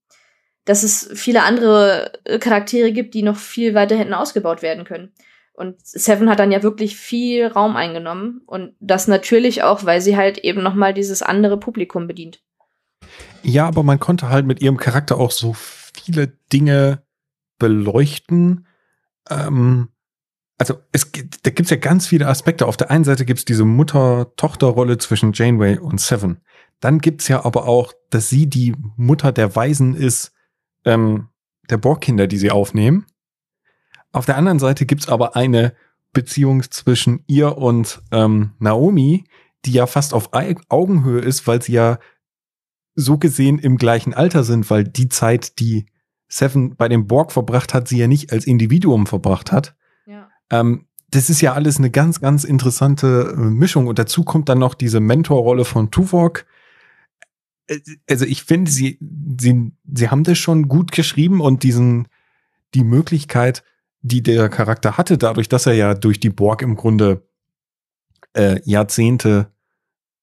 dass 0.64 0.84
es 0.84 1.10
viele 1.14 1.42
andere 1.42 2.12
äh, 2.24 2.38
Charaktere 2.38 2.92
gibt, 2.92 3.14
die 3.14 3.22
noch 3.22 3.36
viel 3.36 3.74
weiter 3.74 3.96
hinten 3.96 4.14
ausgebaut 4.14 4.62
werden 4.62 4.84
können. 4.84 5.12
Und 5.54 5.84
Seven 5.84 6.30
hat 6.30 6.38
dann 6.38 6.52
ja 6.52 6.62
wirklich 6.62 6.96
viel 6.96 7.46
Raum 7.46 7.76
eingenommen 7.76 8.40
und 8.46 8.74
das 8.80 9.06
natürlich 9.08 9.62
auch, 9.62 9.84
weil 9.84 10.00
sie 10.00 10.16
halt 10.16 10.38
eben 10.38 10.62
noch 10.62 10.74
mal 10.74 10.94
dieses 10.94 11.22
andere 11.22 11.58
Publikum 11.58 12.06
bedient. 12.06 12.42
Ja, 13.42 13.66
aber 13.66 13.82
man 13.82 13.98
konnte 13.98 14.28
halt 14.28 14.46
mit 14.46 14.62
ihrem 14.62 14.76
Charakter 14.76 15.18
auch 15.18 15.30
so 15.30 15.54
viele 15.54 16.28
Dinge 16.52 17.02
beleuchten. 17.58 18.66
Ähm, 19.28 19.88
also 20.58 20.74
es 20.92 21.10
da 21.42 21.50
gibt's 21.50 21.70
ja 21.70 21.76
ganz 21.76 22.06
viele 22.06 22.28
Aspekte. 22.28 22.66
Auf 22.66 22.76
der 22.76 22.90
einen 22.90 23.04
Seite 23.04 23.24
gibt's 23.24 23.44
diese 23.44 23.64
Mutter-Tochter-Rolle 23.64 24.98
zwischen 24.98 25.32
Janeway 25.32 25.78
und 25.78 26.00
Seven. 26.00 26.40
Dann 26.82 26.98
gibt's 26.98 27.28
ja 27.28 27.44
aber 27.44 27.68
auch, 27.68 27.92
dass 28.10 28.28
sie 28.28 28.50
die 28.50 28.74
Mutter 28.96 29.30
der 29.30 29.54
Weisen 29.54 29.94
ist, 29.94 30.32
ähm, 30.84 31.28
der 31.70 31.76
Borgkinder, 31.76 32.26
die 32.26 32.38
sie 32.38 32.50
aufnehmen. 32.50 33.06
Auf 34.10 34.26
der 34.26 34.36
anderen 34.36 34.58
Seite 34.58 34.84
gibt's 34.84 35.08
aber 35.08 35.36
eine 35.36 35.74
Beziehung 36.12 36.64
zwischen 36.64 37.22
ihr 37.28 37.56
und 37.56 38.02
ähm, 38.10 38.50
Naomi, 38.58 39.24
die 39.64 39.72
ja 39.72 39.86
fast 39.86 40.12
auf 40.12 40.30
Augenhöhe 40.32 41.20
ist, 41.20 41.46
weil 41.46 41.62
sie 41.62 41.74
ja 41.74 42.00
so 42.96 43.16
gesehen 43.16 43.60
im 43.60 43.76
gleichen 43.76 44.12
Alter 44.12 44.42
sind, 44.42 44.68
weil 44.68 44.82
die 44.82 45.08
Zeit, 45.08 45.60
die 45.60 45.86
Seven 46.26 46.74
bei 46.74 46.88
dem 46.88 47.06
Borg 47.06 47.30
verbracht 47.30 47.74
hat, 47.74 47.86
sie 47.86 47.98
ja 47.98 48.08
nicht 48.08 48.32
als 48.32 48.44
Individuum 48.44 49.06
verbracht 49.06 49.52
hat. 49.52 49.76
Ja. 50.04 50.28
Ähm, 50.50 50.88
das 51.12 51.30
ist 51.30 51.42
ja 51.42 51.52
alles 51.52 51.78
eine 51.78 51.90
ganz, 51.90 52.20
ganz 52.20 52.42
interessante 52.42 53.34
äh, 53.36 53.40
Mischung. 53.40 53.86
Und 53.86 54.00
dazu 54.00 54.24
kommt 54.24 54.48
dann 54.48 54.58
noch 54.58 54.74
diese 54.74 54.98
Mentorrolle 54.98 55.64
von 55.64 55.92
Tuvok. 55.92 56.44
Äh, 57.66 57.80
also 58.08 58.24
ich 58.24 58.44
finde, 58.44 58.70
sie, 58.70 58.98
sie, 59.38 59.72
sie 59.92 60.08
haben 60.08 60.24
das 60.24 60.38
schon 60.38 60.68
gut 60.68 60.92
geschrieben 60.92 61.40
und 61.40 61.62
diesen, 61.62 62.08
die 62.74 62.84
Möglichkeit, 62.84 63.62
die 64.00 64.22
der 64.22 64.48
Charakter 64.48 64.96
hatte, 64.96 65.18
dadurch, 65.18 65.48
dass 65.48 65.66
er 65.66 65.74
ja 65.74 65.94
durch 65.94 66.20
die 66.20 66.30
Borg 66.30 66.62
im 66.62 66.76
Grunde 66.76 67.26
äh, 68.34 68.60
Jahrzehnte 68.64 69.52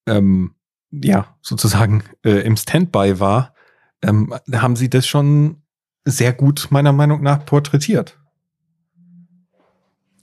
ähm, 0.06 0.56
ja 0.92 1.38
sozusagen 1.42 2.04
äh, 2.24 2.42
im 2.46 2.58
Standby 2.58 3.20
war, 3.20 3.54
ähm, 4.02 4.34
haben 4.54 4.76
sie 4.76 4.90
das 4.90 5.08
schon 5.08 5.62
sehr 6.06 6.34
gut 6.34 6.68
meiner 6.72 6.94
Meinung 6.94 7.22
nach 7.22 7.46
porträtiert. 7.46 8.18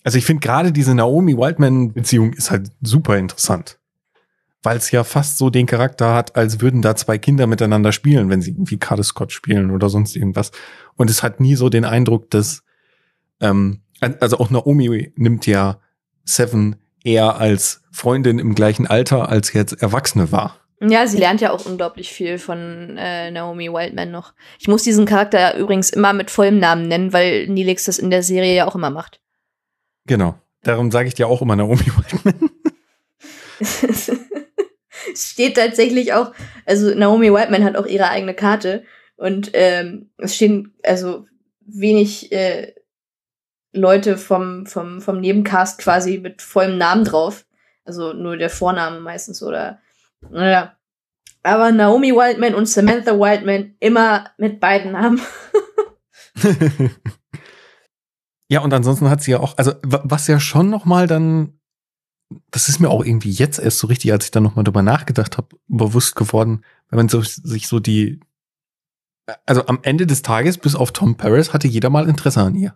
Also 0.02 0.18
ich 0.18 0.24
finde 0.24 0.40
gerade 0.40 0.72
diese 0.72 0.94
Naomi 0.94 1.36
Wildman 1.36 1.92
Beziehung 1.92 2.32
ist 2.32 2.50
halt 2.50 2.70
super 2.80 3.16
interessant, 3.18 3.78
weil 4.62 4.76
es 4.76 4.90
ja 4.90 5.04
fast 5.04 5.38
so 5.38 5.50
den 5.50 5.66
Charakter 5.66 6.14
hat, 6.14 6.36
als 6.36 6.60
würden 6.60 6.82
da 6.82 6.96
zwei 6.96 7.18
Kinder 7.18 7.46
miteinander 7.46 7.92
spielen, 7.92 8.30
wenn 8.30 8.42
sie 8.42 8.50
irgendwie 8.50 8.78
Cardescott 8.78 9.32
spielen 9.32 9.70
oder 9.70 9.88
sonst 9.88 10.16
irgendwas. 10.16 10.50
Und 10.96 11.10
es 11.10 11.22
hat 11.22 11.40
nie 11.40 11.54
so 11.54 11.68
den 11.68 11.84
Eindruck, 11.84 12.30
dass 12.30 12.62
ähm, 13.40 13.82
also 14.00 14.38
auch 14.38 14.50
Naomi 14.50 15.12
nimmt 15.16 15.46
ja 15.46 15.80
Seven 16.24 16.76
eher 17.04 17.36
als 17.38 17.82
Freundin 17.92 18.38
im 18.38 18.54
gleichen 18.54 18.86
Alter 18.86 19.28
als 19.28 19.52
jetzt 19.52 19.80
Erwachsene 19.80 20.32
war. 20.32 20.60
Ja, 20.80 21.06
sie 21.06 21.16
lernt 21.16 21.40
ja 21.40 21.52
auch 21.52 21.64
unglaublich 21.64 22.12
viel 22.12 22.38
von 22.38 22.96
äh, 22.98 23.30
Naomi 23.30 23.72
Wildman 23.72 24.10
noch. 24.10 24.34
Ich 24.58 24.68
muss 24.68 24.82
diesen 24.82 25.06
Charakter 25.06 25.56
übrigens 25.56 25.88
immer 25.90 26.12
mit 26.12 26.30
vollem 26.30 26.58
Namen 26.58 26.86
nennen, 26.86 27.14
weil 27.14 27.46
Nilix 27.48 27.84
das 27.84 27.98
in 27.98 28.10
der 28.10 28.22
Serie 28.22 28.54
ja 28.54 28.66
auch 28.66 28.74
immer 28.74 28.90
macht. 28.90 29.20
Genau. 30.06 30.34
Darum 30.62 30.90
sage 30.90 31.08
ich 31.08 31.14
dir 31.14 31.28
auch 31.28 31.40
immer 31.40 31.56
Naomi 31.56 31.86
Wildman. 31.86 32.50
es 35.16 35.30
steht 35.30 35.56
tatsächlich 35.56 36.12
auch, 36.12 36.32
also 36.64 36.94
Naomi 36.94 37.32
Wildman 37.32 37.64
hat 37.64 37.76
auch 37.76 37.86
ihre 37.86 38.08
eigene 38.08 38.34
Karte 38.34 38.84
und 39.16 39.50
ähm, 39.54 40.10
es 40.18 40.36
stehen 40.36 40.74
also 40.82 41.26
wenig 41.60 42.30
äh, 42.32 42.74
Leute 43.72 44.16
vom, 44.16 44.66
vom, 44.66 45.00
vom 45.00 45.20
Nebencast 45.20 45.78
quasi 45.78 46.18
mit 46.18 46.42
vollem 46.42 46.78
Namen 46.78 47.04
drauf. 47.04 47.46
Also 47.84 48.12
nur 48.12 48.36
der 48.36 48.50
Vorname 48.50 49.00
meistens 49.00 49.42
oder, 49.42 49.80
naja. 50.30 50.76
Aber 51.42 51.70
Naomi 51.70 52.12
Wildman 52.12 52.54
und 52.54 52.68
Samantha 52.68 53.12
Wildman 53.12 53.76
immer 53.78 54.30
mit 54.36 54.58
beiden 54.58 54.92
Namen. 54.92 55.20
ja, 58.48 58.60
und 58.60 58.74
ansonsten 58.74 59.08
hat 59.08 59.22
sie 59.22 59.30
ja 59.32 59.40
auch, 59.40 59.56
also 59.56 59.72
was 59.82 60.26
ja 60.26 60.40
schon 60.40 60.70
noch 60.70 60.84
mal 60.84 61.06
dann, 61.06 61.60
das 62.50 62.68
ist 62.68 62.80
mir 62.80 62.90
auch 62.90 63.04
irgendwie 63.04 63.30
jetzt 63.30 63.58
erst 63.58 63.78
so 63.78 63.86
richtig, 63.86 64.12
als 64.12 64.24
ich 64.24 64.30
dann 64.30 64.42
noch 64.42 64.56
mal 64.56 64.64
drüber 64.64 64.82
nachgedacht 64.82 65.36
habe, 65.36 65.56
bewusst 65.68 66.16
geworden, 66.16 66.64
wenn 66.90 66.96
man 66.98 67.08
so, 67.08 67.22
sich 67.22 67.68
so 67.68 67.78
die, 67.78 68.20
also 69.44 69.66
am 69.66 69.78
Ende 69.82 70.06
des 70.06 70.22
Tages, 70.22 70.58
bis 70.58 70.74
auf 70.74 70.92
Tom 70.92 71.16
Paris, 71.16 71.52
hatte 71.52 71.68
jeder 71.68 71.90
mal 71.90 72.08
Interesse 72.08 72.40
an 72.40 72.54
ihr. 72.54 72.74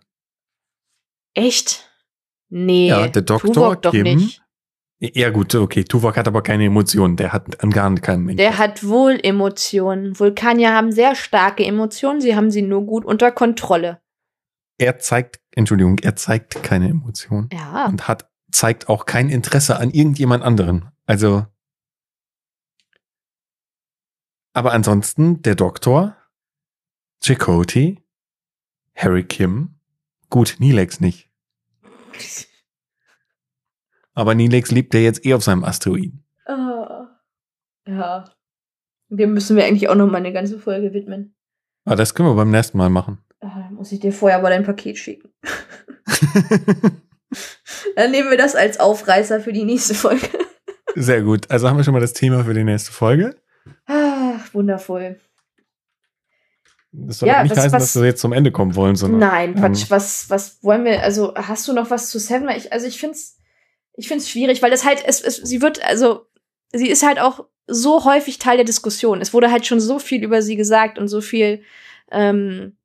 Echt? 1.33 1.89
Nee. 2.49 2.89
Ja, 2.89 3.07
der 3.07 3.21
Doktor 3.21 3.53
Tuvok 3.53 3.81
doch 3.81 3.91
Kim, 3.91 4.03
nicht. 4.03 4.41
Ja 4.99 5.31
gut, 5.31 5.55
okay. 5.55 5.83
Tuvok 5.83 6.15
hat 6.15 6.27
aber 6.27 6.43
keine 6.43 6.65
Emotionen. 6.65 7.15
Der 7.15 7.33
hat 7.33 7.63
an 7.63 7.71
gar 7.71 7.93
keinem 7.95 8.25
Mensch. 8.25 8.37
Der 8.37 8.59
hat 8.59 8.85
wohl 8.85 9.19
Emotionen. 9.23 10.19
Vulkanier 10.19 10.73
haben 10.73 10.91
sehr 10.91 11.15
starke 11.15 11.65
Emotionen. 11.65 12.21
Sie 12.21 12.35
haben 12.35 12.51
sie 12.51 12.61
nur 12.61 12.85
gut 12.85 13.03
unter 13.03 13.31
Kontrolle. 13.31 13.99
Er 14.77 14.99
zeigt, 14.99 15.39
Entschuldigung, 15.55 15.97
er 15.99 16.15
zeigt 16.15 16.61
keine 16.61 16.89
Emotionen. 16.89 17.49
Ja. 17.51 17.87
Und 17.87 18.07
hat, 18.07 18.29
zeigt 18.51 18.89
auch 18.89 19.05
kein 19.05 19.29
Interesse 19.29 19.77
an 19.77 19.91
irgendjemand 19.91 20.43
anderen. 20.43 20.91
Also. 21.05 21.45
Aber 24.53 24.73
ansonsten, 24.73 25.41
der 25.41 25.55
Doktor, 25.55 26.15
Chakotay, 27.23 28.03
Harry 28.95 29.23
Kim, 29.23 29.75
Gut, 30.31 30.55
Nilex 30.59 31.01
nicht. 31.01 31.29
Aber 34.13 34.33
Nilex 34.33 34.71
lebt 34.71 34.93
ja 34.93 35.01
jetzt 35.01 35.25
eh 35.25 35.33
auf 35.33 35.43
seinem 35.43 35.65
Asteroiden. 35.65 36.23
Oh. 36.47 37.05
Ja. 37.85 38.23
Dem 39.09 39.33
müssen 39.33 39.57
wir 39.57 39.65
eigentlich 39.65 39.89
auch 39.89 39.95
noch 39.95 40.09
mal 40.09 40.19
eine 40.19 40.31
ganze 40.31 40.57
Folge 40.57 40.93
widmen. 40.93 41.35
Ah, 41.83 41.95
das 41.95 42.15
können 42.15 42.29
wir 42.29 42.35
beim 42.35 42.49
nächsten 42.51 42.77
Mal 42.77 42.89
machen. 42.89 43.17
Ah, 43.41 43.69
muss 43.71 43.91
ich 43.91 43.99
dir 43.99 44.13
vorher 44.13 44.37
aber 44.37 44.49
dein 44.49 44.63
Paket 44.63 44.97
schicken. 44.97 45.33
Dann 47.95 48.11
nehmen 48.11 48.29
wir 48.29 48.37
das 48.37 48.55
als 48.55 48.79
Aufreißer 48.79 49.39
für 49.41 49.53
die 49.53 49.63
nächste 49.63 49.93
Folge. 49.93 50.27
Sehr 50.95 51.21
gut. 51.21 51.49
Also 51.49 51.69
haben 51.69 51.77
wir 51.77 51.83
schon 51.83 51.93
mal 51.93 51.99
das 51.99 52.13
Thema 52.13 52.43
für 52.43 52.53
die 52.53 52.63
nächste 52.63 52.91
Folge. 52.91 53.35
Ach, 53.85 54.53
wundervoll. 54.53 55.19
Das 56.93 57.19
soll 57.19 57.29
ja, 57.29 57.43
nicht 57.43 57.51
was, 57.51 57.59
heißen, 57.59 57.71
was, 57.71 57.93
dass 57.93 58.01
wir 58.01 58.09
jetzt 58.09 58.21
zum 58.21 58.33
Ende 58.33 58.51
kommen 58.51 58.75
wollen, 58.75 58.95
sondern. 58.95 59.19
Nein, 59.19 59.55
Quatsch. 59.55 59.83
Ähm, 59.83 59.89
was, 59.89 60.29
was 60.29 60.61
wollen 60.61 60.83
wir, 60.83 61.01
also 61.03 61.33
hast 61.35 61.67
du 61.67 61.73
noch 61.73 61.89
was 61.89 62.09
zu 62.09 62.19
Seven? 62.19 62.49
Ich, 62.49 62.73
also 62.73 62.85
ich 62.85 62.99
find's, 62.99 63.37
ich 63.93 64.09
find's 64.09 64.29
schwierig, 64.29 64.61
weil 64.61 64.71
das 64.71 64.83
halt, 64.83 65.01
es, 65.05 65.21
es, 65.21 65.37
sie 65.37 65.61
wird, 65.61 65.83
also, 65.85 66.25
sie 66.73 66.89
ist 66.89 67.05
halt 67.05 67.19
auch 67.19 67.45
so 67.67 68.03
häufig 68.03 68.39
Teil 68.39 68.57
der 68.57 68.65
Diskussion. 68.65 69.21
Es 69.21 69.33
wurde 69.33 69.51
halt 69.51 69.65
schon 69.65 69.79
so 69.79 69.99
viel 69.99 70.21
über 70.23 70.41
sie 70.41 70.57
gesagt 70.57 70.99
und 70.99 71.07
so 71.07 71.21
viel, 71.21 71.63
ähm, 72.11 72.75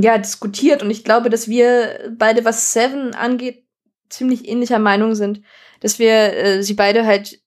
ja, 0.00 0.18
diskutiert. 0.18 0.82
Und 0.82 0.90
ich 0.90 1.04
glaube, 1.04 1.30
dass 1.30 1.48
wir 1.48 2.12
beide, 2.16 2.44
was 2.44 2.72
Seven 2.72 3.14
angeht, 3.14 3.64
ziemlich 4.08 4.48
ähnlicher 4.48 4.78
Meinung 4.78 5.14
sind, 5.14 5.42
dass 5.80 5.98
wir 5.98 6.34
äh, 6.34 6.62
sie 6.62 6.74
beide 6.74 7.06
halt, 7.06 7.40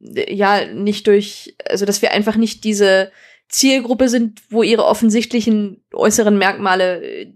äh, 0.00 0.32
ja, 0.34 0.66
nicht 0.66 1.06
durch, 1.06 1.56
also 1.68 1.84
dass 1.84 2.02
wir 2.02 2.12
einfach 2.12 2.36
nicht 2.36 2.64
diese, 2.64 3.12
Zielgruppe 3.48 4.08
sind, 4.08 4.42
wo 4.50 4.62
ihre 4.62 4.84
offensichtlichen 4.84 5.84
äußeren 5.92 6.36
Merkmale 6.36 7.02
äh, 7.02 7.32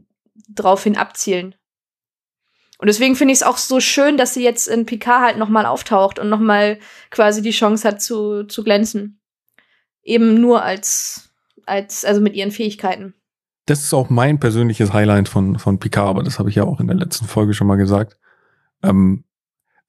draufhin 0.48 0.96
abzielen. 0.96 1.54
Und 2.78 2.86
deswegen 2.86 3.14
finde 3.14 3.32
ich 3.32 3.40
es 3.40 3.46
auch 3.46 3.58
so 3.58 3.78
schön, 3.78 4.16
dass 4.16 4.34
sie 4.34 4.42
jetzt 4.42 4.66
in 4.66 4.86
Picard 4.86 5.22
halt 5.22 5.38
nochmal 5.38 5.66
auftaucht 5.66 6.18
und 6.18 6.28
nochmal 6.28 6.78
quasi 7.10 7.42
die 7.42 7.50
Chance 7.50 7.86
hat 7.86 8.02
zu, 8.02 8.44
zu 8.44 8.64
glänzen. 8.64 9.20
Eben 10.02 10.40
nur 10.40 10.62
als, 10.62 11.30
als, 11.66 12.04
also 12.04 12.22
mit 12.22 12.34
ihren 12.34 12.50
Fähigkeiten. 12.50 13.14
Das 13.66 13.80
ist 13.80 13.94
auch 13.94 14.10
mein 14.10 14.40
persönliches 14.40 14.92
Highlight 14.92 15.28
von, 15.28 15.58
von 15.58 15.78
Picard, 15.78 16.08
aber 16.08 16.22
das 16.22 16.38
habe 16.38 16.48
ich 16.48 16.56
ja 16.56 16.64
auch 16.64 16.80
in 16.80 16.86
der 16.86 16.96
letzten 16.96 17.26
Folge 17.26 17.54
schon 17.54 17.66
mal 17.66 17.76
gesagt. 17.76 18.18
Ähm, 18.82 19.24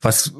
was, 0.01 0.33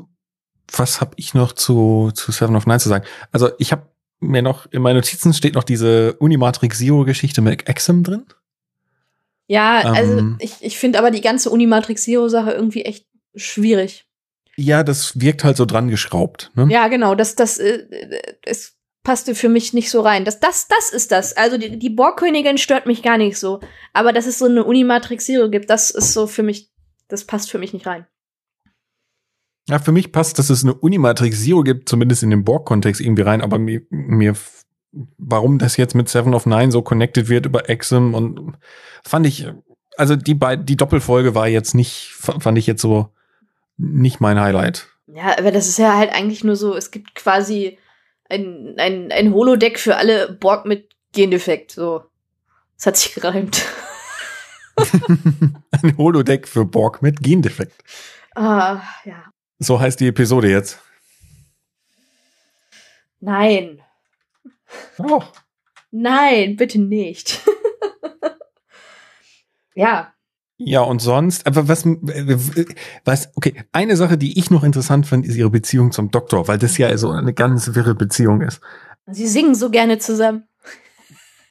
was 0.72 1.02
habe 1.02 1.14
ich 1.16 1.34
noch 1.34 1.54
zu, 1.54 2.12
zu 2.14 2.32
Seven 2.32 2.56
of 2.56 2.66
Nine 2.66 2.80
zu 2.80 2.90
sagen? 2.90 3.06
Also 3.32 3.50
ich 3.58 3.72
habe 3.72 3.88
mir 4.20 4.42
noch, 4.42 4.72
in 4.72 4.82
meinen 4.82 4.98
Notizen 4.98 5.34
steht 5.34 5.56
noch 5.56 5.64
diese 5.64 6.14
Unimatrix 6.14 6.78
Zero 6.78 7.06
Geschichte 7.06 7.42
mit 7.42 7.68
Exum 7.68 8.04
drin. 8.04 8.26
Ja, 9.48 9.80
also 9.80 10.20
ähm, 10.20 10.38
ich, 10.40 10.56
ich 10.62 10.78
finde 10.78 11.00
aber 11.00 11.12
die 11.12 11.22
ganze 11.22 11.50
Unimatrix 11.50 12.04
Zero-Sache 12.04 12.52
irgendwie 12.52 12.84
echt 12.86 13.06
schwierig. 13.36 14.06
Ja, 14.56 14.84
das 14.84 15.20
wirkt 15.20 15.44
halt 15.44 15.58
so 15.58 15.66
dran 15.66 15.90
geschraubt. 15.90 16.52
Ne? 16.56 16.68
Ja, 16.70 16.88
genau. 16.88 17.16
Das, 17.16 17.36
das, 17.36 17.58
äh, 17.58 17.86
es 18.44 18.78
passte 19.04 19.36
für 19.36 19.50
mich 19.50 19.74
nicht 19.74 19.90
so 19.90 20.02
rein. 20.02 20.26
Das, 20.26 20.40
das, 20.40 20.68
das 20.68 20.92
ist 20.92 21.12
das. 21.12 21.36
Also 21.36 21.58
die, 21.58 21.78
die 21.80 21.90
Borgkönigin 21.90 22.58
stört 22.58 22.86
mich 22.86 23.02
gar 23.02 23.18
nicht 23.18 23.38
so. 23.38 23.60
Aber 23.94 24.14
dass 24.14 24.28
es 24.28 24.38
so 24.38 24.46
eine 24.46 24.64
Unimatrix 24.64 25.26
Zero 25.26 25.50
gibt, 25.50 25.70
das 25.70 25.90
ist 25.90 26.14
so 26.14 26.28
für 26.28 26.44
mich, 26.44 26.70
das 27.08 27.26
passt 27.26 27.50
für 27.50 27.58
mich 27.58 27.74
nicht 27.74 27.88
rein. 27.88 28.06
Ja, 29.68 29.80
für 29.80 29.92
mich 29.92 30.12
passt, 30.12 30.40
dass 30.40 30.50
es 30.50 30.64
eine 30.64 30.74
Unimatrix 30.74 31.44
Zero 31.44 31.64
gibt, 31.64 31.88
zumindest 31.88 32.24
in 32.24 32.30
dem 32.30 32.44
Borg-Kontext 32.44 33.02
irgendwie 33.02 33.22
rein, 33.22 33.42
aber 33.42 33.60
mir, 33.60 33.82
mir, 33.90 34.36
warum 35.18 35.60
das 35.60 35.78
jetzt 35.78 35.96
mit 35.96 36.10
Seven 36.10 36.34
of 36.34 36.46
Nine 36.46 36.72
so 36.72 36.82
connected 36.82 37.30
wird 37.30 37.46
über 37.46 37.70
Exim 37.70 38.14
und 38.14 38.58
fand 39.04 39.26
ich, 39.28 39.48
also 39.98 40.16
die 40.16 40.34
beiden, 40.34 40.66
die 40.66 40.78
Doppelfolge 40.78 41.36
war 41.36 41.48
jetzt 41.48 41.74
nicht, 41.74 42.12
fand 42.16 42.58
ich 42.58 42.68
jetzt 42.68 42.82
so 42.82 43.10
nicht 43.78 44.20
mein 44.20 44.40
Highlight. 44.40 44.88
Ja, 45.08 45.38
aber 45.38 45.52
das 45.52 45.68
ist 45.68 45.78
ja 45.78 45.98
halt 45.98 46.12
eigentlich 46.12 46.44
nur 46.44 46.56
so, 46.56 46.76
es 46.76 46.92
gibt 46.92 47.16
quasi 47.16 47.78
ein, 48.32 48.76
ein, 48.78 49.12
ein 49.12 49.34
Holodeck 49.34 49.78
für 49.78 49.98
alle 49.98 50.32
Borg 50.34 50.66
mit 50.66 50.90
Gendefekt, 51.12 51.72
so. 51.72 52.06
Das 52.78 52.86
hat 52.88 52.98
sich 52.98 53.14
gereimt. 53.14 53.64
ein 55.72 55.98
Holodeck 55.98 56.48
für 56.48 56.66
Borg 56.66 57.02
mit 57.02 57.22
Gendefekt. 57.22 57.84
Ah, 58.36 58.82
ja. 59.06 59.26
So 59.60 59.80
heißt 59.80 60.00
die 60.00 60.08
Episode 60.08 60.50
jetzt. 60.50 60.80
Nein. 63.20 63.84
Oh. 64.98 65.22
Nein, 65.92 66.56
bitte 66.56 66.80
nicht. 66.80 67.42
ja. 69.76 70.14
Ja, 70.66 70.82
und 70.82 71.02
sonst, 71.02 71.48
aber 71.48 71.68
was, 71.68 71.86
was, 73.06 73.30
okay, 73.36 73.56
eine 73.72 73.96
Sache, 73.98 74.18
die 74.18 74.38
ich 74.38 74.52
noch 74.52 74.64
interessant 74.64 75.08
fand, 75.08 75.26
ist 75.26 75.36
ihre 75.36 75.50
Beziehung 75.50 75.92
zum 75.92 76.12
Doktor, 76.12 76.48
weil 76.48 76.58
das 76.58 76.78
ja 76.78 76.96
so 76.98 77.10
eine 77.10 77.34
ganz 77.34 77.74
wirre 77.74 77.96
Beziehung 77.96 78.42
ist. 78.42 78.62
Sie 79.08 79.28
singen 79.28 79.56
so 79.56 79.70
gerne 79.70 79.98
zusammen. 79.98 80.44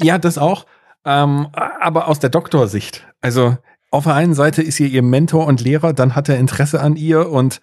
Ja, 0.00 0.18
das 0.18 0.38
auch. 0.38 0.66
Ähm, 1.04 1.48
aber 1.52 2.08
aus 2.08 2.20
der 2.20 2.30
Doktorsicht. 2.30 3.06
Also, 3.20 3.56
auf 3.90 4.04
der 4.04 4.14
einen 4.14 4.34
Seite 4.34 4.62
ist 4.62 4.76
sie 4.76 4.86
ihr 4.86 5.02
Mentor 5.02 5.46
und 5.46 5.60
Lehrer, 5.60 5.92
dann 5.92 6.14
hat 6.14 6.28
er 6.28 6.38
Interesse 6.38 6.80
an 6.80 6.96
ihr 6.96 7.28
und, 7.28 7.60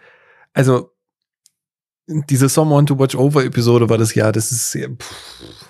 also, 0.53 0.91
diese 2.07 2.49
Someone 2.49 2.85
to 2.85 2.99
Watch 2.99 3.15
Over 3.15 3.45
Episode 3.45 3.89
war 3.89 3.97
das 3.97 4.15
ja, 4.15 4.31
das 4.31 4.51
ist 4.51 4.71
sehr, 4.71 4.89
pff. 4.89 5.65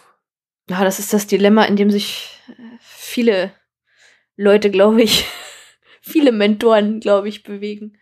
Ja, 0.69 0.83
das 0.83 0.99
ist 0.99 1.13
das 1.13 1.27
Dilemma, 1.27 1.63
in 1.63 1.75
dem 1.75 1.89
sich 1.89 2.41
viele 2.79 3.51
Leute, 4.35 4.69
glaube 4.69 5.01
ich, 5.01 5.25
viele 6.07 6.31
Mentoren, 6.31 6.99
glaube 6.99 7.29
ich, 7.29 7.43
bewegen. 7.43 7.97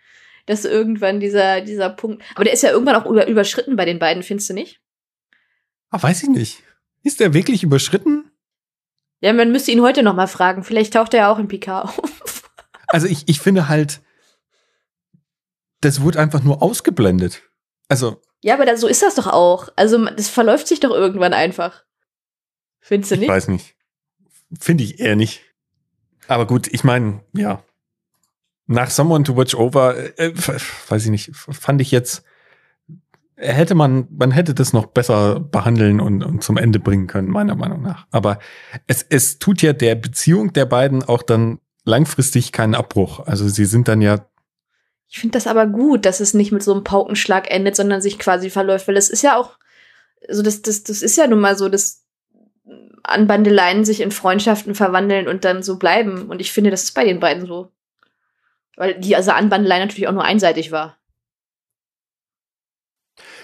Dass 0.46 0.64
irgendwann 0.64 1.20
dieser, 1.20 1.62
dieser 1.62 1.90
Punkt. 1.90 2.24
Aber 2.36 2.44
der 2.44 2.54
ist 2.54 2.62
ja 2.62 2.70
irgendwann 2.70 2.96
auch 2.96 3.06
über, 3.06 3.28
überschritten 3.28 3.76
bei 3.76 3.86
den 3.86 3.98
beiden, 3.98 4.22
findest 4.22 4.50
du 4.50 4.54
nicht? 4.54 4.80
Ah, 5.90 6.02
weiß 6.02 6.24
ich 6.24 6.30
nicht. 6.30 6.64
Ist 7.04 7.20
der 7.20 7.34
wirklich 7.34 7.64
überschritten? 7.64 8.32
Ja, 9.22 9.34
man 9.34 9.52
müsste 9.52 9.72
ihn 9.72 9.82
heute 9.82 10.04
noch 10.04 10.16
mal 10.16 10.28
fragen. 10.28 10.64
Vielleicht 10.64 10.94
taucht 10.94 11.14
er 11.14 11.22
ja 11.22 11.32
auch 11.32 11.40
in 11.40 11.48
Picard 11.48 11.86
auf. 11.86 12.44
Also 12.88 13.08
ich, 13.08 13.28
ich 13.28 13.40
finde 13.40 13.68
halt, 13.68 14.02
das 15.82 16.02
wurde 16.02 16.20
einfach 16.20 16.44
nur 16.44 16.62
ausgeblendet. 16.62 17.42
Also. 17.88 18.22
Ja, 18.44 18.54
aber 18.54 18.66
da, 18.66 18.78
so 18.78 18.88
ist 18.88 19.02
das 19.02 19.16
doch 19.16 19.28
auch. 19.28 19.70
Also 19.76 20.06
das 20.06 20.30
verläuft 20.30 20.68
sich 20.68 20.80
doch 20.80 20.92
irgendwann 20.92 21.34
einfach. 21.34 21.84
Findest 22.80 23.12
du 23.12 23.16
nicht? 23.16 23.24
Ich 23.24 23.30
weiß 23.30 23.48
nicht. 23.48 23.76
Finde 24.60 24.84
ich 24.84 25.00
eher 25.00 25.16
nicht. 25.16 25.42
Aber 26.28 26.46
gut, 26.46 26.68
ich 26.68 26.84
meine, 26.84 27.24
ja. 27.34 27.64
Nach 28.68 28.90
Someone 28.90 29.24
to 29.24 29.36
Watch 29.36 29.56
Over, 29.56 29.96
äh, 30.18 30.32
weiß 30.36 31.06
ich 31.06 31.12
nicht, 31.12 31.32
fand 31.36 31.82
ich 31.82 31.92
jetzt, 31.92 32.24
hätte 33.36 33.76
man, 33.76 34.08
man 34.10 34.32
hätte 34.32 34.54
das 34.54 34.74
noch 34.74 34.88
besser 34.88 35.40
behandeln 35.40 36.00
und, 36.00 36.24
und 36.24 36.44
zum 36.44 36.58
Ende 36.58 36.80
bringen 36.80 37.08
können, 37.08 37.30
meiner 37.30 37.56
Meinung 37.56 37.82
nach. 37.82 38.08
Aber 38.12 38.40
es, 38.88 39.06
es 39.08 39.40
tut 39.40 39.62
ja 39.62 39.74
der 39.74 39.96
Beziehung 39.96 40.54
der 40.54 40.66
beiden 40.66 41.04
auch 41.04 41.22
dann 41.22 41.60
langfristig 41.84 42.52
keinen 42.52 42.76
Abbruch. 42.76 43.20
Also 43.20 43.48
sie 43.48 43.66
sind 43.66 43.88
dann 43.88 44.02
ja. 44.02 44.28
Ich 45.08 45.20
finde 45.20 45.34
das 45.34 45.48
aber 45.48 45.68
gut, 45.68 46.06
dass 46.06 46.20
es 46.20 46.34
nicht 46.34 46.52
mit 46.52 46.64
so 46.64 46.74
einem 46.74 46.84
Paukenschlag 46.84 47.52
endet, 47.52 47.76
sondern 47.76 48.02
sich 48.02 48.18
quasi 48.18 48.50
verläuft, 48.50 48.88
weil 48.88 48.98
es 48.98 49.10
ist 49.10 49.22
ja 49.22 49.38
auch, 49.38 49.60
also 50.28 50.42
das, 50.42 50.64
das, 50.64 50.84
das 50.84 51.02
ist 51.02 51.18
ja 51.18 51.28
nun 51.28 51.40
mal 51.40 51.58
so, 51.58 51.70
dass 51.70 52.04
Anbandeleien 53.04 53.86
sich 53.86 54.02
in 54.02 54.12
Freundschaften 54.12 54.74
verwandeln 54.74 55.28
und 55.28 55.46
dann 55.46 55.62
so 55.62 55.78
bleiben. 55.78 56.28
Und 56.28 56.42
ich 56.42 56.52
finde, 56.52 56.72
das 56.72 56.84
ist 56.84 56.96
bei 56.96 57.04
den 57.04 57.20
beiden 57.20 57.46
so. 57.46 57.72
Weil 58.76 59.00
die 59.00 59.16
also 59.16 59.32
Anbandelei 59.32 59.80
natürlich 59.80 60.08
auch 60.08 60.14
nur 60.14 60.24
einseitig 60.24 60.72
war. 60.72 60.98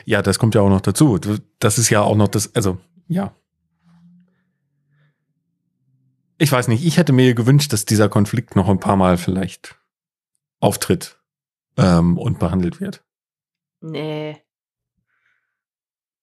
Ja, 0.05 0.21
das 0.21 0.39
kommt 0.39 0.55
ja 0.55 0.61
auch 0.61 0.69
noch 0.69 0.81
dazu. 0.81 1.19
Das 1.59 1.77
ist 1.77 1.89
ja 1.89 2.01
auch 2.01 2.15
noch 2.15 2.27
das, 2.27 2.53
also, 2.55 2.79
ja. 3.07 3.35
Ich 6.37 6.51
weiß 6.51 6.67
nicht, 6.69 6.83
ich 6.83 6.97
hätte 6.97 7.13
mir 7.13 7.35
gewünscht, 7.35 7.71
dass 7.71 7.85
dieser 7.85 8.09
Konflikt 8.09 8.55
noch 8.55 8.67
ein 8.67 8.79
paar 8.79 8.95
Mal 8.95 9.17
vielleicht 9.17 9.77
auftritt 10.59 11.19
ähm, 11.77 12.17
und 12.17 12.39
behandelt 12.39 12.81
wird. 12.81 13.03
Nee. 13.81 14.41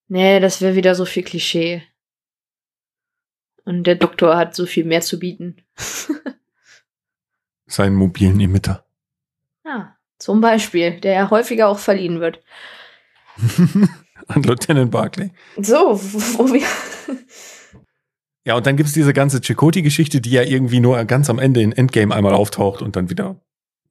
Nee, 0.09 0.40
das 0.40 0.60
wäre 0.60 0.74
wieder 0.74 0.94
so 0.94 1.05
viel 1.05 1.22
Klischee. 1.22 1.82
Und 3.64 3.85
der 3.85 3.97
Doktor 3.97 4.36
hat 4.36 4.55
so 4.55 4.64
viel 4.66 4.85
mehr 4.85 5.02
zu 5.02 5.18
bieten. 5.18 5.62
Seinen 7.66 7.94
mobilen 7.94 8.40
Emitter. 8.40 8.88
Ja, 9.68 9.96
zum 10.18 10.40
Beispiel, 10.40 10.98
der 11.00 11.12
ja 11.12 11.30
häufiger 11.30 11.68
auch 11.68 11.78
verliehen 11.78 12.20
wird. 12.20 12.40
An 14.28 14.42
Lieutenant 14.42 14.90
Barclay. 14.90 15.30
So, 15.58 16.00
wo 16.00 16.52
wir. 16.52 16.66
ja, 18.44 18.56
und 18.56 18.66
dann 18.66 18.78
gibt's 18.78 18.94
diese 18.94 19.12
ganze 19.12 19.42
Chakoti-Geschichte, 19.42 20.22
die 20.22 20.30
ja 20.30 20.42
irgendwie 20.42 20.80
nur 20.80 21.04
ganz 21.04 21.28
am 21.28 21.38
Ende 21.38 21.60
in 21.60 21.72
Endgame 21.72 22.14
einmal 22.14 22.32
auftaucht 22.32 22.80
und 22.80 22.96
dann 22.96 23.10
wieder 23.10 23.40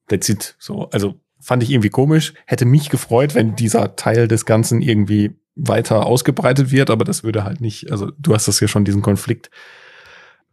that's 0.08 0.28
it. 0.28 0.56
So, 0.58 0.88
also 0.90 1.14
fand 1.40 1.62
ich 1.62 1.70
irgendwie 1.70 1.90
komisch. 1.90 2.34
Hätte 2.46 2.64
mich 2.64 2.90
gefreut, 2.90 3.36
wenn 3.36 3.54
dieser 3.54 3.94
Teil 3.94 4.26
des 4.26 4.44
Ganzen 4.44 4.82
irgendwie 4.82 5.36
weiter 5.54 6.06
ausgebreitet 6.06 6.72
wird, 6.72 6.90
aber 6.90 7.04
das 7.04 7.22
würde 7.22 7.44
halt 7.44 7.60
nicht, 7.60 7.92
also 7.92 8.10
du 8.18 8.34
hast 8.34 8.48
das 8.48 8.58
ja 8.58 8.66
schon, 8.66 8.84
diesen 8.84 9.02
Konflikt 9.02 9.50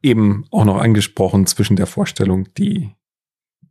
eben 0.04 0.46
auch 0.52 0.66
noch 0.66 0.78
angesprochen 0.78 1.48
zwischen 1.48 1.76
der 1.76 1.88
Vorstellung, 1.88 2.54
die 2.54 2.92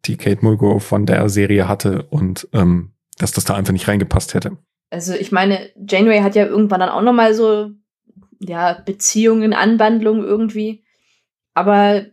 die 0.06 0.16
Kate 0.16 0.44
Mulgrew 0.44 0.78
von 0.78 1.06
der 1.06 1.28
Serie 1.28 1.68
hatte 1.68 2.05
und 2.05 2.48
ähm, 2.52 2.93
dass 3.18 3.32
das 3.32 3.44
da 3.44 3.55
einfach 3.55 3.72
nicht 3.72 3.89
reingepasst 3.89 4.35
hätte. 4.35 4.56
Also 4.90 5.14
ich 5.14 5.32
meine, 5.32 5.70
Janeway 5.86 6.20
hat 6.20 6.35
ja 6.35 6.47
irgendwann 6.47 6.81
dann 6.81 6.89
auch 6.89 7.02
noch 7.02 7.12
mal 7.12 7.35
so 7.35 7.70
ja 8.40 8.74
Beziehungen, 8.74 9.52
Anwandlungen 9.52 10.24
irgendwie, 10.24 10.85
aber 11.55 12.06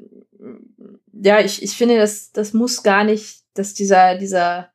ja, 1.24 1.40
ich, 1.40 1.62
ich 1.62 1.76
finde, 1.76 1.98
das, 1.98 2.32
das 2.32 2.54
muss 2.54 2.84
gar 2.84 3.04
nicht, 3.04 3.44
dass 3.54 3.74
dieser, 3.74 4.18
dieser, 4.18 4.70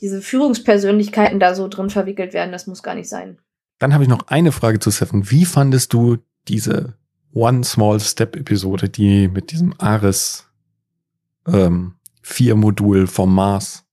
diese 0.00 0.22
Führungspersönlichkeiten 0.22 1.40
da 1.40 1.54
so 1.54 1.68
drin 1.68 1.90
verwickelt 1.90 2.32
werden, 2.32 2.52
das 2.52 2.66
muss 2.66 2.82
gar 2.82 2.94
nicht 2.94 3.08
sein. 3.08 3.38
Dann 3.78 3.92
habe 3.92 4.04
ich 4.04 4.08
noch 4.08 4.28
eine 4.28 4.52
Frage 4.52 4.78
zu 4.78 4.90
Seven. 4.90 5.30
Wie 5.30 5.44
fandest 5.44 5.92
du 5.92 6.18
diese 6.48 6.96
One 7.32 7.64
Small 7.64 8.00
Step 8.00 8.36
Episode, 8.36 8.88
die 8.88 9.28
mit 9.28 9.50
diesem 9.50 9.74
Ares 9.78 10.46
ähm, 11.46 11.94
4 12.24 12.56
Modul 12.56 13.06
vom 13.06 13.34
Mars. 13.34 13.84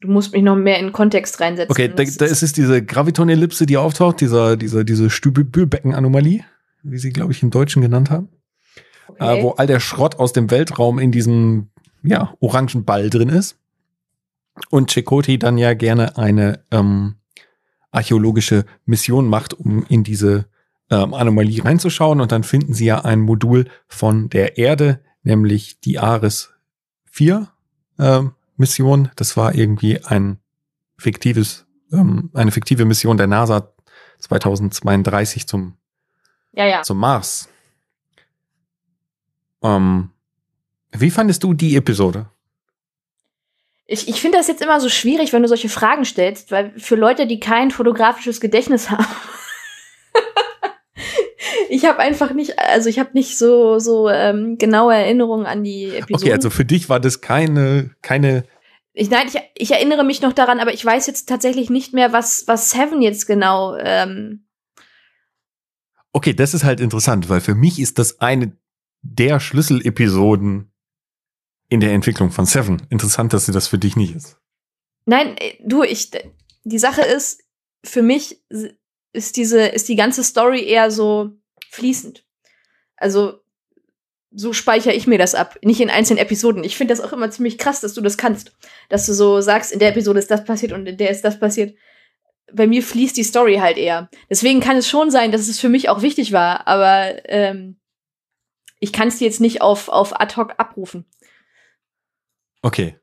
Du 0.00 0.08
musst 0.08 0.32
mich 0.32 0.42
noch 0.42 0.56
mehr 0.56 0.78
in 0.78 0.92
Kontext 0.92 1.40
reinsetzen. 1.40 1.70
Okay, 1.70 1.88
da, 1.88 2.02
da 2.02 2.24
ist 2.24 2.42
es 2.42 2.52
diese 2.52 2.84
Graviton-Ellipse, 2.84 3.66
die 3.66 3.76
auftaucht, 3.76 4.20
dieser, 4.20 4.56
dieser, 4.56 4.82
diese 4.84 5.10
Stübelbecken-Anomalie, 5.10 6.44
wie 6.82 6.98
sie, 6.98 7.10
glaube 7.10 7.32
ich, 7.32 7.42
im 7.42 7.50
Deutschen 7.50 7.82
genannt 7.82 8.10
haben. 8.10 8.28
Okay. 9.06 9.38
Äh, 9.38 9.42
wo 9.42 9.50
all 9.50 9.66
der 9.66 9.80
Schrott 9.80 10.18
aus 10.18 10.32
dem 10.32 10.50
Weltraum 10.50 10.98
in 10.98 11.12
diesem, 11.12 11.70
ja, 12.02 12.34
orangen 12.40 12.84
Ball 12.84 13.10
drin 13.10 13.28
ist. 13.28 13.58
Und 14.70 14.90
Chakoti 14.90 15.38
dann 15.38 15.56
ja 15.56 15.74
gerne 15.74 16.16
eine 16.18 16.64
ähm, 16.70 17.16
archäologische 17.90 18.64
Mission 18.86 19.28
macht, 19.28 19.54
um 19.54 19.84
in 19.88 20.02
diese 20.02 20.46
ähm, 20.90 21.14
Anomalie 21.14 21.64
reinzuschauen. 21.64 22.20
Und 22.20 22.32
dann 22.32 22.42
finden 22.42 22.74
sie 22.74 22.86
ja 22.86 23.04
ein 23.04 23.20
Modul 23.20 23.66
von 23.86 24.28
der 24.30 24.58
Erde, 24.58 25.00
nämlich 25.22 25.80
die 25.80 25.98
Ares 26.00 26.52
4 27.10 27.51
ähm, 28.02 28.32
Mission. 28.56 29.10
Das 29.16 29.36
war 29.36 29.54
irgendwie 29.54 30.02
ein 30.04 30.38
fiktives, 30.98 31.66
ähm, 31.92 32.30
eine 32.34 32.50
fiktive 32.50 32.84
Mission 32.84 33.16
der 33.16 33.26
NASA 33.26 33.72
2032 34.18 35.46
zum, 35.46 35.76
ja, 36.52 36.66
ja. 36.66 36.82
zum 36.82 36.98
Mars. 36.98 37.48
Ähm, 39.62 40.10
wie 40.92 41.10
fandest 41.10 41.42
du 41.42 41.54
die 41.54 41.76
Episode? 41.76 42.26
Ich, 43.86 44.08
ich 44.08 44.20
finde 44.20 44.38
das 44.38 44.48
jetzt 44.48 44.62
immer 44.62 44.80
so 44.80 44.88
schwierig, 44.88 45.32
wenn 45.32 45.42
du 45.42 45.48
solche 45.48 45.68
Fragen 45.68 46.04
stellst, 46.04 46.50
weil 46.50 46.78
für 46.78 46.96
Leute, 46.96 47.26
die 47.26 47.40
kein 47.40 47.70
fotografisches 47.70 48.40
Gedächtnis 48.40 48.90
haben, 48.90 49.06
ich 51.72 51.86
habe 51.86 52.00
einfach 52.00 52.34
nicht, 52.34 52.58
also 52.58 52.90
ich 52.90 52.98
habe 52.98 53.12
nicht 53.14 53.38
so 53.38 53.78
so 53.78 54.10
ähm, 54.10 54.58
genaue 54.58 54.94
Erinnerungen 54.94 55.46
an 55.46 55.64
die 55.64 55.86
Episode. 55.86 56.14
Okay, 56.14 56.32
also 56.32 56.50
für 56.50 56.66
dich 56.66 56.90
war 56.90 57.00
das 57.00 57.22
keine 57.22 57.94
keine 58.02 58.44
ich, 58.92 59.08
nein, 59.08 59.26
ich, 59.26 59.40
ich 59.54 59.70
erinnere 59.70 60.04
mich 60.04 60.20
noch 60.20 60.34
daran, 60.34 60.60
aber 60.60 60.74
ich 60.74 60.84
weiß 60.84 61.06
jetzt 61.06 61.26
tatsächlich 61.26 61.70
nicht 61.70 61.94
mehr, 61.94 62.12
was, 62.12 62.44
was 62.46 62.68
Seven 62.68 63.00
jetzt 63.00 63.26
genau. 63.26 63.74
Ähm 63.76 64.46
okay, 66.12 66.34
das 66.34 66.52
ist 66.52 66.62
halt 66.62 66.78
interessant, 66.78 67.30
weil 67.30 67.40
für 67.40 67.54
mich 67.54 67.80
ist 67.80 67.98
das 67.98 68.20
eine 68.20 68.54
der 69.00 69.40
Schlüsselepisoden 69.40 70.74
in 71.70 71.80
der 71.80 71.92
Entwicklung 71.92 72.30
von 72.32 72.44
Seven. 72.44 72.82
Interessant, 72.90 73.32
dass 73.32 73.46
sie 73.46 73.52
das 73.52 73.66
für 73.66 73.78
dich 73.78 73.96
nicht 73.96 74.14
ist. 74.14 74.38
Nein, 75.06 75.38
äh, 75.38 75.54
du, 75.64 75.82
ich, 75.84 76.10
die 76.64 76.78
Sache 76.78 77.00
ist, 77.00 77.42
für 77.82 78.02
mich 78.02 78.44
ist 79.14 79.38
diese, 79.38 79.68
ist 79.68 79.88
die 79.88 79.96
ganze 79.96 80.22
Story 80.22 80.64
eher 80.64 80.90
so 80.90 81.41
fließend. 81.72 82.24
Also, 82.96 83.40
so 84.30 84.52
speichere 84.52 84.94
ich 84.94 85.06
mir 85.06 85.18
das 85.18 85.34
ab, 85.34 85.58
nicht 85.62 85.80
in 85.80 85.90
einzelnen 85.90 86.18
Episoden. 86.18 86.64
Ich 86.64 86.76
finde 86.76 86.94
das 86.94 87.02
auch 87.02 87.12
immer 87.12 87.30
ziemlich 87.30 87.58
krass, 87.58 87.80
dass 87.80 87.94
du 87.94 88.00
das 88.00 88.16
kannst. 88.16 88.56
Dass 88.88 89.06
du 89.06 89.12
so 89.12 89.40
sagst, 89.40 89.72
in 89.72 89.78
der 89.78 89.90
Episode 89.90 90.18
ist 90.18 90.30
das 90.30 90.44
passiert 90.44 90.72
und 90.72 90.86
in 90.86 90.96
der 90.96 91.10
ist 91.10 91.22
das 91.22 91.38
passiert. 91.38 91.76
Bei 92.52 92.66
mir 92.66 92.82
fließt 92.82 93.16
die 93.16 93.24
Story 93.24 93.56
halt 93.56 93.76
eher. 93.76 94.08
Deswegen 94.30 94.60
kann 94.60 94.76
es 94.76 94.88
schon 94.88 95.10
sein, 95.10 95.32
dass 95.32 95.48
es 95.48 95.60
für 95.60 95.68
mich 95.68 95.88
auch 95.88 96.02
wichtig 96.02 96.32
war, 96.32 96.66
aber 96.66 97.28
ähm, 97.28 97.78
ich 98.78 98.92
kann 98.92 99.08
es 99.08 99.20
jetzt 99.20 99.40
nicht 99.40 99.60
auf, 99.60 99.88
auf 99.88 100.18
ad 100.20 100.36
hoc 100.36 100.54
abrufen. 100.58 101.04
Okay. 102.62 102.98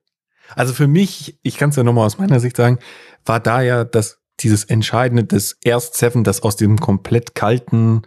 Also 0.56 0.74
für 0.74 0.88
mich, 0.88 1.40
ich 1.44 1.58
kann 1.58 1.70
es 1.70 1.76
ja 1.76 1.84
nochmal 1.84 2.06
aus 2.06 2.18
meiner 2.18 2.40
Sicht 2.40 2.58
sagen, 2.58 2.80
war 3.26 3.40
da 3.40 3.62
ja 3.62 3.84
das, 3.84 4.22
dieses 4.40 4.64
Entscheidende 4.64 5.24
des 5.24 5.58
erst 5.64 5.96
Seven, 5.96 6.24
das 6.24 6.42
aus 6.42 6.56
dem 6.56 6.80
komplett 6.80 7.36
kalten, 7.36 8.02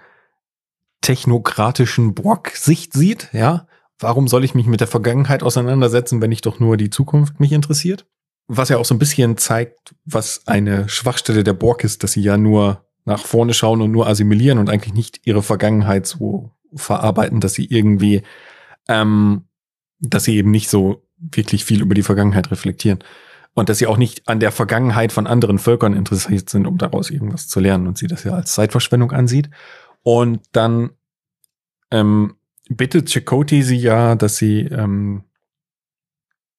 technokratischen 1.03 2.15
Borg-Sicht 2.15 2.95
sieht, 2.95 3.29
ja. 3.33 3.67
Warum 3.99 4.27
soll 4.27 4.43
ich 4.43 4.55
mich 4.55 4.67
mit 4.67 4.81
der 4.81 4.89
Vergangenheit 4.89 5.45
auseinandersetzen, 5.45 6.21
wenn 6.21 6.33
ich 6.33 6.41
doch 6.41 6.59
nur 6.59 6.77
die 6.77 6.91
Zukunft 6.91 7.39
mich 7.39 7.53
interessiert? 7.53 8.07
Was 8.49 8.69
ja 8.69 8.79
auch 8.79 8.85
so 8.85 8.95
ein 8.95 8.99
bisschen 8.99 9.37
zeigt, 9.37 9.95
was 10.05 10.43
eine 10.47 10.89
Schwachstelle 10.89 11.45
der 11.45 11.53
Borg 11.53 11.85
ist, 11.85 12.03
dass 12.03 12.13
sie 12.13 12.23
ja 12.23 12.37
nur 12.37 12.85
nach 13.05 13.25
vorne 13.25 13.55
schauen 13.55 13.81
und 13.81 13.93
nur 13.93 14.09
assimilieren 14.09 14.59
und 14.59 14.71
eigentlich 14.71 14.95
nicht 14.95 15.21
ihre 15.25 15.43
Vergangenheit 15.43 16.07
so 16.07 16.51
verarbeiten, 16.75 17.41
dass 17.41 17.55
sie 17.55 17.67
irgendwie, 17.67 18.23
ähm, 18.89 19.45
dass 20.01 20.25
sie 20.25 20.37
eben 20.37 20.51
nicht 20.51 20.69
so 20.69 21.05
wirklich 21.17 21.65
viel 21.65 21.81
über 21.81 21.95
die 21.95 22.03
Vergangenheit 22.03 22.51
reflektieren. 22.51 22.99
Und 23.55 23.69
dass 23.69 23.79
sie 23.79 23.87
auch 23.87 23.99
nicht 23.99 24.27
an 24.29 24.41
der 24.41 24.51
Vergangenheit 24.51 25.13
von 25.13 25.27
anderen 25.27 25.59
Völkern 25.59 25.95
interessiert 25.95 26.49
sind, 26.49 26.67
um 26.67 26.79
daraus 26.79 27.11
irgendwas 27.11 27.49
zu 27.49 27.61
lernen 27.61 27.87
und 27.87 27.99
sie 27.99 28.07
das 28.07 28.25
ja 28.25 28.33
als 28.33 28.55
Zeitverschwendung 28.55 29.13
ansieht. 29.13 29.51
Und 30.03 30.41
dann 30.53 30.91
ähm, 31.91 32.37
bittet 32.69 33.11
Chakoti 33.11 33.63
sie 33.63 33.77
ja, 33.77 34.15
dass 34.15 34.37
sie, 34.37 34.63
ähm, 34.63 35.25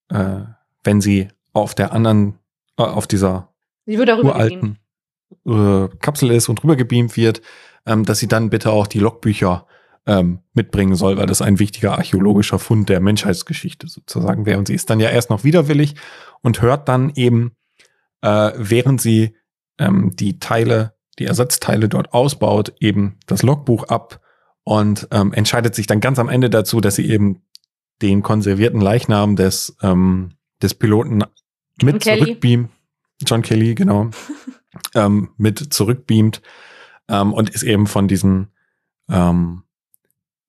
äh, 0.10 0.42
wenn 0.84 1.02
sie 1.02 1.28
auf 1.54 1.76
der 1.76 1.92
anderen, 1.92 2.40
äh, 2.78 2.84
auf 2.84 3.08
dieser 3.08 3.54
uralten 3.86 4.80
äh, 5.46 5.88
Kapsel 6.00 6.32
ist 6.32 6.50
und 6.50 6.64
rübergebeamt 6.64 7.18
wird, 7.18 7.42
ähm, 7.86 8.06
dass 8.06 8.20
sie 8.20 8.28
dann 8.28 8.50
bitte 8.50 8.72
auch 8.72 8.88
die 8.88 9.00
Logbücher 9.00 9.68
ähm, 10.06 10.40
mitbringen 10.54 10.96
soll, 10.96 11.18
weil 11.18 11.28
das 11.28 11.42
ein 11.42 11.60
wichtiger 11.60 11.94
archäologischer 11.98 12.60
Fund 12.60 12.90
der 12.90 13.00
Menschheitsgeschichte 13.00 13.88
sozusagen 13.88 14.46
wäre. 14.46 14.60
Und 14.60 14.68
sie 14.68 14.76
ist 14.76 14.90
dann 14.90 15.00
ja 15.00 15.10
erst 15.10 15.30
noch 15.30 15.44
widerwillig 15.44 15.96
und 16.42 16.62
hört 16.62 16.90
dann 16.90 17.12
eben, 17.16 17.56
äh, 18.22 18.52
während 18.56 19.02
sie 19.02 19.36
ähm, 19.78 20.12
die 20.16 20.40
Teile, 20.40 20.96
die 21.20 21.26
Ersatzteile 21.26 21.90
dort 21.90 22.14
ausbaut, 22.14 22.74
eben 22.80 23.18
das 23.28 23.44
Logbuch 23.44 23.86
ab 23.86 24.20
und 24.64 25.08
ähm, 25.12 25.34
entscheidet 25.34 25.76
sich 25.76 25.88
dann 25.88 26.00
ganz 26.00 26.20
am 26.20 26.30
Ende 26.30 26.50
dazu, 26.50 26.82
dass 26.82 26.96
sie 26.96 27.10
eben 27.10 27.42
den 28.02 28.24
konservierten 28.24 28.82
Leichnam 28.82 29.36
des, 29.36 29.78
ähm, 29.82 30.32
des 30.62 30.74
Piloten 30.74 31.24
mit 31.82 32.04
zurückbeamt. 32.04 32.70
John 33.26 33.42
Kelly, 33.42 33.76
genau. 33.76 34.10
ähm, 34.96 35.30
mit 35.38 35.74
zurückbeamt 35.74 36.42
ähm, 37.08 37.34
und 37.34 37.50
ist 37.50 37.64
eben 37.64 37.88
von 37.88 38.08
diesen 38.08 38.50
ähm, 39.10 39.64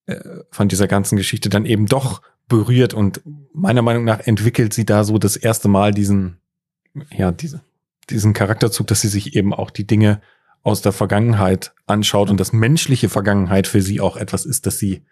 äh, 0.06 0.20
von 0.50 0.68
dieser 0.68 0.86
ganzen 0.86 1.16
Geschichte 1.16 1.48
dann 1.48 1.64
eben 1.64 1.86
doch 1.86 2.22
berührt 2.46 2.92
und 2.92 3.22
meiner 3.54 3.80
Meinung 3.82 4.04
nach 4.04 4.20
entwickelt 4.20 4.74
sie 4.74 4.84
da 4.84 5.02
so 5.02 5.16
das 5.16 5.36
erste 5.36 5.68
Mal 5.68 5.92
diesen, 5.92 6.40
ja, 7.10 7.32
diese, 7.32 7.62
diesen 8.10 8.34
Charakterzug, 8.34 8.86
dass 8.86 9.00
sie 9.00 9.08
sich 9.08 9.34
eben 9.34 9.54
auch 9.54 9.70
die 9.70 9.86
Dinge 9.86 10.20
aus 10.64 10.82
der 10.82 10.90
Vergangenheit 10.90 11.72
anschaut 11.86 12.30
und 12.30 12.40
das 12.40 12.52
menschliche 12.52 13.08
Vergangenheit 13.08 13.68
für 13.68 13.80
sie 13.80 14.00
auch 14.00 14.16
etwas 14.16 14.44
ist, 14.44 14.66
dass 14.66 14.78
sie 14.78 15.04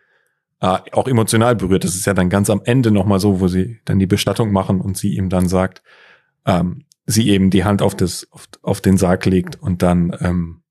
äh, 0.61 0.79
auch 0.91 1.07
emotional 1.07 1.55
berührt. 1.55 1.85
Das 1.85 1.95
ist 1.95 2.07
ja 2.07 2.15
dann 2.15 2.29
ganz 2.29 2.51
am 2.51 2.63
Ende 2.65 2.91
nochmal 2.91 3.21
so, 3.21 3.39
wo 3.39 3.47
sie 3.47 3.79
dann 3.85 4.01
die 4.01 4.07
Bestattung 4.07 4.51
machen 4.51 4.81
und 4.81 4.99
sie 4.99 5.15
ihm 5.17 5.29
dann 5.29 5.49
sagt, 5.49 5.85
ähm, 6.45 6.85
sie 7.07 7.31
eben 7.31 7.51
die 7.51 7.63
Hand 7.63 7.83
auf, 7.83 7.95
das, 7.95 8.27
auf, 8.33 8.49
auf 8.63 8.81
den 8.81 8.97
Sarg 8.97 9.25
legt 9.27 9.55
und 9.63 9.83
dann 9.83 10.17
ähm, 10.21 10.63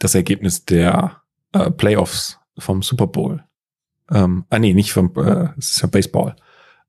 das 0.00 0.16
Ergebnis 0.16 0.64
der 0.64 1.22
äh, 1.52 1.70
Playoffs 1.70 2.40
vom 2.58 2.82
Super 2.82 3.06
Bowl 3.06 3.44
ähm, 4.12 4.44
ah 4.50 4.58
nee, 4.58 4.74
nicht 4.74 4.92
vom, 4.92 5.12
äh, 5.16 5.48
es 5.58 5.70
ist 5.70 5.82
ja 5.82 5.88
Baseball, 5.88 6.36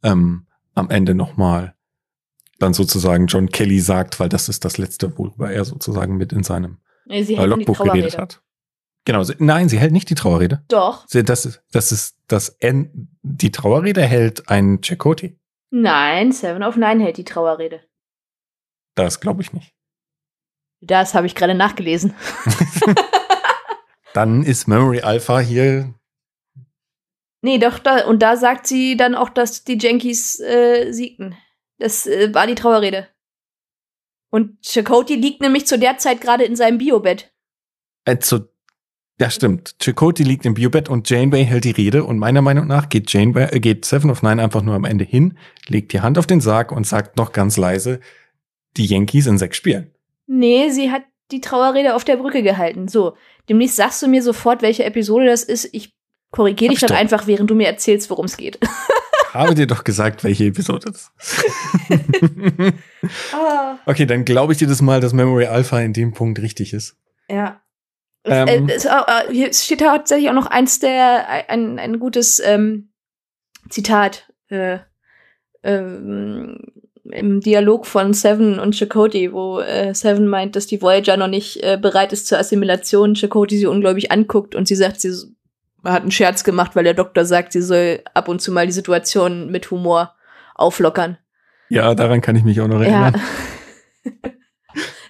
ähm, 0.04 0.46
am 0.74 0.90
Ende 0.90 1.16
nochmal 1.16 1.76
dann 2.60 2.74
sozusagen 2.74 3.28
John 3.28 3.50
Kelly 3.50 3.80
sagt, 3.80 4.20
weil 4.20 4.30
das 4.30 4.50
ist 4.50 4.66
das 4.66 4.78
letzte, 4.78 5.18
worüber 5.18 5.52
er 5.52 5.66
sozusagen 5.66 6.18
mit 6.18 6.34
in 6.34 6.44
seinem 6.44 6.78
sie 7.08 7.36
äh, 7.36 7.46
Logbuch 7.46 7.84
geredet 7.84 8.18
hat. 8.18 8.42
Genau, 9.06 9.24
sie, 9.24 9.36
nein, 9.40 9.68
sie 9.68 9.80
hält 9.80 9.92
nicht 9.92 10.10
die 10.10 10.16
Trauerrede. 10.16 10.64
Doch. 10.70 11.06
Sie, 11.08 11.24
das 11.24 11.46
ist, 11.46 11.62
das 11.72 11.92
ist, 11.92 12.18
das 12.28 12.50
N, 12.60 13.10
die 13.22 13.52
Trauerrede 13.52 14.02
hält 14.02 14.50
ein 14.50 14.82
Chakoti. 14.82 15.38
Nein, 15.72 16.32
Seven 16.32 16.64
of 16.64 16.78
Nine 16.78 17.04
hält 17.04 17.18
die 17.18 17.26
Trauerrede. 17.26 17.82
Das 18.96 19.20
glaube 19.20 19.42
ich 19.42 19.52
nicht. 19.54 19.74
Das 20.82 21.14
habe 21.16 21.28
ich 21.28 21.36
gerade 21.36 21.56
nachgelesen. 21.56 22.14
Dann 24.14 24.44
ist 24.44 24.68
Memory 24.68 25.02
Alpha 25.02 25.40
hier 25.40 25.94
Nee, 27.44 27.58
doch, 27.58 27.78
da, 27.78 28.06
und 28.06 28.22
da 28.22 28.38
sagt 28.38 28.68
sie 28.68 28.96
dann 28.96 29.16
auch, 29.16 29.28
dass 29.28 29.66
die 29.66 29.78
Yankees 29.78 30.40
äh, 30.40 30.94
siegten. 30.94 31.36
Das 31.78 32.08
äh, 32.08 32.34
war 32.34 32.48
die 32.48 32.56
Trauerrede. 32.56 33.10
Und 34.34 34.66
Chakoti 34.66 35.14
liegt 35.14 35.42
nämlich 35.42 35.68
zu 35.68 35.78
der 35.78 36.00
Zeit 36.00 36.20
gerade 36.20 36.44
in 36.44 36.56
seinem 36.56 36.80
Biobett. 36.80 37.32
Äh, 38.04 38.18
zu, 38.18 38.50
ja, 39.20 39.30
stimmt. 39.30 39.76
Chakoti 39.80 40.24
liegt 40.24 40.44
im 40.48 40.56
Biobett 40.56 40.90
und 40.90 41.08
Janeway 41.08 41.46
hält 41.46 41.66
die 41.66 41.72
Rede 41.72 42.04
und 42.04 42.18
meiner 42.18 42.42
Meinung 42.42 42.66
nach 42.66 42.90
geht 42.90 43.14
Janeway, 43.14 43.50
äh, 43.52 43.60
geht 43.60 43.86
Seven 43.86 44.10
of 44.10 44.24
Nine 44.24 44.42
einfach 44.42 44.64
nur 44.64 44.74
am 44.74 44.86
Ende 44.86 45.04
hin, 45.04 45.38
legt 45.68 45.94
die 45.94 46.02
Hand 46.02 46.18
auf 46.18 46.26
den 46.26 46.42
Sarg 46.42 46.72
und 46.72 46.88
sagt 46.88 47.16
noch 47.16 47.32
ganz 47.32 47.58
leise, 47.58 48.00
die 48.76 48.88
Yankees 48.88 49.28
in 49.28 49.38
sechs 49.38 49.56
Spielen. 49.56 49.92
Nee, 50.26 50.72
sie 50.72 50.90
hat 50.90 51.04
die 51.30 51.40
Trauerrede 51.40 51.94
auf 51.94 52.04
der 52.04 52.18
Brücke 52.18 52.42
gehalten. 52.42 52.88
So, 52.88 53.16
demnächst 53.50 53.76
sagst 53.76 54.02
du 54.02 54.08
mir 54.08 54.24
sofort, 54.24 54.64
welche 54.64 54.84
Episode 54.84 55.28
das 55.28 55.44
ist. 55.44 55.70
Ich 55.74 55.94
Korrigier 56.32 56.70
dich 56.70 56.80
dann 56.80 56.98
einfach, 56.98 57.28
während 57.28 57.52
du 57.52 57.54
mir 57.54 57.68
erzählst, 57.68 58.10
worum 58.10 58.26
es 58.26 58.38
geht. 58.38 58.58
Habe 59.34 59.56
dir 59.56 59.68
doch 59.68 59.84
gesagt, 59.84 60.24
welche 60.24 60.46
Episode 60.46 60.92
das 60.92 61.12
ist. 61.18 61.46
ah. 63.34 63.80
Okay, 63.86 64.06
dann 64.06 64.26
glaube 64.26 64.54
ich 64.54 64.60
dir 64.60 64.68
das 64.68 64.82
mal, 64.82 65.02
dass 65.02 65.14
Memory 65.14 65.46
Alpha 65.46 65.80
in 65.80 65.94
dem 65.94 66.14
Punkt 66.14 66.40
richtig 66.40 66.74
ist. 66.74 66.98
Ja. 67.30 67.62
Ähm, 68.26 68.70
es, 68.70 68.86
äh, 68.86 68.92
hier 69.32 69.54
steht 69.54 69.80
tatsächlich 69.80 70.30
auch 70.30 70.36
noch 70.36 70.48
eins 70.48 70.80
der, 70.80 71.50
ein, 71.50 71.80
ein 71.80 72.00
gutes 72.00 72.40
ähm, 72.40 72.94
Zitat 73.70 74.32
äh, 74.50 74.80
ähm, 75.64 76.60
im 77.06 77.42
Dialog 77.42 77.86
von 77.86 78.14
Seven 78.14 78.60
und 78.60 78.76
Chakotay, 78.76 79.34
wo 79.34 79.60
äh, 79.60 79.94
Seven 79.94 80.28
meint, 80.28 80.56
dass 80.56 80.68
die 80.68 80.82
Voyager 80.82 81.18
noch 81.18 81.28
nicht 81.28 81.62
äh, 81.64 81.78
bereit 81.82 82.14
ist 82.14 82.28
zur 82.28 82.38
Assimilation. 82.38 83.16
Chakotay 83.16 83.58
sie 83.58 83.66
ungläubig 83.66 84.12
anguckt 84.12 84.56
und 84.56 84.68
sie 84.68 84.76
sagt, 84.76 85.02
sie 85.02 85.12
hat 85.84 86.02
einen 86.02 86.12
Scherz 86.12 86.44
gemacht, 86.44 86.76
weil 86.76 86.84
der 86.84 86.94
Doktor 86.94 87.26
sagt, 87.26 87.54
sie 87.54 87.62
soll 87.62 88.02
ab 88.14 88.28
und 88.28 88.42
zu 88.42 88.52
mal 88.52 88.66
die 88.66 88.74
Situation 88.74 89.52
mit 89.52 89.70
Humor 89.72 90.16
auflockern. 90.56 91.18
Ja, 91.70 91.96
daran 91.96 92.22
kann 92.22 92.36
ich 92.36 92.44
mich 92.44 92.62
auch 92.62 92.68
noch 92.68 92.82
erinnern. 92.82 93.22
Ja. 94.06 94.12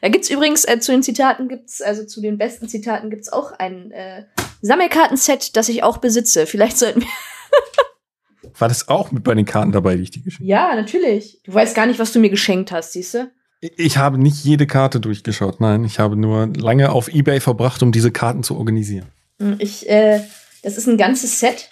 da 0.02 0.10
gibt's 0.10 0.30
übrigens 0.30 0.66
äh, 0.66 0.80
zu 0.80 0.92
den 0.92 1.04
Zitaten 1.04 1.48
gibt's 1.48 1.82
also 1.82 2.06
zu 2.06 2.22
den 2.22 2.38
besten 2.38 2.68
Zitaten 2.68 3.10
gibt's 3.10 3.32
auch 3.32 3.52
ein 3.52 3.92
äh, 3.92 4.26
Sammelkartenset, 4.62 5.56
das 5.56 5.70
ich 5.70 5.84
auch 5.84 5.98
besitze. 5.98 6.46
Vielleicht 6.46 6.78
sollten 6.78 7.02
wir 7.02 7.08
War 8.60 8.68
das 8.68 8.88
auch 8.88 9.12
mit 9.12 9.24
bei 9.24 9.34
den 9.34 9.46
Karten 9.46 9.72
dabei, 9.72 9.96
die 9.96 10.04
ich 10.04 10.12
dir 10.12 10.22
geschenkt 10.22 10.42
habe? 10.42 10.50
Ja, 10.50 10.76
natürlich. 10.76 11.40
Du 11.44 11.54
weißt 11.54 11.76
gar 11.76 11.86
nicht, 11.86 12.00
was 12.00 12.12
du 12.12 12.20
mir 12.20 12.30
geschenkt 12.30 12.72
hast, 12.72 12.94
siehst 12.94 13.14
du? 13.16 13.32
Ich 13.62 13.98
habe 13.98 14.18
nicht 14.18 14.44
jede 14.44 14.68
Karte 14.68 15.00
durchgeschaut, 15.00 15.62
nein. 15.62 15.86
Ich 15.86 16.00
habe 16.00 16.18
nur 16.18 16.48
lange 16.48 16.92
auf 16.92 17.08
Ebay 17.08 17.40
verbracht, 17.40 17.82
um 17.82 17.92
diese 17.92 18.12
Karten 18.12 18.44
zu 18.44 18.58
organisieren. 18.58 19.08
Hm, 19.40 19.56
ich 19.60 19.90
äh, 19.90 20.22
das 20.64 20.78
ist 20.78 20.88
ein 20.88 20.98
ganzes 20.98 21.40
Set 21.40 21.70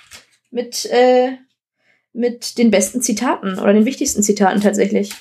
mit, 0.51 0.85
äh, 0.85 1.37
mit 2.13 2.57
den 2.57 2.69
besten 2.69 3.01
Zitaten 3.01 3.57
oder 3.57 3.73
den 3.73 3.85
wichtigsten 3.85 4.21
Zitaten 4.21 4.61
tatsächlich. 4.61 5.13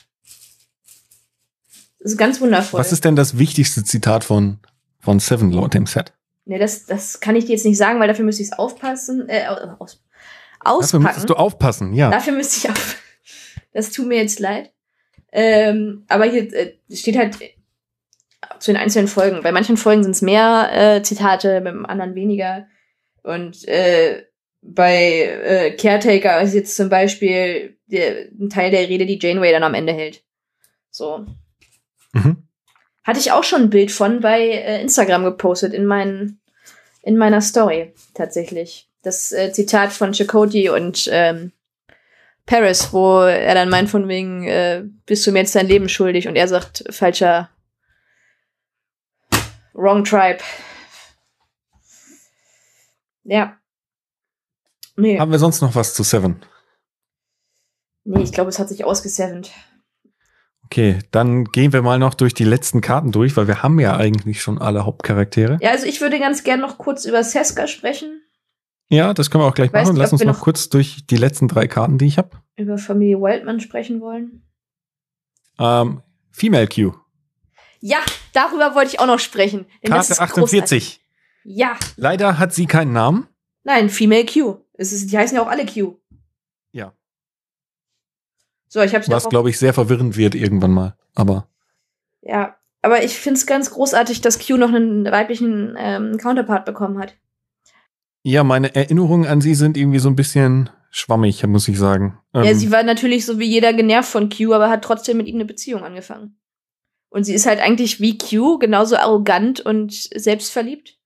Das 2.01 2.13
ist 2.13 2.19
ganz 2.19 2.41
wundervoll. 2.41 2.81
Was 2.81 2.93
ist 2.93 3.05
denn 3.05 3.17
das 3.17 3.39
wichtigste 3.39 3.85
Zitat 3.85 4.25
von, 4.25 4.59
von 4.99 5.21
Seven 5.21 5.53
Lord 5.53 5.75
dem 5.75 5.87
Set? 5.87 6.13
Ne, 6.45 6.59
das, 6.59 6.87
das 6.87 7.21
kann 7.21 7.37
ich 7.37 7.45
dir 7.45 7.53
jetzt 7.53 7.65
nicht 7.65 7.79
sagen, 7.79 8.01
weil 8.01 8.09
dafür 8.09 8.25
müsste 8.25 8.43
ich 8.43 8.49
es 8.49 8.59
aufpassen, 8.59 9.29
äh, 9.29 9.47
aus, 9.47 10.03
auspacken. 10.59 10.81
Dafür 10.81 11.01
müsstest 11.01 11.31
du 11.31 11.35
aufpassen, 11.35 11.95
ja. 11.95 12.11
Dafür 12.11 12.33
müsste 12.33 12.57
ich 12.59 12.71
auf. 12.71 12.97
Das 13.73 13.93
tut 13.93 14.09
mir 14.09 14.17
jetzt 14.17 14.41
leid. 14.41 14.73
Ähm, 15.31 16.05
aber 16.09 16.25
hier 16.25 16.53
äh, 16.53 16.75
steht 16.93 17.17
halt 17.17 17.39
zu 18.59 18.73
den 18.73 18.77
einzelnen 18.77 19.07
Folgen. 19.07 19.45
Bei 19.45 19.53
manchen 19.53 19.77
Folgen 19.77 20.03
sind 20.03 20.11
es 20.11 20.23
mehr 20.23 20.71
äh, 20.73 21.03
Zitate, 21.05 21.61
beim 21.61 21.87
anderen 21.87 22.17
weniger. 22.17 22.67
Und 23.23 23.67
äh, 23.69 24.25
bei 24.63 25.23
äh, 25.23 25.71
Caretaker 25.77 26.41
ist 26.43 26.55
jetzt 26.55 26.77
zum 26.77 26.89
Beispiel 26.89 27.79
der, 27.87 28.29
ein 28.39 28.51
Teil 28.51 28.71
der 28.71 28.89
Rede, 28.89 29.07
die 29.07 29.19
Janeway 29.21 29.53
dann 29.53 29.63
am 29.63 29.75
Ende 29.75 29.93
hält. 29.93 30.23
So. 30.91 31.27
Mhm. 32.13 32.49
Hatte 33.05 33.21
ich 33.21 33.33
auch 33.33 33.45
schon 33.45 33.63
ein 33.63 33.71
Bild 33.71 33.91
von 33.91 34.21
bei 34.21 34.41
äh, 34.41 34.81
Instagram 34.83 35.25
gepostet 35.25 35.73
in, 35.73 35.87
meinen, 35.87 36.41
in 37.03 37.17
meiner 37.17 37.41
Story 37.41 37.95
tatsächlich. 38.15 38.89
Das 39.03 39.33
äh, 39.33 39.53
Zitat 39.53 39.93
von 39.93 40.13
Chakotay 40.13 40.69
und 40.69 41.09
ähm, 41.11 41.53
Paris, 42.45 42.93
wo 42.93 43.21
er 43.21 43.55
dann 43.55 43.71
meint 43.71 43.89
von 43.89 44.09
wegen, 44.09 44.47
äh, 44.47 44.83
bist 45.07 45.27
du 45.27 45.33
mir 45.33 45.39
jetzt 45.39 45.55
dein 45.55 45.69
Leben 45.69 45.89
schuldig? 45.89 46.29
Und 46.29 46.37
er 46.37 46.49
sagt, 46.49 46.85
falscher 46.91 47.49
Wrong 49.73 50.05
Tribe. 50.05 50.43
Ja. 53.31 53.57
Nee. 54.97 55.19
Haben 55.21 55.31
wir 55.31 55.39
sonst 55.39 55.61
noch 55.61 55.77
was 55.77 55.95
zu 55.95 56.03
Seven? 56.03 56.43
Nee, 58.05 58.23
ich 58.23 58.33
glaube, 58.33 58.51
es 58.51 58.59
hat 58.59 58.69
sich 58.69 58.85
ausgesevent. 58.85 59.53
Okay, 60.65 60.99
dann 61.13 61.45
gehen 61.45 61.73
wir 61.73 61.83
mal 61.83 61.99
noch 62.01 62.15
durch 62.15 62.35
die 62.35 62.45
letzten 62.45 62.81
Karten 62.81 63.13
durch, 63.13 63.37
weil 63.37 63.47
wir 63.47 63.63
haben 63.63 63.79
ja 63.79 63.97
eigentlich 63.97 64.43
schon 64.43 64.59
alle 64.59 64.85
Hauptcharaktere. 64.85 65.59
Ja, 65.61 65.71
also 65.71 65.87
ich 65.87 66.01
würde 66.01 66.19
ganz 66.19 66.43
gern 66.43 66.61
noch 66.61 66.77
kurz 66.79 67.05
über 67.05 67.23
Seska 67.23 67.67
sprechen. 67.69 68.21
Ja, 68.89 69.15
das 69.15 69.31
können 69.31 69.45
wir 69.45 69.49
auch 69.49 69.55
gleich 69.55 69.73
Weißt 69.73 69.85
machen. 69.87 69.95
du, 69.97 70.03
Lass 70.03 70.13
uns 70.13 70.25
noch 70.25 70.35
noch- 70.35 70.41
kurz 70.41 70.69
durch 70.69 71.07
die 71.07 71.17
letzten 71.17 71.47
drei 71.47 71.69
Karten, 71.69 71.99
die 71.99 72.07
ich 72.07 72.19
habe. 72.19 72.31
Über 72.57 72.79
Familie 72.79 73.21
Wildman 73.21 73.61
sprechen 73.61 74.01
wollen. 74.01 74.43
Ähm, 75.59 76.03
Female 76.33 76.67
Q. 76.67 76.95
Ja, 77.81 77.99
darüber 78.33 78.75
wollte 78.75 78.91
ich 78.91 79.01
auch 79.01 79.07
noch 79.07 79.21
sprechen. 79.21 79.67
Karte 79.85 80.13
ist 80.13 80.19
großartig. 80.19 80.31
48. 80.31 81.00
Ja, 81.45 81.79
Leider 81.97 82.39
hat 82.39 82.53
sie 82.55 82.67
keinen 82.67 82.93
Namen. 82.93 83.29
nein, 83.65 83.89
Female 83.91 84.27
Q. 84.27 84.57
Es 84.75 84.93
ist, 84.93 85.11
die 85.11 85.19
heißen 85.19 85.37
ja 85.37 85.43
auch 85.43 85.49
alle 85.49 85.67
Q. 85.67 85.97
Ja. 86.73 86.93
So, 88.69 88.81
ich 88.81 88.95
hab's 88.95 89.07
ja 89.07 89.15
Was, 89.15 89.29
glaube 89.29 89.51
ich, 89.51 89.59
sehr 89.59 89.75
verwirrend 89.75 90.17
wird 90.17 90.35
irgendwann 90.35 90.71
mal. 90.73 90.97
Aber 91.15 91.49
Ja, 92.23 92.57
aber 92.83 93.03
ich 93.05 93.19
find's 93.19 93.47
ganz 93.47 93.71
großartig, 93.71 94.21
dass 94.21 94.39
Q 94.45 94.57
noch 94.57 94.69
einen 94.69 95.05
weiblichen 95.07 95.75
ähm, 95.79 96.17
Counterpart 96.19 96.65
bekommen 96.65 96.99
hat. 96.99 97.17
ja, 98.23 98.45
meine 98.45 98.75
Erinnerungen 98.75 99.27
an 99.27 99.41
sie 99.41 99.55
sind 99.55 99.77
irgendwie 99.77 99.99
so 99.99 100.09
ein 100.09 100.17
bisschen 100.17 100.71
schwammig, 100.91 101.47
muss 101.47 101.69
ich 101.69 101.79
sagen. 101.79 102.19
ja, 102.35 102.45
Ähm, 102.45 102.57
sie 102.57 102.71
war 102.71 102.83
natürlich 102.83 103.25
so 103.27 103.39
wie 103.39 103.47
jeder 103.47 103.73
genervt 103.73 104.11
von 104.11 104.29
Q, 104.29 104.53
aber 104.53 104.69
hat 104.71 104.83
trotzdem 104.83 105.17
mit 105.17 105.27
ihm 105.27 105.37
eine 105.37 105.45
Beziehung 105.47 105.83
angefangen. 105.85 106.37
Und 107.11 107.25
sie 107.25 107.35
ist 107.35 107.47
halt 107.47 107.61
eigentlich 107.61 108.01
wie 108.01 108.17
Q, 108.19 108.59
genauso 108.59 108.97
arrogant 108.97 109.61
und 109.61 109.93
selbstverliebt. 109.93 110.97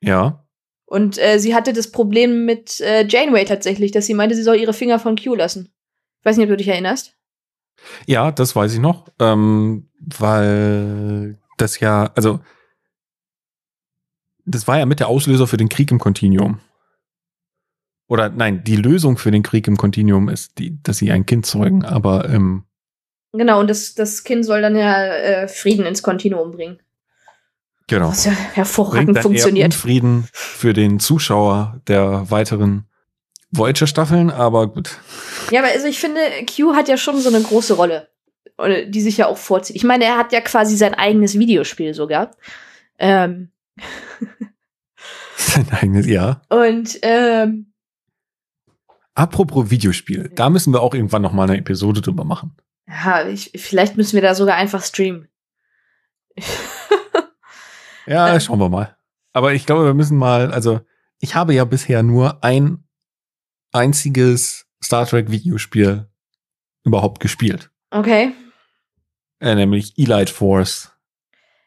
Ja. 0.00 0.46
Und 0.86 1.18
äh, 1.18 1.38
sie 1.38 1.54
hatte 1.54 1.72
das 1.72 1.90
Problem 1.90 2.44
mit 2.44 2.80
äh, 2.80 3.06
Janeway 3.06 3.44
tatsächlich, 3.44 3.90
dass 3.90 4.06
sie 4.06 4.14
meinte, 4.14 4.36
sie 4.36 4.42
soll 4.42 4.56
ihre 4.56 4.72
Finger 4.72 4.98
von 4.98 5.16
Q 5.16 5.34
lassen. 5.34 5.72
Ich 6.20 6.24
weiß 6.24 6.36
nicht, 6.36 6.44
ob 6.44 6.50
du 6.50 6.56
dich 6.56 6.68
erinnerst. 6.68 7.14
Ja, 8.06 8.30
das 8.30 8.54
weiß 8.54 8.72
ich 8.72 8.78
noch, 8.78 9.08
ähm, 9.18 9.88
weil 10.00 11.38
das 11.58 11.80
ja, 11.80 12.10
also 12.14 12.40
das 14.44 14.68
war 14.68 14.78
ja 14.78 14.86
mit 14.86 15.00
der 15.00 15.08
Auslöser 15.08 15.46
für 15.46 15.56
den 15.56 15.68
Krieg 15.68 15.90
im 15.90 15.98
Kontinuum. 15.98 16.60
Oder 18.08 18.28
nein, 18.28 18.62
die 18.62 18.76
Lösung 18.76 19.18
für 19.18 19.32
den 19.32 19.42
Krieg 19.42 19.66
im 19.66 19.76
Kontinuum 19.76 20.28
ist, 20.28 20.58
die, 20.58 20.80
dass 20.82 20.98
sie 20.98 21.10
ein 21.10 21.26
Kind 21.26 21.44
zeugen, 21.44 21.84
aber 21.84 22.28
ähm, 22.28 22.64
Genau, 23.32 23.60
und 23.60 23.68
das, 23.68 23.94
das 23.94 24.24
Kind 24.24 24.46
soll 24.46 24.62
dann 24.62 24.76
ja 24.76 25.04
äh, 25.04 25.48
Frieden 25.48 25.84
ins 25.84 26.02
Kontinuum 26.02 26.52
bringen. 26.52 26.78
Genau. 27.86 28.08
Was 28.08 28.24
ja 28.24 28.32
Bringt 28.32 28.56
hervorragend 28.56 29.08
dann 29.08 29.16
eher 29.16 29.22
funktioniert. 29.22 29.66
Unfrieden 29.66 30.28
für 30.32 30.72
den 30.72 31.00
Zuschauer 31.00 31.80
der 31.86 32.30
weiteren 32.30 32.86
Voyager-Staffeln, 33.52 34.30
aber 34.30 34.66
gut. 34.68 34.98
Ja, 35.50 35.60
aber 35.60 35.72
also 35.72 35.86
ich 35.86 35.98
finde, 35.98 36.20
Q 36.46 36.74
hat 36.74 36.88
ja 36.88 36.96
schon 36.96 37.20
so 37.20 37.28
eine 37.28 37.40
große 37.40 37.74
Rolle, 37.74 38.08
äh, 38.58 38.86
die 38.88 39.00
sich 39.00 39.16
ja 39.16 39.26
auch 39.26 39.38
vorzieht. 39.38 39.76
Ich 39.76 39.84
meine, 39.84 40.04
er 40.04 40.18
hat 40.18 40.32
ja 40.32 40.40
quasi 40.40 40.76
sein 40.76 40.94
eigenes 40.94 41.38
Videospiel 41.38 41.94
sogar. 41.94 42.32
Ähm, 42.98 43.50
Sein 45.36 45.66
eigenes, 45.70 46.06
ja. 46.06 46.40
und 46.48 46.98
ähm, 47.02 47.72
Apropos 49.14 49.70
Videospiel, 49.70 50.30
da 50.34 50.50
müssen 50.50 50.72
wir 50.74 50.82
auch 50.82 50.94
irgendwann 50.94 51.22
noch 51.22 51.32
mal 51.32 51.44
eine 51.44 51.58
Episode 51.58 52.00
drüber 52.02 52.24
machen. 52.24 52.56
ja, 52.86 53.26
ich, 53.26 53.52
vielleicht 53.56 53.96
müssen 53.96 54.14
wir 54.14 54.22
da 54.22 54.34
sogar 54.34 54.56
einfach 54.56 54.82
streamen. 54.82 55.28
Ja, 58.06 58.38
schauen 58.40 58.58
wir 58.58 58.68
mal. 58.68 58.96
Aber 59.32 59.52
ich 59.52 59.66
glaube, 59.66 59.84
wir 59.84 59.94
müssen 59.94 60.16
mal, 60.16 60.50
also 60.50 60.80
ich 61.20 61.34
habe 61.34 61.54
ja 61.54 61.64
bisher 61.64 62.02
nur 62.02 62.42
ein 62.42 62.84
einziges 63.72 64.66
Star 64.82 65.06
Trek 65.06 65.30
Videospiel 65.30 66.08
überhaupt 66.84 67.20
gespielt. 67.20 67.70
Okay. 67.90 68.32
Äh, 69.40 69.54
nämlich 69.54 69.98
Elite 69.98 70.32
Force 70.32 70.92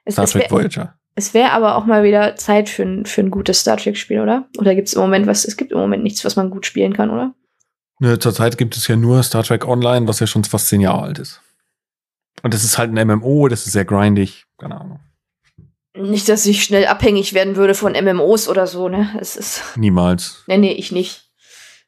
Es, 0.05 0.15
Star 0.15 0.25
es 0.25 0.31
Trek 0.31 0.43
wäre 0.43 0.51
Voyager. 0.51 0.95
wär 1.33 1.53
aber 1.53 1.75
auch 1.75 1.85
mal 1.85 2.03
wieder 2.03 2.35
Zeit 2.35 2.69
für 2.69 2.83
ein, 2.83 3.05
für 3.05 3.21
ein 3.21 3.31
gutes 3.31 3.59
Star 3.59 3.77
Trek-Spiel, 3.77 4.19
oder? 4.21 4.47
Oder 4.57 4.73
gibt 4.75 4.87
es 4.87 4.93
im 4.93 5.01
Moment 5.01 5.27
was? 5.27 5.45
Es 5.45 5.57
gibt 5.57 5.71
im 5.71 5.77
Moment 5.77 6.03
nichts, 6.03 6.23
was 6.25 6.35
man 6.35 6.49
gut 6.49 6.65
spielen 6.65 6.93
kann, 6.93 7.09
oder? 7.09 7.35
Ne, 7.99 8.17
zurzeit 8.17 8.57
gibt 8.57 8.77
es 8.77 8.87
ja 8.87 8.95
nur 8.95 9.21
Star 9.23 9.43
Trek 9.43 9.67
Online, 9.67 10.07
was 10.07 10.21
ja 10.21 10.27
schon 10.27 10.45
fast 10.45 10.67
zehn 10.69 10.81
Jahre 10.81 11.03
alt 11.03 11.19
ist. 11.19 11.41
Und 12.41 12.53
das 12.53 12.63
ist 12.63 12.77
halt 12.77 12.95
ein 12.95 13.07
MMO, 13.07 13.49
das 13.49 13.65
ist 13.65 13.73
sehr 13.73 13.83
grindig, 13.85 14.45
keine 14.57 14.79
Ahnung. 14.79 14.99
Nicht, 15.95 16.29
dass 16.29 16.45
ich 16.45 16.63
schnell 16.63 16.85
abhängig 16.85 17.33
werden 17.33 17.55
würde 17.55 17.73
von 17.73 17.93
MMOs 17.93 18.47
oder 18.47 18.67
so, 18.67 18.89
ne? 18.89 19.17
Es 19.19 19.35
ist. 19.35 19.63
Niemals. 19.75 20.43
Nee, 20.47 20.57
nee, 20.57 20.71
ich 20.73 20.91
nicht. 20.91 21.31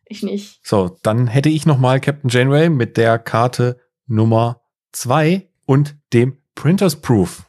Ich 0.05 0.23
nicht. 0.23 0.59
So, 0.63 0.97
dann 1.03 1.27
hätte 1.27 1.49
ich 1.49 1.65
noch 1.65 1.77
mal 1.77 1.99
Captain 2.01 2.29
Janeway 2.29 2.69
mit 2.69 2.97
der 2.97 3.19
Karte 3.19 3.79
Nummer 4.07 4.61
zwei 4.91 5.47
und 5.65 5.95
dem 6.13 6.37
Printers 6.55 6.97
Proof. 6.97 7.43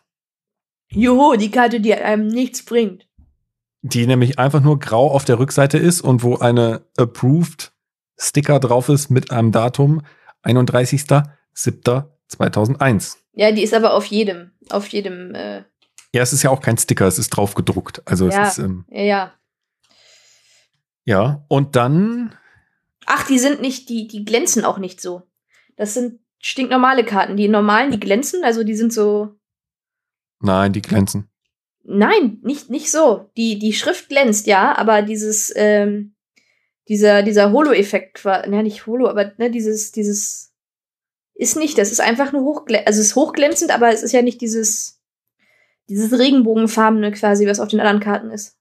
Joho, 0.89 1.35
die 1.37 1.51
Karte, 1.51 1.81
die 1.81 1.95
einem 1.95 2.29
nichts 2.29 2.65
bringt. 2.65 3.09
die 3.81 4.07
nämlich 4.07 4.39
einfach 4.39 4.61
nur 4.61 4.79
grau 4.79 5.11
auf 5.11 5.25
der 5.25 5.39
Rückseite 5.41 5.79
ist 5.79 6.03
und 6.03 6.23
wo 6.23 6.37
eine 6.37 6.87
Approved 6.97 7.73
Sticker 8.17 8.61
drauf 8.61 8.89
ist 8.89 9.11
mit 9.11 9.33
einem 9.33 9.51
Datum 9.51 10.03
31.07.2001. 10.45 13.17
Ja, 13.35 13.51
die 13.53 13.63
ist 13.63 13.75
aber 13.75 13.95
auf 13.95 14.05
jedem, 14.07 14.53
auf 14.71 14.87
jedem, 14.89 15.35
äh, 15.35 15.63
Ja, 16.15 16.23
es 16.23 16.33
ist 16.33 16.43
ja 16.43 16.51
auch 16.51 16.61
kein 16.61 16.77
Sticker, 16.77 17.07
es 17.07 17.19
ist 17.19 17.31
drauf 17.31 17.55
gedruckt. 17.55 18.03
Also 18.05 18.29
Ja. 18.29 18.43
es 18.43 18.59
ist, 18.59 18.65
ähm, 18.65 18.85
ja, 18.91 19.03
ja. 19.03 19.33
ja. 21.05 21.45
Und 21.49 21.77
dann, 21.77 22.35
Ach, 23.07 23.27
die 23.27 23.39
sind 23.39 23.61
nicht, 23.61 23.89
die, 23.89 24.07
die 24.07 24.25
glänzen 24.25 24.65
auch 24.65 24.79
nicht 24.79 25.01
so. 25.01 25.23
Das 25.77 25.95
sind 25.95 26.21
stinknormale 26.39 27.05
Karten. 27.05 27.37
Die 27.37 27.49
normalen, 27.49 27.91
die 27.91 28.01
glänzen, 28.01 28.45
also 28.45 28.63
die 28.63 28.77
sind 28.77 28.93
so. 28.93 29.35
nein, 30.41 30.73
die 30.73 30.83
glänzen. 30.83 31.29
Nein, 31.85 32.39
nicht, 32.43 32.71
nicht 32.71 32.91
so. 32.93 33.31
Die, 33.37 33.59
die 33.59 33.73
Schrift 33.73 34.09
glänzt, 34.09 34.47
ja, 34.47 34.77
aber 34.77 35.03
dieses, 35.03 35.53
ähm, 35.57 36.15
dieser, 36.89 37.23
dieser 37.25 37.51
Holo-Effekt 37.51 38.25
war, 38.25 38.47
ne, 38.47 38.63
nicht 38.63 38.87
Holo, 38.87 39.09
aber 39.09 39.33
ne, 39.39 39.51
dieses, 39.51 39.91
dieses 39.91 40.53
ist 41.35 41.57
nicht, 41.57 41.79
das 41.79 41.91
ist 41.91 42.01
einfach 42.01 42.33
nur 42.33 42.43
hochglänzend, 42.43 42.87
also 42.87 43.01
es 43.01 43.07
ist 43.09 43.17
hochglänzend, 43.17 43.73
aber 43.73 43.89
es 43.93 44.05
ist 44.05 44.13
ja 44.13 44.23
nicht 44.23 44.41
dieses, 44.41 45.02
dieses 45.89 46.19
Regenbogenfarbene 46.19 47.13
quasi, 47.13 47.47
was 47.47 47.61
auf 47.61 47.69
den 47.69 47.81
anderen 47.81 48.01
Karten 48.01 48.31
ist. 48.31 48.57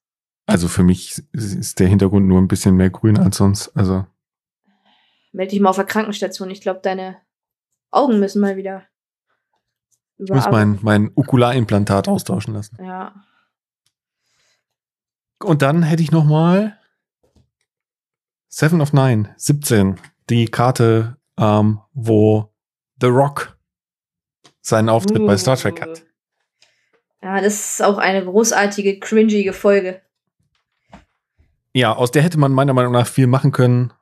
Also 0.45 0.67
für 0.67 0.83
mich 0.83 1.23
ist 1.31 1.79
der 1.79 1.87
Hintergrund 1.87 2.27
nur 2.27 2.39
ein 2.41 2.47
bisschen 2.47 2.75
mehr 2.75 2.89
grün 2.89 3.17
als 3.17 3.37
sonst. 3.37 3.69
Also 3.75 4.05
Meld 5.31 5.51
dich 5.51 5.59
mal 5.61 5.69
auf 5.69 5.77
der 5.77 5.85
Krankenstation. 5.85 6.49
Ich 6.49 6.61
glaube, 6.61 6.81
deine 6.83 7.17
Augen 7.91 8.19
müssen 8.19 8.41
mal 8.41 8.57
wieder 8.57 8.83
ich 10.23 10.31
muss 10.31 10.49
mein, 10.51 10.77
mein 10.81 11.11
Okularimplantat 11.15 12.07
austauschen 12.07 12.53
lassen. 12.53 12.77
Ja. 12.83 13.13
Und 15.43 15.63
dann 15.63 15.81
hätte 15.81 16.03
ich 16.03 16.11
noch 16.11 16.25
mal 16.25 16.77
Seven 18.47 18.81
of 18.81 18.93
Nine, 18.93 19.33
17, 19.37 19.99
die 20.29 20.45
Karte, 20.45 21.17
ähm, 21.37 21.79
wo 21.93 22.53
The 22.99 23.07
Rock 23.07 23.57
seinen 24.61 24.89
Auftritt 24.89 25.25
bei 25.25 25.37
Star 25.37 25.57
Trek 25.57 25.81
hat. 25.81 26.03
Ja, 27.23 27.39
das 27.39 27.73
ist 27.73 27.83
auch 27.83 27.97
eine 27.97 28.25
großartige, 28.25 28.99
cringige 28.99 29.53
Folge. 29.53 30.01
Ja, 31.73 31.95
aus 31.95 32.11
der 32.11 32.23
hätte 32.23 32.39
man 32.39 32.51
meiner 32.51 32.73
Meinung 32.73 32.93
nach 32.93 33.07
viel 33.07 33.27
machen 33.27 33.51
können, 33.51 33.93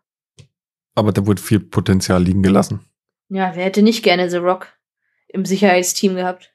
aber 0.96 1.12
da 1.12 1.28
wurde 1.28 1.42
viel 1.42 1.60
Potenzial 1.60 2.24
liegen 2.24 2.42
gelassen. 2.42 2.86
Ja, 3.28 3.56
wer 3.56 3.66
hätte 3.66 3.84
nicht 3.84 4.04
gerne 4.04 4.30
The 4.30 4.38
Rock 4.38 4.68
im 5.28 5.46
Sicherheitsteam 5.46 6.16
gehabt? 6.16 6.54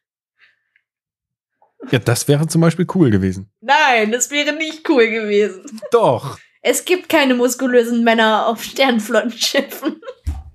Ja, 1.91 1.99
das 1.99 2.27
wäre 2.29 2.47
zum 2.47 2.63
Beispiel 2.63 2.87
cool 2.95 3.11
gewesen. 3.11 3.51
Nein, 3.61 4.11
das 4.11 4.31
wäre 4.31 4.55
nicht 4.55 4.89
cool 4.89 5.09
gewesen. 5.09 5.81
Doch. 5.91 6.39
Es 6.63 6.85
gibt 6.87 7.11
keine 7.11 7.35
muskulösen 7.35 8.05
Männer 8.05 8.47
auf 8.47 8.65
Sternflottenschiffen. 8.65 10.01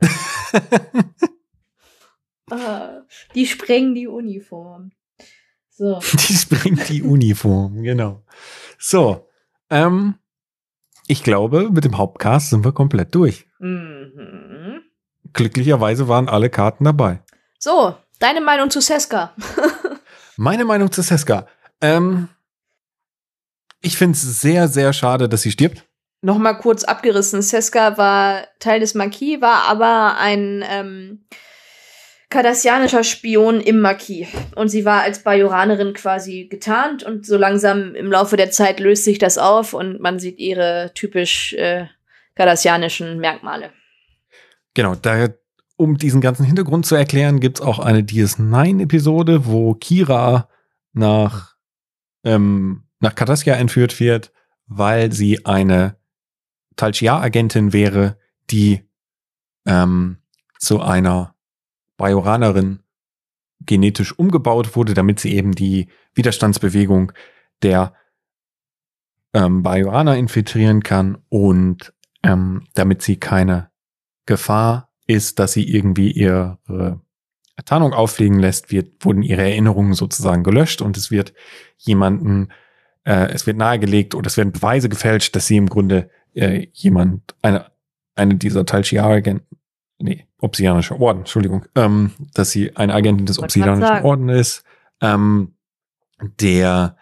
ah, 2.49 3.01
die 3.35 3.45
sprengen 3.45 3.93
die 3.93 4.07
Uniform. 4.07 4.91
So. 5.79 5.97
Die 6.27 6.33
sprengt 6.33 6.89
die 6.89 7.01
Uniform, 7.01 7.83
genau. 7.83 8.21
So, 8.77 9.29
ähm, 9.69 10.15
ich 11.07 11.23
glaube, 11.23 11.69
mit 11.71 11.85
dem 11.85 11.97
Hauptcast 11.97 12.49
sind 12.49 12.65
wir 12.65 12.73
komplett 12.73 13.15
durch. 13.15 13.47
Mhm. 13.59 14.81
Glücklicherweise 15.31 16.09
waren 16.09 16.27
alle 16.27 16.49
Karten 16.49 16.83
dabei. 16.83 17.23
So, 17.59 17.95
deine 18.19 18.41
Meinung 18.41 18.69
zu 18.69 18.81
Seska? 18.81 19.33
Meine 20.35 20.65
Meinung 20.65 20.91
zu 20.91 21.01
Seska. 21.01 21.47
Ähm, 21.79 22.27
ich 23.79 23.95
finde 23.95 24.17
es 24.17 24.41
sehr, 24.41 24.67
sehr 24.67 24.91
schade, 24.91 25.29
dass 25.29 25.43
sie 25.43 25.51
stirbt. 25.51 25.87
Nochmal 26.21 26.57
kurz 26.57 26.83
abgerissen. 26.83 27.41
Seska 27.41 27.97
war 27.97 28.43
Teil 28.59 28.81
des 28.81 28.95
Marquis, 28.95 29.39
war 29.39 29.63
aber 29.63 30.17
ein 30.17 30.61
ähm, 30.69 31.23
kardassianischer 32.29 33.03
Spion 33.03 33.59
im 33.59 33.79
Marquis. 33.79 34.27
Und 34.55 34.69
sie 34.69 34.85
war 34.85 35.01
als 35.01 35.23
Bajoranerin 35.23 35.93
quasi 35.93 36.47
getarnt 36.49 37.03
und 37.03 37.25
so 37.25 37.37
langsam 37.37 37.95
im 37.95 38.11
Laufe 38.11 38.37
der 38.37 38.51
Zeit 38.51 38.79
löst 38.79 39.03
sich 39.03 39.17
das 39.17 39.37
auf 39.37 39.73
und 39.73 39.99
man 39.99 40.19
sieht 40.19 40.39
ihre 40.39 40.91
typisch 40.93 41.53
äh, 41.53 41.87
kardassianischen 42.35 43.19
Merkmale. 43.19 43.71
Genau, 44.75 44.95
da, 44.95 45.29
um 45.75 45.97
diesen 45.97 46.21
ganzen 46.21 46.45
Hintergrund 46.45 46.85
zu 46.85 46.95
erklären, 46.95 47.39
gibt's 47.39 47.61
auch 47.61 47.79
eine 47.79 48.01
DS9-Episode, 48.01 49.47
wo 49.47 49.73
Kira 49.73 50.47
nach, 50.93 51.55
ähm, 52.23 52.83
nach 52.99 53.15
Cardassia 53.15 53.55
entführt 53.55 53.99
wird, 53.99 54.31
weil 54.67 55.11
sie 55.11 55.45
eine 55.45 55.97
Talchia-Agentin 56.75 57.73
wäre, 57.73 58.17
die 58.51 58.87
ähm, 59.65 60.17
zu 60.59 60.81
einer 60.81 61.35
Bajoranerin 61.99 62.79
genetisch 63.65 64.17
umgebaut 64.17 64.75
wurde, 64.75 64.95
damit 64.95 65.19
sie 65.19 65.35
eben 65.35 65.51
die 65.51 65.89
Widerstandsbewegung 66.15 67.11
der 67.61 67.93
ähm, 69.33 69.61
Bajoraner 69.61 70.17
infiltrieren 70.17 70.81
kann 70.81 71.19
und 71.29 71.93
ähm, 72.23 72.65
damit 72.73 73.03
sie 73.03 73.17
keine 73.17 73.69
Gefahr 74.25 74.89
ist, 75.05 75.39
dass 75.39 75.53
sie 75.53 75.69
irgendwie 75.69 76.11
ihre 76.11 76.59
Tarnung 77.65 77.93
auffliegen 77.93 78.39
lässt, 78.39 78.71
wird, 78.71 79.03
wurden 79.03 79.21
ihre 79.21 79.41
Erinnerungen 79.41 79.93
sozusagen 79.93 80.43
gelöscht 80.43 80.81
und 80.81 80.97
es 80.97 81.11
wird 81.11 81.33
jemanden, 81.77 82.49
äh, 83.03 83.31
es 83.31 83.45
wird 83.45 83.57
nahegelegt 83.57 84.15
oder 84.15 84.27
es 84.27 84.37
werden 84.37 84.53
Beweise 84.53 84.89
gefälscht, 84.89 85.35
dass 85.35 85.47
sie 85.47 85.57
im 85.57 85.67
Grunde 85.67 86.09
äh, 86.33 86.67
jemand, 86.73 87.35
eine, 87.41 87.65
eine 88.15 88.35
dieser 88.35 88.65
Talchiar-Agenten, 88.65 89.58
nee, 89.99 90.25
Obsidianischer 90.39 90.99
Orden, 90.99 91.19
Entschuldigung, 91.19 91.65
ähm, 91.75 92.11
dass 92.33 92.51
sie 92.51 92.75
eine 92.75 92.93
Agentin 92.93 93.25
des 93.25 93.39
Obsidianischen. 93.39 94.05
Orden 94.05 94.29
ist, 94.29 94.63
ähm, 95.01 95.53
der 96.39 96.95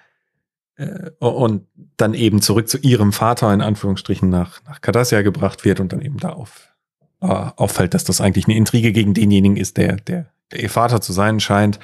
äh, 0.75 1.11
und 1.19 1.67
dann 1.97 2.13
eben 2.13 2.41
zurück 2.41 2.67
zu 2.67 2.77
ihrem 2.79 3.13
Vater 3.13 3.53
in 3.53 3.61
Anführungsstrichen 3.61 4.29
nach, 4.29 4.63
nach 4.65 4.81
Cardassia 4.81 5.21
gebracht 5.21 5.65
wird 5.65 5.79
und 5.79 5.93
dann 5.93 6.01
eben 6.01 6.17
da 6.17 6.29
auf, 6.29 6.73
äh, 7.21 7.27
auffällt, 7.27 7.93
dass 7.93 8.03
das 8.03 8.21
eigentlich 8.21 8.45
eine 8.45 8.57
Intrige 8.57 8.91
gegen 8.91 9.13
denjenigen 9.13 9.57
ist, 9.57 9.77
der, 9.77 9.97
der, 9.97 10.27
der 10.51 10.61
ihr 10.61 10.69
Vater 10.69 11.01
zu 11.01 11.13
sein 11.13 11.39
scheint. 11.39 11.79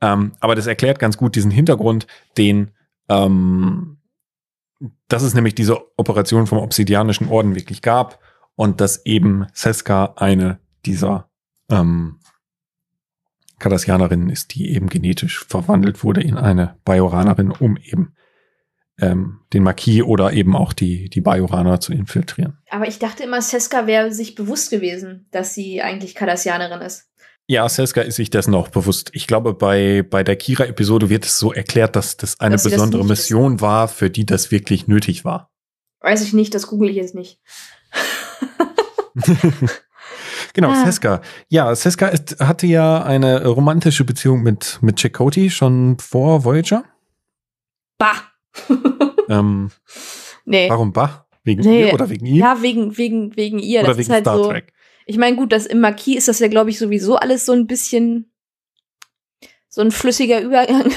Ähm, 0.00 0.32
aber 0.40 0.54
das 0.54 0.66
erklärt 0.66 0.98
ganz 0.98 1.16
gut 1.16 1.34
diesen 1.34 1.50
Hintergrund, 1.50 2.06
den 2.36 2.70
ähm, 3.08 3.98
dass 5.08 5.22
es 5.22 5.34
nämlich 5.34 5.54
diese 5.54 5.76
Operation 5.96 6.46
vom 6.46 6.58
Obsidianischen 6.58 7.28
Orden 7.28 7.56
wirklich 7.56 7.82
gab 7.82 8.20
und 8.58 8.80
dass 8.80 9.06
eben 9.06 9.46
Seska 9.54 10.14
eine 10.16 10.58
dieser 10.84 11.30
ähm, 11.70 12.18
Kardassianerinnen 13.60 14.30
ist, 14.30 14.52
die 14.52 14.74
eben 14.74 14.88
genetisch 14.88 15.44
verwandelt 15.44 16.02
wurde 16.02 16.22
in 16.22 16.36
eine 16.36 16.76
Bajoranerin, 16.84 17.52
um 17.52 17.76
eben 17.76 18.14
ähm, 19.00 19.42
den 19.52 19.62
Marquis 19.62 20.02
oder 20.02 20.32
eben 20.32 20.56
auch 20.56 20.72
die, 20.72 21.08
die 21.08 21.20
Bajoraner 21.20 21.78
zu 21.78 21.92
infiltrieren. 21.92 22.58
Aber 22.68 22.88
ich 22.88 22.98
dachte 22.98 23.22
immer, 23.22 23.40
Seska 23.40 23.86
wäre 23.86 24.12
sich 24.12 24.34
bewusst 24.34 24.70
gewesen, 24.70 25.28
dass 25.30 25.54
sie 25.54 25.80
eigentlich 25.80 26.16
Kardassianerin 26.16 26.80
ist. 26.80 27.04
Ja, 27.46 27.68
Seska 27.68 28.00
ist 28.00 28.16
sich 28.16 28.30
dessen 28.30 28.56
auch 28.56 28.68
bewusst. 28.68 29.10
Ich 29.12 29.28
glaube, 29.28 29.54
bei, 29.54 30.02
bei 30.02 30.24
der 30.24 30.34
Kira-Episode 30.34 31.10
wird 31.10 31.24
es 31.24 31.38
so 31.38 31.52
erklärt, 31.52 31.94
dass 31.94 32.16
das 32.16 32.40
eine 32.40 32.56
Dass 32.56 32.64
das 32.64 32.72
besondere 32.72 33.02
nicht 33.02 33.10
Mission 33.10 33.60
war, 33.60 33.86
für 33.86 34.10
die 34.10 34.26
das 34.26 34.50
wirklich 34.50 34.88
nötig 34.88 35.24
war. 35.24 35.48
Weiß 36.00 36.22
ich 36.22 36.32
nicht, 36.32 36.54
das 36.54 36.66
google 36.66 36.90
ich 36.90 36.96
jetzt 36.96 37.14
nicht. 37.14 37.38
Genau, 40.54 40.70
Ah. 40.70 40.84
Seska. 40.86 41.20
Ja, 41.48 41.74
Seska 41.74 42.08
ist, 42.08 42.40
hatte 42.40 42.66
ja 42.66 43.02
eine 43.02 43.46
romantische 43.46 44.04
Beziehung 44.04 44.42
mit, 44.42 44.78
mit 44.80 44.98
Chakotay 44.98 45.50
schon 45.50 45.98
vor 45.98 46.44
Voyager. 46.44 46.84
Bah! 47.98 48.14
Ähm, 49.30 49.70
nee. 50.46 50.70
warum 50.70 50.94
Bach? 50.94 51.24
Wegen 51.44 51.60
Nee. 51.60 51.88
ihr 51.88 51.92
oder 51.92 52.08
wegen 52.08 52.24
ihm? 52.24 52.36
Ja, 52.36 52.62
wegen, 52.62 52.96
wegen, 52.96 53.36
wegen 53.36 53.58
ihr. 53.58 53.80
oder 53.80 53.88
das 53.88 53.98
wegen 53.98 54.06
ist 54.08 54.14
halt 54.14 54.24
Star 54.24 54.38
so. 54.38 54.48
Trek? 54.48 54.72
Ich 55.04 55.18
meine, 55.18 55.36
gut, 55.36 55.52
das 55.52 55.66
im 55.66 55.80
Marquis 55.80 56.16
ist 56.16 56.28
das 56.28 56.38
ja, 56.38 56.48
glaube 56.48 56.70
ich, 56.70 56.78
sowieso 56.78 57.16
alles 57.16 57.44
so 57.44 57.52
ein 57.52 57.66
bisschen 57.66 58.32
so 59.68 59.82
ein 59.82 59.90
flüssiger 59.90 60.40
Übergang. 60.40 60.90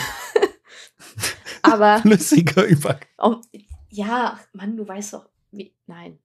Aber 1.61 1.99
Flüssiger 1.99 2.63
Übergang. 2.63 3.01
auch, 3.17 3.41
ja, 3.89 4.39
Mann, 4.53 4.77
du 4.77 4.87
weißt 4.87 5.13
doch, 5.13 5.27
wie, 5.51 5.73
nein. 5.87 6.17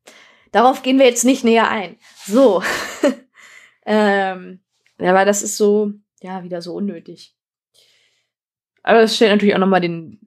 Darauf 0.56 0.80
gehen 0.80 0.98
wir 0.98 1.04
jetzt 1.04 1.26
nicht 1.26 1.44
näher 1.44 1.68
ein. 1.68 1.98
So. 2.24 2.62
ähm, 3.84 4.60
ja, 4.98 5.10
aber 5.10 5.26
das 5.26 5.42
ist 5.42 5.58
so, 5.58 5.92
ja, 6.22 6.44
wieder 6.44 6.62
so 6.62 6.72
unnötig. 6.72 7.36
Aber 8.82 9.02
das 9.02 9.14
stellt 9.14 9.32
natürlich 9.32 9.54
auch 9.54 9.58
nochmal 9.58 9.82
den 9.82 10.18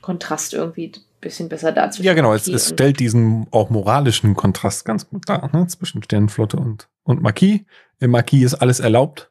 Kontrast 0.00 0.54
irgendwie 0.54 0.92
ein 0.96 1.02
bisschen 1.20 1.50
besser 1.50 1.72
dar. 1.72 1.92
Ja, 1.96 2.14
genau. 2.14 2.32
Es, 2.32 2.48
es 2.48 2.70
stellt 2.70 3.00
diesen 3.00 3.48
auch 3.50 3.68
moralischen 3.68 4.34
Kontrast 4.34 4.86
ganz 4.86 5.10
gut 5.10 5.28
dar, 5.28 5.54
ne? 5.54 5.66
zwischen 5.66 6.02
Sternenflotte 6.02 6.56
und, 6.56 6.88
und 7.02 7.20
Marquis. 7.20 7.60
Im 8.00 8.12
Marquis 8.12 8.44
ist 8.44 8.54
alles 8.54 8.80
erlaubt. 8.80 9.30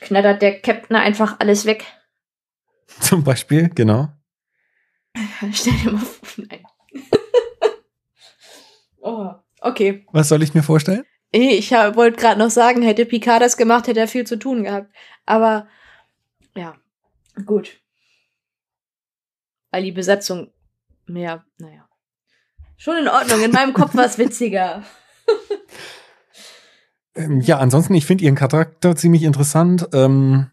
knattert 0.00 0.40
der 0.40 0.58
Captain 0.62 0.96
einfach 0.96 1.38
alles 1.38 1.66
weg. 1.66 1.84
Zum 3.00 3.24
Beispiel, 3.24 3.68
genau. 3.68 4.08
Stell 5.52 5.74
dir 5.84 5.92
mal 5.92 6.00
vor. 6.00 6.46
Nein. 6.48 6.62
Oh, 9.00 9.30
okay. 9.60 10.06
Was 10.12 10.28
soll 10.28 10.42
ich 10.42 10.54
mir 10.54 10.62
vorstellen? 10.62 11.04
Eh, 11.32 11.56
Ich 11.56 11.70
wollte 11.70 12.18
gerade 12.20 12.38
noch 12.38 12.50
sagen, 12.50 12.82
hätte 12.82 13.06
Picard 13.06 13.40
das 13.42 13.56
gemacht, 13.56 13.86
hätte 13.86 14.00
er 14.00 14.08
viel 14.08 14.26
zu 14.26 14.36
tun 14.38 14.64
gehabt. 14.64 14.92
Aber 15.26 15.68
ja, 16.56 16.76
gut. 17.46 17.80
Weil 19.70 19.84
die 19.84 19.92
Besatzung 19.92 20.52
mehr, 21.06 21.44
naja. 21.58 21.88
Schon 22.76 22.96
in 22.96 23.08
Ordnung. 23.08 23.42
In 23.42 23.52
meinem 23.52 23.72
Kopf 23.74 23.94
war 23.94 24.06
es 24.06 24.18
witziger. 24.18 24.82
Ähm, 27.16 27.40
ja, 27.40 27.58
ansonsten, 27.58 27.94
ich 27.94 28.06
finde 28.06 28.24
ihren 28.24 28.36
Charakter 28.36 28.94
ziemlich 28.94 29.24
interessant. 29.24 29.88
Ähm, 29.92 30.46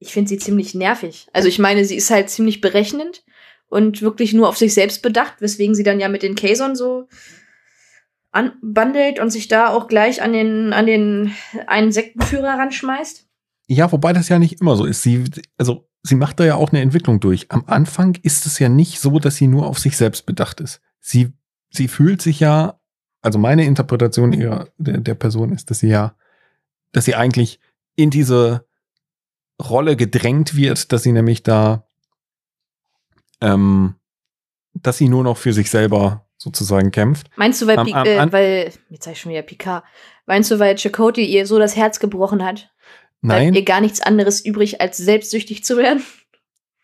Ich 0.00 0.12
finde 0.12 0.28
sie 0.28 0.38
ziemlich 0.38 0.74
nervig. 0.74 1.28
Also 1.32 1.46
ich 1.48 1.60
meine, 1.60 1.84
sie 1.84 1.94
ist 1.96 2.10
halt 2.10 2.30
ziemlich 2.30 2.60
berechnend 2.60 3.24
und 3.68 4.02
wirklich 4.02 4.32
nur 4.32 4.48
auf 4.48 4.56
sich 4.58 4.74
selbst 4.74 5.02
bedacht, 5.02 5.40
weswegen 5.40 5.76
sie 5.76 5.84
dann 5.84 6.00
ja 6.00 6.08
mit 6.08 6.24
den 6.24 6.34
Kaison 6.34 6.74
so 6.74 7.06
anbandelt 8.30 9.20
und 9.20 9.30
sich 9.30 9.48
da 9.48 9.68
auch 9.68 9.88
gleich 9.88 10.22
an 10.22 10.32
den, 10.32 10.72
an 10.72 10.86
den 10.86 11.32
einen 11.66 11.92
Sektenführer 11.92 12.58
ranschmeißt. 12.58 13.26
Ja, 13.68 13.90
wobei 13.92 14.12
das 14.12 14.28
ja 14.28 14.38
nicht 14.38 14.60
immer 14.60 14.76
so 14.76 14.84
ist. 14.84 15.02
Sie, 15.02 15.24
also, 15.56 15.88
sie 16.02 16.14
macht 16.14 16.40
da 16.40 16.44
ja 16.44 16.54
auch 16.54 16.70
eine 16.70 16.80
Entwicklung 16.80 17.20
durch. 17.20 17.50
Am 17.50 17.64
Anfang 17.66 18.16
ist 18.22 18.46
es 18.46 18.58
ja 18.58 18.68
nicht 18.68 19.00
so, 19.00 19.18
dass 19.18 19.36
sie 19.36 19.46
nur 19.46 19.66
auf 19.66 19.78
sich 19.78 19.96
selbst 19.96 20.26
bedacht 20.26 20.60
ist. 20.60 20.80
Sie, 21.00 21.32
sie 21.70 21.88
fühlt 21.88 22.22
sich 22.22 22.40
ja, 22.40 22.80
also 23.20 23.38
meine 23.38 23.64
Interpretation 23.64 24.32
ihrer, 24.32 24.68
der, 24.78 24.98
der 24.98 25.14
Person 25.14 25.52
ist, 25.52 25.70
dass 25.70 25.80
sie 25.80 25.88
ja, 25.88 26.14
dass 26.92 27.04
sie 27.04 27.14
eigentlich 27.14 27.60
in 27.94 28.10
diese 28.10 28.66
Rolle 29.60 29.96
gedrängt 29.96 30.54
wird, 30.54 30.92
dass 30.92 31.02
sie 31.02 31.12
nämlich 31.12 31.42
da, 31.42 31.86
ähm, 33.40 33.96
dass 34.74 34.98
sie 34.98 35.08
nur 35.08 35.24
noch 35.24 35.36
für 35.36 35.52
sich 35.52 35.68
selber 35.70 36.27
sozusagen 36.38 36.90
kämpft. 36.92 37.28
Meinst 37.36 37.60
du, 37.60 37.66
weil, 37.66 37.78
Am- 37.78 37.92
am- 37.92 38.06
äh, 38.06 38.32
weil 38.32 38.72
jetzt 38.88 39.04
sag 39.04 39.12
ich 39.12 39.20
schon 39.20 39.32
wieder 39.32 39.42
Picard, 39.42 39.84
meinst 40.26 40.50
du, 40.50 40.58
weil 40.58 40.76
Chakotay 40.78 41.24
ihr 41.24 41.46
so 41.46 41.58
das 41.58 41.76
Herz 41.76 42.00
gebrochen 42.00 42.42
hat? 42.44 42.70
Nein, 43.20 43.52
Bleibt 43.52 43.56
ihr 43.56 43.64
gar 43.64 43.80
nichts 43.80 44.00
anderes 44.00 44.44
übrig, 44.44 44.80
als 44.80 44.96
selbstsüchtig 44.96 45.64
zu 45.64 45.76
werden? 45.76 46.02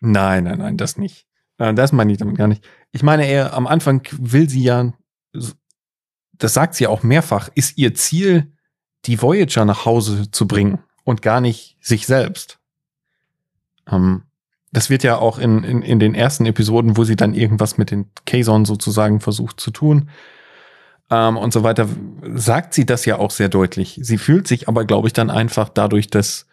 Nein, 0.01 0.45
nein, 0.45 0.59
nein, 0.59 0.77
das 0.77 0.99
nicht. 0.99 1.27
Äh, 1.59 1.73
Das 1.73 1.93
meine 1.93 2.13
ich 2.13 2.19
damit 2.19 2.37
gar 2.37 2.49
nicht. 2.49 2.65
Ich 2.93 3.03
meine, 3.03 3.27
er 3.27 3.55
am 3.55 3.67
Anfang 3.67 4.03
will 4.13 4.49
sie 4.49 4.63
ja, 4.65 4.93
das 5.33 6.55
sagt 6.55 6.75
sie 6.75 6.85
ja 6.85 6.91
auch 6.91 7.03
mehrfach, 7.05 7.49
ist 7.55 7.79
ihr 7.79 7.95
Ziel, 7.95 8.53
die 9.07 9.23
Voyager 9.23 9.65
nach 9.65 9.85
Hause 9.85 10.31
zu 10.31 10.49
bringen 10.49 10.83
und 11.05 11.23
gar 11.23 11.41
nicht 11.41 11.77
sich 11.81 12.07
selbst. 12.07 12.59
Ähm, 13.91 14.23
das 14.75 14.91
wird 14.91 15.05
ja 15.05 15.17
auch 15.17 15.39
in, 15.39 15.63
in, 15.63 15.83
in 15.83 15.99
den 15.99 16.15
ersten 16.15 16.47
Episoden, 16.47 16.97
wo 16.97 17.05
sie 17.05 17.17
dann 17.17 17.35
irgendwas 17.35 17.79
mit 17.79 17.91
den 17.91 18.07
Kazon 18.27 18.65
sozusagen 18.65 19.21
versucht 19.21 19.61
zu 19.61 19.71
tun 19.71 20.11
ähm, 21.11 21.37
und 21.37 21.53
so 21.53 21.63
weiter, 21.63 21.89
sagt 22.35 22.75
sie 22.75 22.85
das 22.85 23.05
ja 23.05 23.19
auch 23.19 23.31
sehr 23.31 23.49
deutlich. 23.49 23.99
Sie 24.03 24.19
fühlt 24.19 24.49
sich 24.49 24.69
aber, 24.69 24.85
glaube 24.85 25.09
ich, 25.09 25.13
dann 25.13 25.31
einfach 25.31 25.69
dadurch, 25.69 26.09
dass, 26.09 26.47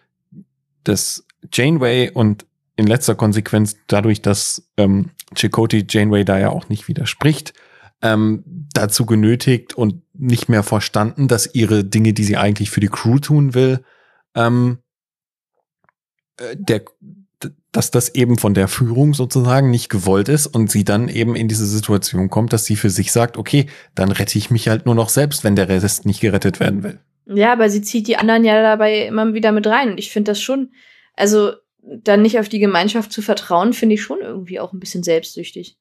dass 0.83 1.25
Janeway 1.51 2.11
und 2.11 2.45
in 2.75 2.87
letzter 2.87 3.15
Konsequenz 3.15 3.75
dadurch, 3.87 4.21
dass 4.21 4.69
ähm, 4.77 5.09
Chakotay 5.35 5.85
Janeway 5.89 6.23
da 6.23 6.37
ja 6.37 6.49
auch 6.49 6.69
nicht 6.69 6.87
widerspricht, 6.87 7.53
ähm, 8.01 8.43
dazu 8.73 9.05
genötigt 9.05 9.73
und 9.73 10.01
nicht 10.13 10.47
mehr 10.47 10.63
verstanden, 10.63 11.27
dass 11.27 11.53
ihre 11.53 11.83
Dinge, 11.83 12.13
die 12.13 12.23
sie 12.23 12.37
eigentlich 12.37 12.69
für 12.69 12.79
die 12.79 12.87
Crew 12.87 13.19
tun 13.19 13.53
will, 13.53 13.83
ähm, 14.35 14.79
äh, 16.37 16.55
der, 16.57 16.83
dass 17.71 17.91
das 17.91 18.13
eben 18.15 18.37
von 18.37 18.53
der 18.53 18.67
Führung 18.67 19.13
sozusagen 19.13 19.69
nicht 19.69 19.89
gewollt 19.89 20.29
ist 20.29 20.47
und 20.47 20.69
sie 20.69 20.83
dann 20.83 21.07
eben 21.07 21.35
in 21.35 21.47
diese 21.47 21.65
Situation 21.65 22.29
kommt, 22.29 22.53
dass 22.53 22.65
sie 22.65 22.75
für 22.75 22.89
sich 22.89 23.11
sagt, 23.11 23.37
okay, 23.37 23.67
dann 23.95 24.11
rette 24.11 24.37
ich 24.37 24.51
mich 24.51 24.67
halt 24.67 24.85
nur 24.85 24.95
noch 24.95 25.09
selbst, 25.09 25.43
wenn 25.43 25.55
der 25.55 25.69
Rest 25.69 26.05
nicht 26.05 26.19
gerettet 26.19 26.59
werden 26.59 26.83
will. 26.83 26.99
Ja, 27.25 27.53
aber 27.53 27.69
sie 27.69 27.81
zieht 27.81 28.07
die 28.07 28.17
anderen 28.17 28.43
ja 28.43 28.61
dabei 28.61 29.05
immer 29.05 29.33
wieder 29.33 29.51
mit 29.51 29.67
rein. 29.67 29.91
Und 29.91 29.99
ich 29.99 30.11
finde 30.11 30.31
das 30.31 30.41
schon, 30.41 30.71
also 31.15 31.53
dann 31.81 32.21
nicht 32.21 32.39
auf 32.39 32.49
die 32.49 32.59
Gemeinschaft 32.59 33.11
zu 33.11 33.21
vertrauen, 33.21 33.73
finde 33.73 33.95
ich 33.95 34.01
schon 34.01 34.19
irgendwie 34.21 34.59
auch 34.59 34.73
ein 34.73 34.79
bisschen 34.79 35.03
selbstsüchtig. 35.03 35.77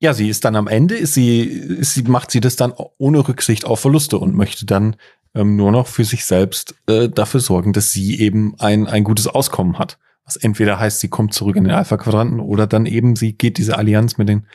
Ja, 0.00 0.14
sie 0.14 0.30
ist 0.30 0.44
dann 0.44 0.56
am 0.56 0.66
Ende, 0.66 0.96
ist 0.96 1.14
sie, 1.14 1.42
ist 1.42 1.94
sie, 1.94 2.02
macht 2.04 2.30
sie 2.30 2.40
das 2.40 2.56
dann 2.56 2.72
ohne 2.96 3.26
Rücksicht 3.28 3.66
auf 3.66 3.80
Verluste 3.80 4.16
und 4.16 4.34
möchte 4.34 4.64
dann 4.64 4.96
ähm, 5.34 5.56
nur 5.56 5.72
noch 5.72 5.86
für 5.86 6.04
sich 6.04 6.24
selbst 6.24 6.74
äh, 6.86 7.08
dafür 7.08 7.40
sorgen, 7.40 7.72
dass 7.74 7.92
sie 7.92 8.18
eben 8.18 8.54
ein, 8.58 8.86
ein 8.86 9.04
gutes 9.04 9.26
Auskommen 9.26 9.78
hat. 9.78 9.98
Was 10.30 10.36
entweder 10.36 10.78
heißt, 10.78 11.00
sie 11.00 11.08
kommt 11.08 11.34
zurück 11.34 11.56
in 11.56 11.64
den 11.64 11.72
Alpha-Quadranten 11.72 12.38
oder 12.38 12.68
dann 12.68 12.86
eben 12.86 13.16
sie 13.16 13.32
geht 13.32 13.58
diese 13.58 13.76
Allianz 13.76 14.16
mit 14.16 14.28
den, 14.28 14.46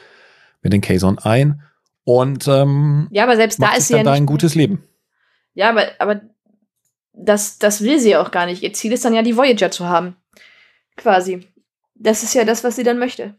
mit 0.62 0.72
den 0.72 0.80
Kazon 0.80 1.20
ein 1.20 1.62
und 2.06 2.48
ähm, 2.48 3.08
ja, 3.12 3.24
aber 3.24 3.36
selbst 3.36 3.62
da 3.62 3.74
ist 3.76 3.88
sie 3.88 3.94
dann 3.94 4.06
ja 4.06 4.12
da 4.12 4.14
ein 4.14 4.26
gutes 4.26 4.56
Leben. 4.56 4.84
Ja, 5.54 5.70
aber, 5.70 5.88
aber 6.00 6.22
das, 7.12 7.60
das 7.60 7.82
will 7.82 8.00
sie 8.00 8.16
auch 8.16 8.32
gar 8.32 8.46
nicht. 8.46 8.64
Ihr 8.64 8.72
Ziel 8.72 8.94
ist 8.94 9.04
dann 9.04 9.14
ja, 9.14 9.22
die 9.22 9.36
Voyager 9.36 9.72
zu 9.72 9.86
haben. 9.86 10.16
Quasi. 10.96 11.46
Das 11.96 12.24
ist 12.24 12.34
ja 12.34 12.46
das, 12.46 12.64
was 12.64 12.78
sie 12.78 12.84
dann 12.84 13.00
möchte. 13.00 13.36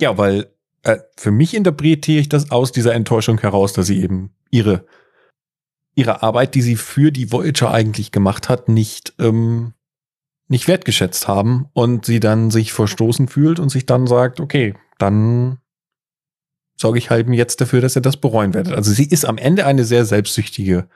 Ja, 0.00 0.18
weil 0.18 0.52
äh, 0.82 0.98
für 1.16 1.30
mich 1.30 1.54
interpretiere 1.54 2.20
ich 2.20 2.28
das 2.28 2.50
aus 2.50 2.72
dieser 2.72 2.94
Enttäuschung 2.94 3.40
heraus, 3.40 3.72
dass 3.72 3.86
sie 3.86 4.02
eben 4.02 4.34
ihre, 4.50 4.84
ihre 5.94 6.22
Arbeit, 6.22 6.54
die 6.54 6.62
sie 6.62 6.76
für 6.76 7.10
die 7.10 7.32
Voyager 7.32 7.70
eigentlich 7.70 8.12
gemacht 8.12 8.48
hat, 8.48 8.68
nicht, 8.68 9.14
ähm, 9.18 9.72
nicht 10.48 10.68
wertgeschätzt 10.68 11.28
haben 11.28 11.68
und 11.72 12.06
sie 12.06 12.20
dann 12.20 12.50
sich 12.50 12.72
verstoßen 12.72 13.28
fühlt 13.28 13.58
und 13.58 13.68
sich 13.68 13.86
dann 13.86 14.06
sagt, 14.06 14.40
okay, 14.40 14.74
dann 14.98 15.58
sorge 16.76 16.98
ich 16.98 17.10
halt 17.10 17.28
jetzt 17.30 17.60
dafür, 17.60 17.80
dass 17.80 17.96
ihr 17.96 18.02
das 18.02 18.16
bereuen 18.18 18.54
werdet. 18.54 18.74
Also 18.74 18.92
sie 18.92 19.08
ist 19.08 19.24
am 19.24 19.38
Ende 19.38 19.66
eine 19.66 19.84
sehr 19.84 20.04
selbstsüchtige 20.04 20.88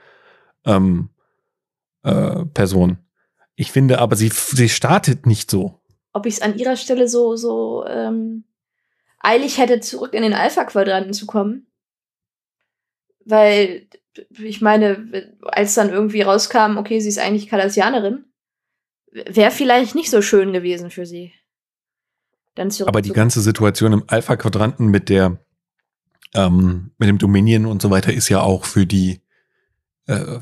ähm, 0.64 1.09
äh, 2.02 2.44
Person. 2.47 2.98
Ich 3.56 3.72
finde 3.72 3.98
aber, 3.98 4.16
sie, 4.16 4.31
sie 4.31 4.68
startet 4.68 5.27
nicht 5.27 5.51
so. 5.51 5.81
Ob 6.12 6.27
ich 6.27 6.35
es 6.35 6.43
an 6.43 6.56
ihrer 6.56 6.77
Stelle 6.77 7.09
so, 7.09 7.36
so 7.36 7.85
ähm, 7.86 8.44
eilig 9.18 9.59
hätte, 9.59 9.81
zurück 9.81 10.14
in 10.14 10.22
den 10.22 10.35
Alpha-Quadranten 10.35 11.12
zu 11.12 11.27
kommen. 11.27 11.66
Weil, 13.24 13.86
ich 14.39 14.60
meine, 14.60 15.36
als 15.43 15.74
dann 15.74 15.90
irgendwie 15.90 16.22
rauskam, 16.22 16.78
okay, 16.78 17.01
sie 17.01 17.09
ist 17.09 17.18
eigentlich 17.18 17.48
Kardassianerin, 17.48 18.24
wäre 19.12 19.51
vielleicht 19.51 19.95
nicht 19.95 20.11
so 20.11 20.23
schön 20.23 20.53
gewesen 20.53 20.91
für 20.91 21.07
sie. 21.07 21.32
Dann 22.55 22.73
Aber 22.87 23.03
die 23.03 23.12
ganze 23.12 23.41
Situation 23.41 23.93
im 23.93 24.05
Alpha-Quadranten 24.07 24.89
mit 24.89 25.09
der, 25.09 25.39
ähm, 26.35 26.91
mit 26.99 27.09
dem 27.09 27.19
Dominion 27.19 27.66
und 27.66 27.81
so 27.81 27.91
weiter 27.91 28.12
ist 28.12 28.28
ja 28.28 28.41
auch 28.41 28.65
für 28.65 28.87
die, 28.87 29.20
äh, 30.07 30.39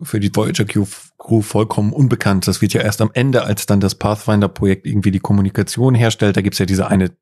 für 0.00 0.18
die 0.18 0.34
Voyager 0.34 0.64
Crew 0.64 1.42
vollkommen 1.42 1.92
unbekannt. 1.92 2.48
Das 2.48 2.60
wird 2.60 2.72
ja 2.72 2.80
erst 2.80 3.00
am 3.00 3.10
Ende, 3.14 3.44
als 3.44 3.66
dann 3.66 3.80
das 3.80 3.94
Pathfinder-Projekt 3.94 4.86
irgendwie 4.86 5.12
die 5.12 5.20
Kommunikation 5.20 5.94
herstellt. 5.94 6.36
Da 6.36 6.40
gibt's 6.40 6.58
ja 6.58 6.66
diese 6.66 6.88
eine 6.88 7.16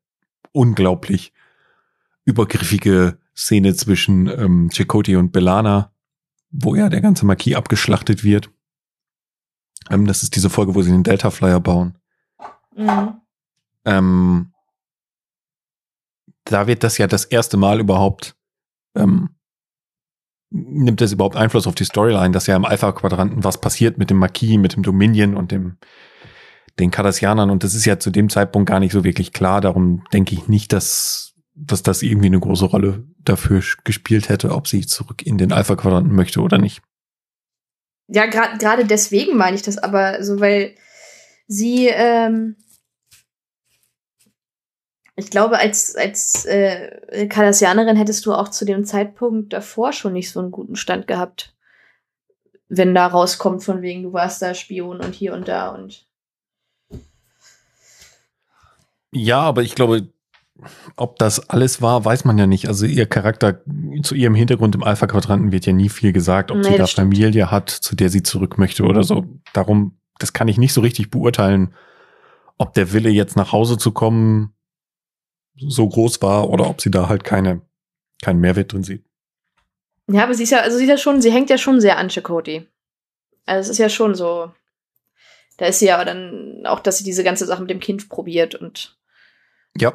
unglaublich 0.51 1.33
übergriffige 2.25 3.17
Szene 3.35 3.75
zwischen 3.75 4.27
ähm, 4.27 4.69
Chakotay 4.71 5.15
und 5.17 5.31
Belana, 5.31 5.93
wo 6.49 6.75
ja 6.75 6.89
der 6.89 7.01
ganze 7.01 7.25
Marquis 7.25 7.55
abgeschlachtet 7.55 8.23
wird. 8.23 8.49
Ähm, 9.91 10.07
das 10.07 10.23
ist 10.23 10.35
diese 10.35 10.49
Folge, 10.49 10.73
wo 10.73 10.81
sie 10.81 10.91
den 10.91 11.03
Delta 11.03 11.29
Flyer 11.29 11.59
bauen. 11.59 11.97
Mhm. 12.75 13.21
Ähm, 13.85 14.53
da 16.45 16.67
wird 16.67 16.83
das 16.83 16.97
ja 16.97 17.07
das 17.07 17.25
erste 17.25 17.57
Mal 17.57 17.79
überhaupt, 17.79 18.35
ähm, 18.95 19.29
nimmt 20.49 21.01
das 21.01 21.11
überhaupt 21.11 21.35
Einfluss 21.35 21.67
auf 21.67 21.75
die 21.75 21.85
Storyline, 21.85 22.31
dass 22.31 22.47
ja 22.47 22.55
im 22.55 22.65
Alpha-Quadranten 22.65 23.43
was 23.43 23.59
passiert 23.59 23.97
mit 23.97 24.09
dem 24.09 24.17
Marquis, 24.17 24.57
mit 24.57 24.75
dem 24.75 24.83
Dominion 24.83 25.35
und 25.35 25.51
dem 25.51 25.77
den 26.79 26.89
Kardassianern 26.89 27.49
und 27.49 27.63
das 27.63 27.75
ist 27.75 27.85
ja 27.85 27.99
zu 27.99 28.11
dem 28.11 28.29
Zeitpunkt 28.29 28.69
gar 28.69 28.79
nicht 28.79 28.93
so 28.93 29.03
wirklich 29.03 29.33
klar. 29.33 29.61
Darum 29.61 30.03
denke 30.13 30.33
ich 30.33 30.47
nicht, 30.47 30.71
dass, 30.71 31.33
dass 31.53 31.83
das 31.83 32.01
irgendwie 32.01 32.27
eine 32.27 32.39
große 32.39 32.65
Rolle 32.65 33.03
dafür 33.19 33.61
gespielt 33.83 34.29
hätte, 34.29 34.51
ob 34.51 34.67
sie 34.67 34.85
zurück 34.85 35.21
in 35.21 35.37
den 35.37 35.51
Alpha-Quadranten 35.51 36.15
möchte 36.15 36.41
oder 36.41 36.57
nicht. 36.57 36.81
Ja, 38.13 38.25
gerade 38.25 38.57
gerade 38.57 38.85
deswegen 38.85 39.37
meine 39.37 39.55
ich 39.55 39.61
das 39.61 39.77
aber 39.77 40.21
so, 40.21 40.41
weil 40.41 40.75
sie, 41.47 41.87
ähm, 41.87 42.57
ich 45.15 45.29
glaube, 45.29 45.57
als, 45.57 45.95
als 45.95 46.43
äh, 46.45 47.27
Kardassianerin 47.27 47.95
hättest 47.95 48.25
du 48.25 48.33
auch 48.33 48.49
zu 48.49 48.65
dem 48.65 48.83
Zeitpunkt 48.83 49.53
davor 49.53 49.93
schon 49.93 50.11
nicht 50.11 50.29
so 50.29 50.41
einen 50.41 50.51
guten 50.51 50.75
Stand 50.75 51.07
gehabt. 51.07 51.55
Wenn 52.67 52.93
da 52.93 53.07
rauskommt, 53.07 53.63
von 53.63 53.81
wegen, 53.81 54.03
du 54.03 54.11
warst 54.11 54.41
da 54.41 54.53
Spion 54.55 54.99
und 54.99 55.15
hier 55.15 55.33
und 55.33 55.47
da 55.47 55.69
und 55.69 56.05
Ja, 59.13 59.39
aber 59.39 59.61
ich 59.61 59.75
glaube, 59.75 60.09
ob 60.95 61.17
das 61.17 61.49
alles 61.49 61.81
war, 61.81 62.05
weiß 62.05 62.25
man 62.25 62.37
ja 62.37 62.47
nicht. 62.47 62.67
Also 62.67 62.85
ihr 62.85 63.05
Charakter 63.05 63.61
zu 64.03 64.15
ihrem 64.15 64.35
Hintergrund 64.35 64.75
im 64.75 64.83
Alpha-Quadranten 64.83 65.51
wird 65.51 65.65
ja 65.65 65.73
nie 65.73 65.89
viel 65.89 66.13
gesagt, 66.13 66.51
ob 66.51 66.57
nee, 66.57 66.63
sie 66.63 66.77
da 66.77 66.87
stimmt. 66.87 67.13
Familie 67.13 67.51
hat, 67.51 67.69
zu 67.69 67.95
der 67.95 68.09
sie 68.09 68.23
zurück 68.23 68.57
möchte 68.57 68.83
oder 68.83 69.03
so. 69.03 69.25
Darum, 69.53 69.97
das 70.19 70.33
kann 70.33 70.47
ich 70.47 70.57
nicht 70.57 70.73
so 70.73 70.81
richtig 70.81 71.09
beurteilen, 71.09 71.73
ob 72.57 72.73
der 72.73 72.93
Wille 72.93 73.09
jetzt 73.09 73.35
nach 73.35 73.51
Hause 73.51 73.77
zu 73.77 73.91
kommen 73.91 74.53
so 75.55 75.87
groß 75.87 76.21
war 76.21 76.49
oder 76.49 76.69
ob 76.69 76.81
sie 76.81 76.91
da 76.91 77.09
halt 77.09 77.23
keine, 77.23 77.61
keinen 78.21 78.39
Mehrwert 78.39 78.73
drin 78.73 78.83
sieht. 78.83 79.03
Ja, 80.07 80.23
aber 80.23 80.33
sie 80.33 80.43
ist 80.43 80.51
ja, 80.51 80.59
also 80.59 80.77
sie 80.77 80.83
ist 80.83 80.89
ja 80.89 80.97
schon, 80.97 81.21
sie 81.21 81.31
hängt 81.31 81.49
ja 81.49 81.57
schon 81.57 81.81
sehr 81.81 81.97
an 81.97 82.09
Chakoti. 82.09 82.67
Also 83.45 83.67
es 83.67 83.69
ist 83.69 83.77
ja 83.77 83.89
schon 83.89 84.15
so, 84.15 84.51
da 85.57 85.65
ist 85.65 85.79
sie 85.79 85.87
ja 85.87 86.03
dann 86.03 86.63
auch, 86.65 86.79
dass 86.79 86.97
sie 86.97 87.03
diese 87.03 87.23
ganze 87.23 87.45
Sache 87.45 87.61
mit 87.61 87.69
dem 87.69 87.79
Kind 87.79 88.09
probiert 88.09 88.55
und 88.55 88.97
ja. 89.77 89.93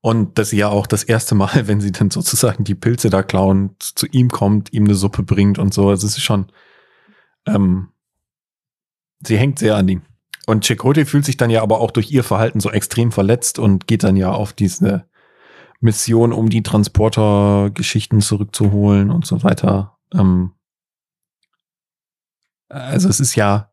Und 0.00 0.38
dass 0.38 0.50
sie 0.50 0.58
ja 0.58 0.68
auch 0.68 0.86
das 0.86 1.02
erste 1.02 1.34
Mal, 1.34 1.66
wenn 1.66 1.80
sie 1.80 1.92
dann 1.92 2.10
sozusagen 2.10 2.64
die 2.64 2.74
Pilze 2.74 3.10
da 3.10 3.22
klauen, 3.22 3.76
zu 3.78 4.06
ihm 4.06 4.30
kommt, 4.30 4.72
ihm 4.72 4.84
eine 4.84 4.94
Suppe 4.94 5.22
bringt 5.22 5.58
und 5.58 5.74
so. 5.74 5.88
Also 5.88 6.06
es 6.06 6.16
ist 6.16 6.24
schon, 6.24 6.46
ähm, 7.46 7.88
sie 9.20 9.38
hängt 9.38 9.58
sehr 9.58 9.76
an 9.76 9.88
ihm. 9.88 10.02
Und 10.46 10.64
Chakotay 10.64 11.04
fühlt 11.04 11.26
sich 11.26 11.36
dann 11.36 11.50
ja 11.50 11.62
aber 11.62 11.80
auch 11.80 11.90
durch 11.90 12.10
ihr 12.10 12.24
Verhalten 12.24 12.60
so 12.60 12.70
extrem 12.70 13.12
verletzt 13.12 13.58
und 13.58 13.86
geht 13.86 14.02
dann 14.02 14.16
ja 14.16 14.32
auf 14.32 14.54
diese 14.54 15.04
Mission, 15.80 16.32
um 16.32 16.48
die 16.48 16.62
Transporter-Geschichten 16.62 18.20
zurückzuholen 18.20 19.10
und 19.10 19.26
so 19.26 19.42
weiter. 19.42 19.98
Ähm, 20.14 20.52
also 22.68 23.08
es 23.08 23.20
ist 23.20 23.34
ja, 23.34 23.72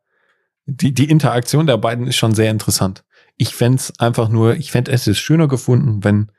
die, 0.66 0.94
die 0.94 1.10
Interaktion 1.10 1.68
der 1.68 1.78
beiden 1.78 2.08
ist 2.08 2.16
schon 2.16 2.34
sehr 2.34 2.52
interessant. 2.52 3.04
Ich 3.38 3.54
fände 3.56 3.82
einfach 3.98 4.30
nur, 4.30 4.56
ich 4.56 4.72
fände 4.72 4.92
es 4.92 5.08
ist 5.08 5.20
schöner 5.20 5.48
gefunden, 5.48 6.04
wenn, 6.04 6.32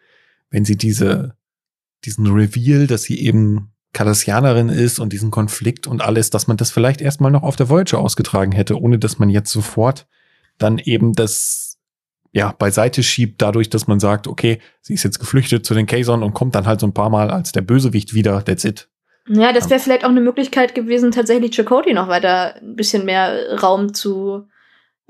wenn 0.50 0.64
sie 0.64 0.76
diese, 0.76 1.36
diesen 2.04 2.26
Reveal, 2.26 2.86
dass 2.86 3.02
sie 3.02 3.20
eben 3.20 3.72
Cardassianerin 3.92 4.68
ist 4.68 4.98
und 4.98 5.12
diesen 5.12 5.30
Konflikt 5.30 5.86
und 5.86 6.02
alles, 6.02 6.30
dass 6.30 6.46
man 6.46 6.56
das 6.56 6.70
vielleicht 6.70 7.00
erstmal 7.00 7.30
noch 7.30 7.42
auf 7.42 7.56
der 7.56 7.68
Voyager 7.70 7.98
ausgetragen 7.98 8.52
hätte, 8.52 8.80
ohne 8.80 8.98
dass 8.98 9.18
man 9.18 9.30
jetzt 9.30 9.50
sofort 9.50 10.06
dann 10.58 10.78
eben 10.78 11.14
das 11.14 11.78
ja 12.32 12.52
beiseite 12.52 13.02
schiebt, 13.02 13.40
dadurch, 13.40 13.70
dass 13.70 13.86
man 13.86 13.98
sagt, 13.98 14.26
okay, 14.26 14.60
sie 14.82 14.92
ist 14.92 15.02
jetzt 15.02 15.18
geflüchtet 15.18 15.64
zu 15.64 15.72
den 15.72 15.86
Kazon 15.86 16.22
und 16.22 16.34
kommt 16.34 16.54
dann 16.54 16.66
halt 16.66 16.80
so 16.80 16.86
ein 16.86 16.92
paar 16.92 17.08
Mal 17.08 17.30
als 17.30 17.52
der 17.52 17.62
Bösewicht 17.62 18.12
wieder, 18.12 18.44
that's 18.44 18.64
it. 18.64 18.90
Ja, 19.28 19.52
das 19.52 19.70
wäre 19.70 19.80
vielleicht 19.80 20.04
auch 20.04 20.10
eine 20.10 20.20
Möglichkeit 20.20 20.74
gewesen, 20.74 21.10
tatsächlich 21.10 21.52
Chakotay 21.56 21.94
noch 21.94 22.08
weiter 22.08 22.56
ein 22.56 22.76
bisschen 22.76 23.06
mehr 23.06 23.58
Raum 23.60 23.94
zu 23.94 24.46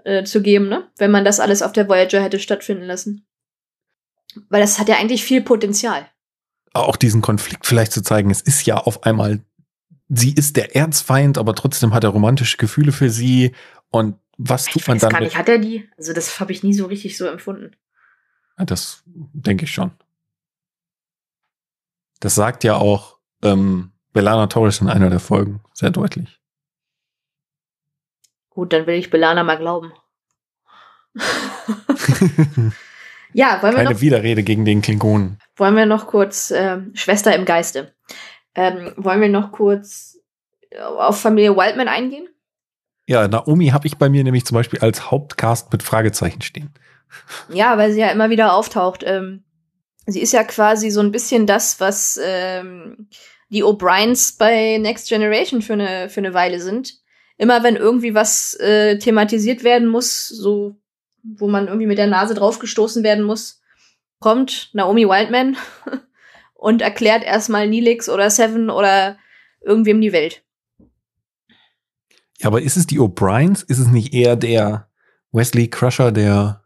äh, 0.07 0.25
zu 0.25 0.41
geben, 0.41 0.69
ne? 0.69 0.89
Wenn 0.97 1.11
man 1.11 1.25
das 1.25 1.41
alles 1.41 1.63
auf 1.63 1.73
der 1.73 1.89
Voyager 1.89 2.23
hätte 2.23 2.39
stattfinden 2.39 2.85
lassen. 2.85 3.27
Weil 4.49 4.61
das 4.61 4.79
hat 4.79 4.89
ja 4.89 4.97
eigentlich 4.97 5.25
viel 5.25 5.43
Potenzial. 5.43 6.09
Auch 6.73 6.97
diesen 6.97 7.23
Konflikt 7.23 7.67
vielleicht 7.67 7.93
zu 7.93 8.03
zeigen, 8.03 8.31
es 8.31 8.41
ist 8.41 8.65
ja 8.67 8.77
auf 8.77 9.03
einmal, 9.05 9.41
sie 10.09 10.33
ist 10.33 10.57
der 10.57 10.77
Erzfeind, 10.77 11.39
aber 11.39 11.55
trotzdem 11.55 11.93
hat 11.93 12.05
er 12.05 12.11
romantische 12.11 12.57
Gefühle 12.57 12.93
für 12.93 13.11
sie 13.11 13.55
und 13.91 14.17
was 14.39 14.67
tut 14.67 14.83
ich 14.83 14.89
man 14.89 14.99
dann? 14.99 15.11
gar 15.11 15.21
nicht, 15.21 15.37
hat 15.37 15.49
er 15.49 15.59
die? 15.59 15.89
Also 15.97 16.13
das 16.13 16.39
habe 16.39 16.53
ich 16.53 16.63
nie 16.63 16.75
so 16.75 16.87
richtig 16.87 17.17
so 17.17 17.27
empfunden. 17.27 17.75
Ja, 18.59 18.65
Das 18.65 19.03
denke 19.07 19.65
ich 19.65 19.73
schon. 19.73 19.91
Das 22.21 22.35
sagt 22.35 22.63
ja 22.63 22.77
auch 22.77 23.19
ähm, 23.43 23.93
Belana 24.13 24.47
Torres 24.47 24.81
in 24.81 24.89
einer 24.89 25.11
der 25.11 25.21
Folgen 25.21 25.63
sehr 25.75 25.91
deutlich. 25.91 26.36
Gut, 28.57 28.73
dann 28.73 28.87
will 28.87 28.95
ich 28.95 29.11
Belana 29.11 29.45
mal 29.45 29.59
glauben. 29.59 29.93
ja, 33.35 33.63
wollen 33.63 33.75
wir 33.75 33.83
Keine 33.85 33.91
noch 33.91 34.01
Widerrede 34.01 34.43
gegen 34.43 34.65
den 34.65 34.81
Klingonen. 34.81 35.39
wollen 35.57 35.77
wir 35.77 35.85
noch 35.85 36.07
kurz 36.07 36.51
ähm, 36.51 36.93
Schwester 36.95 37.35
im 37.35 37.45
Geiste. 37.45 37.93
Ähm, 38.55 38.95
wollen 38.97 39.21
wir 39.21 39.29
noch 39.29 39.53
kurz 39.53 40.19
auf 40.81 41.21
Familie 41.21 41.55
Wildman 41.55 41.89
eingehen? 41.89 42.31
Ja, 43.07 43.29
Naomi 43.29 43.69
habe 43.69 43.87
ich 43.87 43.99
bei 43.99 44.09
mir 44.09 44.25
nämlich 44.25 44.47
zum 44.47 44.55
Beispiel 44.55 44.81
als 44.81 45.11
Hauptcast 45.11 45.71
mit 45.71 45.83
Fragezeichen 45.83 46.41
stehen. 46.41 46.73
Ja, 47.51 47.77
weil 47.77 47.93
sie 47.93 48.01
ja 48.01 48.09
immer 48.09 48.31
wieder 48.31 48.55
auftaucht. 48.55 49.03
Ähm, 49.07 49.45
sie 50.07 50.23
ist 50.23 50.33
ja 50.33 50.45
quasi 50.45 50.89
so 50.89 51.01
ein 51.01 51.13
bisschen 51.13 51.47
das, 51.47 51.79
was 51.79 52.19
ähm, 52.25 53.11
die 53.51 53.63
O'Briens 53.63 54.39
bei 54.39 54.79
Next 54.79 55.11
Generation 55.11 55.61
für 55.61 55.75
eine, 55.75 56.09
für 56.09 56.21
eine 56.21 56.33
Weile 56.33 56.59
sind. 56.59 56.95
Immer 57.39 57.63
wenn 57.63 57.77
irgendwie 57.77 58.15
was 58.15 58.55
äh, 58.61 58.99
thematisiert 58.99 59.63
werden 59.63 59.89
muss, 59.89 60.29
so 60.29 60.77
wo 61.23 61.49
man 61.49 61.67
irgendwie 61.67 61.87
mit 61.87 61.99
der 61.99 62.07
Nase 62.07 62.35
draufgestoßen 62.35 63.03
werden 63.03 63.25
muss, 63.25 63.61
kommt 64.21 64.71
Naomi 64.73 65.09
Wildman 65.09 65.57
und 66.55 66.83
erklärt 66.83 67.25
erstmal 67.25 67.69
Neelix 67.69 68.09
oder 68.09 68.31
Seven 68.31 68.71
oder 68.71 69.19
irgendwem 69.61 70.01
die 70.01 70.13
Welt. 70.13 70.43
Ja, 72.39 72.49
aber 72.49 72.63
ist 72.63 72.77
es 72.77 72.87
die 72.87 73.01
O'Briens? 73.01 73.65
Ist 73.67 73.79
es 73.79 73.89
nicht 73.89 74.13
eher 74.15 74.37
der 74.37 74.89
Wesley 75.33 75.69
Crusher, 75.69 76.13
der, 76.13 76.63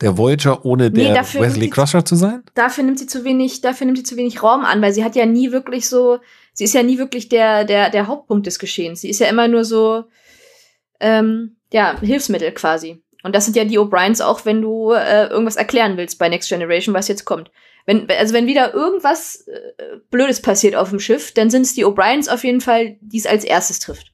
der 0.00 0.16
Voyager, 0.16 0.64
ohne 0.64 0.90
Nee, 0.90 1.04
der 1.04 1.14
dafür 1.14 1.42
Wesley 1.42 1.70
Crusher 1.70 2.04
zu 2.04 2.14
sein? 2.14 2.42
dafür 2.54 2.84
nimmt 2.84 2.98
sie 2.98 3.06
zu 3.06 3.24
wenig, 3.24 3.60
dafür 3.60 3.86
nimmt 3.86 3.98
sie 3.98 4.04
zu 4.04 4.16
wenig 4.16 4.42
Raum 4.42 4.64
an, 4.64 4.80
weil 4.82 4.92
sie 4.92 5.04
hat 5.04 5.16
ja 5.16 5.26
nie 5.26 5.50
wirklich 5.50 5.88
so, 5.88 6.18
sie 6.58 6.64
ist 6.64 6.74
ja 6.74 6.82
nie 6.82 6.98
wirklich 6.98 7.28
der, 7.28 7.64
der, 7.64 7.88
der 7.88 8.08
Hauptpunkt 8.08 8.44
des 8.44 8.58
Geschehens. 8.58 9.02
Sie 9.02 9.08
ist 9.08 9.20
ja 9.20 9.28
immer 9.28 9.46
nur 9.46 9.64
so, 9.64 10.06
ähm, 10.98 11.56
ja, 11.72 11.96
Hilfsmittel 12.00 12.50
quasi. 12.50 13.00
Und 13.22 13.36
das 13.36 13.44
sind 13.44 13.56
ja 13.56 13.64
die 13.64 13.78
O'Briens 13.78 14.20
auch, 14.20 14.44
wenn 14.44 14.60
du 14.60 14.90
äh, 14.90 15.28
irgendwas 15.28 15.54
erklären 15.54 15.96
willst 15.96 16.18
bei 16.18 16.28
Next 16.28 16.48
Generation, 16.48 16.96
was 16.96 17.06
jetzt 17.06 17.24
kommt. 17.24 17.52
Wenn, 17.86 18.10
also 18.10 18.34
wenn 18.34 18.48
wieder 18.48 18.74
irgendwas 18.74 19.46
äh, 19.46 19.98
Blödes 20.10 20.42
passiert 20.42 20.74
auf 20.74 20.90
dem 20.90 20.98
Schiff, 20.98 21.32
dann 21.32 21.48
sind 21.48 21.62
es 21.62 21.74
die 21.74 21.86
O'Briens 21.86 22.28
auf 22.28 22.42
jeden 22.42 22.60
Fall, 22.60 22.96
die 23.02 23.18
es 23.18 23.26
als 23.26 23.44
erstes 23.44 23.78
trifft. 23.78 24.12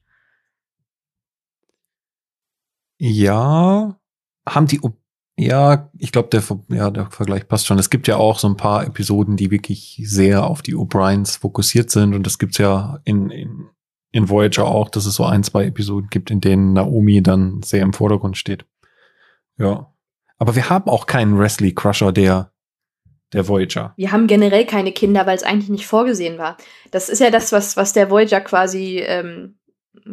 Ja, 2.99 3.99
haben 4.47 4.67
die, 4.67 4.81
O- 4.81 4.93
ja, 5.37 5.89
ich 5.97 6.11
glaube, 6.11 6.29
der, 6.29 6.43
ja, 6.69 6.89
der 6.89 7.11
Vergleich 7.11 7.47
passt 7.47 7.67
schon. 7.67 7.77
Es 7.77 7.89
gibt 7.89 8.07
ja 8.07 8.15
auch 8.15 8.39
so 8.39 8.47
ein 8.47 8.55
paar 8.55 8.85
Episoden, 8.85 9.35
die 9.35 9.51
wirklich 9.51 10.01
sehr 10.05 10.45
auf 10.45 10.61
die 10.61 10.75
O'Briens 10.75 11.39
fokussiert 11.39 11.91
sind. 11.91 12.15
Und 12.15 12.25
das 12.25 12.39
gibt's 12.39 12.57
ja 12.57 12.99
in, 13.03 13.29
in, 13.29 13.69
in 14.11 14.29
Voyager 14.29 14.65
auch, 14.65 14.89
dass 14.89 15.05
es 15.05 15.15
so 15.15 15.25
ein, 15.25 15.43
zwei 15.43 15.65
Episoden 15.65 16.09
gibt, 16.09 16.31
in 16.31 16.39
denen 16.39 16.73
Naomi 16.73 17.21
dann 17.21 17.61
sehr 17.63 17.81
im 17.81 17.91
Vordergrund 17.91 18.37
steht. 18.37 18.65
Ja. 19.57 19.93
Aber 20.37 20.55
wir 20.55 20.69
haben 20.69 20.89
auch 20.89 21.05
keinen 21.05 21.37
Wesley 21.37 21.73
Crusher, 21.73 22.13
der, 22.13 22.51
der 23.33 23.47
Voyager. 23.47 23.93
Wir 23.97 24.13
haben 24.13 24.27
generell 24.27 24.65
keine 24.65 24.93
Kinder, 24.93 25.25
weil 25.25 25.35
es 25.35 25.43
eigentlich 25.43 25.69
nicht 25.69 25.87
vorgesehen 25.87 26.37
war. 26.37 26.55
Das 26.91 27.09
ist 27.09 27.19
ja 27.19 27.29
das, 27.29 27.51
was, 27.51 27.75
was 27.75 27.91
der 27.91 28.09
Voyager 28.09 28.39
quasi, 28.39 28.99
ähm, 28.99 29.57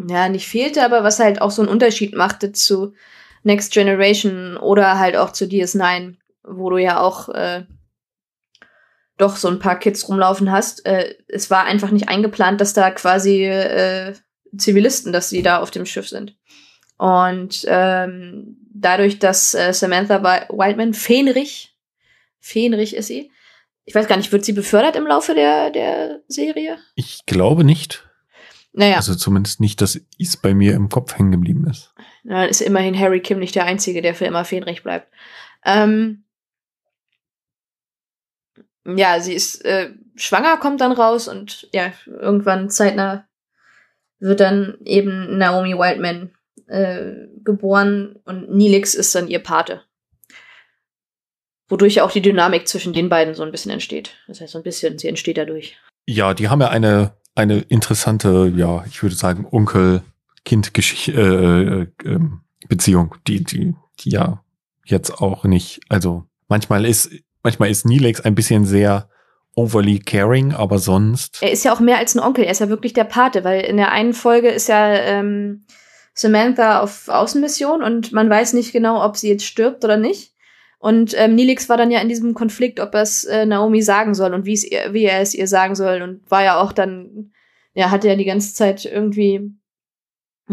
ja, 0.08 0.28
nicht 0.28 0.48
fehlte, 0.48 0.84
aber 0.84 1.04
was 1.04 1.20
halt 1.20 1.40
auch 1.40 1.50
so 1.52 1.62
einen 1.62 1.70
Unterschied 1.70 2.16
machte 2.16 2.50
zu 2.50 2.94
Next 3.42 3.72
Generation 3.72 4.56
oder 4.56 4.98
halt 4.98 5.16
auch 5.16 5.32
zu 5.32 5.44
DS9, 5.46 6.16
wo 6.44 6.70
du 6.70 6.78
ja 6.78 7.00
auch 7.00 7.28
äh, 7.30 7.64
doch 9.18 9.36
so 9.36 9.48
ein 9.48 9.58
paar 9.58 9.78
Kids 9.78 10.08
rumlaufen 10.08 10.50
hast. 10.50 10.84
Äh, 10.86 11.14
es 11.28 11.50
war 11.50 11.64
einfach 11.64 11.90
nicht 11.90 12.08
eingeplant, 12.08 12.60
dass 12.60 12.72
da 12.72 12.90
quasi 12.90 13.44
äh, 13.44 14.14
Zivilisten, 14.56 15.12
dass 15.12 15.28
sie 15.30 15.42
da 15.42 15.60
auf 15.60 15.70
dem 15.70 15.86
Schiff 15.86 16.08
sind. 16.08 16.36
Und 16.98 17.64
ähm, 17.68 18.56
dadurch, 18.74 19.18
dass 19.18 19.54
äh, 19.54 19.72
Samantha 19.72 20.22
Wi- 20.22 20.46
Wildman 20.56 20.94
Fähnrich, 20.94 21.76
Fähnrich 22.40 22.94
ist 22.96 23.06
sie, 23.08 23.30
ich 23.84 23.94
weiß 23.94 24.06
gar 24.06 24.16
nicht, 24.16 24.30
wird 24.30 24.44
sie 24.44 24.52
befördert 24.52 24.94
im 24.94 25.06
Laufe 25.06 25.34
der, 25.34 25.70
der 25.70 26.20
Serie? 26.28 26.78
Ich 26.94 27.26
glaube 27.26 27.64
nicht. 27.64 28.08
Naja, 28.72 28.96
Also 28.96 29.14
zumindest 29.16 29.60
nicht, 29.60 29.80
dass 29.80 30.00
es 30.18 30.36
bei 30.36 30.54
mir 30.54 30.74
im 30.74 30.88
Kopf 30.88 31.18
hängen 31.18 31.32
geblieben 31.32 31.66
ist. 31.68 31.91
Dann 32.24 32.48
ist 32.48 32.60
immerhin 32.60 32.98
Harry 32.98 33.20
Kim 33.20 33.38
nicht 33.38 33.54
der 33.54 33.64
Einzige, 33.64 34.02
der 34.02 34.14
für 34.14 34.24
immer 34.24 34.44
Fähnrich 34.44 34.82
bleibt. 34.82 35.12
Ähm, 35.64 36.24
ja, 38.84 39.20
sie 39.20 39.34
ist 39.34 39.64
äh, 39.64 39.90
schwanger, 40.16 40.56
kommt 40.56 40.80
dann 40.80 40.92
raus 40.92 41.28
und 41.28 41.68
ja, 41.72 41.92
irgendwann 42.06 42.70
zeitnah 42.70 43.26
wird 44.18 44.40
dann 44.40 44.78
eben 44.84 45.36
Naomi 45.38 45.74
Wildman 45.76 46.30
äh, 46.68 47.28
geboren 47.42 48.16
und 48.24 48.50
Neelix 48.50 48.94
ist 48.94 49.14
dann 49.14 49.28
ihr 49.28 49.40
Pate. 49.40 49.82
Wodurch 51.68 52.00
auch 52.00 52.12
die 52.12 52.22
Dynamik 52.22 52.68
zwischen 52.68 52.92
den 52.92 53.08
beiden 53.08 53.34
so 53.34 53.42
ein 53.42 53.50
bisschen 53.50 53.72
entsteht. 53.72 54.14
Das 54.28 54.40
heißt, 54.40 54.52
so 54.52 54.58
ein 54.58 54.64
bisschen, 54.64 54.98
sie 54.98 55.08
entsteht 55.08 55.38
dadurch. 55.38 55.76
Ja, 56.06 56.34
die 56.34 56.48
haben 56.48 56.60
ja 56.60 56.68
eine, 56.68 57.14
eine 57.34 57.60
interessante, 57.60 58.52
ja, 58.54 58.84
ich 58.86 59.02
würde 59.02 59.16
sagen, 59.16 59.46
Onkel-Kind-Geschichte, 60.42 61.12
äh, 61.12 62.08
äh, 62.08 62.14
ähm, 62.14 62.40
die, 63.26 63.44
die, 63.44 63.74
die 64.00 64.10
ja 64.10 64.42
jetzt 64.84 65.10
auch 65.20 65.44
nicht, 65.44 65.80
also 65.88 66.24
manchmal 66.48 66.84
ist, 66.84 67.10
manchmal 67.42 67.70
ist 67.70 67.86
Neelix 67.86 68.20
ein 68.20 68.34
bisschen 68.34 68.64
sehr 68.64 69.08
overly 69.54 69.98
caring, 69.98 70.52
aber 70.52 70.78
sonst, 70.78 71.42
Er 71.42 71.52
ist 71.52 71.64
ja 71.64 71.74
auch 71.74 71.80
mehr 71.80 71.98
als 71.98 72.14
ein 72.14 72.20
Onkel, 72.20 72.44
er 72.44 72.52
ist 72.52 72.60
ja 72.60 72.68
wirklich 72.68 72.94
der 72.94 73.04
Pate, 73.04 73.44
weil 73.44 73.60
in 73.62 73.76
der 73.76 73.92
einen 73.92 74.14
Folge 74.14 74.48
ist 74.48 74.68
ja 74.68 74.94
ähm, 74.94 75.66
Samantha 76.14 76.80
auf 76.80 77.08
Außenmission 77.08 77.82
und 77.82 78.12
man 78.12 78.30
weiß 78.30 78.54
nicht 78.54 78.72
genau, 78.72 79.04
ob 79.04 79.16
sie 79.16 79.28
jetzt 79.28 79.44
stirbt 79.44 79.84
oder 79.84 79.96
nicht. 79.96 80.32
Und 80.78 81.14
ähm, 81.16 81.36
Nilix 81.36 81.68
war 81.68 81.76
dann 81.76 81.92
ja 81.92 82.00
in 82.00 82.08
diesem 82.08 82.34
Konflikt, 82.34 82.80
ob 82.80 82.94
er 82.94 83.02
es 83.02 83.24
äh, 83.24 83.46
Naomi 83.46 83.82
sagen 83.82 84.14
soll 84.14 84.34
und 84.34 84.46
wie 84.46 84.54
es 84.54 84.64
ihr, 84.64 84.92
wie 84.92 85.04
er 85.04 85.20
es 85.20 85.32
ihr 85.32 85.46
sagen 85.46 85.76
soll 85.76 86.02
und 86.02 86.28
war 86.28 86.42
ja 86.42 86.60
auch 86.60 86.72
dann, 86.72 87.32
ja, 87.72 87.90
hatte 87.90 88.08
ja 88.08 88.16
die 88.16 88.24
ganze 88.24 88.52
Zeit 88.54 88.84
irgendwie 88.84 89.52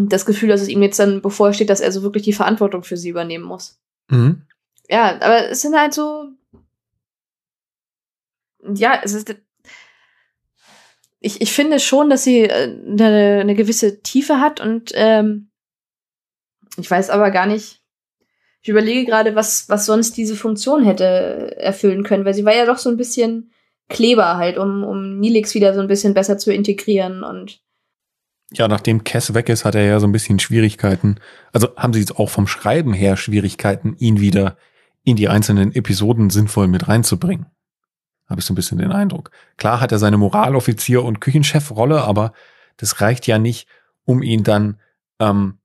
das 0.07 0.25
Gefühl, 0.25 0.49
dass 0.49 0.61
es 0.61 0.69
ihm 0.69 0.81
jetzt 0.81 0.99
dann 0.99 1.21
bevorsteht, 1.21 1.69
dass 1.69 1.81
er 1.81 1.91
so 1.91 2.03
wirklich 2.03 2.23
die 2.23 2.33
Verantwortung 2.33 2.83
für 2.83 2.97
sie 2.97 3.09
übernehmen 3.09 3.45
muss. 3.45 3.79
mhm. 4.09 4.43
Ja, 4.91 5.21
aber 5.21 5.49
es 5.49 5.61
sind 5.61 5.75
halt 5.77 5.93
so. 5.93 6.29
Ja, 8.73 8.99
es 9.03 9.13
ist. 9.13 9.35
Ich, 11.19 11.41
ich 11.41 11.51
finde 11.51 11.79
schon, 11.79 12.09
dass 12.09 12.23
sie 12.23 12.39
äh, 12.39 12.75
eine, 12.87 13.39
eine 13.41 13.53
gewisse 13.53 14.01
Tiefe 14.01 14.39
hat 14.39 14.61
und 14.61 14.91
ähm, 14.95 15.49
ich 16.77 16.89
weiß 16.89 17.09
aber 17.09 17.29
gar 17.29 17.45
nicht. 17.45 17.81
Ich 18.61 18.69
überlege 18.69 19.05
gerade, 19.05 19.35
was, 19.35 19.69
was 19.69 19.85
sonst 19.85 20.17
diese 20.17 20.35
Funktion 20.35 20.83
hätte 20.83 21.55
erfüllen 21.57 22.03
können, 22.03 22.25
weil 22.25 22.33
sie 22.33 22.45
war 22.45 22.55
ja 22.55 22.65
doch 22.65 22.77
so 22.77 22.89
ein 22.89 22.97
bisschen 22.97 23.51
Kleber 23.89 24.37
halt, 24.37 24.57
um, 24.57 24.83
um 24.83 25.19
Nilix 25.19 25.55
wieder 25.55 25.73
so 25.73 25.81
ein 25.81 25.87
bisschen 25.87 26.13
besser 26.13 26.37
zu 26.37 26.53
integrieren 26.53 27.23
und 27.23 27.61
ja, 28.51 28.67
nachdem 28.67 29.03
Cass 29.03 29.33
weg 29.33 29.49
ist, 29.49 29.65
hat 29.65 29.75
er 29.75 29.85
ja 29.85 29.99
so 29.99 30.07
ein 30.07 30.11
bisschen 30.11 30.39
Schwierigkeiten. 30.39 31.19
Also 31.53 31.75
haben 31.75 31.93
sie 31.93 31.99
jetzt 31.99 32.17
auch 32.17 32.29
vom 32.29 32.47
Schreiben 32.47 32.93
her 32.93 33.15
Schwierigkeiten, 33.15 33.95
ihn 33.97 34.19
wieder 34.19 34.57
in 35.03 35.15
die 35.15 35.29
einzelnen 35.29 35.73
Episoden 35.73 36.29
sinnvoll 36.29 36.67
mit 36.67 36.87
reinzubringen. 36.87 37.45
Habe 38.27 38.41
ich 38.41 38.45
so 38.45 38.53
ein 38.53 38.55
bisschen 38.55 38.77
den 38.77 38.91
Eindruck. 38.91 39.31
Klar 39.57 39.81
hat 39.81 39.91
er 39.91 39.99
seine 39.99 40.17
Moraloffizier- 40.17 41.03
und 41.03 41.19
Küchenchefrolle, 41.19 42.03
aber 42.03 42.33
das 42.77 43.01
reicht 43.01 43.27
ja 43.27 43.39
nicht, 43.39 43.67
um 44.05 44.21
ihn 44.21 44.43
dann 44.43 44.79
ähm, 45.19 45.59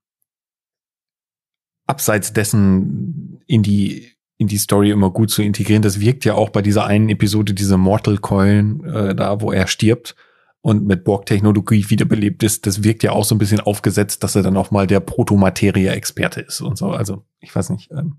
abseits 1.87 2.33
dessen 2.33 3.43
in 3.47 3.63
die 3.63 4.11
in 4.37 4.49
die 4.49 4.59
Story 4.59 4.91
immer 4.91 5.11
gut 5.11 5.31
zu 5.31 5.43
integrieren. 5.43 5.83
Das 5.83 6.01
wirkt 6.01 6.25
ja 6.25 6.35
auch 6.35 6.49
bei 6.49 6.61
dieser 6.61 6.87
einen 6.87 7.09
Episode, 7.09 7.55
diese 7.55 7.77
Mortal 7.77 8.19
Coil, 8.19 8.81
äh, 8.85 9.15
da 9.15 9.41
wo 9.41 9.53
er 9.53 9.69
stirbt 9.69 10.17
und 10.65 10.87
mit 10.87 11.05
Borg-Technologie 11.05 11.91
wiederbelebt 11.91 12.43
ist. 12.43 12.67
Das 12.67 12.83
wirkt 12.83 13.03
ja 13.03 13.13
auch 13.13 13.27
so 13.27 13.35
ein 13.35 13.39
bisschen 13.39 13.61
aufgesetzt, 13.61 14.23
dass 14.23 14.35
er 14.35 14.43
dann 14.43 14.57
auch 14.57 14.71
mal 14.71 14.87
der 14.87 15.01
Protomaterie-Experte 15.01 16.41
ist 16.41 16.63
und 16.63 16.79
so. 16.79 16.89
Also 16.89 17.27
ich 17.41 17.55
weiß 17.55 17.69
nicht. 17.69 17.91
Ähm, 17.91 18.17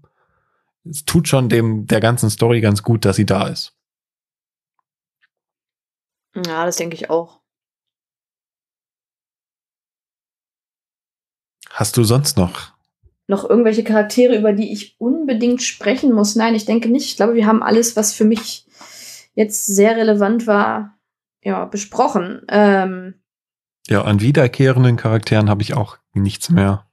es 0.88 1.06
tut 1.06 1.28
schon 1.28 1.50
dem 1.50 1.88
der 1.88 2.00
ganzen 2.00 2.30
Story 2.30 2.62
ganz 2.62 2.84
gut, 2.84 3.04
dass 3.04 3.16
sie 3.16 3.26
da 3.26 3.48
ist. 3.48 3.76
ja, 6.36 6.68
das 6.68 6.76
denke 6.76 6.96
ich 6.96 7.10
auch. 7.10 7.42
Hast 11.72 11.98
du 11.98 12.04
sonst 12.04 12.38
noch? 12.38 12.76
noch 13.28 13.50
irgendwelche 13.50 13.84
Charaktere, 13.84 14.38
über 14.38 14.54
die 14.54 14.72
ich 14.72 14.98
unbedingt 15.00 15.64
sprechen 15.64 16.14
muss. 16.14 16.36
Nein, 16.36 16.54
ich 16.54 16.66
denke 16.66 16.90
nicht. 16.90 17.08
Ich 17.08 17.16
glaube, 17.16 17.34
wir 17.34 17.48
haben 17.48 17.64
alles, 17.64 17.96
was 17.96 18.14
für 18.14 18.24
mich 18.24 18.68
jetzt 19.34 19.66
sehr 19.66 19.98
relevant 19.98 20.46
war, 20.46 20.95
ja, 21.46 21.64
besprochen. 21.66 22.42
Ähm, 22.50 23.14
Ja, 23.88 24.02
an 24.02 24.20
wiederkehrenden 24.20 24.98
Charakteren 24.98 25.50
habe 25.50 25.62
ich 25.62 25.74
auch 25.76 25.98
nichts 26.14 26.50
mehr. 26.50 26.86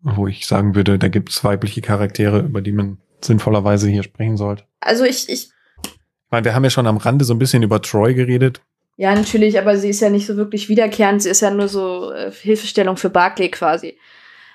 wo 0.00 0.28
ich 0.28 0.46
sagen 0.46 0.76
würde, 0.76 0.98
da 0.98 1.08
gibt 1.08 1.30
es 1.30 1.42
weibliche 1.42 1.80
Charaktere, 1.80 2.38
über 2.38 2.62
die 2.62 2.70
man 2.70 2.98
sinnvollerweise 3.20 3.88
hier 3.88 4.04
sprechen 4.04 4.36
sollte. 4.36 4.62
Also 4.78 5.02
ich, 5.04 5.28
ich. 5.28 5.50
Ich 5.82 6.30
meine, 6.30 6.44
wir 6.44 6.54
haben 6.54 6.62
ja 6.62 6.70
schon 6.70 6.86
am 6.86 6.98
Rande 6.98 7.24
so 7.24 7.34
ein 7.34 7.40
bisschen 7.40 7.64
über 7.64 7.82
Troy 7.82 8.14
geredet. 8.14 8.60
Ja, 8.96 9.14
natürlich, 9.14 9.58
aber 9.58 9.76
sie 9.78 9.88
ist 9.88 10.00
ja 10.00 10.08
nicht 10.08 10.26
so 10.26 10.36
wirklich 10.36 10.68
wiederkehrend. 10.68 11.22
Sie 11.22 11.28
ist 11.28 11.40
ja 11.40 11.50
nur 11.50 11.66
so 11.68 12.12
äh, 12.12 12.30
Hilfestellung 12.30 12.96
für 12.96 13.10
Barclay 13.10 13.48
quasi. 13.50 13.98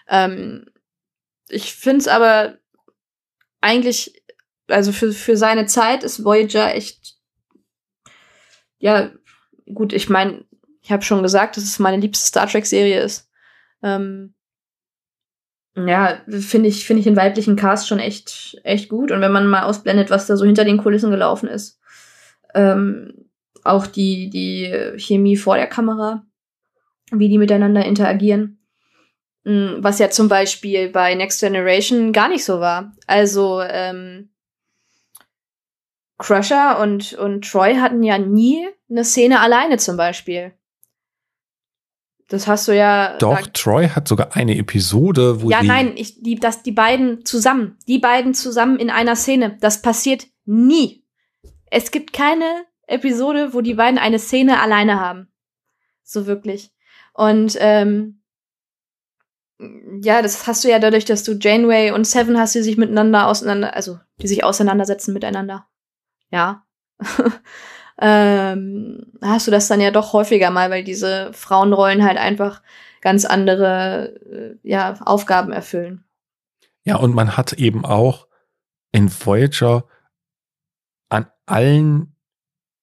Ähm, 0.07 0.67
ich 1.49 1.73
finde 1.73 1.97
es 1.99 2.07
aber 2.07 2.57
eigentlich, 3.59 4.23
also 4.67 4.91
für, 4.93 5.11
für 5.11 5.35
seine 5.35 5.65
Zeit 5.65 6.03
ist 6.03 6.23
Voyager 6.23 6.73
echt, 6.73 7.15
ja, 8.79 9.11
gut, 9.73 9.93
ich 9.93 10.09
meine, 10.09 10.45
ich 10.81 10.91
habe 10.91 11.03
schon 11.03 11.23
gesagt, 11.23 11.57
dass 11.57 11.63
es 11.63 11.79
meine 11.79 11.97
liebste 11.97 12.25
Star 12.25 12.47
Trek-Serie 12.47 13.01
ist. 13.01 13.29
Ähm, 13.83 14.33
ja, 15.75 16.21
finde 16.27 16.67
ich, 16.67 16.85
finde 16.85 16.99
ich 16.99 17.05
den 17.05 17.15
weiblichen 17.15 17.55
Cast 17.55 17.87
schon 17.87 17.99
echt, 17.99 18.59
echt 18.63 18.89
gut. 18.89 19.11
Und 19.11 19.21
wenn 19.21 19.31
man 19.31 19.47
mal 19.47 19.63
ausblendet, 19.63 20.09
was 20.09 20.27
da 20.27 20.35
so 20.35 20.45
hinter 20.45 20.65
den 20.65 20.77
Kulissen 20.77 21.11
gelaufen 21.11 21.47
ist, 21.47 21.79
ähm, 22.53 23.29
auch 23.63 23.87
die, 23.87 24.29
die 24.29 24.73
Chemie 24.97 25.37
vor 25.37 25.55
der 25.55 25.67
Kamera, 25.67 26.25
wie 27.11 27.29
die 27.29 27.37
miteinander 27.37 27.85
interagieren. 27.85 28.59
Mm, 29.43 29.77
was 29.77 29.99
ja 29.99 30.09
zum 30.09 30.27
Beispiel 30.27 30.89
bei 30.89 31.15
Next 31.15 31.39
Generation 31.39 32.11
gar 32.11 32.27
nicht 32.27 32.43
so 32.43 32.59
war. 32.59 32.93
Also, 33.07 33.61
ähm, 33.61 34.29
Crusher 36.21 36.79
und, 36.79 37.13
und 37.13 37.49
Troy 37.49 37.75
hatten 37.75 38.03
ja 38.03 38.17
nie 38.17 38.67
eine 38.89 39.03
Szene 39.03 39.39
alleine 39.39 39.77
zum 39.77 39.97
Beispiel. 39.97 40.53
Das 42.29 42.47
hast 42.47 42.67
du 42.67 42.75
ja. 42.75 43.17
Doch, 43.17 43.41
Troy 43.47 43.89
hat 43.89 44.07
sogar 44.07 44.35
eine 44.35 44.57
Episode, 44.57 45.41
wo 45.41 45.49
Ja, 45.49 45.61
sie 45.61 45.67
nein, 45.67 45.93
ich, 45.95 46.21
die, 46.21 46.35
dass 46.35 46.63
die 46.63 46.71
beiden 46.71 47.25
zusammen, 47.25 47.77
die 47.87 47.99
beiden 47.99 48.33
zusammen 48.33 48.77
in 48.77 48.89
einer 48.89 49.15
Szene, 49.15 49.57
das 49.59 49.81
passiert 49.81 50.27
nie. 50.45 51.03
Es 51.65 51.91
gibt 51.91 52.13
keine 52.13 52.65
Episode, 52.87 53.53
wo 53.53 53.61
die 53.61 53.73
beiden 53.73 53.97
eine 53.97 54.19
Szene 54.19 54.61
alleine 54.61 54.99
haben. 54.99 55.27
So 56.03 56.27
wirklich. 56.27 56.71
Und 57.13 57.57
ähm, 57.59 58.21
ja, 60.01 60.21
das 60.21 60.47
hast 60.47 60.63
du 60.63 60.69
ja 60.69 60.79
dadurch, 60.79 61.05
dass 61.05 61.23
du 61.23 61.33
Janeway 61.33 61.91
und 61.91 62.05
Seven 62.05 62.37
hast, 62.39 62.55
die 62.55 62.61
sich 62.61 62.77
miteinander 62.77 63.27
auseinander, 63.27 63.75
also 63.75 63.99
die 64.21 64.27
sich 64.27 64.43
auseinandersetzen 64.43 65.13
miteinander. 65.13 65.67
Ja. 66.31 66.65
ähm, 68.01 69.11
hast 69.21 69.47
du 69.47 69.51
das 69.51 69.67
dann 69.67 69.81
ja 69.81 69.91
doch 69.91 70.13
häufiger 70.13 70.49
mal, 70.49 70.69
weil 70.69 70.83
diese 70.83 71.31
Frauenrollen 71.33 72.03
halt 72.03 72.17
einfach 72.17 72.61
ganz 73.01 73.25
andere 73.25 74.15
äh, 74.31 74.55
ja, 74.63 74.99
Aufgaben 75.05 75.51
erfüllen. 75.51 76.03
Ja, 76.83 76.95
und 76.95 77.13
man 77.13 77.37
hat 77.37 77.53
eben 77.53 77.85
auch 77.85 78.27
in 78.91 79.11
Voyager 79.11 79.85
an 81.09 81.27
allen 81.45 82.15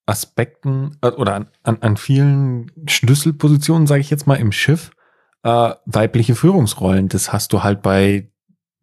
Aspekten 0.05 0.97
äh, 1.01 1.09
oder 1.09 1.35
an, 1.35 1.51
an, 1.63 1.81
an 1.81 1.97
vielen 1.97 2.71
Schlüsselpositionen, 2.87 3.87
sage 3.87 4.01
ich 4.01 4.09
jetzt 4.09 4.27
mal, 4.27 4.35
im 4.35 4.51
Schiff 4.51 4.91
äh, 5.43 5.73
weibliche 5.85 6.35
Führungsrollen. 6.35 7.07
Das 7.07 7.31
hast 7.31 7.53
du 7.53 7.63
halt 7.63 7.81
bei, 7.81 8.31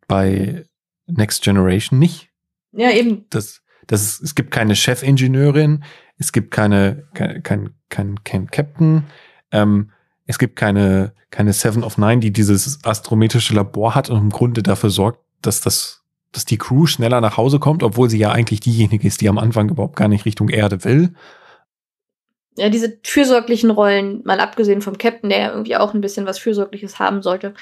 bei 0.09 0.66
Next 1.06 1.43
Generation 1.43 1.98
nicht. 1.98 2.30
Ja, 2.72 2.90
eben. 2.90 3.26
Das, 3.30 3.62
das 3.86 4.02
ist, 4.02 4.22
es 4.22 4.34
gibt 4.34 4.50
keine 4.50 4.74
Chefingenieurin, 4.74 5.84
es 6.18 6.32
gibt 6.32 6.50
keine, 6.50 7.04
kein, 7.14 7.42
kein, 7.42 7.70
kein, 7.88 8.22
kein 8.24 8.46
Captain, 8.50 9.04
ähm, 9.52 9.90
es 10.26 10.38
gibt 10.38 10.56
keine, 10.56 11.12
keine 11.30 11.52
Seven 11.52 11.84
of 11.84 11.98
Nine, 11.98 12.20
die 12.20 12.32
dieses 12.32 12.84
astrometrische 12.84 13.54
Labor 13.54 13.94
hat 13.94 14.10
und 14.10 14.18
im 14.18 14.30
Grunde 14.30 14.62
dafür 14.62 14.90
sorgt, 14.90 15.20
dass 15.42 15.60
das, 15.60 16.02
dass 16.32 16.44
die 16.44 16.58
Crew 16.58 16.86
schneller 16.86 17.20
nach 17.20 17.36
Hause 17.36 17.58
kommt, 17.58 17.82
obwohl 17.82 18.10
sie 18.10 18.18
ja 18.18 18.32
eigentlich 18.32 18.60
diejenige 18.60 19.06
ist, 19.06 19.20
die 19.20 19.28
am 19.28 19.38
Anfang 19.38 19.68
überhaupt 19.68 19.96
gar 19.96 20.08
nicht 20.08 20.24
Richtung 20.24 20.48
Erde 20.48 20.84
will. 20.84 21.14
Ja, 22.56 22.70
diese 22.70 22.98
fürsorglichen 23.02 23.70
Rollen, 23.70 24.22
mal 24.24 24.40
abgesehen 24.40 24.80
vom 24.80 24.98
Captain, 24.98 25.28
der 25.28 25.38
ja 25.38 25.50
irgendwie 25.50 25.76
auch 25.76 25.94
ein 25.94 26.00
bisschen 26.00 26.26
was 26.26 26.38
Fürsorgliches 26.38 26.98
haben 26.98 27.22
sollte, 27.22 27.54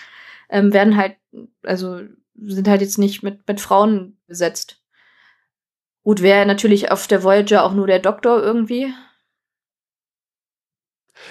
ähm, 0.49 0.73
werden 0.73 0.97
halt, 0.97 1.17
also 1.65 2.01
sind 2.37 2.69
halt 2.69 2.81
jetzt 2.81 2.99
nicht 2.99 3.23
mit, 3.23 3.47
mit 3.47 3.61
Frauen 3.61 4.17
besetzt. 4.27 4.84
Gut, 6.05 6.21
wäre 6.21 6.45
natürlich 6.45 6.91
auf 6.93 7.07
der 7.07 7.25
Voyager 7.25 7.65
auch 7.65 7.73
nur 7.73 7.87
der 7.87 7.99
Doktor 7.99 8.43
irgendwie. 8.43 8.93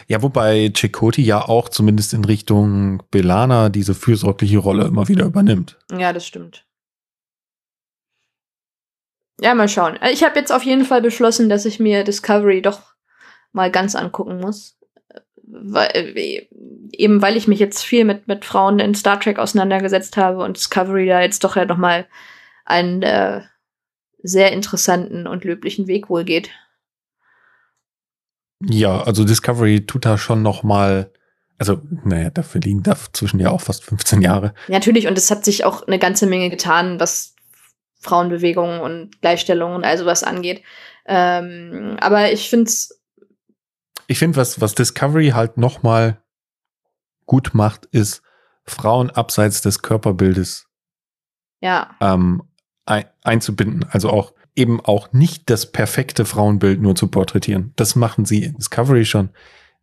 Ja, 0.08 0.22
wobei 0.24 0.72
Chakotay 0.74 1.22
ja 1.22 1.48
auch 1.48 1.70
zumindest 1.70 2.14
in 2.14 2.26
Richtung 2.26 3.04
Belana 3.12 3.70
diese 3.70 3.94
fürsorgliche 3.94 4.58
Rolle 4.58 4.86
immer 4.86 5.08
wieder 5.08 5.26
übernimmt. 5.26 5.78
Ja, 5.92 6.12
das 6.12 6.26
stimmt. 6.26 6.66
Ja, 9.40 9.54
mal 9.54 9.70
schauen. 9.70 10.00
Ich 10.12 10.24
habe 10.24 10.40
jetzt 10.40 10.52
auf 10.52 10.64
jeden 10.64 10.86
Fall 10.86 11.02
beschlossen, 11.02 11.50
dass 11.50 11.66
ich 11.66 11.80
mir 11.80 12.04
Discovery 12.04 12.62
doch 12.62 12.82
mal 13.52 13.70
ganz 13.70 13.96
angucken 13.96 14.40
muss. 14.40 14.80
Weil, 15.46 16.16
eben 16.92 17.22
weil 17.22 17.38
ich 17.38 17.48
mich 17.48 17.60
jetzt 17.60 17.84
viel 17.84 18.06
mit, 18.06 18.28
mit 18.28 18.44
Frauen 18.46 18.80
in 18.80 18.96
Star 18.96 19.20
Trek 19.20 19.38
auseinandergesetzt 19.38 20.18
habe 20.18 20.44
und 20.44 20.58
Discovery 20.58 21.06
da 21.06 21.22
jetzt 21.22 21.44
doch 21.44 21.56
ja 21.56 21.66
noch 21.66 21.78
mal 21.78 22.08
einen 22.66 23.04
äh, 23.04 23.42
sehr 24.24 24.52
interessanten 24.52 25.28
und 25.28 25.44
löblichen 25.44 25.88
Weg 25.88 26.10
wohl 26.10 26.24
geht. 26.24 26.50
Ja, 28.62 29.04
also 29.04 29.26
Discovery 29.26 29.86
tut 29.86 30.06
da 30.06 30.18
schon 30.18 30.42
noch 30.42 30.64
mal, 30.64 31.12
also 31.58 31.82
naja, 32.06 32.30
dafür 32.30 32.62
liegen 32.62 32.82
dazwischen 32.82 33.40
ja 33.40 33.52
auch 33.52 33.62
fast 33.62 33.84
15 33.84 34.22
Jahre. 34.22 34.54
Ja, 34.68 34.76
natürlich, 34.76 35.08
und 35.08 35.18
es 35.18 35.30
hat 35.30 35.44
sich 35.44 35.66
auch 35.66 35.86
eine 35.86 36.00
ganze 36.00 36.26
Menge 36.26 36.50
getan, 36.50 37.00
was 37.00 37.36
Frauenbewegungen 38.00 38.80
und 38.80 39.22
Gleichstellung 39.22 39.76
und 39.76 39.84
all 39.84 39.98
sowas 39.98 40.24
angeht. 40.24 40.64
Ähm, 41.06 41.98
aber 42.00 42.32
ich 42.32 42.50
finde 42.50 42.70
es 42.70 43.04
ich 44.08 44.20
finde, 44.20 44.38
was, 44.38 44.60
was 44.60 44.76
Discovery 44.76 45.30
halt 45.30 45.58
nochmal 45.58 46.22
gut 47.26 47.52
macht, 47.54 47.86
ist 47.86 48.22
Frauen 48.66 49.10
abseits 49.10 49.62
des 49.62 49.82
Körperbildes 49.82 50.68
ja. 51.62 51.96
ähm, 52.02 52.44
einzubinden. 52.86 53.86
Also 53.90 54.10
auch 54.10 54.34
eben 54.56 54.80
auch 54.82 55.12
nicht 55.14 55.50
das 55.50 55.72
perfekte 55.72 56.26
Frauenbild 56.26 56.82
nur 56.82 56.96
zu 56.96 57.08
porträtieren. 57.08 57.74
Das 57.76 57.96
machen 57.96 58.26
sie 58.26 58.44
in 58.44 58.54
Discovery 58.56 59.06
schon 59.06 59.30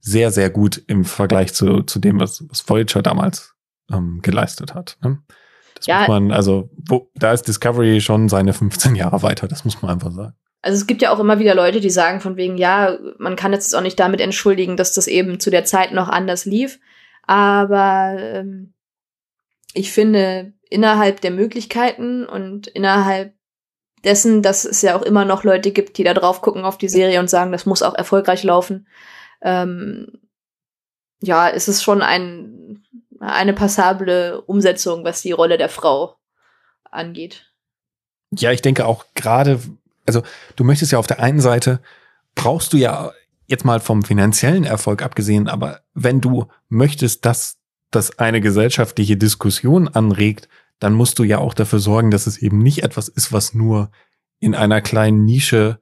sehr, 0.00 0.30
sehr 0.30 0.50
gut 0.50 0.82
im 0.86 1.04
Vergleich 1.04 1.52
zu, 1.52 1.82
zu 1.82 1.98
dem, 1.98 2.20
was, 2.20 2.44
was 2.48 2.68
Voyager 2.68 3.02
damals 3.02 3.54
ähm, 3.90 4.20
geleistet 4.22 4.74
hat. 4.74 4.96
Ne? 5.02 5.18
Das 5.74 5.86
Ja. 5.86 6.00
muss 6.00 6.08
man, 6.08 6.32
also, 6.32 6.70
wo, 6.88 7.10
da 7.16 7.32
ist 7.32 7.48
Discovery 7.48 8.00
schon 8.00 8.28
seine 8.28 8.52
15 8.52 8.94
Jahre 8.94 9.22
weiter, 9.22 9.48
das 9.48 9.64
muss 9.64 9.82
man 9.82 9.90
einfach 9.90 10.12
sagen. 10.12 10.34
Also 10.62 10.76
es 10.76 10.86
gibt 10.86 11.00
ja 11.00 11.10
auch 11.10 11.18
immer 11.18 11.38
wieder 11.38 11.54
Leute, 11.54 11.80
die 11.80 11.90
sagen 11.90 12.20
von 12.20 12.36
wegen, 12.36 12.58
ja, 12.58 12.98
man 13.18 13.34
kann 13.34 13.52
jetzt 13.52 13.74
auch 13.74 13.80
nicht 13.80 13.98
damit 13.98 14.20
entschuldigen, 14.20 14.76
dass 14.76 14.92
das 14.92 15.06
eben 15.06 15.40
zu 15.40 15.50
der 15.50 15.64
Zeit 15.64 15.92
noch 15.92 16.08
anders 16.08 16.44
lief. 16.44 16.78
Aber 17.22 18.16
ähm, 18.18 18.74
ich 19.72 19.90
finde, 19.90 20.52
innerhalb 20.70 21.20
der 21.20 21.32
Möglichkeiten 21.32 22.24
und 22.24 22.68
innerhalb 22.68 23.34
dessen, 24.04 24.42
dass 24.42 24.64
es 24.64 24.80
ja 24.80 24.96
auch 24.96 25.02
immer 25.02 25.24
noch 25.24 25.44
Leute 25.44 25.72
gibt, 25.72 25.98
die 25.98 26.04
da 26.04 26.14
drauf 26.14 26.40
gucken 26.40 26.64
auf 26.64 26.78
die 26.78 26.88
Serie 26.88 27.20
und 27.20 27.28
sagen, 27.28 27.52
das 27.52 27.66
muss 27.66 27.82
auch 27.82 27.94
erfolgreich 27.94 28.42
laufen, 28.44 28.86
ähm, 29.42 30.20
ja, 31.20 31.48
ist 31.48 31.68
es 31.68 31.82
schon 31.82 32.00
ein, 32.00 32.82
eine 33.18 33.52
passable 33.52 34.40
Umsetzung, 34.42 35.04
was 35.04 35.20
die 35.20 35.32
Rolle 35.32 35.58
der 35.58 35.68
Frau 35.68 36.16
angeht. 36.90 37.52
Ja, 38.30 38.52
ich 38.52 38.62
denke 38.62 38.86
auch 38.86 39.04
gerade, 39.14 39.60
also 40.06 40.22
du 40.56 40.64
möchtest 40.64 40.92
ja 40.92 40.98
auf 40.98 41.06
der 41.06 41.20
einen 41.20 41.40
Seite, 41.40 41.80
brauchst 42.34 42.72
du 42.72 42.78
ja 42.78 43.12
jetzt 43.46 43.64
mal 43.64 43.80
vom 43.80 44.02
finanziellen 44.02 44.64
Erfolg 44.64 45.02
abgesehen, 45.02 45.48
aber 45.48 45.80
wenn 45.92 46.20
du 46.20 46.46
möchtest, 46.68 47.26
dass 47.26 47.58
das 47.90 48.18
eine 48.18 48.40
gesellschaftliche 48.40 49.16
Diskussion 49.16 49.88
anregt, 49.88 50.48
dann 50.80 50.94
musst 50.94 51.18
du 51.18 51.24
ja 51.24 51.38
auch 51.38 51.54
dafür 51.54 51.78
sorgen, 51.78 52.10
dass 52.10 52.26
es 52.26 52.38
eben 52.38 52.58
nicht 52.58 52.82
etwas 52.82 53.08
ist, 53.08 53.32
was 53.32 53.54
nur 53.54 53.90
in 54.40 54.54
einer 54.54 54.80
kleinen 54.80 55.24
Nische 55.24 55.78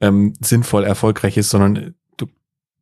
ähm, 0.00 0.34
sinnvoll 0.40 0.84
erfolgreich 0.84 1.36
ist, 1.36 1.50
sondern 1.50 1.94
du, 2.16 2.26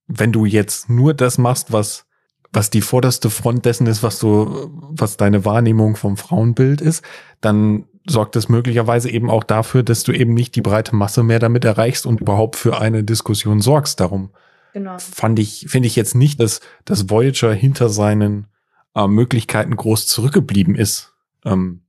wenn 0.08 0.32
du 0.32 0.44
jetzt 0.44 0.90
nur 0.90 1.14
das 1.14 1.38
machst, 1.38 1.72
was 1.72 2.06
was 2.52 2.70
die 2.70 2.80
vorderste 2.80 3.30
Front 3.30 3.64
dessen 3.64 3.86
ist, 3.86 4.02
was 4.02 4.18
du, 4.18 4.70
was 4.90 5.16
deine 5.16 5.44
Wahrnehmung 5.44 5.96
vom 5.96 6.16
Frauenbild 6.16 6.80
ist, 6.80 7.04
dann 7.40 7.84
sorgt 8.08 8.34
es 8.36 8.48
möglicherweise 8.48 9.10
eben 9.10 9.30
auch 9.30 9.44
dafür, 9.44 9.82
dass 9.82 10.02
du 10.02 10.12
eben 10.12 10.34
nicht 10.34 10.56
die 10.56 10.62
breite 10.62 10.96
Masse 10.96 11.22
mehr 11.22 11.38
damit 11.38 11.64
erreichst 11.64 12.06
und 12.06 12.20
überhaupt 12.20 12.56
für 12.56 12.80
eine 12.80 13.04
Diskussion 13.04 13.60
sorgst. 13.60 14.00
Darum 14.00 14.30
Genau. 14.72 14.98
fand 14.98 15.38
ich, 15.38 15.66
finde 15.68 15.88
ich 15.88 15.96
jetzt 15.96 16.14
nicht, 16.14 16.40
dass, 16.40 16.60
dass 16.84 17.10
Voyager 17.10 17.52
hinter 17.52 17.88
seinen 17.88 18.46
äh, 18.94 19.06
Möglichkeiten 19.06 19.74
groß 19.76 20.06
zurückgeblieben 20.06 20.74
ist. 20.74 21.09
Ähm, 21.44 21.82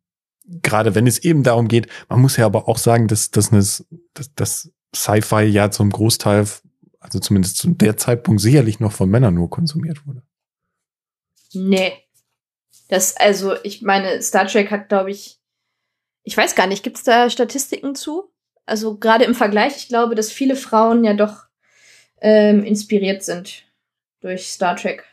Gerade 0.43 0.95
wenn 0.95 1.07
es 1.07 1.19
eben 1.19 1.43
darum 1.43 1.67
geht, 1.67 1.87
man 2.09 2.19
muss 2.19 2.35
ja 2.35 2.45
aber 2.45 2.67
auch 2.67 2.77
sagen, 2.77 3.07
dass, 3.07 3.31
dass, 3.31 3.51
das, 3.51 3.85
dass, 4.13 4.33
dass 4.33 4.71
Sci-Fi 4.93 5.43
ja 5.43 5.71
zum 5.71 5.91
Großteil, 5.91 6.45
also 6.99 7.19
zumindest 7.19 7.57
zu 7.57 7.69
der 7.69 7.95
Zeitpunkt 7.95 8.41
sicherlich 8.41 8.79
noch 8.79 8.91
von 8.91 9.09
Männern 9.09 9.35
nur 9.35 9.49
konsumiert 9.49 10.05
wurde. 10.05 10.23
Nee. 11.53 11.93
Das, 12.89 13.15
also, 13.15 13.55
ich 13.63 13.81
meine, 13.81 14.21
Star 14.21 14.47
Trek 14.47 14.71
hat, 14.71 14.89
glaube 14.89 15.11
ich, 15.11 15.39
ich 16.23 16.35
weiß 16.35 16.55
gar 16.55 16.67
nicht, 16.67 16.83
gibt 16.83 16.97
es 16.97 17.03
da 17.03 17.29
Statistiken 17.29 17.95
zu? 17.95 18.31
Also 18.65 18.97
gerade 18.97 19.23
im 19.23 19.35
Vergleich, 19.35 19.77
ich 19.77 19.87
glaube, 19.87 20.15
dass 20.15 20.31
viele 20.31 20.55
Frauen 20.55 21.03
ja 21.03 21.13
doch 21.13 21.45
ähm, 22.19 22.63
inspiriert 22.63 23.23
sind 23.23 23.63
durch 24.19 24.47
Star 24.47 24.75
Trek. 24.75 25.05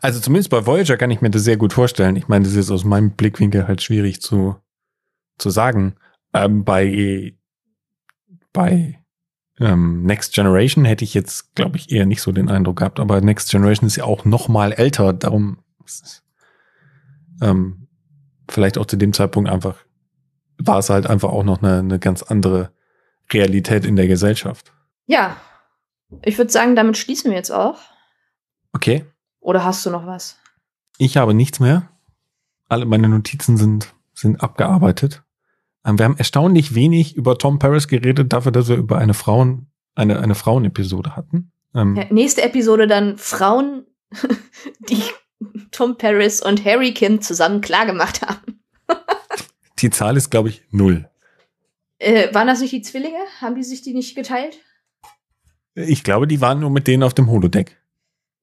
Also 0.00 0.20
zumindest 0.20 0.50
bei 0.50 0.66
Voyager 0.66 0.96
kann 0.96 1.10
ich 1.10 1.20
mir 1.20 1.30
das 1.30 1.44
sehr 1.44 1.56
gut 1.56 1.72
vorstellen. 1.72 2.16
Ich 2.16 2.28
meine, 2.28 2.44
das 2.44 2.54
ist 2.54 2.70
aus 2.70 2.84
meinem 2.84 3.12
Blickwinkel 3.12 3.68
halt 3.68 3.82
schwierig 3.82 4.20
zu, 4.20 4.56
zu 5.38 5.50
sagen. 5.50 5.96
Ähm, 6.32 6.64
bei 6.64 7.34
bei 8.52 9.00
ähm, 9.60 10.04
Next 10.04 10.34
Generation 10.34 10.84
hätte 10.84 11.04
ich 11.04 11.14
jetzt, 11.14 11.54
glaube 11.54 11.76
ich, 11.76 11.90
eher 11.90 12.06
nicht 12.06 12.22
so 12.22 12.32
den 12.32 12.48
Eindruck 12.48 12.78
gehabt. 12.78 13.00
Aber 13.00 13.20
Next 13.20 13.50
Generation 13.50 13.86
ist 13.86 13.96
ja 13.96 14.04
auch 14.04 14.24
noch 14.24 14.48
mal 14.48 14.72
älter. 14.72 15.12
Darum 15.12 15.58
ähm, 17.40 17.88
vielleicht 18.48 18.78
auch 18.78 18.86
zu 18.86 18.96
dem 18.96 19.12
Zeitpunkt 19.12 19.50
einfach 19.50 19.76
war 20.58 20.78
es 20.78 20.88
halt 20.90 21.06
einfach 21.06 21.30
auch 21.30 21.42
noch 21.42 21.62
eine, 21.62 21.80
eine 21.80 21.98
ganz 21.98 22.22
andere 22.22 22.70
Realität 23.32 23.84
in 23.84 23.96
der 23.96 24.06
Gesellschaft. 24.06 24.72
Ja, 25.06 25.36
ich 26.22 26.38
würde 26.38 26.52
sagen, 26.52 26.76
damit 26.76 26.96
schließen 26.96 27.30
wir 27.30 27.36
jetzt 27.36 27.50
auch. 27.50 27.80
Okay. 28.72 29.04
Oder 29.44 29.62
hast 29.62 29.84
du 29.84 29.90
noch 29.90 30.06
was? 30.06 30.38
Ich 30.96 31.18
habe 31.18 31.34
nichts 31.34 31.60
mehr. 31.60 31.90
Alle 32.68 32.86
meine 32.86 33.10
Notizen 33.10 33.58
sind, 33.58 33.94
sind 34.14 34.42
abgearbeitet. 34.42 35.22
Ähm, 35.84 35.98
wir 35.98 36.06
haben 36.06 36.16
erstaunlich 36.16 36.74
wenig 36.74 37.14
über 37.14 37.36
Tom 37.36 37.58
Paris 37.58 37.86
geredet, 37.86 38.32
dafür, 38.32 38.52
dass 38.52 38.68
wir 38.68 38.76
über 38.76 38.96
eine 38.96 39.12
Frauen, 39.12 39.66
eine, 39.94 40.18
eine 40.20 40.34
Frauenepisode 40.34 41.14
hatten. 41.14 41.52
Ähm, 41.74 41.94
ja, 41.94 42.06
nächste 42.10 42.40
Episode 42.40 42.86
dann 42.86 43.18
Frauen, 43.18 43.84
die 44.88 45.02
Tom 45.70 45.98
Paris 45.98 46.40
und 46.40 46.64
Harry 46.64 46.94
Kim 46.94 47.20
zusammen 47.20 47.60
klargemacht 47.60 48.22
haben. 48.22 48.62
die 49.80 49.90
Zahl 49.90 50.16
ist, 50.16 50.30
glaube 50.30 50.48
ich, 50.48 50.62
null. 50.70 51.10
Äh, 51.98 52.32
waren 52.32 52.46
das 52.46 52.62
nicht 52.62 52.72
die 52.72 52.82
Zwillinge? 52.82 53.18
Haben 53.42 53.56
die 53.56 53.62
sich 53.62 53.82
die 53.82 53.92
nicht 53.92 54.16
geteilt? 54.16 54.56
Ich 55.74 56.02
glaube, 56.02 56.26
die 56.26 56.40
waren 56.40 56.60
nur 56.60 56.70
mit 56.70 56.86
denen 56.86 57.02
auf 57.02 57.12
dem 57.12 57.28
Holodeck. 57.28 57.76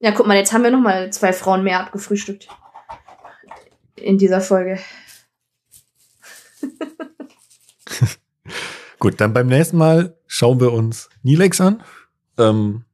Ja, 0.02 0.10
guck 0.10 0.26
mal, 0.26 0.36
jetzt 0.36 0.52
haben 0.52 0.64
wir 0.64 0.72
noch 0.72 0.80
mal 0.80 1.12
zwei 1.12 1.32
Frauen 1.32 1.62
mehr 1.62 1.78
abgefrühstückt. 1.78 2.48
In 3.94 4.18
dieser 4.18 4.40
Folge. 4.40 4.80
Gut, 8.98 9.20
dann 9.20 9.32
beim 9.32 9.46
nächsten 9.46 9.76
Mal 9.76 10.18
schauen 10.26 10.58
wir 10.58 10.72
uns 10.72 11.08
Nilex 11.22 11.60
an. 11.60 11.84
Ähm, 12.36 12.84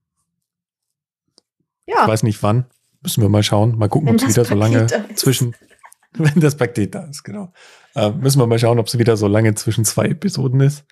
ja. 1.87 2.03
Ich 2.03 2.09
weiß 2.09 2.25
nicht 2.25 2.43
wann. 2.43 2.67
Müssen 3.01 3.23
wir 3.23 3.31
mal 3.31 3.43
schauen. 3.43 3.79
Mal 3.79 3.89
gucken, 3.89 4.11
ob 4.11 4.17
es 4.17 4.29
wieder 4.29 4.45
so 4.45 4.55
lange 4.55 4.87
zwischen, 5.15 5.57
wenn 6.13 6.41
das 6.41 6.59
Paket 6.59 6.95
da 6.95 7.05
ist, 7.05 7.23
genau. 7.23 7.55
Äh, 7.95 8.11
müssen 8.11 8.39
wir 8.39 8.47
mal 8.47 8.59
schauen, 8.59 8.79
ob 8.79 8.87
es 8.87 8.99
wieder 8.99 9.17
so 9.17 9.29
lange 9.29 9.55
zwischen 9.55 9.87
zwei 9.87 10.09
Episoden 10.09 10.61
ist. 10.61 10.85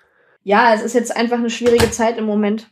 Ja, 0.44 0.72
es 0.72 0.80
ist 0.80 0.94
jetzt 0.94 1.14
einfach 1.14 1.36
eine 1.36 1.50
schwierige 1.50 1.90
Zeit 1.90 2.16
im 2.16 2.24
Moment. 2.24 2.70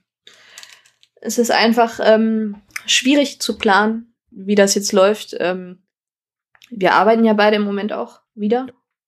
Es 1.21 1.37
ist 1.37 1.51
einfach 1.51 2.01
ähm, 2.03 2.57
schwierig 2.87 3.41
zu 3.41 3.59
planen, 3.59 4.15
wie 4.31 4.55
das 4.55 4.75
jetzt 4.75 4.93
läuft. 4.93 5.37
Ähm, 5.39 5.83
wir 6.71 6.95
arbeiten 6.95 7.25
ja 7.25 7.35
beide 7.35 7.57
im 7.57 7.63
Moment 7.63 7.93
auch 7.93 8.21
wieder. 8.35 8.67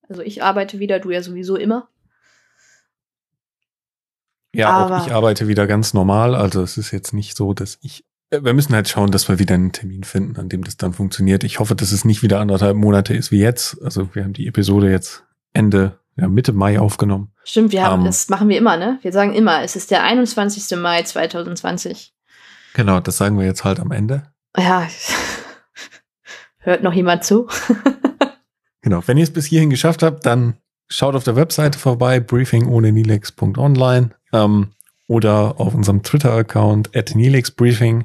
Also 0.09 0.23
ich 0.23 0.43
arbeite 0.43 0.78
wieder, 0.78 1.01
du 1.01 1.11
ja 1.11 1.23
sowieso 1.23 1.57
immer. 1.57 1.89
Ja, 4.55 4.70
Aber 4.70 4.97
auch 4.97 5.07
ich 5.07 5.12
arbeite 5.12 5.48
wieder 5.48 5.66
ganz 5.66 5.93
normal. 5.93 6.35
Also 6.35 6.62
es 6.62 6.78
ist 6.78 6.90
jetzt 6.90 7.12
nicht 7.12 7.36
so, 7.36 7.53
dass 7.53 7.78
ich. 7.82 8.05
Äh, 8.31 8.43
wir 8.43 8.55
müssen 8.55 8.74
halt 8.74 8.89
schauen, 8.89 9.11
dass 9.11 9.28
wir 9.28 9.39
wieder 9.39 9.55
einen 9.55 9.73
Termin 9.73 10.05
finden, 10.05 10.39
an 10.39 10.48
dem 10.48 10.65
das 10.65 10.77
dann 10.77 10.94
funktioniert. 10.94 11.44
Ich 11.44 11.59
hoffe, 11.59 11.74
dass 11.74 11.93
es 11.93 12.05
nicht 12.05 12.23
wieder 12.23 12.40
anderthalb 12.40 12.77
Monate 12.77 13.15
ist 13.15 13.31
wie 13.31 13.40
jetzt. 13.40 13.82
Also 13.82 14.15
wir 14.15 14.24
haben 14.24 14.32
die 14.32 14.47
Episode 14.47 14.90
jetzt 14.90 15.24
Ende, 15.53 15.98
ja, 16.16 16.28
Mitte 16.28 16.53
Mai 16.53 16.78
aufgenommen. 16.81 17.32
Stimmt, 17.44 17.73
wir 17.73 17.85
haben, 17.85 17.94
um, 17.94 18.01
ähm, 18.01 18.07
das 18.07 18.28
machen 18.28 18.48
wir 18.48 18.57
immer, 18.57 18.77
ne? 18.77 18.98
Wir 19.03 19.12
sagen 19.12 19.35
immer, 19.35 19.62
es 19.62 19.77
ist 19.77 19.90
der 19.90 20.03
21. 20.05 20.78
Mai 20.78 21.03
2020. 21.03 22.15
Genau, 22.77 23.01
das 23.01 23.16
sagen 23.16 23.39
wir 23.39 23.47
jetzt 23.47 23.65
halt 23.65 23.81
am 23.81 23.90
Ende. 23.90 24.24
Ja. 24.55 24.86
Hört 26.59 26.82
noch 26.82 26.93
jemand 26.93 27.24
zu? 27.24 27.48
genau, 28.82 29.01
wenn 29.07 29.16
ihr 29.16 29.24
es 29.24 29.32
bis 29.32 29.47
hierhin 29.47 29.70
geschafft 29.70 30.03
habt, 30.03 30.27
dann 30.27 30.59
schaut 30.86 31.15
auf 31.15 31.24
der 31.24 31.36
Webseite 31.36 31.78
vorbei, 31.78 32.20
briefingohnenilex.online 32.20 34.11
ähm, 34.35 34.73
oder 35.09 35.59
auf 35.59 35.74
unserem 35.74 36.03
Twitter-Account 36.03 36.94
at 36.94 37.15
nilexbriefing. 37.15 38.05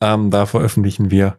Ähm, 0.00 0.30
da 0.30 0.46
veröffentlichen 0.46 1.10
wir 1.10 1.38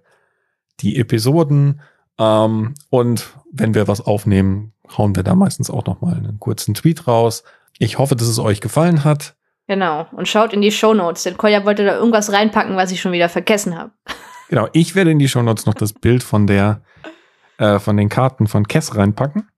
die 0.80 1.00
Episoden 1.00 1.82
ähm, 2.20 2.76
und 2.92 3.28
wenn 3.52 3.74
wir 3.74 3.88
was 3.88 4.02
aufnehmen, 4.02 4.74
hauen 4.96 5.16
wir 5.16 5.24
da 5.24 5.34
meistens 5.34 5.72
auch 5.72 5.88
noch 5.88 6.02
mal 6.02 6.14
einen 6.14 6.40
kurzen 6.40 6.76
Tweet 6.76 7.08
raus. 7.08 7.44
Ich 7.80 7.98
hoffe, 7.98 8.16
dass 8.16 8.28
es 8.28 8.38
euch 8.38 8.62
gefallen 8.62 9.04
hat. 9.04 9.36
Genau. 9.68 10.08
Und 10.12 10.28
schaut 10.28 10.54
in 10.54 10.62
die 10.62 10.72
Show 10.72 10.94
Notes, 10.94 11.24
denn 11.24 11.38
Kolja 11.38 11.66
wollte 11.66 11.86
da 11.86 11.96
irgendwas 11.96 12.32
reinpacken, 12.32 12.78
was 12.78 12.92
ich 12.92 13.02
schon 13.02 13.12
wieder 13.12 13.30
vergessen 13.30 13.78
habe. 13.78 13.92
Genau. 14.50 14.70
Ich 14.72 14.96
werde 14.96 15.12
in 15.12 15.20
die 15.20 15.28
Show 15.28 15.42
Notes 15.42 15.66
noch 15.66 15.74
das 15.74 15.92
Bild 15.92 16.24
von 16.24 16.48
der, 16.48 16.82
äh, 17.58 17.80
von 17.80 17.98
den 17.98 18.08
Karten 18.08 18.48
von 18.48 18.66
Kess 18.66 18.96
reinpacken. 18.96 19.50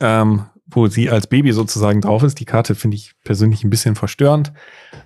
Ähm, 0.00 0.46
wo 0.66 0.86
sie 0.86 1.10
als 1.10 1.26
Baby 1.26 1.52
sozusagen 1.52 2.00
drauf 2.00 2.22
ist. 2.22 2.40
Die 2.40 2.44
Karte 2.44 2.74
finde 2.74 2.96
ich 2.96 3.12
persönlich 3.24 3.64
ein 3.64 3.70
bisschen 3.70 3.94
verstörend. 3.94 4.52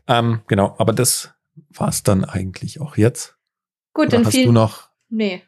Ähm, 0.06 0.40
genau, 0.46 0.74
aber 0.78 0.92
das 0.92 1.34
war 1.70 1.88
es 1.88 2.02
dann 2.02 2.24
eigentlich 2.24 2.80
auch 2.80 2.96
jetzt. 2.96 3.36
Gut, 3.92 4.06
Oder 4.06 4.18
dann 4.18 4.26
hast 4.26 4.34
viel, 4.34 4.46
du 4.46 4.52
noch. 4.52 4.88
Nee. 5.08 5.42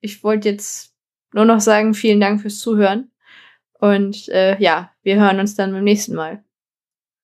Ich 0.00 0.22
wollte 0.22 0.50
jetzt 0.50 0.94
nur 1.32 1.44
noch 1.44 1.60
sagen, 1.60 1.94
vielen 1.94 2.20
Dank 2.20 2.42
fürs 2.42 2.58
Zuhören. 2.58 3.10
Und 3.72 4.28
äh, 4.28 4.60
ja, 4.60 4.90
wir 5.02 5.16
hören 5.16 5.40
uns 5.40 5.54
dann 5.54 5.72
beim 5.72 5.84
nächsten 5.84 6.14
Mal. 6.14 6.43